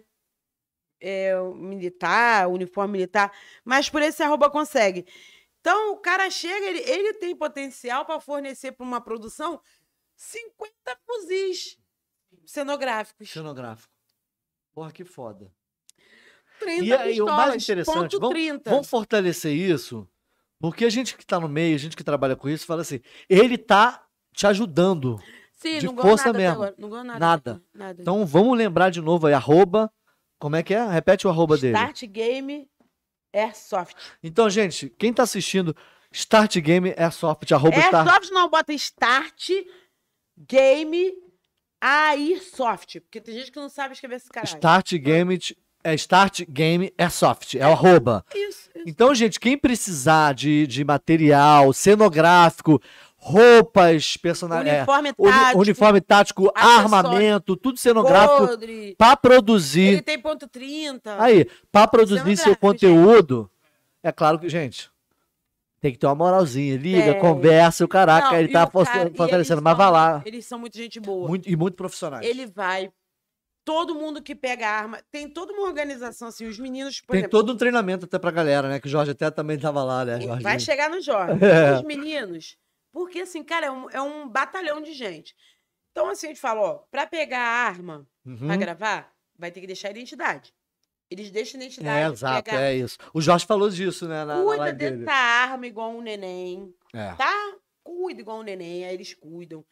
[1.01, 3.33] É, militar, uniforme militar,
[3.65, 5.07] mas por esse arroba consegue.
[5.61, 9.59] Então, o cara chega, ele, ele tem potencial para fornecer para uma produção
[10.17, 10.73] 50
[11.07, 11.79] fuzis
[12.45, 13.31] cenográficos.
[13.31, 13.91] Cenográfico.
[14.75, 15.51] Porra, que foda.
[16.61, 18.71] 30 E aí, o mais pistolas, interessante, vamos- 30.
[18.71, 20.07] Vamos fortalecer isso,
[20.61, 23.01] porque a gente que tá no meio, a gente que trabalha com isso, fala assim,
[23.31, 25.19] ele tá te ajudando.
[25.65, 26.63] Sim, de força mesmo.
[26.77, 27.19] Não ganhou nada.
[27.19, 27.63] Nada.
[27.75, 28.03] nada.
[28.03, 29.91] Então vamos lembrar de novo aí, arroba,
[30.39, 30.87] como é que é?
[30.87, 31.75] Repete o arroba dele.
[31.75, 32.69] Start Game
[33.33, 33.97] Airsoft.
[34.23, 35.75] Então, gente, quem tá assistindo,
[36.13, 38.07] Start Game Airsoft, arroba Start.
[38.07, 39.51] Airsoft não, bota Start
[40.37, 41.15] Game
[41.81, 43.01] Airsoft.
[43.01, 44.55] Porque tem gente que não sabe escrever esse caralho.
[44.55, 45.39] Start Game,
[45.83, 48.23] é Start Game Airsoft, é o arroba.
[48.35, 48.85] Isso, isso.
[48.87, 52.83] Então, gente, quem precisar de, de material cenográfico,
[53.27, 58.59] roupas personalizadas, Uniforme uni- tático, uniforme tático, armamento, tudo cenográfico
[58.99, 60.03] para Ele produzir.
[60.03, 61.17] tem ponto 30.
[61.23, 63.51] Aí, para produzir seu conteúdo,
[64.03, 64.91] é claro que, gente,
[65.81, 66.77] tem que ter uma moralzinha.
[66.77, 67.19] Liga, Tem.
[67.21, 70.23] conversa, o caraca, Não, ele tá cara- fortalecendo, mas vai lá.
[70.27, 71.27] Eles são muito gente boa.
[71.27, 72.27] Muito, e muito profissionais.
[72.27, 72.91] Ele vai.
[73.65, 74.99] Todo mundo que pega arma.
[75.11, 77.39] Tem toda uma organização, assim, os meninos, por Tem exemplo.
[77.39, 78.79] todo um treinamento até pra galera, né?
[78.79, 80.19] Que o Jorge até também tava lá, né?
[80.19, 80.61] Vai Jorginho?
[80.61, 81.39] chegar no Jorge.
[81.43, 81.73] É.
[81.77, 82.59] Os meninos.
[82.95, 85.35] Porque, assim, cara, é um, é um batalhão de gente.
[85.91, 88.47] Então, assim, a gente fala, ó, pra pegar a arma Uhum.
[88.47, 90.55] pra gravar, vai ter que deixar a identidade.
[91.11, 91.99] Eles deixam a identidade.
[91.99, 92.97] É, exato, pega- é isso.
[93.13, 94.25] O Jorge falou disso, né?
[94.25, 94.97] Na, na Cuida live dele.
[94.99, 97.13] dessa arma igual um neném, É.
[97.15, 97.33] tá?
[97.83, 99.63] Cuida igual um neném, aí eles cuidam.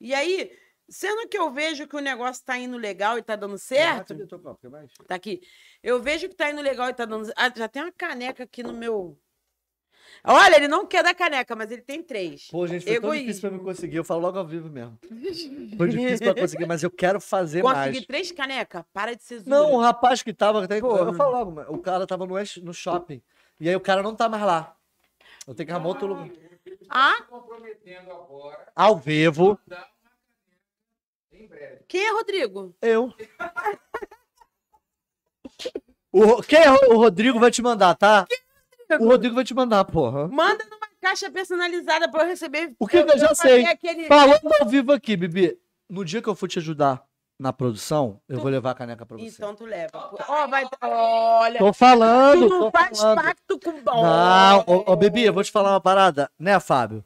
[0.00, 0.50] E aí,
[0.90, 4.14] Sendo que eu vejo que o negócio tá indo legal e tá dando Ah, certo.
[4.58, 4.90] Quer mais?
[5.06, 5.42] Tá aqui.
[5.82, 7.30] Eu vejo que tá indo legal e tá dando.
[7.36, 9.20] Ah, já tem uma caneca aqui no meu.
[10.24, 12.48] Olha, ele não quer dar caneca, mas ele tem três.
[12.50, 13.26] Pô, gente, foi tão Egoísmo.
[13.26, 13.96] difícil pra me conseguir.
[13.96, 14.98] Eu falo logo ao vivo mesmo.
[15.76, 18.06] Foi difícil pra conseguir, mas eu quero fazer Consegui mais.
[18.06, 18.82] três canecas?
[18.92, 20.64] Para de ser Não, o rapaz que tava.
[20.64, 21.10] Até, Porra.
[21.10, 23.22] eu falo logo, o cara tava no, no shopping.
[23.60, 24.76] E aí o cara não tá mais lá.
[25.46, 26.28] Eu tenho que arrumar outro lugar.
[26.90, 29.58] Ah, comprometendo agora, Ao vivo,
[31.32, 31.80] em breve.
[31.88, 32.74] que é, Rodrigo?
[32.82, 33.12] eu.
[36.12, 38.26] O, quem é o Rodrigo vai te mandar, tá?
[39.00, 40.28] O Rodrigo vai te mandar, porra.
[40.28, 42.74] Manda numa caixa personalizada pra eu receber.
[42.78, 43.64] O que que eu já sei?
[43.66, 44.06] Aquele...
[44.06, 45.58] Falando ao vivo aqui, Bibi.
[45.88, 47.02] No dia que eu for te ajudar
[47.38, 49.26] na produção, eu Tu- vou levar a caneca pra você.
[49.26, 49.90] Então tu leva.
[50.28, 50.64] Ó, vai.
[50.82, 51.58] Olha.
[51.58, 53.22] Tô falando, Tu não faz falando.
[53.22, 53.72] pacto com.
[54.02, 57.04] Não, ô, ô Bibi, eu vou te falar uma parada, né, Fábio?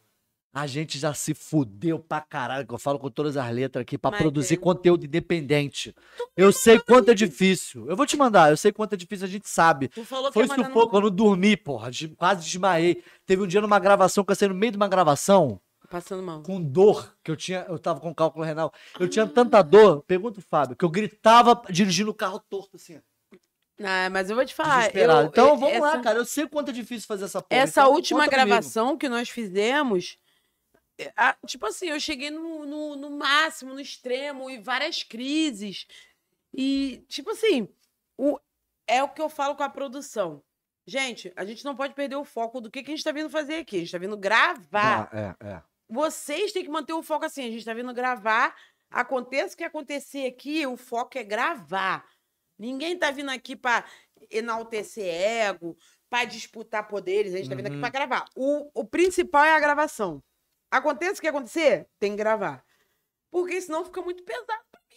[0.55, 3.97] A gente já se fudeu pra caralho, que eu falo com todas as letras aqui,
[3.97, 4.57] pra Mas produzir é.
[4.59, 5.95] conteúdo independente.
[6.37, 7.89] Eu sei quanto é difícil.
[7.89, 9.89] Eu vou te mandar, eu sei quanto é difícil, a gente sabe.
[9.89, 11.91] Tu falou que Foi no- sufoco, eu não dormi, porra.
[11.91, 13.03] de- Quase desmaiei.
[13.25, 15.59] Teve um dia numa gravação que eu saí no meio de uma gravação
[15.91, 16.43] Passando mal.
[16.43, 18.71] com dor, que eu tinha, eu tava com cálculo renal.
[19.01, 23.01] Eu tinha tanta dor, pergunta o Fábio, que eu gritava dirigindo o carro torto assim,
[23.83, 24.81] Ah, mas eu vou te falar.
[24.81, 25.23] desesperado.
[25.23, 26.19] eu- então vamos lá, essa- cara.
[26.19, 27.59] Eu sei quanto é difícil fazer essa porra.
[27.61, 28.47] Essa então última conta comigo.
[28.49, 30.19] gravação que nós fizemos,
[31.17, 35.87] a- tipo assim, eu cheguei no, no, no máximo, no extremo, e várias crises.
[36.55, 37.69] E, tipo assim,
[38.19, 38.39] o,
[38.87, 40.43] é o que eu falo com a produção.
[40.87, 43.31] Gente, a gente não pode perder o foco do que, que a gente tá vindo
[43.31, 43.77] fazer aqui.
[43.77, 45.09] A gente tá vindo gravar.
[45.13, 45.63] Ah, é, é.
[45.89, 47.47] Vocês têm que manter o foco assim.
[47.47, 48.55] A gente tá vindo gravar.
[48.91, 52.05] Aconteça o que acontecer aqui, o foco é gravar.
[52.59, 53.85] Ninguém tá vindo aqui pra
[54.31, 55.77] enaltecer ego,
[56.11, 57.33] pra disputar poderes.
[57.33, 57.81] A gente tá vindo aqui Uhum.
[57.81, 58.25] pra gravar.
[58.37, 60.23] O, o principal é a gravação.
[60.73, 62.65] Aconteça o que acontecer, tem que gravar.
[63.31, 64.97] Porque senão fica muito pesado pra mim.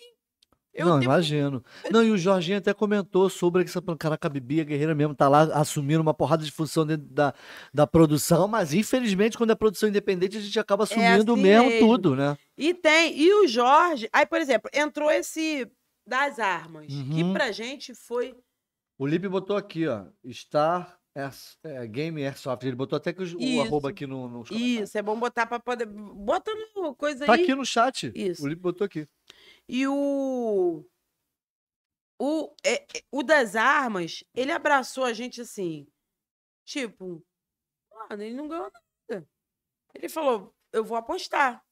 [0.73, 1.63] Eu não, tenho- imagino.
[1.91, 5.27] Não, e o Jorginho até comentou sobre essa caraca, a Bibi, a guerreira mesmo, tá
[5.29, 7.33] lá assumindo uma porrada de função dentro da,
[7.73, 11.87] da produção, mas infelizmente, quando é produção independente, a gente acaba assumindo assim mesmo, mesmo.
[11.87, 12.37] tudo, né?
[12.57, 13.17] E tem.
[13.17, 14.09] E o Jorge.
[14.11, 15.69] Aí, por exemplo, entrou esse
[16.07, 17.33] das armas, que Uhum.
[17.33, 18.35] pra gente foi.
[18.97, 22.65] O Lipe botou aqui, ó, Star Air- é, Game Airsoft.
[22.65, 24.51] Ele botou até que o, arroba aqui no, nos.
[24.51, 25.85] Isso, é bom botar pra poder.
[25.85, 27.43] Bota no coisa Tá aí.
[27.43, 28.11] aqui no chat.
[28.13, 28.43] Isso.
[28.43, 29.07] O Lipe botou aqui.
[29.67, 30.85] E o.
[32.19, 35.87] O, é- é- o das armas, ele abraçou a gente assim.
[36.65, 37.23] Tipo,
[38.09, 38.71] mano, ele não ganhou
[39.09, 39.27] nada.
[39.93, 41.63] Ele falou: eu vou apostar.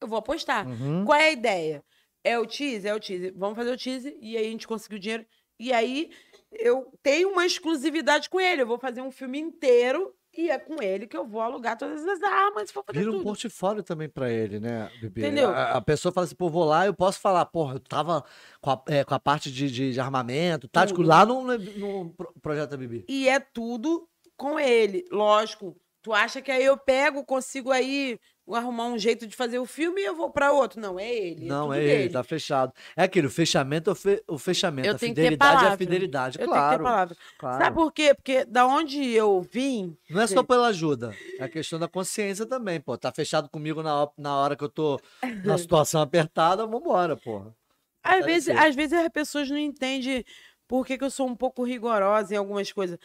[0.00, 0.66] Eu vou apostar.
[0.66, 1.04] Uhum.
[1.04, 1.84] Qual é a ideia?
[2.24, 2.86] É o tease?
[2.86, 3.30] É o tease.
[3.30, 5.26] Vamos fazer o tease e aí a gente conseguiu dinheiro.
[5.58, 6.10] E aí
[6.54, 8.62] eu tenho uma exclusividade com ele.
[8.62, 12.06] Eu vou fazer um filme inteiro e é com ele que eu vou alugar todas
[12.06, 13.24] as armas vou fazer Vira um tudo.
[13.24, 15.20] portfólio também pra ele, né, Bibi?
[15.20, 15.50] Entendeu?
[15.50, 18.24] A, a pessoa fala assim, pô, vou lá, eu posso falar, porra, eu tava
[18.60, 21.08] com a, é, com a parte de, de, de armamento, tático, Tudo.
[21.08, 23.04] lá no, no pro- projeto da Bibi.
[23.08, 25.04] E é tudo com ele.
[25.10, 25.76] Lógico.
[26.00, 28.18] Tu acha que aí eu pego, consigo aí
[28.50, 30.80] arrumar um jeito de fazer o filme e eu vou pra outro?
[30.80, 31.46] Não, é ele.
[31.46, 31.92] Não, tudo é dele.
[32.04, 32.72] ele, tá fechado.
[32.96, 35.64] É aquele, o fechamento é o, fe- o fechamento, Eu a tenho que ter fidelidade
[35.64, 36.82] é a fidelidade, Eu tenho que ter claro.
[36.82, 37.16] palavra.
[37.38, 37.64] claro.
[37.64, 38.14] Sabe por quê?
[38.14, 42.44] Porque da onde eu vim, Não é só pela ajuda, é a questão da consciência
[42.46, 42.96] também, pô.
[42.98, 45.00] Tá fechado comigo na, na hora que eu tô
[45.44, 47.54] na situação apertada, vambora, porra.
[48.02, 48.56] Às vezes, ser.
[48.58, 50.24] às vezes as pessoas não entendem
[50.66, 52.98] por que, que eu sou um pouco rigorosa em algumas coisas.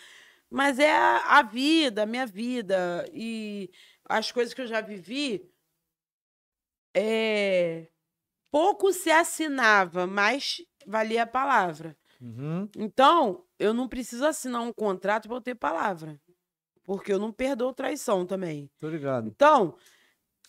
[0.49, 3.05] Mas é a, a vida, a minha vida.
[3.13, 3.69] E
[4.07, 5.49] as coisas que eu já vivi.
[6.95, 7.87] É...
[8.51, 11.97] Pouco se assinava, mas valia a palavra.
[12.21, 12.67] Uhum.
[12.77, 16.19] Então, eu não preciso assinar um contrato para eu ter palavra.
[16.83, 18.71] Porque eu não perdoo traição também.
[18.79, 19.27] Tô ligado.
[19.27, 19.75] Então,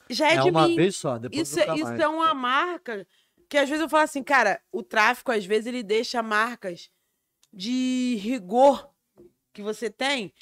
[0.09, 0.77] já é, É, de uma mim.
[0.77, 2.01] vez só, depois Isso, é- isso mais.
[2.01, 3.07] é uma marca
[3.49, 6.91] que às vezes eu falo assim, cara, o tráfico às vezes ele deixa marcas
[7.53, 8.89] de rigor
[9.53, 10.33] que você tem,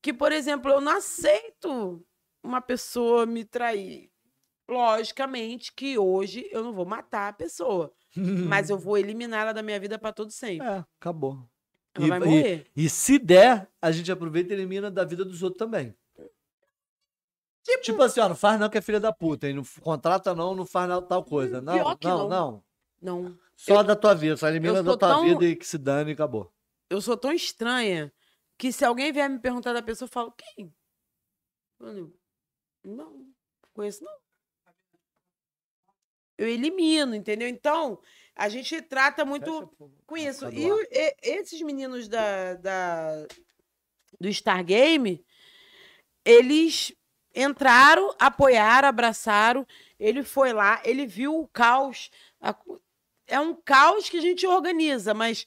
[0.00, 2.06] que por exemplo, eu não aceito
[2.44, 4.10] uma pessoa me trair.
[4.68, 9.62] Logicamente que hoje eu não vou matar a pessoa, mas eu vou eliminar ela da
[9.62, 10.66] minha vida para todo sempre.
[10.66, 11.46] É, acabou.
[11.94, 12.66] Ela e- vai e- morrer.
[12.76, 15.94] E se der, a gente aproveita e elimina da vida dos outros também.
[17.82, 19.54] Tipo, assim, ó, não faz não que é filha da puta, hein?
[19.54, 21.62] Não contrata não, não faz não, tal coisa.
[21.62, 22.28] Não, não, não.
[22.28, 22.64] não,
[23.00, 23.38] Não.
[23.56, 26.10] Só da tua vida, só elimina eu da tua tão- vida e que se dane
[26.10, 26.52] e acabou.
[26.90, 28.12] eu sou tão estranha
[28.58, 30.74] que se alguém vier me perguntar da pessoa, eu falo, quem?
[31.78, 32.12] Mano,
[32.84, 33.26] não,
[33.72, 34.12] conheço não.
[36.36, 37.48] Eu elimino, entendeu?
[37.48, 38.00] Então,
[38.34, 39.50] a gente trata muito
[40.06, 40.48] com isso.
[40.48, 43.26] E, e- esses meninos da, da,
[44.20, 45.24] do Star Game,
[46.24, 46.92] eles
[47.34, 49.64] entraram, apoiaram, abraçaram.
[49.98, 52.10] Ele foi lá, ele viu o caos.
[52.40, 52.56] a-
[53.28, 55.46] É um caos que a gente organiza, mas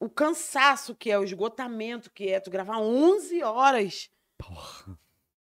[0.00, 4.10] o cansaço que é, o esgotamento que é, tu gravar 11 horas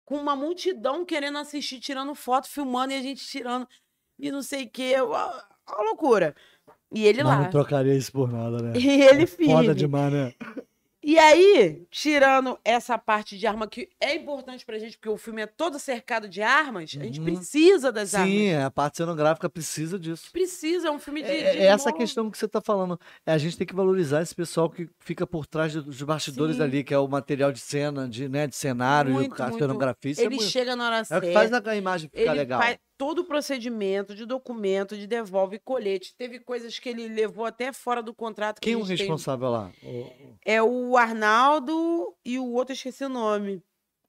[0.06, 3.68] com uma multidão querendo assistir, tirando foto, filmando e a gente tirando
[4.18, 4.98] e não sei o quê.
[5.00, 6.34] Uma, uma loucura.
[6.94, 7.42] E ele Mas lá.
[7.42, 8.72] não trocaria isso por nada, né?
[8.78, 9.52] E ele firme.
[9.52, 10.34] Foda demais, né?
[11.08, 15.40] E aí, tirando essa parte de arma que é importante pra gente, porque o filme
[15.40, 17.26] é todo cercado de armas, a gente Uhum.
[17.26, 18.28] precisa das armas.
[18.32, 20.32] Sim, a parte cenográfica precisa disso.
[20.32, 21.30] Precisa, é um filme de.
[21.30, 22.98] É, de é essa questão que você está falando.
[23.24, 26.62] É, a gente tem que valorizar esse pessoal que fica por trás dos bastidores Sim.
[26.62, 29.46] ali, que é o material de cena, de, né, de cenário, e Muito, o- a
[29.46, 29.58] muito.
[29.62, 30.10] cenografia.
[30.10, 31.24] Isso é, Ele muito- chega na hora é o certa.
[31.28, 32.60] que faz a imagem ficar ele legal.
[32.60, 36.14] faz todo o procedimento de documento, de devolve colete.
[36.16, 38.60] Teve coisas que ele levou até fora do contrato.
[38.60, 39.70] Que Quem é o responsável lá?
[39.82, 43.62] O- É o Arnaldo e o outro, esqueci o nome.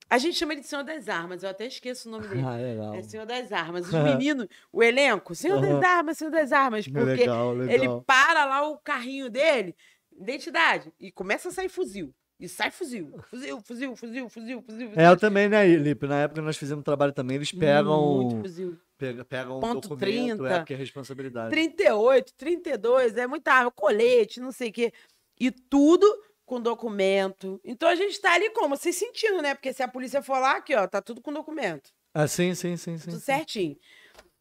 [0.10, 2.42] A gente chama ele de Senhor das Armas, eu até esqueço o nome dele.
[2.42, 2.94] Ah, legal.
[2.96, 3.88] É Senhor das Armas.
[3.88, 3.92] Os
[4.24, 5.84] meninos, o elenco, Senhor das.
[5.84, 6.88] Armas, Senhor das Armas.
[6.88, 7.76] Porque legal, legal.
[7.76, 9.76] ele para lá o carrinho dele,
[10.18, 12.14] identidade, e começa a sair fuzil.
[12.40, 13.16] E sai fuzil.
[13.30, 14.92] Fuzil, fuzil, fuzil, fuzil, fuzil.
[14.96, 16.06] É, eu também, né, Lipe?
[16.06, 18.22] Na época nós fizemos trabalho também, eles pegam.
[18.24, 18.78] Muito fuzil.
[18.98, 20.48] Pega, pegam um Ponto documento, 30.
[20.54, 21.50] é, porque é responsabilidade.
[21.50, 24.94] 38, 32, é muita arma, colete, não sei o quê.
[25.40, 26.06] E tudo
[26.46, 27.60] com documento.
[27.64, 28.78] Então a gente tá ali como?
[28.78, 29.54] Se sentindo, né?
[29.54, 31.92] Porque se a polícia for lá, aqui, ó, tá tudo com documento.
[32.14, 33.10] Ah, sim, sim, sim, sim.
[33.10, 33.26] tudo sim.
[33.26, 33.78] certinho.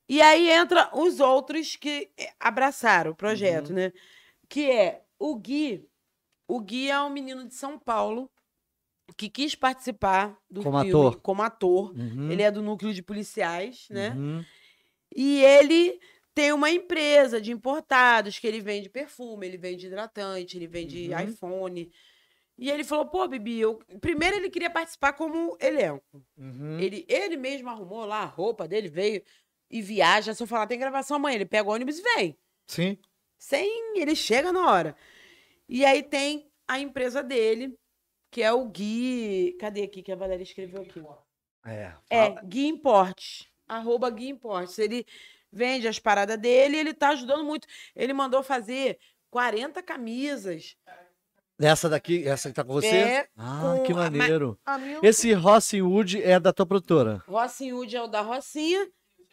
[0.08, 3.75] E aí entra os outros que eh, abraçaram o projeto, Uhum.
[3.76, 3.92] né?
[4.49, 5.86] Que é o Gui.
[6.49, 8.31] O Gui é um menino de São Paulo
[9.16, 11.20] que quis participar do Como filme ator?
[11.20, 11.92] como ator.
[11.97, 14.10] Uhum, Ele é do núcleo de policiais, né?
[14.16, 14.44] uhum.
[15.15, 15.99] E ele
[16.34, 21.20] tem uma empresa de importados que ele vende perfume, ele vende hidratante, ele vende Uhum.
[21.20, 21.91] iPhone.
[22.58, 23.78] E ele falou: pô, Bibi, eu...
[24.00, 26.23] primeiro ele queria participar como elenco.
[26.36, 26.78] Uhum.
[26.78, 29.23] Ele, ele mesmo arrumou lá a roupa dele, veio
[29.70, 30.34] e viaja.
[30.34, 32.36] Se eu falar, tem gravação amanhã, ele pega o ônibus e vem.
[32.66, 32.99] Sim.
[33.39, 33.99] Sem.
[33.99, 34.97] Ele chega na hora.
[35.69, 37.75] E aí tem a empresa dele,
[38.31, 39.57] que é o Gui.
[39.61, 41.03] Cadê aqui que a Valéria escreveu aqui?
[41.65, 41.93] É.
[42.11, 43.47] É, Gui Importes.
[43.69, 44.78] Arroba Gui Importes.
[44.78, 45.05] Ele
[45.53, 47.67] vende as paradas dele e ele tá ajudando muito.
[47.95, 48.99] Ele mandou fazer
[49.31, 50.77] 40 camisas.
[51.59, 52.86] Essa daqui, essa que tá com você?
[52.95, 54.59] É, ah, com que a- ma- maneiro.
[54.65, 55.01] A minha...
[55.03, 57.25] Esse Rossi Wood é da tua produtora.
[57.27, 58.86] Rocinha Wood é o da Rocinha.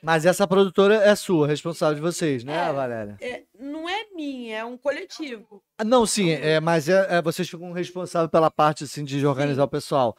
[0.03, 2.73] Mas essa produtora é sua, responsável de vocês, né, É.
[2.73, 3.17] Valéria?
[3.21, 5.63] É, não é minha, é um coletivo.
[5.77, 9.63] Ah, Não, sim, é, mas é, é, vocês ficam responsáveis pela parte assim, de organizar
[9.63, 10.15] o pessoal.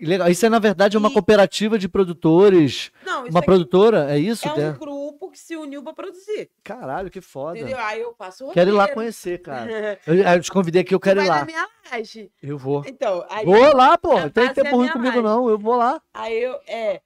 [0.00, 0.28] Legal.
[0.30, 2.92] Isso é, na verdade, uma E- cooperativa de produtores.
[3.04, 4.46] Não, isso Uma aqui produtora, é isso?
[4.48, 6.48] é um grupo que se uniu pra produzir.
[6.62, 7.58] Caralho, que foda.
[7.58, 7.78] Entendeu?
[7.80, 9.68] Aí eu passo o Quero ir lá conhecer, cara.
[10.06, 11.44] Eu, eu te convidei aqui, eu quero ir na lá.
[11.44, 12.30] minha laje.
[12.40, 12.84] Eu vou.
[12.86, 14.14] Então, aí, Vou lá, pô.
[14.30, 15.22] tem é tempo ruim comigo, live.
[15.28, 15.48] não.
[15.50, 16.00] Eu vou lá.
[16.14, 17.00] aí eu, é,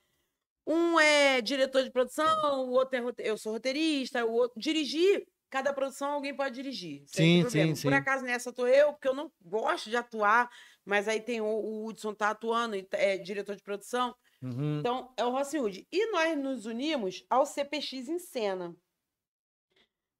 [0.67, 2.27] um é diretor de produção,
[2.67, 5.25] o outro é rote- eu sou roteirista, o outro dirigir.
[5.51, 7.03] Cada produção alguém pode dirigir.
[7.07, 7.75] sem Sim, problema.
[7.77, 7.99] sim, Por sim.
[7.99, 10.49] acaso nessa tô eu, porque eu não gosto de atuar,
[10.85, 14.15] mas aí tem o, o Hudson tá atuando, e é diretor de produção.
[14.43, 14.79] Uhum.
[14.81, 15.87] Então, é o Rossi Wood.
[15.93, 18.75] E nós nos unimos ao CPX em Cena,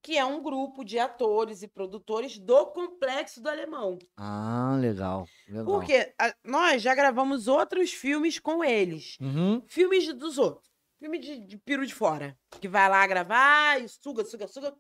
[0.03, 3.99] que é um grupo de atores e produtores do Complexo do Alemão.
[4.17, 5.27] Ah, legal.
[5.49, 5.65] legal.
[5.65, 9.17] Porque a- nós já gravamos outros filmes com eles.
[9.21, 9.63] Uhum.
[9.69, 10.69] Filmes dos outros.
[10.99, 12.37] Filme de, de peru de fora.
[12.61, 14.75] Que vai lá gravar e suga, suga, suga.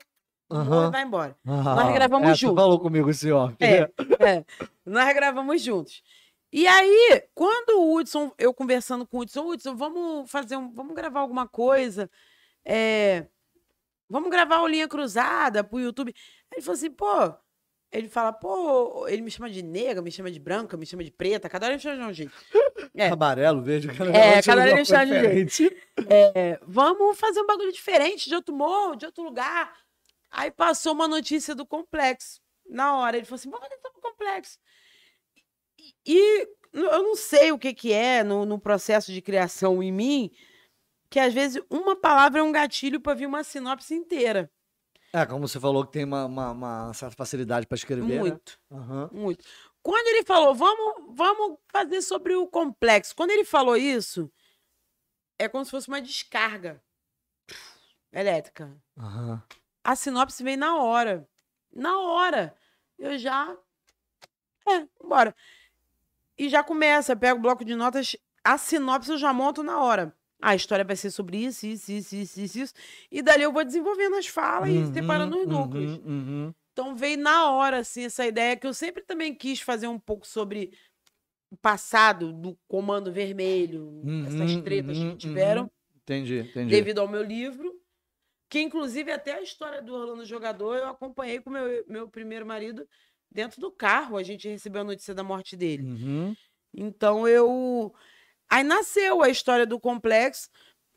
[0.50, 1.36] E vai embora.
[1.46, 2.54] Ah, gravamos é, junto.
[2.54, 3.50] Tu falou comigo ó.
[3.58, 3.90] É,
[4.28, 4.44] é.
[4.84, 6.02] Nós gravamos juntos.
[6.52, 10.94] E aí, quando o Hudson, eu conversando com o Hudson, Hudson, vamos fazer um, vamos
[10.94, 12.10] gravar alguma coisa.
[12.64, 13.26] É,
[14.12, 16.14] vamos gravar o Linha Cruzada pro YouTube.
[16.52, 17.34] Ele falou assim, pô.
[17.90, 21.10] Ele fala, pô, ele me chama de negra, me chama de branca, me chama de
[21.10, 22.32] preta, cada hora ele me chama de um jeito.
[22.94, 23.08] É.
[23.08, 23.88] Amarelo, verde.
[23.88, 25.44] Cada É, um cada hora ele chama de jeito.
[25.50, 25.76] diferente.
[26.08, 29.74] É, vamos fazer um bagulho diferente, de outro morro, de outro lugar.
[30.30, 32.40] Aí passou uma notícia do complexo.
[32.66, 34.58] Na hora, ele falou assim: vamos tentar pro complexo.
[35.78, 39.92] E, e eu não sei o que, que é no, no processo de criação em
[39.92, 40.30] mim,
[41.12, 44.50] que às vezes uma palavra é um gatilho para vir uma sinopse inteira.
[45.12, 48.14] É, como você falou que tem uma, uma, uma certa facilidade para escrever.
[48.14, 48.18] né?
[48.18, 48.58] Muito.
[48.70, 49.10] Aham.
[49.12, 49.44] Muito.
[49.82, 53.14] Quando ele falou, vamos, vamos fazer sobre o complexo.
[53.14, 54.32] Quando ele falou isso,
[55.38, 56.82] é como se fosse uma descarga
[58.10, 58.74] elétrica.
[58.98, 59.42] Aham.
[59.84, 61.28] A sinopse vem na hora.
[61.70, 62.56] Na hora.
[62.98, 63.54] Eu já.
[64.66, 65.36] É, bora.
[66.38, 70.16] E já começa, pego o bloco de notas, a sinopse eu já monto na hora.
[70.42, 72.74] Ah, a história vai ser sobre isso, isso, isso, isso, isso, isso.
[73.10, 76.00] E dali eu vou desenvolvendo as falas e Uhum, separando os núcleos.
[76.04, 76.54] uhum, uhum.
[76.72, 80.26] Então veio na hora, assim, essa ideia que eu sempre também quis fazer um pouco
[80.26, 80.72] sobre
[81.60, 85.70] passado do Comando Vermelho, essas Uhum, tretas uhum, que tiveram, uhum.
[85.96, 86.68] Entendi, entendi.
[86.68, 87.80] devido ao meu livro.
[88.50, 92.88] Que, inclusive, até a história do Orlando Jogador eu acompanhei com meu, meu primeiro marido
[93.30, 94.16] dentro do carro.
[94.16, 95.88] A gente recebeu a notícia da morte dele.
[95.88, 96.36] Uhum.
[96.74, 97.94] Então eu.
[98.52, 100.50] Aí nasceu a história do complexo.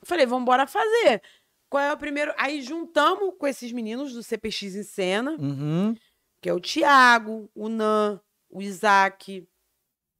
[0.04, 1.22] Falei, vamos embora fazer.
[1.70, 2.34] Qual é o primeiro?
[2.38, 5.96] Aí juntamos com esses meninos do CPX em cena, Uhum.
[6.42, 8.20] que é o Tiago, o Nan,
[8.50, 9.48] o Isaac,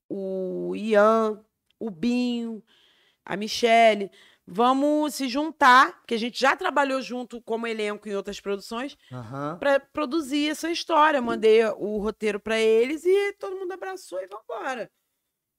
[0.10, 1.44] o Ian,
[1.78, 2.64] o Binho,
[3.26, 4.10] a Michele.
[4.48, 9.58] Vamos se juntar, porque a gente já trabalhou junto como elenco em outras produções, Aham.
[9.60, 11.22] para produzir essa história.
[11.22, 14.90] Mandei o roteiro para eles e todo mundo abraçou e vambora.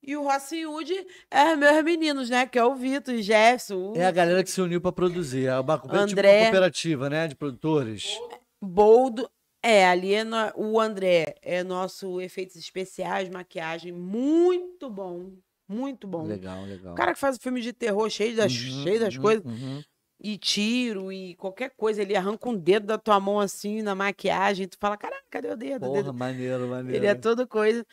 [0.02, 0.94] E o Rossi Yudi
[1.30, 2.46] é meus meninos, né?
[2.46, 5.46] Que é o Vitor, o Jefferson, o É a galera que se uniu pra produzir.
[5.46, 6.36] É uma, cooperativa, tipo André.
[6.38, 7.26] uma cooperativa, né?
[7.28, 8.18] De produtores.
[8.62, 9.28] Boldo.
[9.62, 15.32] É, ali é no- o André é nosso efeitos especiais, maquiagem, muito bom.
[15.68, 16.22] Muito bom.
[16.24, 16.92] Legal, legal.
[16.92, 19.44] O cara que faz filme de terror cheio das, Uhum, cheio das uhum, coisas.
[19.44, 19.82] uhum.
[20.18, 24.66] e tiro e qualquer coisa, ele arranca um dedo da tua mão assim na maquiagem,
[24.66, 25.80] tu fala, caraca, cadê o dedo?
[25.86, 26.96] Porra, dedo- maneiro, maneiro.
[26.96, 27.84] Ele é toda coisa.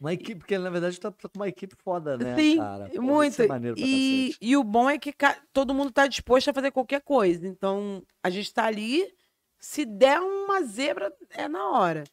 [0.00, 2.88] Uma equipe, porque na verdade tá, tá com uma equipe foda, né, Sim, cara?
[2.88, 3.32] Porra, muito.
[3.32, 5.12] Isso maneiro pra E, e o bom é que
[5.52, 7.46] todo mundo tá disposto a fazer qualquer coisa.
[7.48, 9.12] Então, a gente tá ali,
[9.58, 12.04] se der uma zebra, é na hora.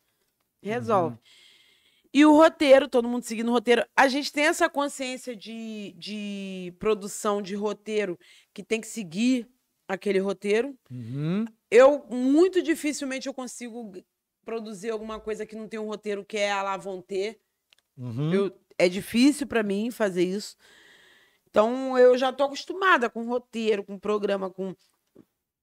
[0.64, 1.16] Resolve.
[1.16, 1.22] Uhum.
[2.12, 3.86] E o roteiro, todo mundo seguindo o roteiro.
[3.96, 8.18] A gente tem essa consciência de, de produção de roteiro
[8.54, 9.48] que tem que seguir
[9.88, 10.76] aquele roteiro.
[10.90, 11.46] Uhum.
[11.70, 13.92] Eu, muito dificilmente, eu consigo
[14.44, 17.38] produzir alguma coisa que não tem um roteiro que é a lá vão ter.
[17.98, 18.34] Uhum.
[18.34, 20.56] Eu- é difícil pra mim fazer isso.
[21.50, 24.76] Então, eu já tô acostumada com roteiro, com programa, com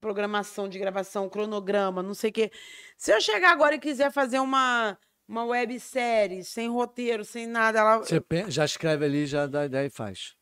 [0.00, 2.50] programação de gravação, cronograma, não sei o quê.
[2.96, 7.98] Se eu chegar agora e quiser fazer uma, uma websérie sem roteiro, sem nada, ela,
[7.98, 10.34] Você já escreve ali, já dá ideia e faz.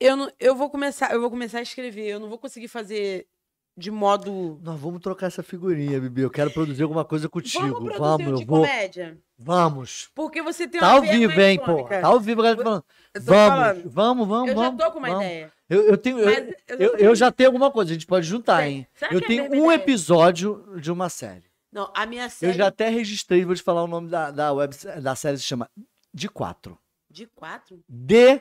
[0.00, 2.06] eu, não, eu vou começar, eu vou começar a escrever.
[2.06, 3.28] Eu não vou conseguir fazer
[3.76, 4.58] de modo.
[4.62, 6.22] Nós vamos trocar essa figurinha, Bibi.
[6.22, 7.74] Eu quero produzir alguma coisa contigo.
[7.84, 8.60] Vamos Vamos, eu de vou.
[8.62, 9.18] comédia?
[9.38, 10.08] Vamos.
[10.14, 11.84] Porque você tem Tá uma ao veia vivo, hein, pô.
[11.84, 12.84] Tá ao vivo, galera falando.
[13.14, 13.90] Eu Vamos, falando.
[13.90, 14.84] vamos, vamos, Eu já vamos.
[14.84, 15.24] tô com uma vamos.
[15.24, 15.52] ideia.
[15.68, 16.18] Eu, eu tenho.
[16.20, 16.28] eu-
[16.68, 18.76] Eu, eu, eu já tenho alguma coisa, a gente pode juntar, Tem.
[18.78, 18.86] hein?
[18.94, 19.74] Será Eu é tenho mesma um ideia?
[19.82, 21.44] episódio de uma série.
[21.72, 24.52] Não, a minha Eu série já até registrei, vou te falar o nome da, da
[24.52, 25.68] web da série, se chama
[26.14, 26.78] De Quatro.
[27.10, 27.82] de quatro.
[27.88, 28.40] De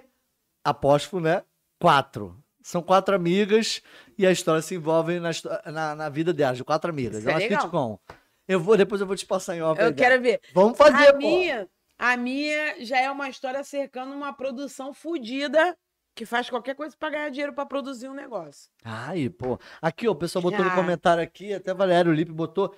[0.63, 1.43] apóstrofo, né?
[1.79, 2.37] Quatro.
[2.65, 3.79] São quatro amigas
[4.17, 5.29] e a história se envolve na,
[5.71, 7.19] na, na vida delas, de quatro amigas.
[7.19, 7.61] Isso é é uma legal.
[7.61, 7.99] sitcom.
[8.47, 9.79] Eu vou, depois eu vou te passar em off.
[9.79, 10.41] Eu quero ver.
[10.51, 11.19] Vamos fazer, a pô.
[11.19, 15.77] minha, a minha já é uma história cercando uma produção fodida
[16.15, 18.71] que faz qualquer coisa pra ganhar dinheiro pra produzir um negócio.
[18.83, 19.59] Aí, pô.
[19.79, 20.75] Aqui, ó, o pessoal botou no Já.
[20.75, 22.75] comentário aqui, até Valério Lipe botou.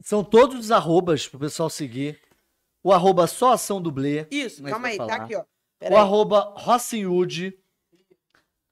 [0.00, 2.20] São todos os arrobas pro pessoal seguir.
[2.80, 4.28] O arroba só ação dublê.
[4.30, 5.24] Isso, calma aí, tá falar.
[5.24, 5.40] aqui, ó.
[5.40, 5.46] O
[5.80, 6.00] Pera aí.
[6.00, 7.58] arroba Rocinhude.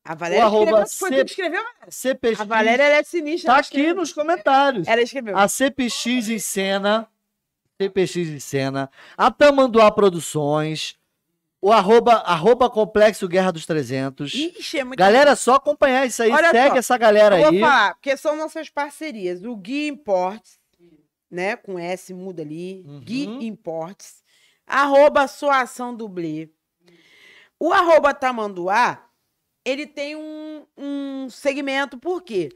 [0.04, 1.62] A Valéria escreveu, foi C- tu que escreveu?
[1.88, 2.40] CPX.
[2.40, 3.52] A Valéria, é sinistra.
[3.54, 4.88] Tá aqui nos comentários.
[4.88, 5.36] Ela escreveu.
[5.38, 7.08] A CPX em cena.
[7.80, 8.90] CPX em cena.
[9.16, 10.96] A Tamanduá Produções.
[11.64, 14.34] O arroba, arroba Complexo Guerra dos 300.
[14.34, 16.32] Ixi, é muito Galera, só acompanhar isso aí.
[16.32, 17.60] Olha segue só, essa galera Eu aí.
[17.60, 19.44] vou falar, porque são nossas parcerias.
[19.44, 20.58] O Gui Imports,
[21.30, 21.54] né?
[21.54, 22.82] Com S muda ali.
[22.84, 23.00] Uhum.
[23.00, 24.24] Gui Imports.
[24.66, 26.50] Arroba Soação Dublê.
[27.60, 29.04] O arroba Tamanduá,
[29.64, 32.48] ele tem um, um segmento, por quê?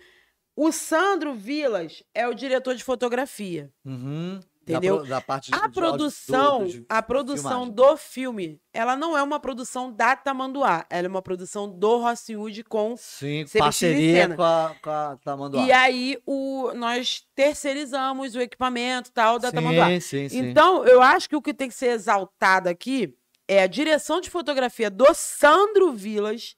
[0.55, 3.71] O Sandro Vilas é o diretor de fotografia.
[3.85, 4.41] Uhum.
[4.69, 5.03] Entendeu?
[5.03, 7.75] Da, da parte de- A de- produção, do- de a produção filmagem.
[7.75, 12.65] do filme, ela não é uma produção da Tamanduá, ela é uma produção do Rosswood
[12.65, 15.63] com Sim, parceria com a, com a Tamanduá.
[15.65, 19.87] E aí o, nós terceirizamos o equipamento tal da Tamanduá.
[19.89, 20.39] sim, sim, sim.
[20.49, 23.15] Então, eu acho que o que tem que ser exaltado aqui
[23.47, 26.57] é a direção de fotografia do Sandro Vilas,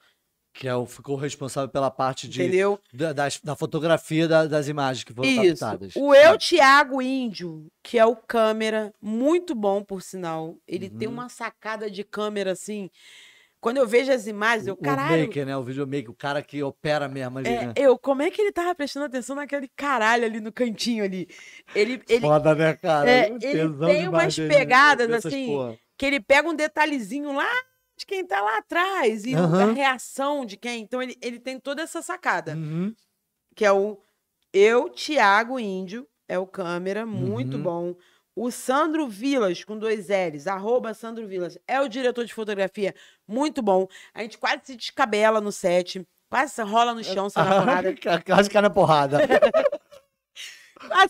[0.52, 2.80] Que é o, ficou responsável pela parte de, entendeu?
[2.92, 5.60] da, das- da fotografia da- das imagens que foram Isso.
[5.64, 5.92] captadas.
[5.96, 10.56] O eu, Thiago Índio, que é o câmera, muito bom, por sinal.
[10.66, 11.14] Ele tem Uhum.
[11.14, 12.90] uma sacada de câmera assim.
[13.60, 15.26] Quando eu vejo as imagens, eu, o caralho.
[15.26, 15.56] maker, né?
[15.56, 17.72] O videomaker, o cara que opera mesmo ali, É, né?
[17.76, 21.28] eu, como é que ele tava prestando atenção naquele caralho ali no cantinho ali?
[21.74, 23.10] Ele, ele, Foda, né, cara?
[23.10, 23.38] É, ele
[23.86, 24.48] tem umas né?
[24.48, 25.76] pegadas, assim, porra.
[25.96, 27.50] que ele pega um detalhezinho lá
[27.98, 29.70] de quem tá lá atrás e Aham.
[29.70, 30.82] a reação de quem.
[30.82, 32.94] Então ele, ele tem toda essa sacada, Uhum.
[33.54, 33.98] que é o
[34.52, 37.62] eu, Thiago Índio, é o câmera, muito Uhum.
[37.62, 37.94] bom.
[38.34, 42.94] O Sandro Vilas, com dois L's, arroba Sandro Vilas, é o diretor de fotografia,
[43.26, 43.88] muito bom.
[44.14, 47.94] A gente quase se descabela no set, quase se rola no chão, sai na porrada.
[48.24, 49.18] Quase cai na porrada.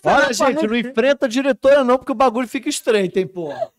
[0.03, 0.67] Olha, gente, porrada.
[0.67, 3.71] não enfrenta a diretora não, porque o bagulho fica estreito, hein, porra.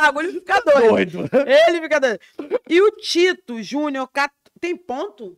[0.00, 1.28] Bagulho fica doido.
[1.28, 1.48] Doido.
[1.68, 2.20] Ele fica doido.
[2.68, 5.36] E o Tito Júnior, cat- tem ponto?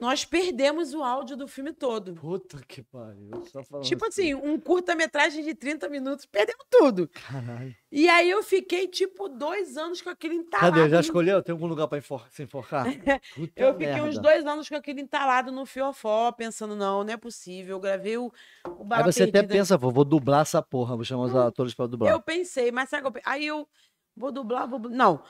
[0.00, 2.14] nós perdemos o áudio do filme todo.
[2.14, 3.30] Puta que pariu.
[3.52, 7.08] Só falando Tipo assim, um curta-metragem de 30 minutos, perdemos tudo.
[7.08, 7.76] Caralho.
[7.90, 10.76] E aí eu fiquei, tipo, dois anos com aquele entalado.
[10.76, 10.88] Cadê?
[10.88, 11.42] Já escolheu?
[11.42, 12.86] Tem algum lugar pra enfor- se enforcar?
[13.54, 14.04] Eu fiquei merda.
[14.04, 17.76] uns dois anos com aquele entalado no fiofó, pensando, não, não é possível.
[17.76, 18.32] Eu gravei o, o
[18.80, 19.52] Aí Bala você até Perdida.
[19.54, 22.10] pensa, vou, dublar essa porra, vou chamar os atores pra dublar.
[22.10, 23.68] Eu pensei, mas sabe que eu Aí eu
[24.16, 24.78] vou dublar, vou...
[24.80, 25.22] Não.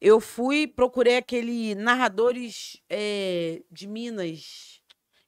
[0.00, 4.80] Eu fui, procurei aquele narradores é, de Minas.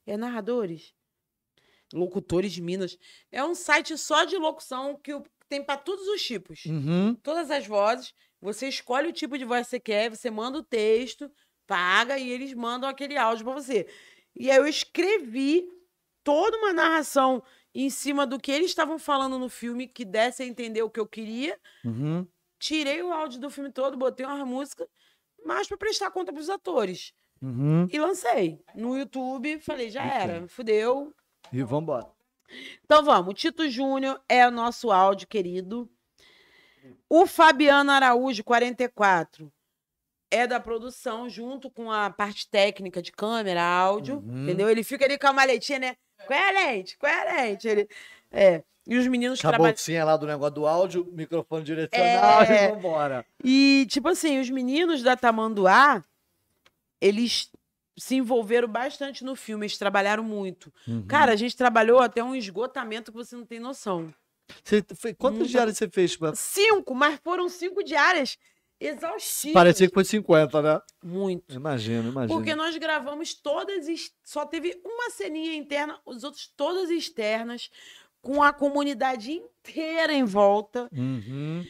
[0.05, 0.93] É narradores?
[1.93, 2.97] Locutores de Minas.
[3.31, 5.11] É um site só de locução que
[5.47, 6.65] tem para todos os tipos.
[6.65, 7.15] Uhum.
[7.15, 8.13] Todas as vozes.
[8.41, 11.29] Você escolhe o tipo de voz que você quer, você manda o texto,
[11.67, 13.87] paga e eles mandam aquele áudio para você.
[14.35, 15.67] E aí eu escrevi
[16.23, 20.45] toda uma narração em cima do que eles estavam falando no filme que desse a
[20.45, 21.59] entender o que eu queria.
[21.83, 22.25] Uhum.
[22.59, 24.87] Tirei o áudio do filme todo, botei uma música,
[25.45, 27.13] mas para prestar conta pros atores.
[27.41, 27.87] Uhum.
[27.91, 31.13] E lancei no YouTube, falei, já era, fudeu.
[31.53, 32.05] E vambora.
[32.83, 35.89] Então vamos, o Tito Júnior é o nosso áudio querido.
[37.07, 39.51] O Fabiano Araújo, 44,
[40.31, 44.43] é da produção, junto com a parte técnica de câmera, áudio, Uhum.
[44.43, 44.69] entendeu?
[44.69, 45.95] Ele fica ali com a maletinha, né?
[46.27, 46.97] Qual é a lente?
[46.97, 47.67] Qual é a lente?
[47.67, 47.87] Ele...
[48.31, 48.63] É.
[48.87, 49.73] E os meninos Acabou a trabalham.
[49.75, 52.65] bolsinha lá do negócio do áudio, microfone direcional É.
[52.69, 53.25] e vambora.
[53.43, 56.03] E, tipo assim, os meninos da Tamanduá,
[56.99, 57.51] eles
[57.97, 60.73] se envolveram bastante no filme, eles trabalharam muito.
[60.87, 61.05] Uhum.
[61.05, 64.13] Cara, a gente trabalhou até um esgotamento que você não tem noção.
[64.63, 66.15] Você fe- quantas Muita- diárias você fez?
[66.17, 68.37] pra- Cinco, mas foram cinco diárias
[68.79, 69.53] exaustivas.
[69.53, 70.81] Parecia que foi 50, né?
[71.03, 71.53] Muito.
[71.53, 72.33] Imagino, imagino.
[72.39, 73.85] Porque nós gravamos todas,
[74.23, 77.69] só teve uma ceninha interna, os outros todas externas,
[78.21, 80.89] com a comunidade inteira em volta.
[80.91, 81.65] Uhum.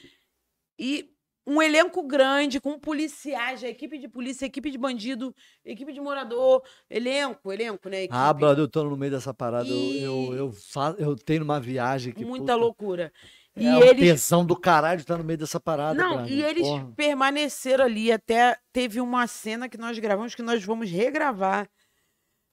[0.80, 1.10] E
[1.46, 5.34] um elenco grande, com policiais, a equipe de polícia, equipe de bandido,
[5.66, 8.04] equipe de morador, elenco, elenco, né?
[8.04, 8.16] Equipe.
[8.16, 9.68] Ah, brother, eu tô no meio dessa parada.
[9.68, 10.96] eu- E- Eu, eu, fa...
[11.00, 12.24] eu tenho uma viagem que.
[12.24, 13.12] Muita puta, loucura.
[13.58, 14.00] E É um eles.
[14.00, 16.00] tesão do caralho estar no meio dessa parada.
[16.02, 16.94] Não, e eles Porra.
[16.96, 21.68] permaneceram ali até teve uma cena que nós gravamos que nós vamos regravar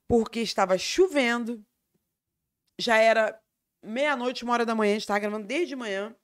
[0.08, 1.62] porque estava chovendo.
[2.80, 3.38] Já era
[3.86, 6.14] meia-noite, uma hora da manhã, a gente estava gravando desde manhã.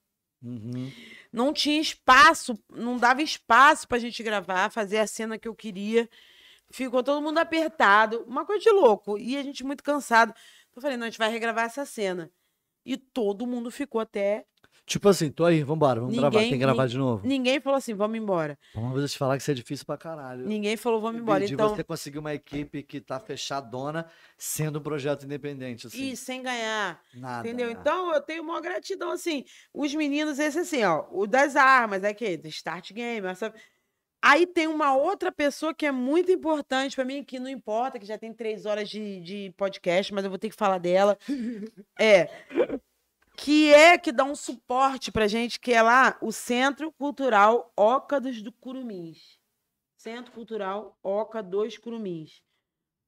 [0.43, 0.91] Uhum.
[1.33, 6.09] Não tinha espaço, não dava espaço pra gente gravar, fazer a cena que eu queria.
[6.71, 9.19] Ficou todo mundo apertado, uma coisa de louco.
[9.19, 10.35] E a gente muito cansado.
[10.75, 12.31] Eu falei, não, a gente vai regravar essa cena.
[12.85, 14.45] E todo mundo ficou até.
[14.85, 16.31] Tipo assim, tô aí, vambora, vamos gravar.
[16.39, 17.27] Ninguém- Tem que gravar de novo.
[17.27, 18.59] Ninguém falou assim, vamos embora.
[18.75, 20.45] Vamos ver te falar que isso é difícil pra caralho.
[20.47, 21.47] Ninguém falou, vamos embora.
[21.47, 26.11] de Então, você conseguir uma equipe que tá fechadona, sendo um projeto independente, assim.
[26.11, 27.01] e sem ganhar.
[27.15, 27.47] Nada.
[27.49, 27.71] Entendeu?
[27.71, 29.45] Então eu tenho uma gratidão, assim.
[29.73, 32.41] Os meninos, esse assim, ó, o das armas, é que?
[32.47, 33.27] Start Game.
[33.29, 33.55] essa-
[34.25, 38.07] Aí tem uma outra pessoa que é muito importante pra mim, que não importa, que
[38.07, 41.19] já tem três horas de, de podcast, mas eu vou ter que falar dela.
[41.99, 42.29] É.
[43.37, 48.21] Que é que dá um suporte pra gente, que é lá o Centro Cultural Oca
[48.21, 49.39] dos do Curumins.
[49.97, 52.43] Centro Cultural Oca dos Curumins.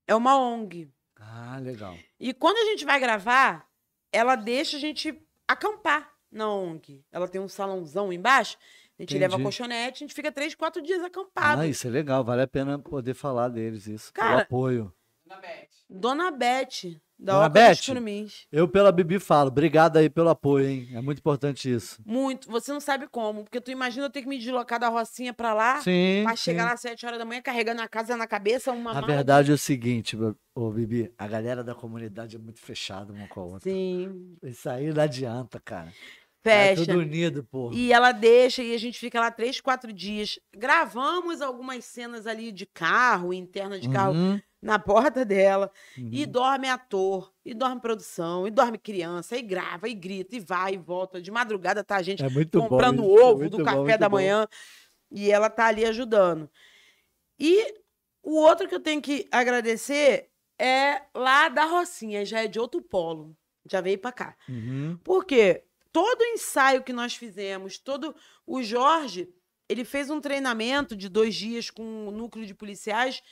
[0.06, 0.90] É uma ONG.
[1.16, 1.96] Ah, legal.
[2.18, 3.68] E quando a gente vai gravar,
[4.12, 7.04] ela deixa a gente acampar na ONG.
[7.12, 8.56] Ela tem um salãozão embaixo,
[8.98, 9.42] a gente leva a Entendi.
[9.42, 11.62] colchonete, a gente fica três, quatro dias acampado.
[11.62, 14.12] Ah, isso é legal, vale a pena poder falar deles, isso.
[14.12, 14.92] Cara, apoio.
[15.26, 15.68] Na Beth.
[15.88, 17.76] Dona Beth, da Dona Beth?
[18.52, 20.88] Eu, pela Bibi, falo, obrigado aí pelo apoio, hein?
[20.92, 22.02] É muito importante isso.
[22.04, 22.50] Muito.
[22.50, 25.54] Você não sabe como, porque tu imagina eu ter que me deslocar da Rocinha pra
[25.54, 26.22] lá, Sim.
[26.24, 26.42] pra sim.
[26.42, 29.06] chegar lá às sete horas da manhã, carregando a casa na cabeça, uma A mala
[29.06, 30.16] verdade é o seguinte,
[30.54, 33.60] ô Bibi, a galera da comunidade é muito fechada uma com a outra.
[33.70, 35.90] Sim, Isso aí não adianta, cara.
[36.46, 36.84] É fecha.
[36.84, 37.70] tudo unido, pô.
[37.72, 40.38] E ela deixa e a gente fica lá três, quatro dias.
[40.54, 44.38] Gravamos algumas cenas ali de carro, interna de carro, Uhum.
[44.64, 45.70] Na porta dela.
[45.96, 46.08] Uhum.
[46.10, 50.74] E dorme ator, e dorme produção, e dorme criança, e grava, e grita, e vai
[50.74, 51.20] e volta.
[51.20, 53.64] De madrugada tá a gente É muito bom comprando isso, é ovo muito do bom,
[53.64, 54.16] café da bom.
[54.16, 54.48] manhã.
[55.10, 56.50] E ela tá ali ajudando.
[57.38, 57.74] E
[58.22, 62.80] o outro que eu tenho que agradecer é lá da Rocinha, já é de outro
[62.80, 63.36] polo.
[63.70, 64.34] Já veio pra cá.
[64.48, 64.98] Uhum.
[65.04, 65.62] Porque
[65.92, 68.14] todo ensaio que nós fizemos, todo
[68.46, 69.28] o Jorge,
[69.68, 73.22] ele fez um treinamento de dois dias com o núcleo de policiais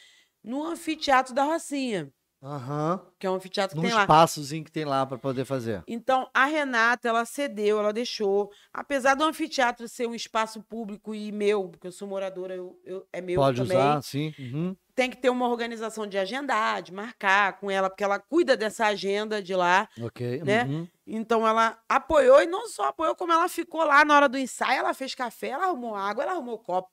[0.42, 2.12] no anfiteatro da Rocinha,
[2.42, 3.00] Aham.
[3.20, 4.00] que é um anfiteatro que Num tem lá.
[4.02, 5.82] espaçozinho que tem lá pra poder fazer.
[5.86, 8.50] Então, a Renata, ela cedeu, ela deixou.
[8.72, 13.06] Apesar do anfiteatro ser um espaço público e meu, porque eu sou moradora, eu, eu-
[13.12, 13.76] é meu Pode também.
[13.76, 14.34] usar, sim.
[14.38, 14.76] Uhum.
[14.94, 18.86] Tem que ter uma organização de agendar, de marcar com ela, porque ela cuida dessa
[18.86, 19.88] agenda de lá.
[20.02, 20.42] Ok.
[20.44, 20.64] Né?
[20.64, 20.88] uhum.
[21.06, 24.80] Então, ela apoiou, e não só apoiou, como ela ficou lá na hora do ensaio,
[24.80, 26.90] ela fez café, ela arrumou água, ela arrumou copo.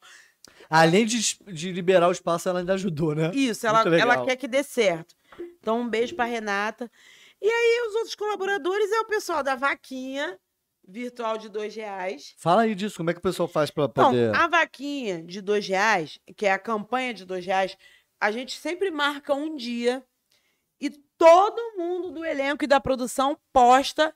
[0.70, 3.32] Além de, de liberar o espaço, ela ainda ajudou, né?
[3.34, 5.16] Isso, ela, ela quer que dê certo.
[5.60, 6.90] Então, um beijo pra Renata.
[7.42, 10.38] E aí, os outros colaboradores é o pessoal da vaquinha
[10.88, 12.34] virtual de dois reais.
[12.38, 14.36] Fala aí disso, como é que o pessoal faz pra Então, poder.
[14.36, 17.76] a vaquinha de dois reais, que é a campanha de dois reais,
[18.20, 20.04] a gente sempre marca um dia
[20.82, 24.14] e todo mundo do elenco e da produção posta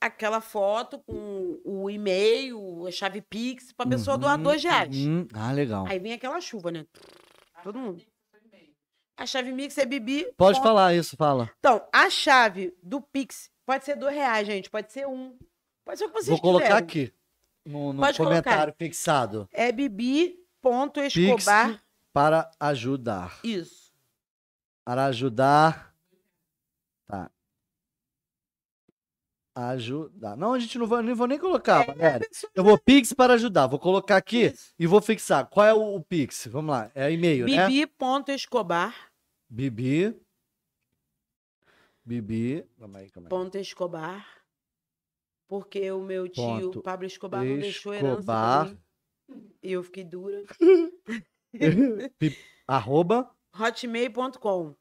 [0.00, 4.94] aquela foto com o e-mail, a chave Pix, pra pessoa doar Uhum, dois reais.
[4.96, 5.26] uhum.
[5.34, 5.86] Ah, legal.
[5.86, 6.86] Aí vem aquela chuva, né?
[7.62, 8.02] Todo mundo.
[9.16, 10.32] A chave Mix é Bibi.
[10.36, 11.50] Pode ponto- falar isso, fala.
[11.58, 14.70] Então, a chave do Pix pode ser dois reais, gente.
[14.70, 15.36] Pode ser um.
[15.84, 16.84] Pode ser o que vocês Vou colocar quiserem.
[16.84, 17.14] aqui.
[17.66, 19.48] No, no comentário fixado.
[19.52, 21.70] É bibi.escobar.
[21.72, 23.40] Pix para ajudar.
[23.42, 23.92] Isso.
[24.84, 25.92] Para ajudar.
[27.08, 27.28] Tá.
[29.58, 30.36] Ajudar.
[30.36, 32.28] Não, a gente não vai, nem vou nem colocar, Valéria.
[32.54, 33.66] Eu vou Pix para ajudar.
[33.66, 34.72] Vou colocar aqui Isso.
[34.78, 35.48] e vou fixar.
[35.48, 36.46] Qual é o, o Pix?
[36.46, 36.92] Vamos lá.
[36.94, 37.66] É e-mail, né?
[37.66, 38.94] Bibi.escobar.
[39.50, 40.16] Bibi.
[42.04, 42.64] Bibi.
[42.78, 43.30] Calma aí, calma aí.
[43.30, 44.24] Ponto Escobar.
[45.48, 48.68] Porque o meu tio, Ponto Pablo Escobar, não deixou herança Escobar.
[48.68, 48.78] mim.
[49.60, 50.44] E eu fiquei dura.
[52.68, 53.28] Arroba.
[53.58, 54.76] Hotmail.com.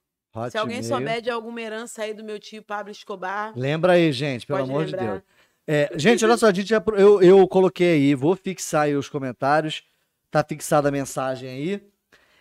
[0.51, 4.45] Se alguém souber de alguma herança aí do meu tio Pablo Escobar, Lembra aí, gente,
[4.45, 4.99] pelo amor lembrar.
[4.99, 5.21] de Deus.
[5.69, 9.83] É, gente, olha só, gente já, eu, eu coloquei aí, vou fixar aí os comentários.
[10.31, 11.81] Tá fixada a mensagem aí.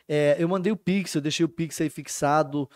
[0.09, 2.71] É, eu mandei o Pix, eu deixei o Pix aí fixado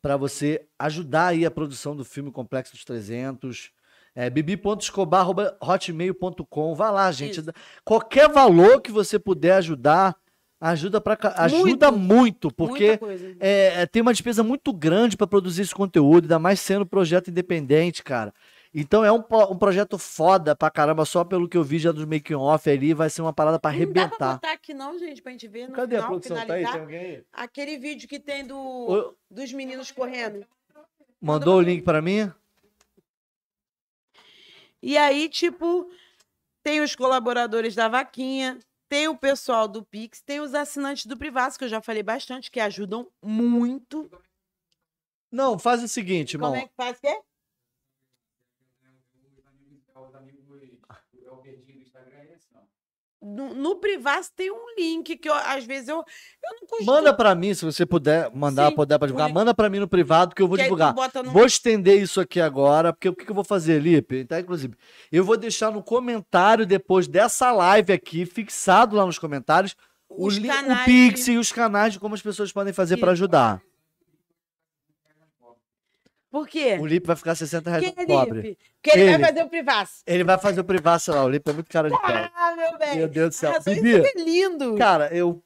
[0.00, 3.72] para você ajudar aí a produção do filme Complexo dos 300.
[4.14, 6.74] É, bibi.escobar.hotmail.com.
[6.74, 7.40] Vai lá, gente.
[7.40, 7.50] Isso.
[7.84, 10.14] Qualquer valor que você puder ajudar,
[10.60, 13.36] ajuda para ajuda muito, porque muita coisa.
[13.40, 17.28] é, é, tem uma despesa muito grande para produzir esse conteúdo, ainda mais sendo projeto
[17.30, 18.32] independente, cara.
[18.74, 22.04] Então é um, um projeto foda pra caramba, só pelo que eu vi já dos
[22.04, 24.34] making off ali, vai ser uma parada pra Não dá pra arrebentar.
[24.34, 26.46] botar aqui não, gente, pra gente ver no Cadê a final, produção?
[26.46, 26.64] Tá aí?
[26.64, 27.24] Tem alguém aí?
[27.32, 30.44] Aquele vídeo que tem do, dos meninos correndo.
[31.20, 32.30] Mandou o link pra mim?
[34.82, 35.90] E aí, tipo,
[36.62, 41.58] tem os colaboradores da Vaquinha, tem o pessoal do Pix, tem os assinantes do Privacy,
[41.58, 44.10] que eu já falei bastante, que ajudam muito.
[45.30, 46.50] Não, faz o seguinte, irmão.
[46.50, 46.98] Como é que faz?
[47.00, 47.20] Quê?
[51.24, 52.68] É o dedinho do Instagram, é esse, não.
[53.22, 56.86] No, no Privacy tem um link que eu, às vezes eu, eu não costumo.
[56.92, 59.88] Manda pra mim, se você puder mandar, Sim, puder pra divulgar, manda pra mim no
[59.88, 60.94] privado que eu vou que divulgar.
[61.24, 64.24] no- Vou estender isso aqui agora, porque o que, eu vou fazer, Lipe?
[64.26, 64.76] Tá, inclusive,
[65.10, 69.74] eu vou deixar no comentário depois dessa live aqui, fixado lá nos comentários,
[70.08, 72.96] o, os li- o canais Pix e os canais de como as pessoas podem fazer
[72.98, 73.22] pra Isso.
[73.24, 73.60] ajudar.
[76.36, 76.76] Por quê?
[76.78, 78.40] O Lipe vai ficar 60 reais no pobre.
[78.42, 78.58] Lipe?
[78.82, 79.18] Porque ele, Ele.
[79.18, 80.02] vai fazer o Privacy.
[80.06, 82.10] Ele vai fazer o privacy lá, o Lipe é muito cara de pau.
[82.34, 82.96] Ah, meu bem.
[82.98, 83.50] Meu Deus do céu.
[83.52, 84.74] Arrasou, Bibi, isso é lindo.
[84.76, 85.42] cara, eu.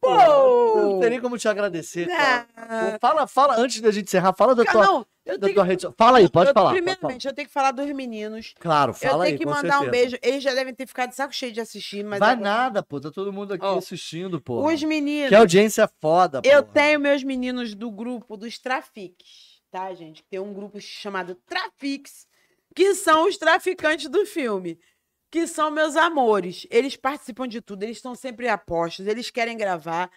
[0.00, 0.08] Pô!
[0.14, 2.46] Eu não tem nem como te agradecer, cara.
[2.56, 5.48] Ah, Pô, Fala, fala, antes da gente encerrar, fala da cara, tua, não, eu da
[5.52, 5.94] tua rede social.
[5.98, 6.70] Fala aí, pode eu- falar.
[6.70, 8.54] pode Primeiramente, eu tenho que falar dos meninos.
[8.56, 8.62] falar.
[8.62, 9.90] Claro, eu fala tenho aí, que mandar um certeza.
[9.90, 10.16] beijo.
[10.22, 13.00] Eles já devem ter ficado de saco cheio de assistir, mas Vai agora- nada, pô.
[13.00, 14.64] Tá todo mundo aqui Ó, assistindo, pô.
[14.64, 15.30] os meninos.
[15.30, 16.48] Que audiência foda, pô.
[16.48, 20.24] Eu tenho meus meninos do grupo dos Trafiques, tá, gente?
[20.24, 22.26] Tem um grupo chamado Trafiques,
[22.74, 24.78] que são os traficantes do filme,
[25.30, 26.66] que são meus amores.
[26.70, 30.10] Eles participam de tudo, eles estão sempre a postos, eles querem gravar.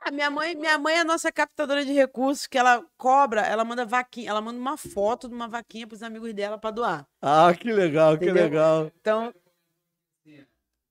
[0.00, 3.64] Ah, minha mãe, minha mãe é a nossa captadora de recursos, que ela cobra, ela
[3.64, 7.08] manda vaquinha, ela manda uma foto de uma vaquinha pros amigos dela para doar.
[7.20, 8.44] Ah, que legal, que Entendeu?
[8.44, 8.92] legal.
[9.00, 9.34] Então,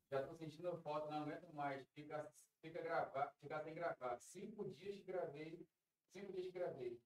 [0.09, 1.85] Já tô sentindo falta, não aguento mais.
[1.93, 4.17] Fica, fica, gravar, fica sem gravar.
[4.19, 5.65] Cinco dias que gravei.
[6.19, 6.99] Cinco dias que gravei.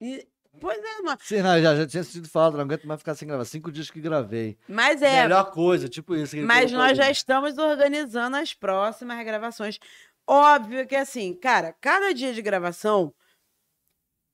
[0.00, 0.28] e-
[0.60, 1.18] pois é, mano.
[1.22, 3.44] Sim, não, já, já tinha sentido falta, não aguento mais ficar sem gravar.
[3.44, 4.56] Cinco dias que gravei.
[4.68, 6.36] Mas é, Melhor coisa, tipo isso.
[6.38, 9.78] Mas nós já estamos organizando as próximas gravações.
[10.26, 13.14] Óbvio que assim, cara, cada dia de gravação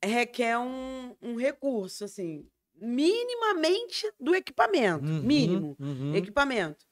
[0.03, 5.05] requer um, um recurso, assim, minimamente do equipamento.
[5.05, 5.77] Uhum, Mínimo.
[5.79, 6.15] uhum.
[6.15, 6.85] Equipamento.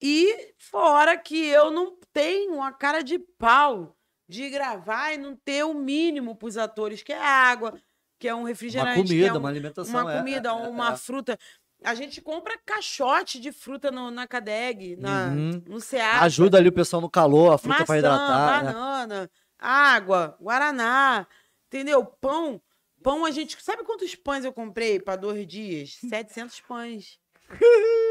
[0.00, 3.93] E fora que eu não tenho a cara de pau
[4.28, 7.74] de gravar e não ter o mínimo para os atores, que é água,
[8.18, 10.00] que é um Uma refrigerante, que comida, é um- uma alimentação.
[10.02, 10.96] uma é, comida, é, é, uma é.
[10.96, 11.38] fruta.
[11.82, 15.62] A gente compra caixote de fruta no- na Cadeg, na, Uhum.
[15.66, 16.20] no Seara.
[16.22, 18.64] Ajuda ali o pessoal no calor, a fruta para hidratar.
[18.64, 18.72] né?
[18.72, 21.26] banana, água, guaraná,
[21.66, 22.04] entendeu?
[22.04, 22.60] Pão.
[23.02, 23.62] Pão a gente...
[23.62, 25.98] Sabe quantos pães eu comprei para dois dias?
[26.08, 27.18] 700 pães.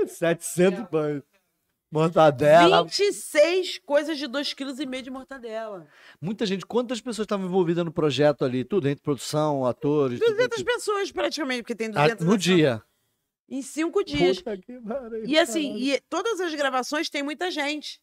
[0.08, 1.24] 700 banhos.
[1.94, 2.84] Mortadela.
[2.84, 5.88] 26 coisas de 2,5 kg de mortadela.
[6.20, 6.66] Muita gente.
[6.66, 8.64] Quantas pessoas estavam envolvidas no projeto ali?
[8.64, 10.20] Tudo, entre produção, atores.
[10.20, 10.66] tudo, 200 tudo.
[10.66, 12.82] pessoas praticamente, porque tem Ah, 200 no ação- dia.
[13.48, 14.38] Em cinco dias.
[14.38, 18.02] Puta que pariu, E assim, e todas as gravações tem muita gente.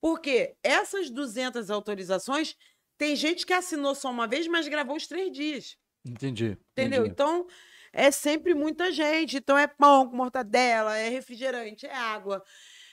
[0.00, 2.56] Porque essas 200 autorizações,
[2.96, 5.76] tem gente que assinou só uma vez, mas gravou os três dias.
[6.04, 6.56] Entendi.
[6.72, 7.00] Entendeu?
[7.00, 7.10] entendi.
[7.12, 7.46] Então,
[7.92, 9.36] é sempre muita gente.
[9.36, 12.42] Então, é pão com mortadela, é refrigerante, é água,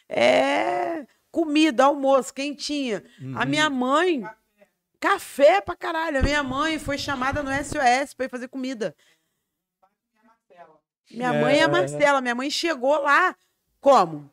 [0.09, 3.03] é comida, almoço, quentinha.
[3.35, 3.45] A Uhum.
[3.49, 4.23] minha mãe,
[4.99, 6.19] café pra caralho.
[6.19, 8.95] A minha mãe foi chamada no SOS pra ir fazer comida.
[11.11, 11.63] Minha mãe é É.
[11.63, 12.21] a Marcela.
[12.21, 13.35] Minha mãe chegou lá.
[13.79, 14.29] Como?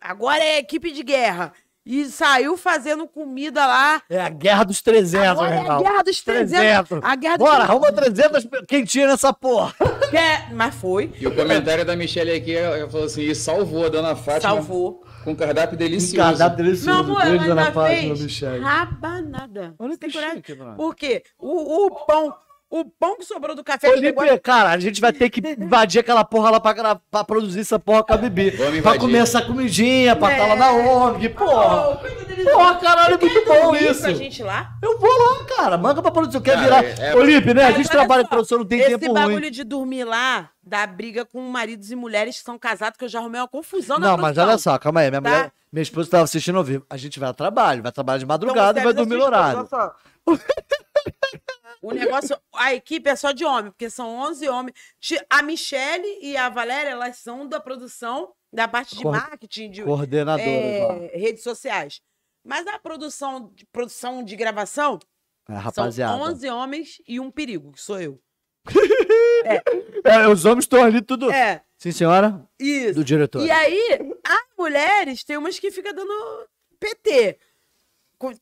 [0.00, 1.52] Agora é equipe de guerra.
[1.92, 4.00] E saiu fazendo comida lá.
[4.08, 6.88] É a guerra dos 300, Agora é a guerra dos 300.
[6.88, 7.00] 300.
[7.02, 9.74] A guerra dos Bora, arruma 300 quentinhas nessa porra.
[10.12, 11.12] É, mas foi.
[11.20, 15.04] E o comentário da Michelle aqui, ela falou assim, e salvou a dona Fátima Salvou.
[15.22, 16.16] com cardápio Um delicioso.
[16.16, 17.14] cardápio delicioso.
[17.14, 18.58] Beijo, ela dona Fátima, fez Michele.
[18.58, 19.74] rabanada.
[19.78, 20.36] Olha que coragem?
[20.38, 20.74] chique, mano.
[20.74, 21.22] Por quê?
[21.38, 22.34] O, o pão,
[22.70, 25.28] o pão que sobrou do café Ô, que pegou- Lipe, cara, a gente vai ter
[25.28, 28.52] que invadir aquela porra lá pra, gra- pra produzir essa porra com a Bibi.
[28.80, 31.90] Pra comer essa comidinha, pra estar lá na ONG, porra.
[31.90, 32.44] Ô, coisa deles.
[32.52, 34.02] Porra, caralho, é muito bom isso.
[34.02, 34.70] Pra gente lá?
[34.80, 35.76] Eu vou lá, cara.
[35.76, 36.40] Manga pra produção.
[36.40, 36.84] Quer virar.
[36.84, 37.64] é- é- Ô, Lipe, né?
[37.64, 39.50] A gente trabalha só, em produção, não tem Esse tempo bagulho ruim.
[39.50, 43.18] de dormir lá dá briga com maridos e mulheres que são casados, que eu já
[43.18, 45.10] arrumei uma confusão na Não, mas olha só, calma aí.
[45.10, 45.28] Minha, tá?
[45.28, 46.86] mulher, minha esposa estava assistindo ao vivo.
[46.88, 49.24] A gente vai a trabalho, vai trabalhar de Então, madrugada e você vai dormir no
[49.24, 49.68] horário.
[51.82, 54.74] O negócio, a equipe é só de homem, porque são 11 homens.
[55.30, 60.44] A Michele e a Valéria, elas são da produção, da parte de marketing, de Coordenadora.
[60.48, 62.00] é, redes sociais.
[62.44, 64.98] Mas a produção, de- produção de gravação
[65.48, 66.12] É, rapaziada.
[66.18, 68.20] são 11 homens e um perigo, que sou eu.
[70.04, 71.30] É, os homens estão ali tudo.
[71.30, 72.46] É, Sim, senhora?
[72.58, 72.94] isso.
[72.94, 73.44] Do diretor.
[73.44, 76.12] E aí, as mulheres, tem umas que ficam dando
[76.78, 77.38] PT.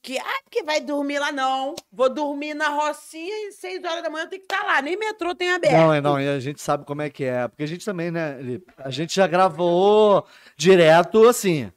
[0.03, 1.77] Que, ah, porque vai dormir lá, não.
[1.93, 4.83] Vou dormir na Rocinha e 6 horas da manhã eu tenho que estar lá.
[4.83, 5.73] Nem metrô tem aberto.
[5.73, 7.47] Não, é não, e a gente sabe como é que é.
[7.47, 8.39] Porque a gente também, né?
[8.77, 10.27] A gente já gravou
[10.57, 11.71] direto assim.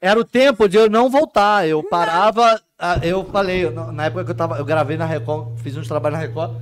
[0.00, 1.68] Era o tempo de eu não voltar.
[1.68, 2.62] Eu parava,
[3.02, 6.24] eu falei, na época que eu tava, eu gravei na Record, fiz uns trabalhos na
[6.24, 6.56] Record.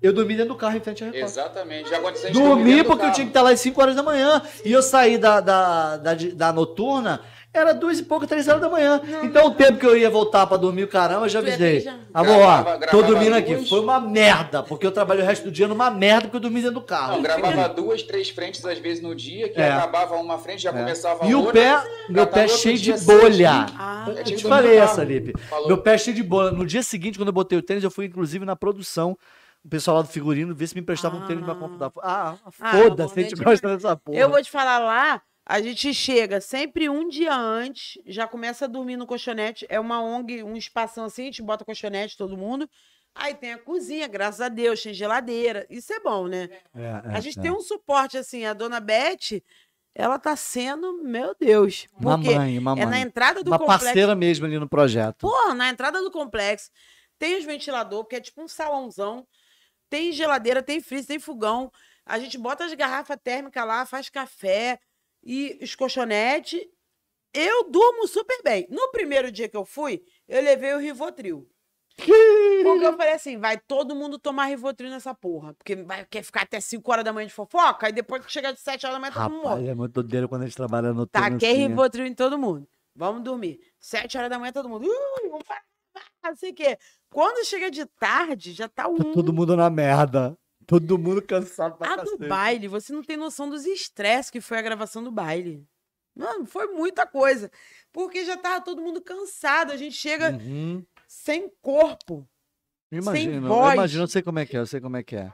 [0.00, 1.24] Eu dormi dentro do carro em frente à Record.
[1.24, 1.90] Exatamente.
[1.90, 4.02] Já aconteceu a gente Dormi porque eu tinha que estar lá às 5 horas da
[4.02, 4.42] manhã.
[4.64, 7.20] E eu saí da, da, da, da noturna,
[7.54, 9.00] era duas e pouco, três horas da manhã.
[9.22, 11.86] Então o tempo que eu ia voltar pra dormir, caramba, eu já avisei.
[12.14, 13.54] Amor, ó, tô dormindo aqui.
[13.54, 13.68] duas.
[13.68, 16.60] Foi uma merda, porque eu trabalhei o resto do dia numa merda porque eu dormi
[16.60, 17.12] dentro do carro.
[17.14, 19.70] Não, gravava duas, três frentes às vezes no dia, que É.
[19.70, 20.72] acabava uma frente, já É.
[20.72, 21.52] começava a E o outra.
[21.52, 23.66] pé, meu tava pé outro cheio de bolha.
[23.78, 25.04] Ah, Eu te falei essa.
[25.04, 25.32] Lipe.
[25.48, 25.68] Falou.
[25.68, 26.50] Meu pé cheio de bolha.
[26.52, 29.16] No dia seguinte, quando eu botei o tênis, eu fui inclusive na produção.
[29.64, 31.56] O pessoal lá do figurino ver se me emprestava um tênis pra Ah.
[31.56, 31.92] comprar.
[32.02, 34.18] Ah, Ah, foda-se, a gente gente, gosta dessa porra.
[34.18, 38.68] Eu vou te falar lá, a gente chega sempre um dia antes, já começa a
[38.68, 39.66] dormir no colchonete.
[39.68, 42.68] É uma ONG, um espação assim, a gente bota colchonete, todo mundo.
[43.14, 45.66] Aí tem a cozinha, graças a Deus, tem geladeira.
[45.68, 46.48] Isso é bom, né?
[46.74, 49.42] É, a gente tem um suporte assim, a dona Beth,
[49.94, 51.86] ela tá sendo, meu Deus.
[52.00, 52.82] Porque Mamãe, mamãe.
[52.82, 53.84] é na entrada do Uma complexo.
[53.84, 55.18] parceira mesmo ali no projeto.
[55.18, 56.70] Porra, na entrada do complexo
[57.18, 59.26] tem os ventilador, que é tipo um salãozão.
[59.90, 61.70] Tem geladeira, tem freezer, tem fogão.
[62.06, 64.80] A gente bota as garrafas térmicas lá, faz café
[65.22, 66.60] e os colchonetes.
[67.34, 68.66] Eu durmo super bem.
[68.68, 71.48] No primeiro dia que eu fui, eu levei o Rivotril.
[71.96, 75.54] Porque eu falei assim, vai todo mundo tomar Rivotril nessa porra.
[75.54, 78.52] Porque vai, quer ficar até 5 horas da manhã de fofoca, aí depois que chegar
[78.52, 79.68] de 7 horas da manhã, todo mundo morre.
[79.68, 81.68] É muito doideira quando a gente trabalha no Taquei assim?
[81.68, 82.68] Rivotril em todo mundo.
[82.94, 83.58] Vamos dormir.
[83.80, 84.86] Sete horas da manhã, todo mundo.
[84.86, 85.46] Uh, vamos
[86.22, 86.78] não sei o quê.
[87.10, 89.12] Quando chega de tarde, já tá Tá um.
[89.12, 90.38] todo mundo na merda.
[90.66, 92.28] Todo mundo cansado pra A do cacete.
[92.28, 95.66] baile, você não tem noção dos estresses que foi a gravação do baile.
[96.14, 97.50] Mano, foi muita coisa.
[97.92, 99.72] Porque já tava todo mundo cansado.
[99.72, 100.84] A gente chega Uhum.
[101.08, 102.28] sem corpo.
[102.90, 103.74] Imagina, eu voz.
[103.74, 105.32] imagino, eu sei como é que é, eu sei como é que é.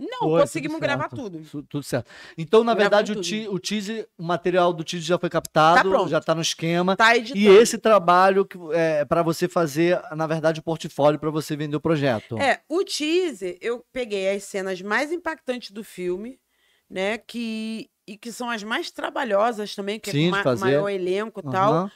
[0.00, 1.64] Não, Foi, conseguimos tudo gravar tudo.
[1.68, 2.10] Tudo certo.
[2.38, 5.90] Então, na Gravamos verdade, o, ti- o teaser, o material do teaser já foi captado,
[5.90, 6.08] pronto.
[6.08, 6.96] já tá no esquema.
[6.96, 7.38] Tá editando.
[7.38, 11.76] E esse trabalho que é para você fazer, na verdade, o portfólio para você vender
[11.76, 12.38] o projeto.
[12.38, 16.40] É, o teaser, eu peguei as cenas mais impactantes do filme,
[16.88, 17.18] né?
[17.18, 20.64] Que, e que são as mais trabalhosas também, que Sim, é de com ma fazer.
[20.64, 21.72] maior elenco e tal.
[21.72, 21.92] Aham.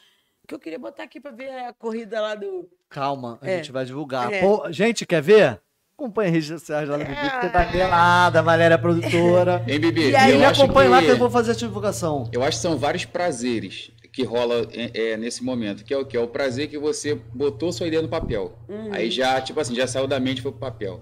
[0.47, 2.68] Que eu queria botar aqui pra ver a corrida lá do.
[2.91, 3.57] Calma, a É.
[3.57, 4.31] gente vai divulgar.
[4.31, 4.41] É.
[4.42, 5.58] Pô, gente, quer ver?
[5.97, 9.63] Acompanha as redes sociais lá no Bibi, que você tá pelada, a Valéria é produtora.
[9.69, 10.11] Hein, Bibi?
[10.11, 12.29] E aí, eu me acho acompanha lá que eu vou fazer a divulgação.
[12.33, 16.05] Eu acho que são vários prazeres que rola é, é, nesse momento, que é o
[16.05, 18.59] que é o prazer que você botou sua ideia no papel.
[18.69, 18.89] Uhum.
[18.93, 21.01] Aí já, tipo assim, já saiu da mente e foi pro papel.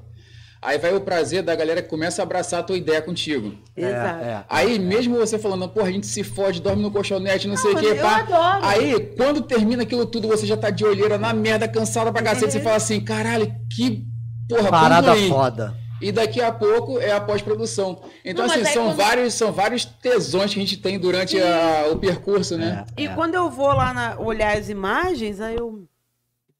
[0.60, 3.52] Aí vai o prazer da galera que começa a abraçar a tua ideia contigo.
[3.76, 4.24] Exato.
[4.24, 4.44] É, é.
[4.48, 7.78] Aí, mesmo você falando, porra, a gente se fode, dorme no colchonete, não, sei o
[7.80, 8.20] eu pá.
[8.20, 8.66] adoro.
[8.66, 12.44] Aí, quando termina aquilo tudo, você já tá de olheira na merda, cansada pra cacete,
[12.44, 12.50] Uhum.
[12.52, 14.06] você fala assim, caralho, que
[14.56, 15.76] porra, Parada foda.
[16.00, 18.02] E daqui a pouco é a pós-produção.
[18.24, 21.88] Então, Não, assim, são, quando- vários, são vários tesões que a gente tem durante a-
[21.92, 22.84] o percurso, né?
[22.96, 23.14] É, E é.
[23.14, 25.88] quando eu vou lá na- olhar as imagens, aí eu.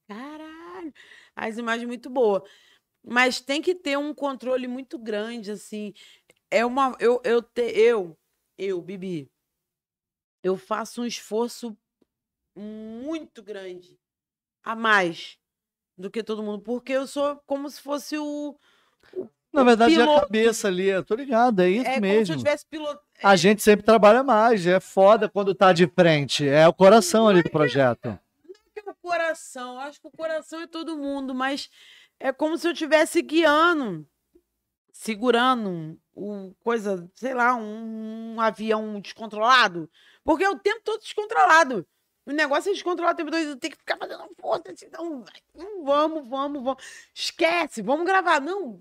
[0.07, 0.93] Caralho!
[1.35, 2.41] As imagens muito boas.
[3.05, 5.93] Mas tem que ter um controle muito grande, assim.
[6.49, 6.95] É uma.
[6.99, 8.17] Eu, eu, te, eu,
[8.57, 9.29] eu, Bibi,
[10.41, 11.75] eu faço um esforço
[12.55, 13.99] muito grande
[14.63, 15.37] a mais
[16.03, 18.55] do que todo mundo, porque eu sou como se fosse o.
[19.53, 20.21] Na verdade, é a piloto.
[20.21, 22.33] cabeça ali, eu tô ligado, é isso É como se mesmo.
[22.33, 23.01] eu tivesse piloto.
[23.23, 27.41] A gente sempre trabalha mais, é foda quando tá de frente, é o coração ali
[27.41, 28.19] do projeto.
[28.73, 29.79] que é o coração.
[29.79, 31.69] Acho que o coração é todo mundo, mas
[32.19, 34.05] é como se eu estivesse guiando,
[34.91, 39.89] segurando o coisa, sei lá, um, um avião descontrolado.
[40.23, 41.85] Porque é o tempo todo descontrolado.
[42.25, 43.59] O negócio é descontrolado o tempo todo.
[43.59, 44.71] Tem que ficar fazendo força.
[44.71, 45.23] Assim, não,
[45.83, 46.83] vamos, vamos, vamos.
[47.13, 48.39] Esquece, vamos gravar.
[48.39, 48.79] Não,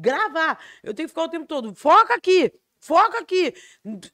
[0.00, 0.58] gravar.
[0.82, 1.74] Eu tenho que ficar o tempo todo.
[1.74, 2.52] Foca aqui.
[2.82, 3.52] Foca aqui.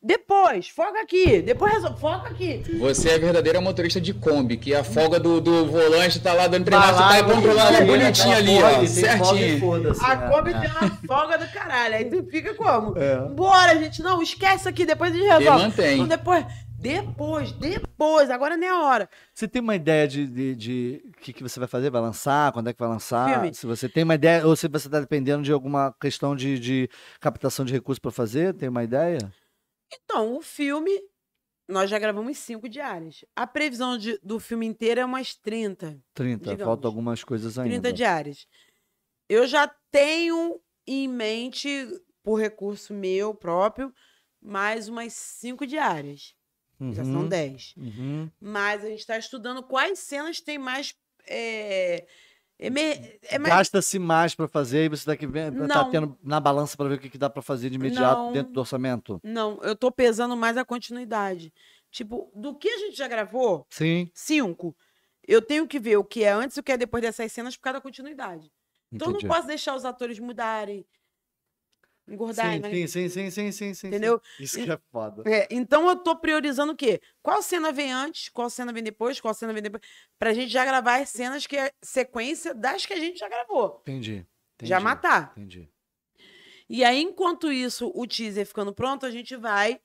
[0.02, 1.40] Depois, foca aqui.
[1.40, 2.00] Depois resolve.
[2.00, 2.64] Foca aqui.
[2.80, 6.48] Você é a verdadeira motorista de Kombi, que a folga do, do volante tá lá
[6.48, 9.94] dando lá, tá controlando bonitinho né, ali, ó, e certinho.
[10.02, 10.58] A é, Kombi é.
[10.58, 11.94] tem uma folga do caralho.
[11.94, 12.98] Aí tu fica como?
[12.98, 13.16] É.
[13.28, 14.02] Bora, gente.
[14.02, 15.62] Não, esquece aqui, depois a gente E resolve.
[15.62, 15.94] mantém.
[15.94, 16.44] Então, depois,
[16.88, 18.30] depois, depois.
[18.30, 19.08] Agora nem a hora.
[19.34, 21.90] Você tem uma ideia de, de, de que, que você vai fazer?
[21.90, 22.52] Vai lançar?
[22.52, 23.32] Quando é que vai lançar?
[23.40, 23.54] Filme.
[23.54, 26.88] Se você tem uma ideia, ou se você está dependendo de alguma questão de, de
[27.20, 29.18] captação de recursos para fazer, tem uma ideia?
[29.92, 30.90] Então, o filme,
[31.68, 33.24] nós já gravamos cinco diárias.
[33.34, 35.98] A previsão de- do filme inteiro é umas 30.
[36.14, 36.64] 30, Digamos.
[36.64, 37.70] faltam algumas coisas ainda.
[37.80, 38.46] 30 diárias.
[39.28, 41.68] Eu já tenho em mente,
[42.22, 43.92] por recurso meu próprio,
[44.40, 46.35] mais umas cinco diárias.
[46.92, 47.74] Já são Uhum, 10.
[47.76, 48.30] uhum.
[48.40, 50.94] Mas a gente está estudando quais cenas tem mais.
[51.28, 52.06] É,
[52.58, 55.90] emer- é mais Gasta-se mais para fazer e você daqui tá Não.
[55.90, 58.32] tendo na balança para ver o que, que dá para fazer de imediato Não.
[58.32, 59.20] dentro do orçamento?
[59.24, 61.52] Não, eu tô pesando mais a continuidade.
[61.90, 64.10] Tipo, do que a gente já gravou, Sim.
[64.12, 64.76] cinco.
[65.26, 67.56] Eu tenho que ver o que é antes e o que é depois dessas cenas
[67.56, 68.52] por causa da continuidade.
[68.92, 69.26] Então eu entendi.
[69.26, 70.86] não posso deixar os atores mudarem,
[72.08, 72.70] engordarem, né?
[72.70, 73.86] Sim, sim, sim, sim, sim, sim.
[73.88, 74.20] Entendeu?
[74.36, 74.44] sim.
[74.44, 75.22] Isso que é foda.
[75.26, 77.00] É, então eu tô priorizando o quê?
[77.22, 79.82] Qual cena vem antes, qual cena vem depois, qual cena vem depois.
[80.18, 83.80] Pra gente já gravar as cenas que é sequência das que a gente já gravou.
[83.82, 84.26] Entendi.
[84.62, 85.32] Já entendi, matar.
[85.36, 85.68] Entendi.
[86.68, 89.80] E aí, enquanto isso, o teaser ficando pronto, a gente vai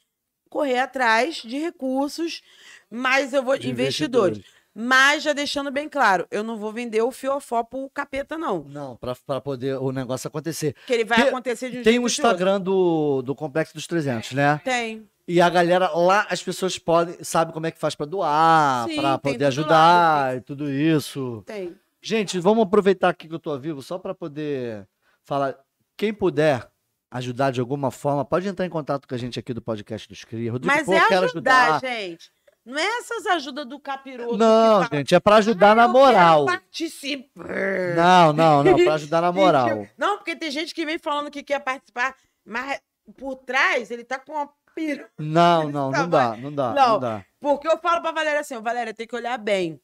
[0.50, 2.42] correr atrás de recursos,
[2.90, 3.58] mas eu vou.
[3.58, 4.44] De investidores.
[4.74, 8.64] Mas já deixando bem claro, eu não vou vender o fiofó pro capeta, não.
[8.64, 10.76] Não, pra, pra poder o negócio acontecer.
[10.88, 12.08] Que ele vai acontecer de um Tem o.
[12.08, 14.62] Instagram do, do Complexo dos 300, né?
[14.64, 15.08] Tem.
[15.28, 18.98] E a galera lá, as pessoas podem, sabe como é que faz pra doar, tem
[19.20, 21.44] poder ajudar e tudo isso.
[21.46, 21.76] Tem.
[22.02, 24.88] Gente, vamos aproveitar aqui que eu tô vivo só pra poder
[25.24, 25.56] falar.
[25.96, 26.68] Quem puder
[27.12, 30.24] ajudar de alguma forma, pode entrar em contato com a gente aqui do podcast dos
[30.24, 30.52] Cria.
[30.52, 31.82] Rodrigo, Mas pô, é ajudar, ajudar.
[31.82, 32.32] gente.
[32.64, 34.38] Não é essas ajudas do capiroto.
[34.38, 36.46] Não, fala, gente, é pra ajudar na "Ah, quero moral.
[36.46, 37.48] participar."
[37.96, 39.88] Não, não, não, pra ajudar na moral.
[39.98, 42.16] Não, porque tem gente que vem falando que quer participar,
[42.46, 42.80] mas
[43.18, 45.10] por trás ele tá com uma pira.
[45.18, 46.88] Não, não, Tá, não dá, não dá, Não.
[46.94, 47.26] não dá.
[47.40, 49.82] Porque eu falo pra Valéria assim, Valéria, tem que olhar bem.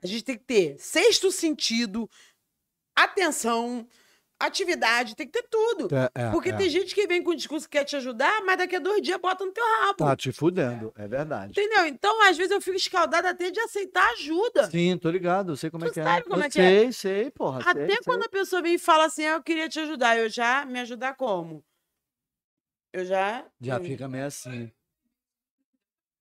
[0.00, 2.08] A gente tem que ter sexto sentido,
[2.94, 3.84] atenção,
[4.38, 5.88] atividade, tem que ter tudo.
[5.94, 6.56] É, é, Porque é.
[6.56, 9.02] tem gente que vem com o discurso que quer te ajudar, mas daqui a dois
[9.02, 9.96] dias bota no teu rabo.
[9.96, 11.52] Tá te fudendo, é verdade.
[11.52, 11.86] Entendeu?
[11.86, 14.70] Então, às vezes, eu fico escaldada até de aceitar ajuda.
[14.70, 16.04] Sim, tô ligado, eu sei como é Tu que é.
[16.04, 16.62] sabe como eu é que é?
[16.62, 17.60] sei, sei, porra.
[17.60, 18.04] Até sei, sei.
[18.04, 20.78] quando a pessoa vem e fala assim, ah, eu queria te ajudar, eu já me
[20.80, 21.64] ajudar como?
[22.92, 23.44] Eu já.
[23.60, 24.70] Já hum, fica meio assim.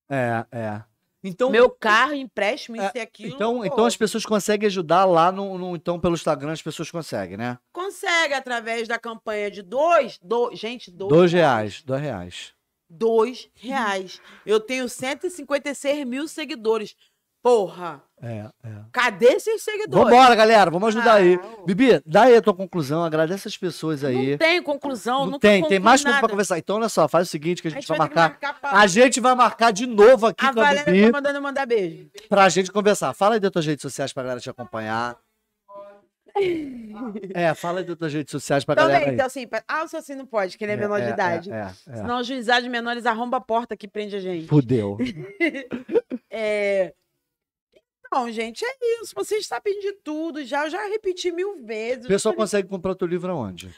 [0.10, 0.84] É, é.
[1.24, 3.36] Então, Meu carro, empréstimo, É, isso e aquilo.
[3.36, 6.92] então, pô, então as pessoas conseguem ajudar lá no, no- Então, pelo Instagram, as pessoas
[6.92, 7.58] conseguem, né?
[7.74, 7.98] Consegue.
[8.08, 12.54] consegue, através da campanha de dois, do, gente, dois, Dois reais, dois reais.
[12.90, 14.22] Dois reais.
[14.46, 16.96] Eu tenho 156 mil seguidores.
[17.48, 18.70] Porra, É, é.
[18.92, 20.10] cadê esses seguidores?
[20.10, 21.40] Vambora, galera, vamos ajudar aí.
[21.42, 24.32] Ah, Bibi, dá aí a tua conclusão, agradece as pessoas aí.
[24.32, 26.58] Não tem conclusão, Não não tem, tem mais coisa pra conversar.
[26.58, 28.30] Então, olha só, faz o seguinte que a A gente, gente vai vai marcar.
[28.32, 28.72] marcar pra...
[28.82, 31.66] A gente vai marcar de novo aqui A com a Bibi tá mandando eu mandar
[31.66, 32.10] beijo.
[32.28, 33.14] pra gente conversar.
[33.14, 35.16] Fala aí das tuas redes sociais pra galera te acompanhar.
[37.34, 39.16] É, fala aí das tuas redes sociais pra galera Também, aí.
[39.16, 41.52] então assim, pra- ah, o seu assim não pode, que ele é, menor de idade.
[41.52, 41.96] É, é, é.
[41.98, 44.48] Senão o juizado de menores arromba a porta que prende a gente.
[44.48, 44.98] Fudeu.
[46.30, 46.94] É...
[48.08, 49.14] Então, gente, é isso.
[49.16, 50.66] Você está pedindo tudo já.
[50.66, 52.06] Eu já repeti mil vezes.
[52.06, 53.74] O pessoal consegue comprar o teu livro aonde?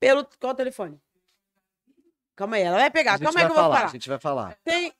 [0.00, 0.26] Pelo...
[0.38, 1.00] Qual o telefone?
[2.36, 3.18] Calma aí, ela vai pegar.
[3.18, 4.56] Calma aí que eu vou falar, a gente vai falar.
[4.64, 4.92] Tem...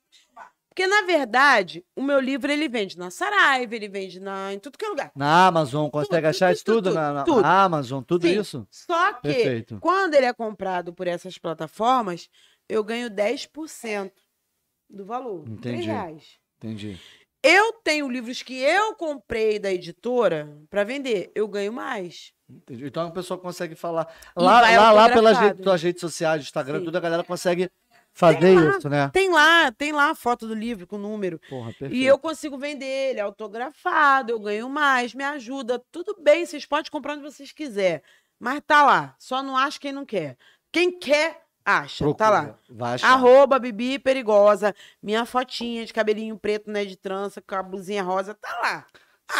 [0.67, 4.53] Porque, na verdade, o meu livro, ele vende na Saraiva, ele vende na...
[4.53, 5.11] em tudo que é lugar.
[5.15, 6.83] Na Amazon, consegue Tudo, achar isso tudo?
[6.89, 7.45] tudo, na, na tudo.
[7.45, 8.39] Amazon, tudo Sim.
[8.39, 8.67] isso?
[8.69, 9.77] Só que, Perfeito.
[9.81, 12.29] quando ele é comprado por essas plataformas,
[12.69, 14.11] eu ganho 10%
[14.89, 15.41] do valor.
[15.47, 15.83] Entendi.
[15.83, 16.39] 3 reais.
[16.57, 16.99] Entendi.
[17.41, 22.33] Eu tenho livros que eu comprei da editora para vender, eu ganho mais.
[22.49, 22.85] Entendi.
[22.85, 24.07] Então a pessoa consegue falar.
[24.35, 26.85] Lá, lá, lá pelas redes, tuas redes sociais, Instagram, Sim.
[26.85, 27.69] tudo, a galera consegue
[28.11, 28.77] fazer lá.
[28.77, 29.09] isso, né?
[29.13, 31.39] Tem lá, tem lá a foto do livro com o número.
[31.49, 31.73] Porra.
[31.89, 35.81] E eu consigo vender ele autografado, eu ganho mais, me ajuda.
[35.91, 38.01] Tudo bem, vocês podem comprar onde vocês quiserem.
[38.39, 39.15] Mas tá lá.
[39.17, 40.37] Só não acha quem não quer.
[40.71, 42.03] Quem quer, acha.
[42.03, 42.55] Tá Procura, lá.
[42.69, 43.11] Vai achar.
[43.13, 44.73] Arroba Bibi Perigosa.
[45.01, 46.85] Minha fotinha de cabelinho preto, né?
[46.85, 48.33] De trança, com a blusinha rosa.
[48.33, 48.85] Tá lá.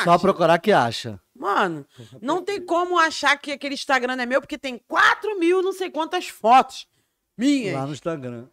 [0.04, 0.20] Só Acha.
[0.20, 1.20] procurar que acha.
[1.36, 1.84] Mano,
[2.22, 5.90] não tem como achar que aquele Instagram é meu, porque tem 4 mil não sei
[5.90, 6.88] quantas fotos
[7.36, 7.74] minhas.
[7.74, 8.46] Lá no Instagram.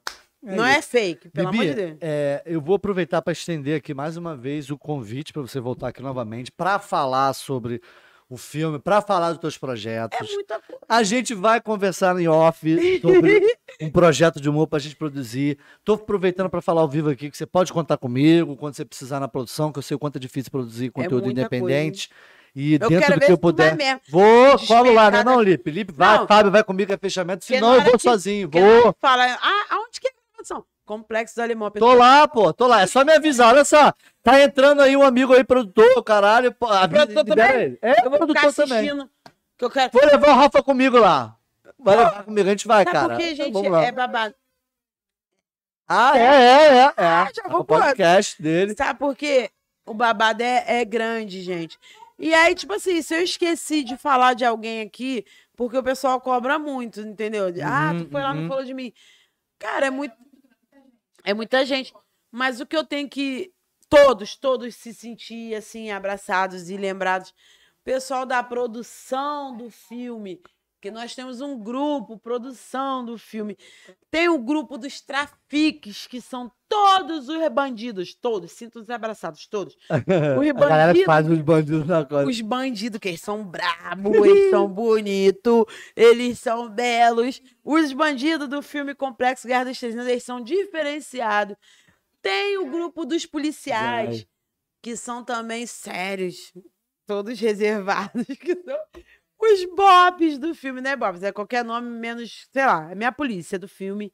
[0.42, 1.98] não é fake, pelo Bibi, amor de Deus.
[2.00, 5.88] é, eu vou aproveitar para estender aqui mais uma vez o convite para você voltar
[5.88, 7.82] aqui novamente para falar sobre
[8.28, 10.18] o filme, para falar dos teus projetos.
[10.20, 10.82] É muita coisa.
[10.88, 15.58] A gente vai conversar em off sobre um projeto de humor pra gente produzir.
[15.84, 19.20] Tô aproveitando para falar ao vivo aqui que você pode contar comigo quando você precisar
[19.20, 22.10] na produção, que eu sei o quanto é difícil produzir conteúdo muita independente.
[22.54, 23.76] E Eu dentro do que eu puder.
[24.08, 25.22] Vou, colo lá, né?
[25.22, 25.70] Não, Lipe.
[25.70, 26.26] Lipe, vai, Não.
[26.26, 27.44] Fábio, vai comigo, é fechamento.
[27.44, 28.48] Senão eu vou que- sozinho.
[28.50, 28.96] Vou.
[28.98, 30.64] Fala, ah, aonde que é a gravação?
[30.86, 31.70] Complexo do Alemão.
[31.72, 32.82] Tô lá, pô, tô lá.
[32.82, 33.48] É só me avisar.
[33.52, 33.92] Olha só.
[34.22, 36.52] Tá entrando aí um amigo aí, produtor, caralho.
[36.52, 37.76] pô, Produtor também?
[37.82, 38.78] É, Eu vou ficar produtor também.
[38.78, 39.10] assistindo.
[39.58, 39.90] Que eu quero...
[39.92, 41.36] Vou levar o Rafa comigo lá.
[41.78, 43.08] Vai levar comigo, a gente vai, Sabe cara.
[43.14, 43.52] por quê, gente?
[43.52, 43.84] Vamos lá.
[43.84, 44.34] É babado.
[45.88, 46.78] Ah, é, é, é.
[46.78, 46.92] é.
[46.96, 48.74] Ah, já É vou o podcast dele.
[48.76, 49.50] Sabe por quê?
[49.84, 51.78] O babado é, é grande, gente.
[52.18, 55.24] E aí, tipo assim, se eu esqueci de falar de alguém aqui,
[55.56, 57.46] porque o pessoal cobra muito, entendeu?
[57.64, 58.40] ah, tu Uhum, foi lá, uhum.
[58.42, 58.92] não falou de mim.
[59.58, 60.14] Cara, é muito.
[61.26, 61.92] É muita gente.
[62.30, 63.52] Mas o que eu tenho que.
[63.88, 67.34] Todos, todos se sentir assim, abraçados e lembrados.
[67.82, 70.40] Pessoal da produção do filme.
[70.80, 73.56] Que nós temos um grupo, produção do filme.
[74.10, 79.76] Tem o grupo dos trafiques, que são todos os bandidos, todos, sintam-se abraçados, todos.
[79.90, 79.98] a
[80.52, 82.28] galera bandidos- faz os bandidos na coisa.
[82.30, 85.64] Os bandidos, que eles são brabos, eles são bonitos,
[85.96, 87.40] eles são belos.
[87.64, 91.56] Os bandidos do filme Complexo Guerra dos 300, eles são diferenciados.
[92.20, 94.26] Tem o grupo dos policiais,
[94.82, 96.52] que são também sérios,
[97.06, 98.78] todos reservados, que são
[99.38, 101.22] os bobs do filme, né, bobs?
[101.22, 104.12] É qualquer nome menos, sei lá, é minha polícia do filme.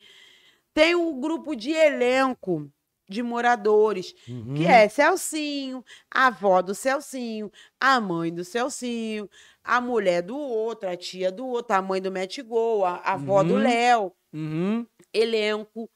[0.74, 2.70] Tem o grupo de elenco
[3.08, 4.54] de moradores, Uhum.
[4.54, 9.28] que é Celcinho, a avó do Celcinho, a mãe do Celcinho,
[9.62, 13.42] a mulher do outro, a tia do outro, a mãe do Matt a, a avó
[13.42, 13.60] do Uhum.
[13.60, 14.86] Léo, Uhum.
[15.12, 15.90] elenco.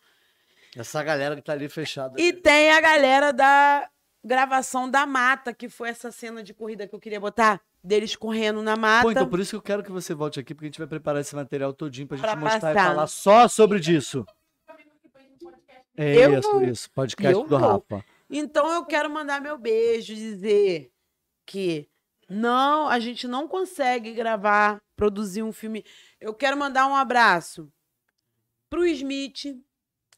[0.76, 2.20] Essa galera que tá ali fechada.
[2.20, 3.88] E tem a galera da
[4.22, 8.62] gravação da mata, que foi essa cena de corrida que eu queria botar, deles correndo
[8.62, 9.04] na mata.
[9.04, 10.86] Pô, então por isso que eu quero que você volte aqui, porque a gente vai
[10.88, 12.88] preparar esse material todinho pra gente Pra mostrar e passar.
[12.88, 14.26] falar só sobre disso.
[15.96, 16.62] É Eu isso, vou.
[16.64, 16.90] isso.
[16.90, 17.58] Podcast Eu do vou.
[17.58, 18.04] Rafa.
[18.28, 20.90] Então eu quero mandar meu beijo, dizer
[21.46, 21.88] que
[22.28, 25.84] não, a gente não consegue gravar, produzir um filme.
[26.20, 27.72] Eu quero mandar um abraço
[28.68, 29.44] pro Smith,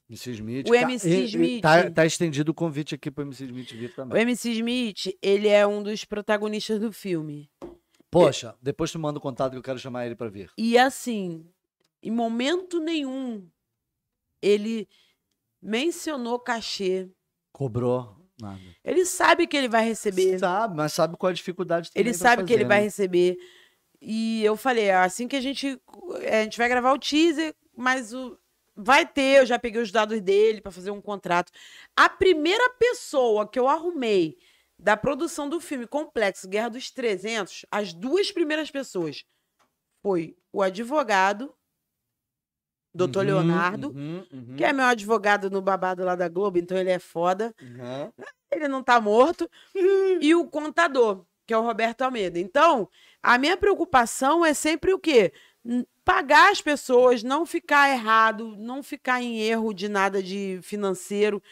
[0.08, 0.68] MC Smith.
[0.68, 1.62] O MC e Smith.
[1.62, 4.22] Tá, tá estendido o convite aqui pro MC Smith vir o também.
[4.22, 7.50] MC Smith, ele é um dos protagonistas do filme.
[8.10, 10.50] Poxa, depois tu manda o contato que eu quero chamar ele pra vir.
[10.56, 11.46] E assim,
[12.02, 13.46] em momento nenhum
[14.40, 14.88] ele
[15.60, 17.10] mencionou cachê.
[17.52, 18.60] Cobrou nada.
[18.82, 20.38] Ele sabe que ele vai receber.
[20.38, 22.84] Sabe, mas sabe qual a dificuldade Ele sabe que ele fazer, vai né?
[22.84, 23.36] receber.
[24.00, 25.78] E eu falei, assim que a gente
[26.30, 28.38] a gente vai gravar o teaser, mas o
[28.78, 31.50] vai ter, eu já peguei os dados dele para fazer um contrato.
[31.96, 34.38] A primeira pessoa que eu arrumei
[34.78, 39.24] da produção do filme Complexo Guerra dos 300, as duas primeiras pessoas
[40.00, 41.52] foi o advogado,
[42.94, 46.78] doutor Uhum, Leonardo, uhum, uhum, que é meu advogado no babado lá da Globo, então
[46.78, 47.52] ele é foda.
[48.50, 49.50] Ele não tá morto.
[50.22, 52.38] e o contador, que é o Roberto Almeida.
[52.38, 52.88] Então,
[53.20, 55.32] a minha preocupação é sempre o quê?
[56.04, 61.42] Pagar as pessoas, não ficar errado, não ficar em erro de nada de financeiro.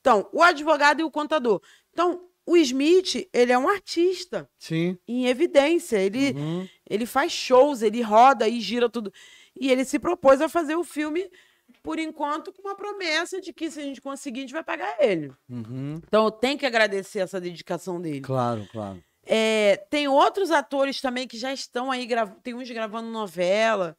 [0.00, 1.60] Então, o advogado e o contador.
[1.92, 4.96] Então, o Smith, ele é um artista Sim.
[5.06, 5.98] em evidência.
[5.98, 6.66] Ele, Uhum.
[6.88, 9.12] ele faz shows, ele roda e gira tudo.
[9.54, 11.30] E ele se propôs a fazer o filme,
[11.82, 14.96] por enquanto, com uma promessa de que se a gente conseguir, a gente vai pagar
[14.98, 15.30] ele.
[15.50, 16.00] Uhum.
[16.06, 18.22] Então eu tenho que agradecer essa dedicação dele.
[18.22, 19.02] Claro, claro.
[19.30, 22.08] É, tem outros atores também que já estão aí,
[22.42, 23.94] tem uns gravando novela,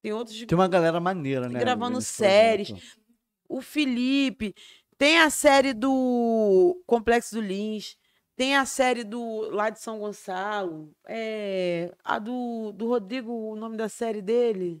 [0.00, 1.58] tem outros Tem uma galera maneira, né?
[1.58, 2.68] Gravando séries.
[2.68, 3.00] projeto.
[3.48, 4.54] o Felipe,
[4.96, 7.96] tem a série do Complexo do Lins,
[8.36, 13.76] tem a série do lá de São Gonçalo, é, a do, do Rodrigo, o nome
[13.76, 14.80] da série dele.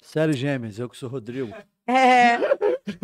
[0.00, 1.52] Série Gêmeas, eu que sou Rodrigo.
[1.90, 2.36] É,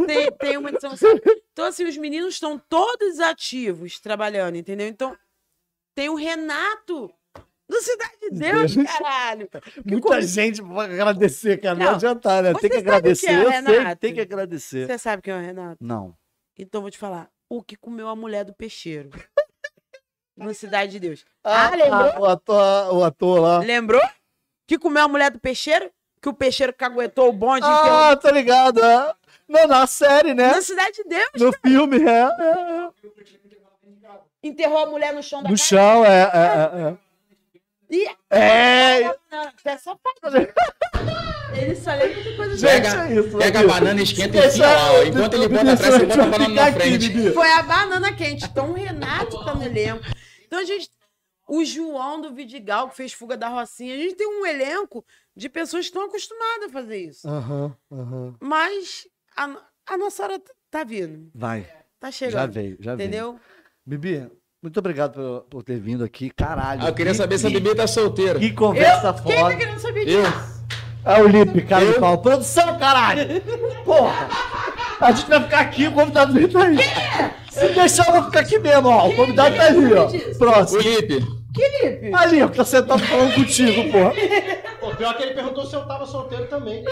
[0.07, 1.19] tem, tem uma Gonçalo.
[1.51, 4.87] Então, assim, os meninos estão todos ativos trabalhando, entendeu?
[4.87, 5.17] Então,
[5.95, 7.13] tem o Renato
[7.69, 8.87] do Cidade de Deus, Deus.
[8.91, 9.49] caralho.
[9.85, 11.75] Muita gente vai agradecer, cara.
[11.77, 12.53] Não, Não, adiantar, né?
[12.55, 13.31] Tem que sabe agradecer.
[13.31, 14.87] é eu sei que tem que agradecer.
[14.87, 15.79] Você sabe quem é o Renato?
[15.83, 16.15] Não.
[16.59, 17.31] Então, vou te falar.
[17.49, 19.11] O que comeu a mulher do peixeiro.
[20.37, 21.25] no Cidade de Deus.
[21.43, 22.23] Ah, Ah, lembrou?
[22.23, 23.59] o, ator, o ator lá.
[23.59, 24.03] Lembrou?
[24.67, 25.91] Que comeu a mulher do peixeiro?
[26.21, 27.65] Que o peixeiro caguetou o bonde.
[27.67, 28.83] Ah, tá ligado.
[28.85, 29.15] é.
[29.47, 30.49] Não, na série, né?
[30.53, 31.31] Na Cidade de Deus.
[31.37, 32.23] No filme, é.
[32.23, 32.89] é,
[34.45, 35.43] Enterrou a mulher no chão é.
[35.45, 35.65] da No casa.
[35.69, 36.21] chão, é.
[36.23, 36.97] é,
[37.91, 38.99] E é.
[39.01, 39.09] É.
[39.57, 40.01] Você é safado.
[41.57, 43.39] Ele só lembra de coisa de Gente, Pega- é isso.
[43.39, 45.05] Pega a banana, esquenta e enfia lá.
[45.07, 47.33] Enquanto ele bota atrás, você bota a banana na frente.
[47.33, 48.45] Foi a banana quente.
[48.45, 50.05] Então o Renato tá no elenco.
[50.47, 50.91] Então a gente.
[51.47, 53.95] O João do Vidigal, que fez Fuga da Rocinha.
[53.95, 55.05] A gente tem um elenco
[55.37, 57.29] de pessoas que estão acostumadas a fazer isso.
[57.29, 58.35] Aham, aham.
[58.41, 59.07] Mas
[59.37, 59.51] a,
[59.89, 60.41] a nossa hora
[60.71, 61.31] tá vindo.
[61.35, 61.61] Vai.
[62.01, 62.53] Tá Já chegando.
[62.53, 63.07] veio, já veio.
[63.09, 63.41] entendeu?
[63.87, 64.27] Bibi,
[64.63, 66.31] muito obrigado por, por ter vindo aqui.
[66.31, 66.83] Caralho.
[66.85, 68.39] Ah, eu queria que- saber se a que- Bibi tá solteira.
[68.39, 69.57] Que conversa Quem tá foda.
[69.57, 70.23] querendo saber Eu?
[70.23, 70.55] disso?
[71.05, 72.01] É o Lipe, cara de Eu?
[72.01, 72.17] pau.
[72.19, 73.43] Produção, caralho!
[73.85, 74.29] Porra!
[75.01, 76.79] A gente vai ficar aqui, o convidado vem tá aí.
[77.51, 79.09] Se deixar, eu vou ficar aqui mesmo, ó.
[79.09, 80.07] O convidado tá ali, ó.
[80.09, 80.81] O Próximo.
[80.81, 81.45] Lipe.
[82.15, 84.13] Ali, ó, que tá sentado falando contigo, porra.
[84.81, 86.83] Pô, pior que ele perguntou se eu tava solteiro também.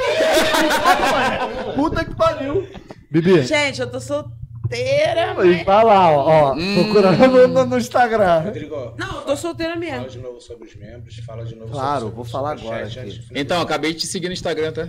[1.74, 2.68] Puta que pariu.
[3.10, 3.98] Bibi, Gente, eu tô
[4.76, 5.40] solteira.
[5.40, 6.16] aí, vai lá, ó.
[6.50, 6.74] ó Hum.
[6.84, 8.40] Procurando no, no- Instagram.
[8.40, 10.08] Rodrigo, Não, eu tô solteira fala mesmo.
[10.08, 13.24] de novo sobre os membros, fala de novo Claro, sobre vou o falar agora finalizar.
[13.34, 14.88] Então, acabei de te seguir no Instagram, tá?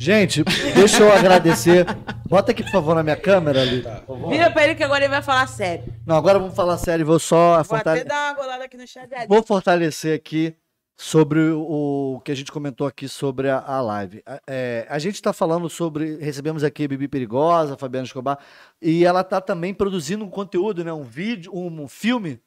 [0.00, 0.44] Gente,
[0.76, 1.84] deixa eu agradecer.
[2.28, 3.82] Bota aqui, por favor, na minha câmera ali.
[3.82, 4.02] Tá.
[4.28, 5.92] Vira pra ele que agora ele vai falar sério.
[6.06, 7.04] Não, agora vamos falar sério.
[7.04, 9.08] Vou só Vou fortale- até dar uma golada aqui no chat.
[9.28, 10.54] Vou fortalecer aqui
[11.00, 14.20] sobre o, que a gente comentou aqui sobre a, a live.
[14.26, 16.16] A- é, a gente está falando sobre.
[16.16, 18.36] Recebemos aqui a Bibi Perigosa, a Fabiana Escobar,
[18.82, 20.92] e ela está também produzindo um conteúdo, né?
[20.92, 22.40] Um vídeo, um, um filme,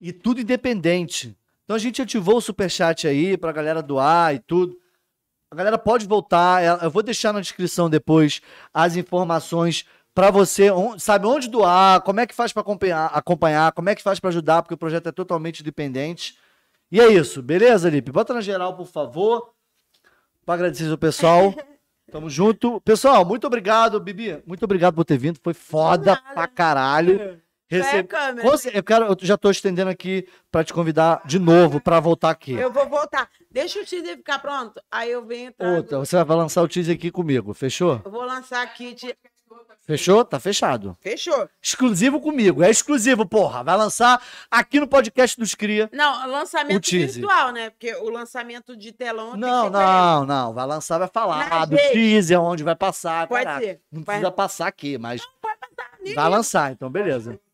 [0.00, 1.38] e tudo independente.
[1.64, 4.76] Então a gente ativou o superchat aí pra galera doar e tudo.
[5.48, 6.64] A galera pode voltar.
[6.64, 8.40] é- Eu vou deixar na descrição depois
[8.72, 13.88] as informações para você, sabe onde doar, como é que faz para acompanhar, acompanhar, como
[13.88, 16.36] é que faz para ajudar, porque o projeto é totalmente independente.
[16.94, 18.12] E é isso, beleza, Lipe?
[18.12, 19.52] Bota na geral, por favor,
[20.46, 21.52] para agradecer ao pessoal.
[22.12, 22.80] Tamo junto.
[22.82, 24.40] Pessoal, muito obrigado, Bibi.
[24.46, 25.40] Muito obrigado por ter vindo.
[25.42, 27.40] Foi foda pra caralho.
[27.68, 28.06] Receb...
[28.06, 28.56] câmera.
[28.56, 32.30] Cer- Eu, quero, eu já tô estendendo aqui para te convidar de novo para voltar
[32.30, 32.52] aqui.
[32.52, 33.28] Eu vou voltar.
[33.50, 34.80] Deixa o teaser ficar pronto.
[34.92, 35.76] Aí eu venho trago.
[35.78, 38.00] Outra, você vai lançar o teaser aqui comigo, fechou?
[38.04, 38.94] Eu vou lançar aqui.
[38.94, 39.16] te-
[39.86, 40.24] Fechou?
[40.24, 40.96] Tá fechado.
[41.00, 41.46] Fechou.
[41.60, 43.62] Exclusivo comigo, é exclusivo, porra.
[43.62, 45.90] Vai lançar aqui no podcast dos Cria.
[45.92, 47.68] Não, lançamento virtual, né?
[47.68, 50.54] Porque o lançamento de telão Não, não, não.
[50.54, 53.26] Vai lançar, vai falar Na do teaser, onde vai passar.
[53.28, 53.64] Pode caraca.
[53.64, 53.80] ser.
[53.92, 55.20] Não Vai- precisa passar aqui, mas
[56.02, 57.38] Nem vai lançar, então beleza.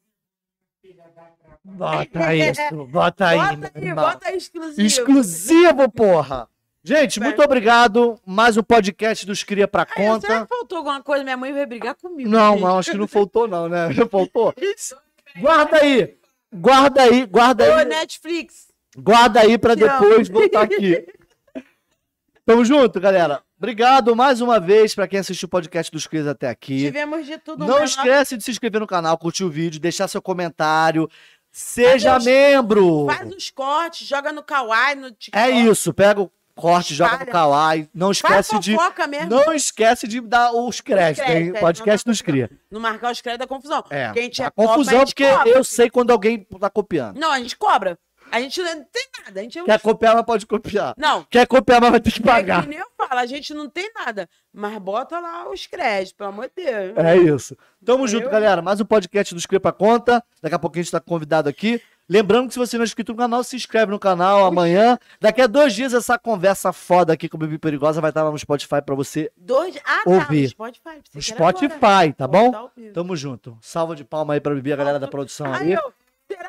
[1.63, 4.81] Bota isso, bota aí, Bota aí, bota aí exclusivo.
[4.81, 6.49] Exclusivo, porra.
[6.83, 8.19] Gente, muito obrigado.
[8.25, 10.41] Mais um podcast dos Cria pra Aí, será conta.
[10.43, 11.23] que faltou alguma coisa?
[11.23, 12.29] Minha mãe vai brigar comigo.
[12.31, 12.63] Não, gente.
[12.63, 13.91] não, acho que não faltou, não, né?
[13.91, 14.55] Não faltou.
[15.39, 16.17] Guarda aí.
[16.53, 17.85] Guarda aí, guarda Ô, aí.
[17.85, 18.69] Netflix.
[18.97, 21.07] Guarda aí pra depois voltar aqui.
[22.45, 23.43] Tamo junto, galera.
[23.59, 26.79] Obrigado mais uma vez pra quem assistiu o podcast dos Cris até aqui.
[26.79, 27.65] Tivemos de tudo.
[27.67, 31.09] Não esquece de se inscrever no canal, curtir o vídeo, deixar seu comentário.
[31.53, 32.25] Seja Adeus.
[32.25, 33.07] membro.
[33.07, 35.45] Faz os cortes, joga no Kawaii, no TikTok.
[35.45, 37.33] É isso, pega o corte, joga no Espalha.
[37.33, 37.91] Kawaii.
[37.95, 38.77] Não esquece de
[39.09, 39.31] mesmo.
[39.31, 41.53] não esquece de dar os créditos, hein?
[41.55, 42.51] é, Podcast não dos Cria.
[42.71, 43.85] Não marcar os créditos da confusão.
[43.91, 44.07] É.
[44.07, 45.49] Porque a gente é confusão porque cobra.
[45.49, 47.19] eu sei quando alguém tá copiando.
[47.19, 47.99] Não, a gente cobra.
[48.31, 49.41] A gente não tem nada.
[49.41, 49.67] A gente é um...
[49.67, 50.95] Quer copiar, mas pode copiar.
[50.97, 52.63] Não, Quer copiar, mas vai ter que é pagar.
[52.63, 54.29] que nem eu falo, a gente não tem nada.
[54.53, 56.97] Mas bota lá os créditos, pelo amor de Deus.
[56.97, 57.57] É isso.
[57.85, 58.63] Tamo junto, galera.
[58.63, 60.23] Mais um podcast do Escreva pra Conta.
[60.41, 61.83] Daqui a pouco a gente tá convidado aqui.
[62.11, 64.99] Lembrando que se você não é inscrito no canal, se inscreve no canal amanhã.
[65.21, 68.33] Daqui a dois dias, essa conversa foda aqui com o Bibi Perigosa vai estar lá
[68.33, 69.31] no Spotify pra você.
[69.37, 69.77] Dois...
[69.87, 70.43] Ah, tá, Ouvir.
[70.43, 71.03] no Spotify.
[71.15, 71.23] No.
[71.23, 72.69] Spotify, tá bom?
[72.93, 73.57] Tamo junto.
[73.63, 75.77] Salva de palma aí pra Bibi, a galera da produção Aí,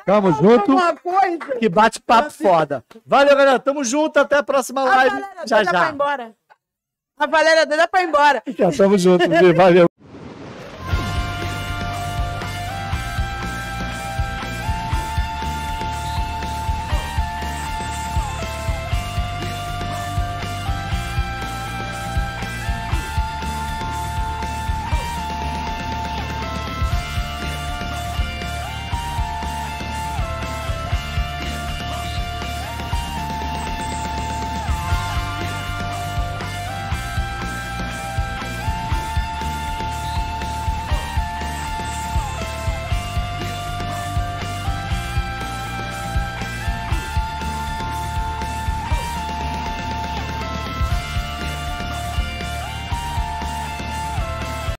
[0.04, 0.74] Tamo junto.
[1.60, 2.84] Que bate papo foda.
[3.06, 3.58] Valeu, galera.
[3.60, 4.16] Tamo junto.
[4.18, 5.10] Até a próxima A live.
[5.10, 5.92] Valéria Já doida pra ir já.
[5.92, 6.32] embora.
[7.18, 8.42] A Valéria doida pra ir embora.
[8.58, 9.24] Já tamo junto.
[9.56, 9.86] Valeu.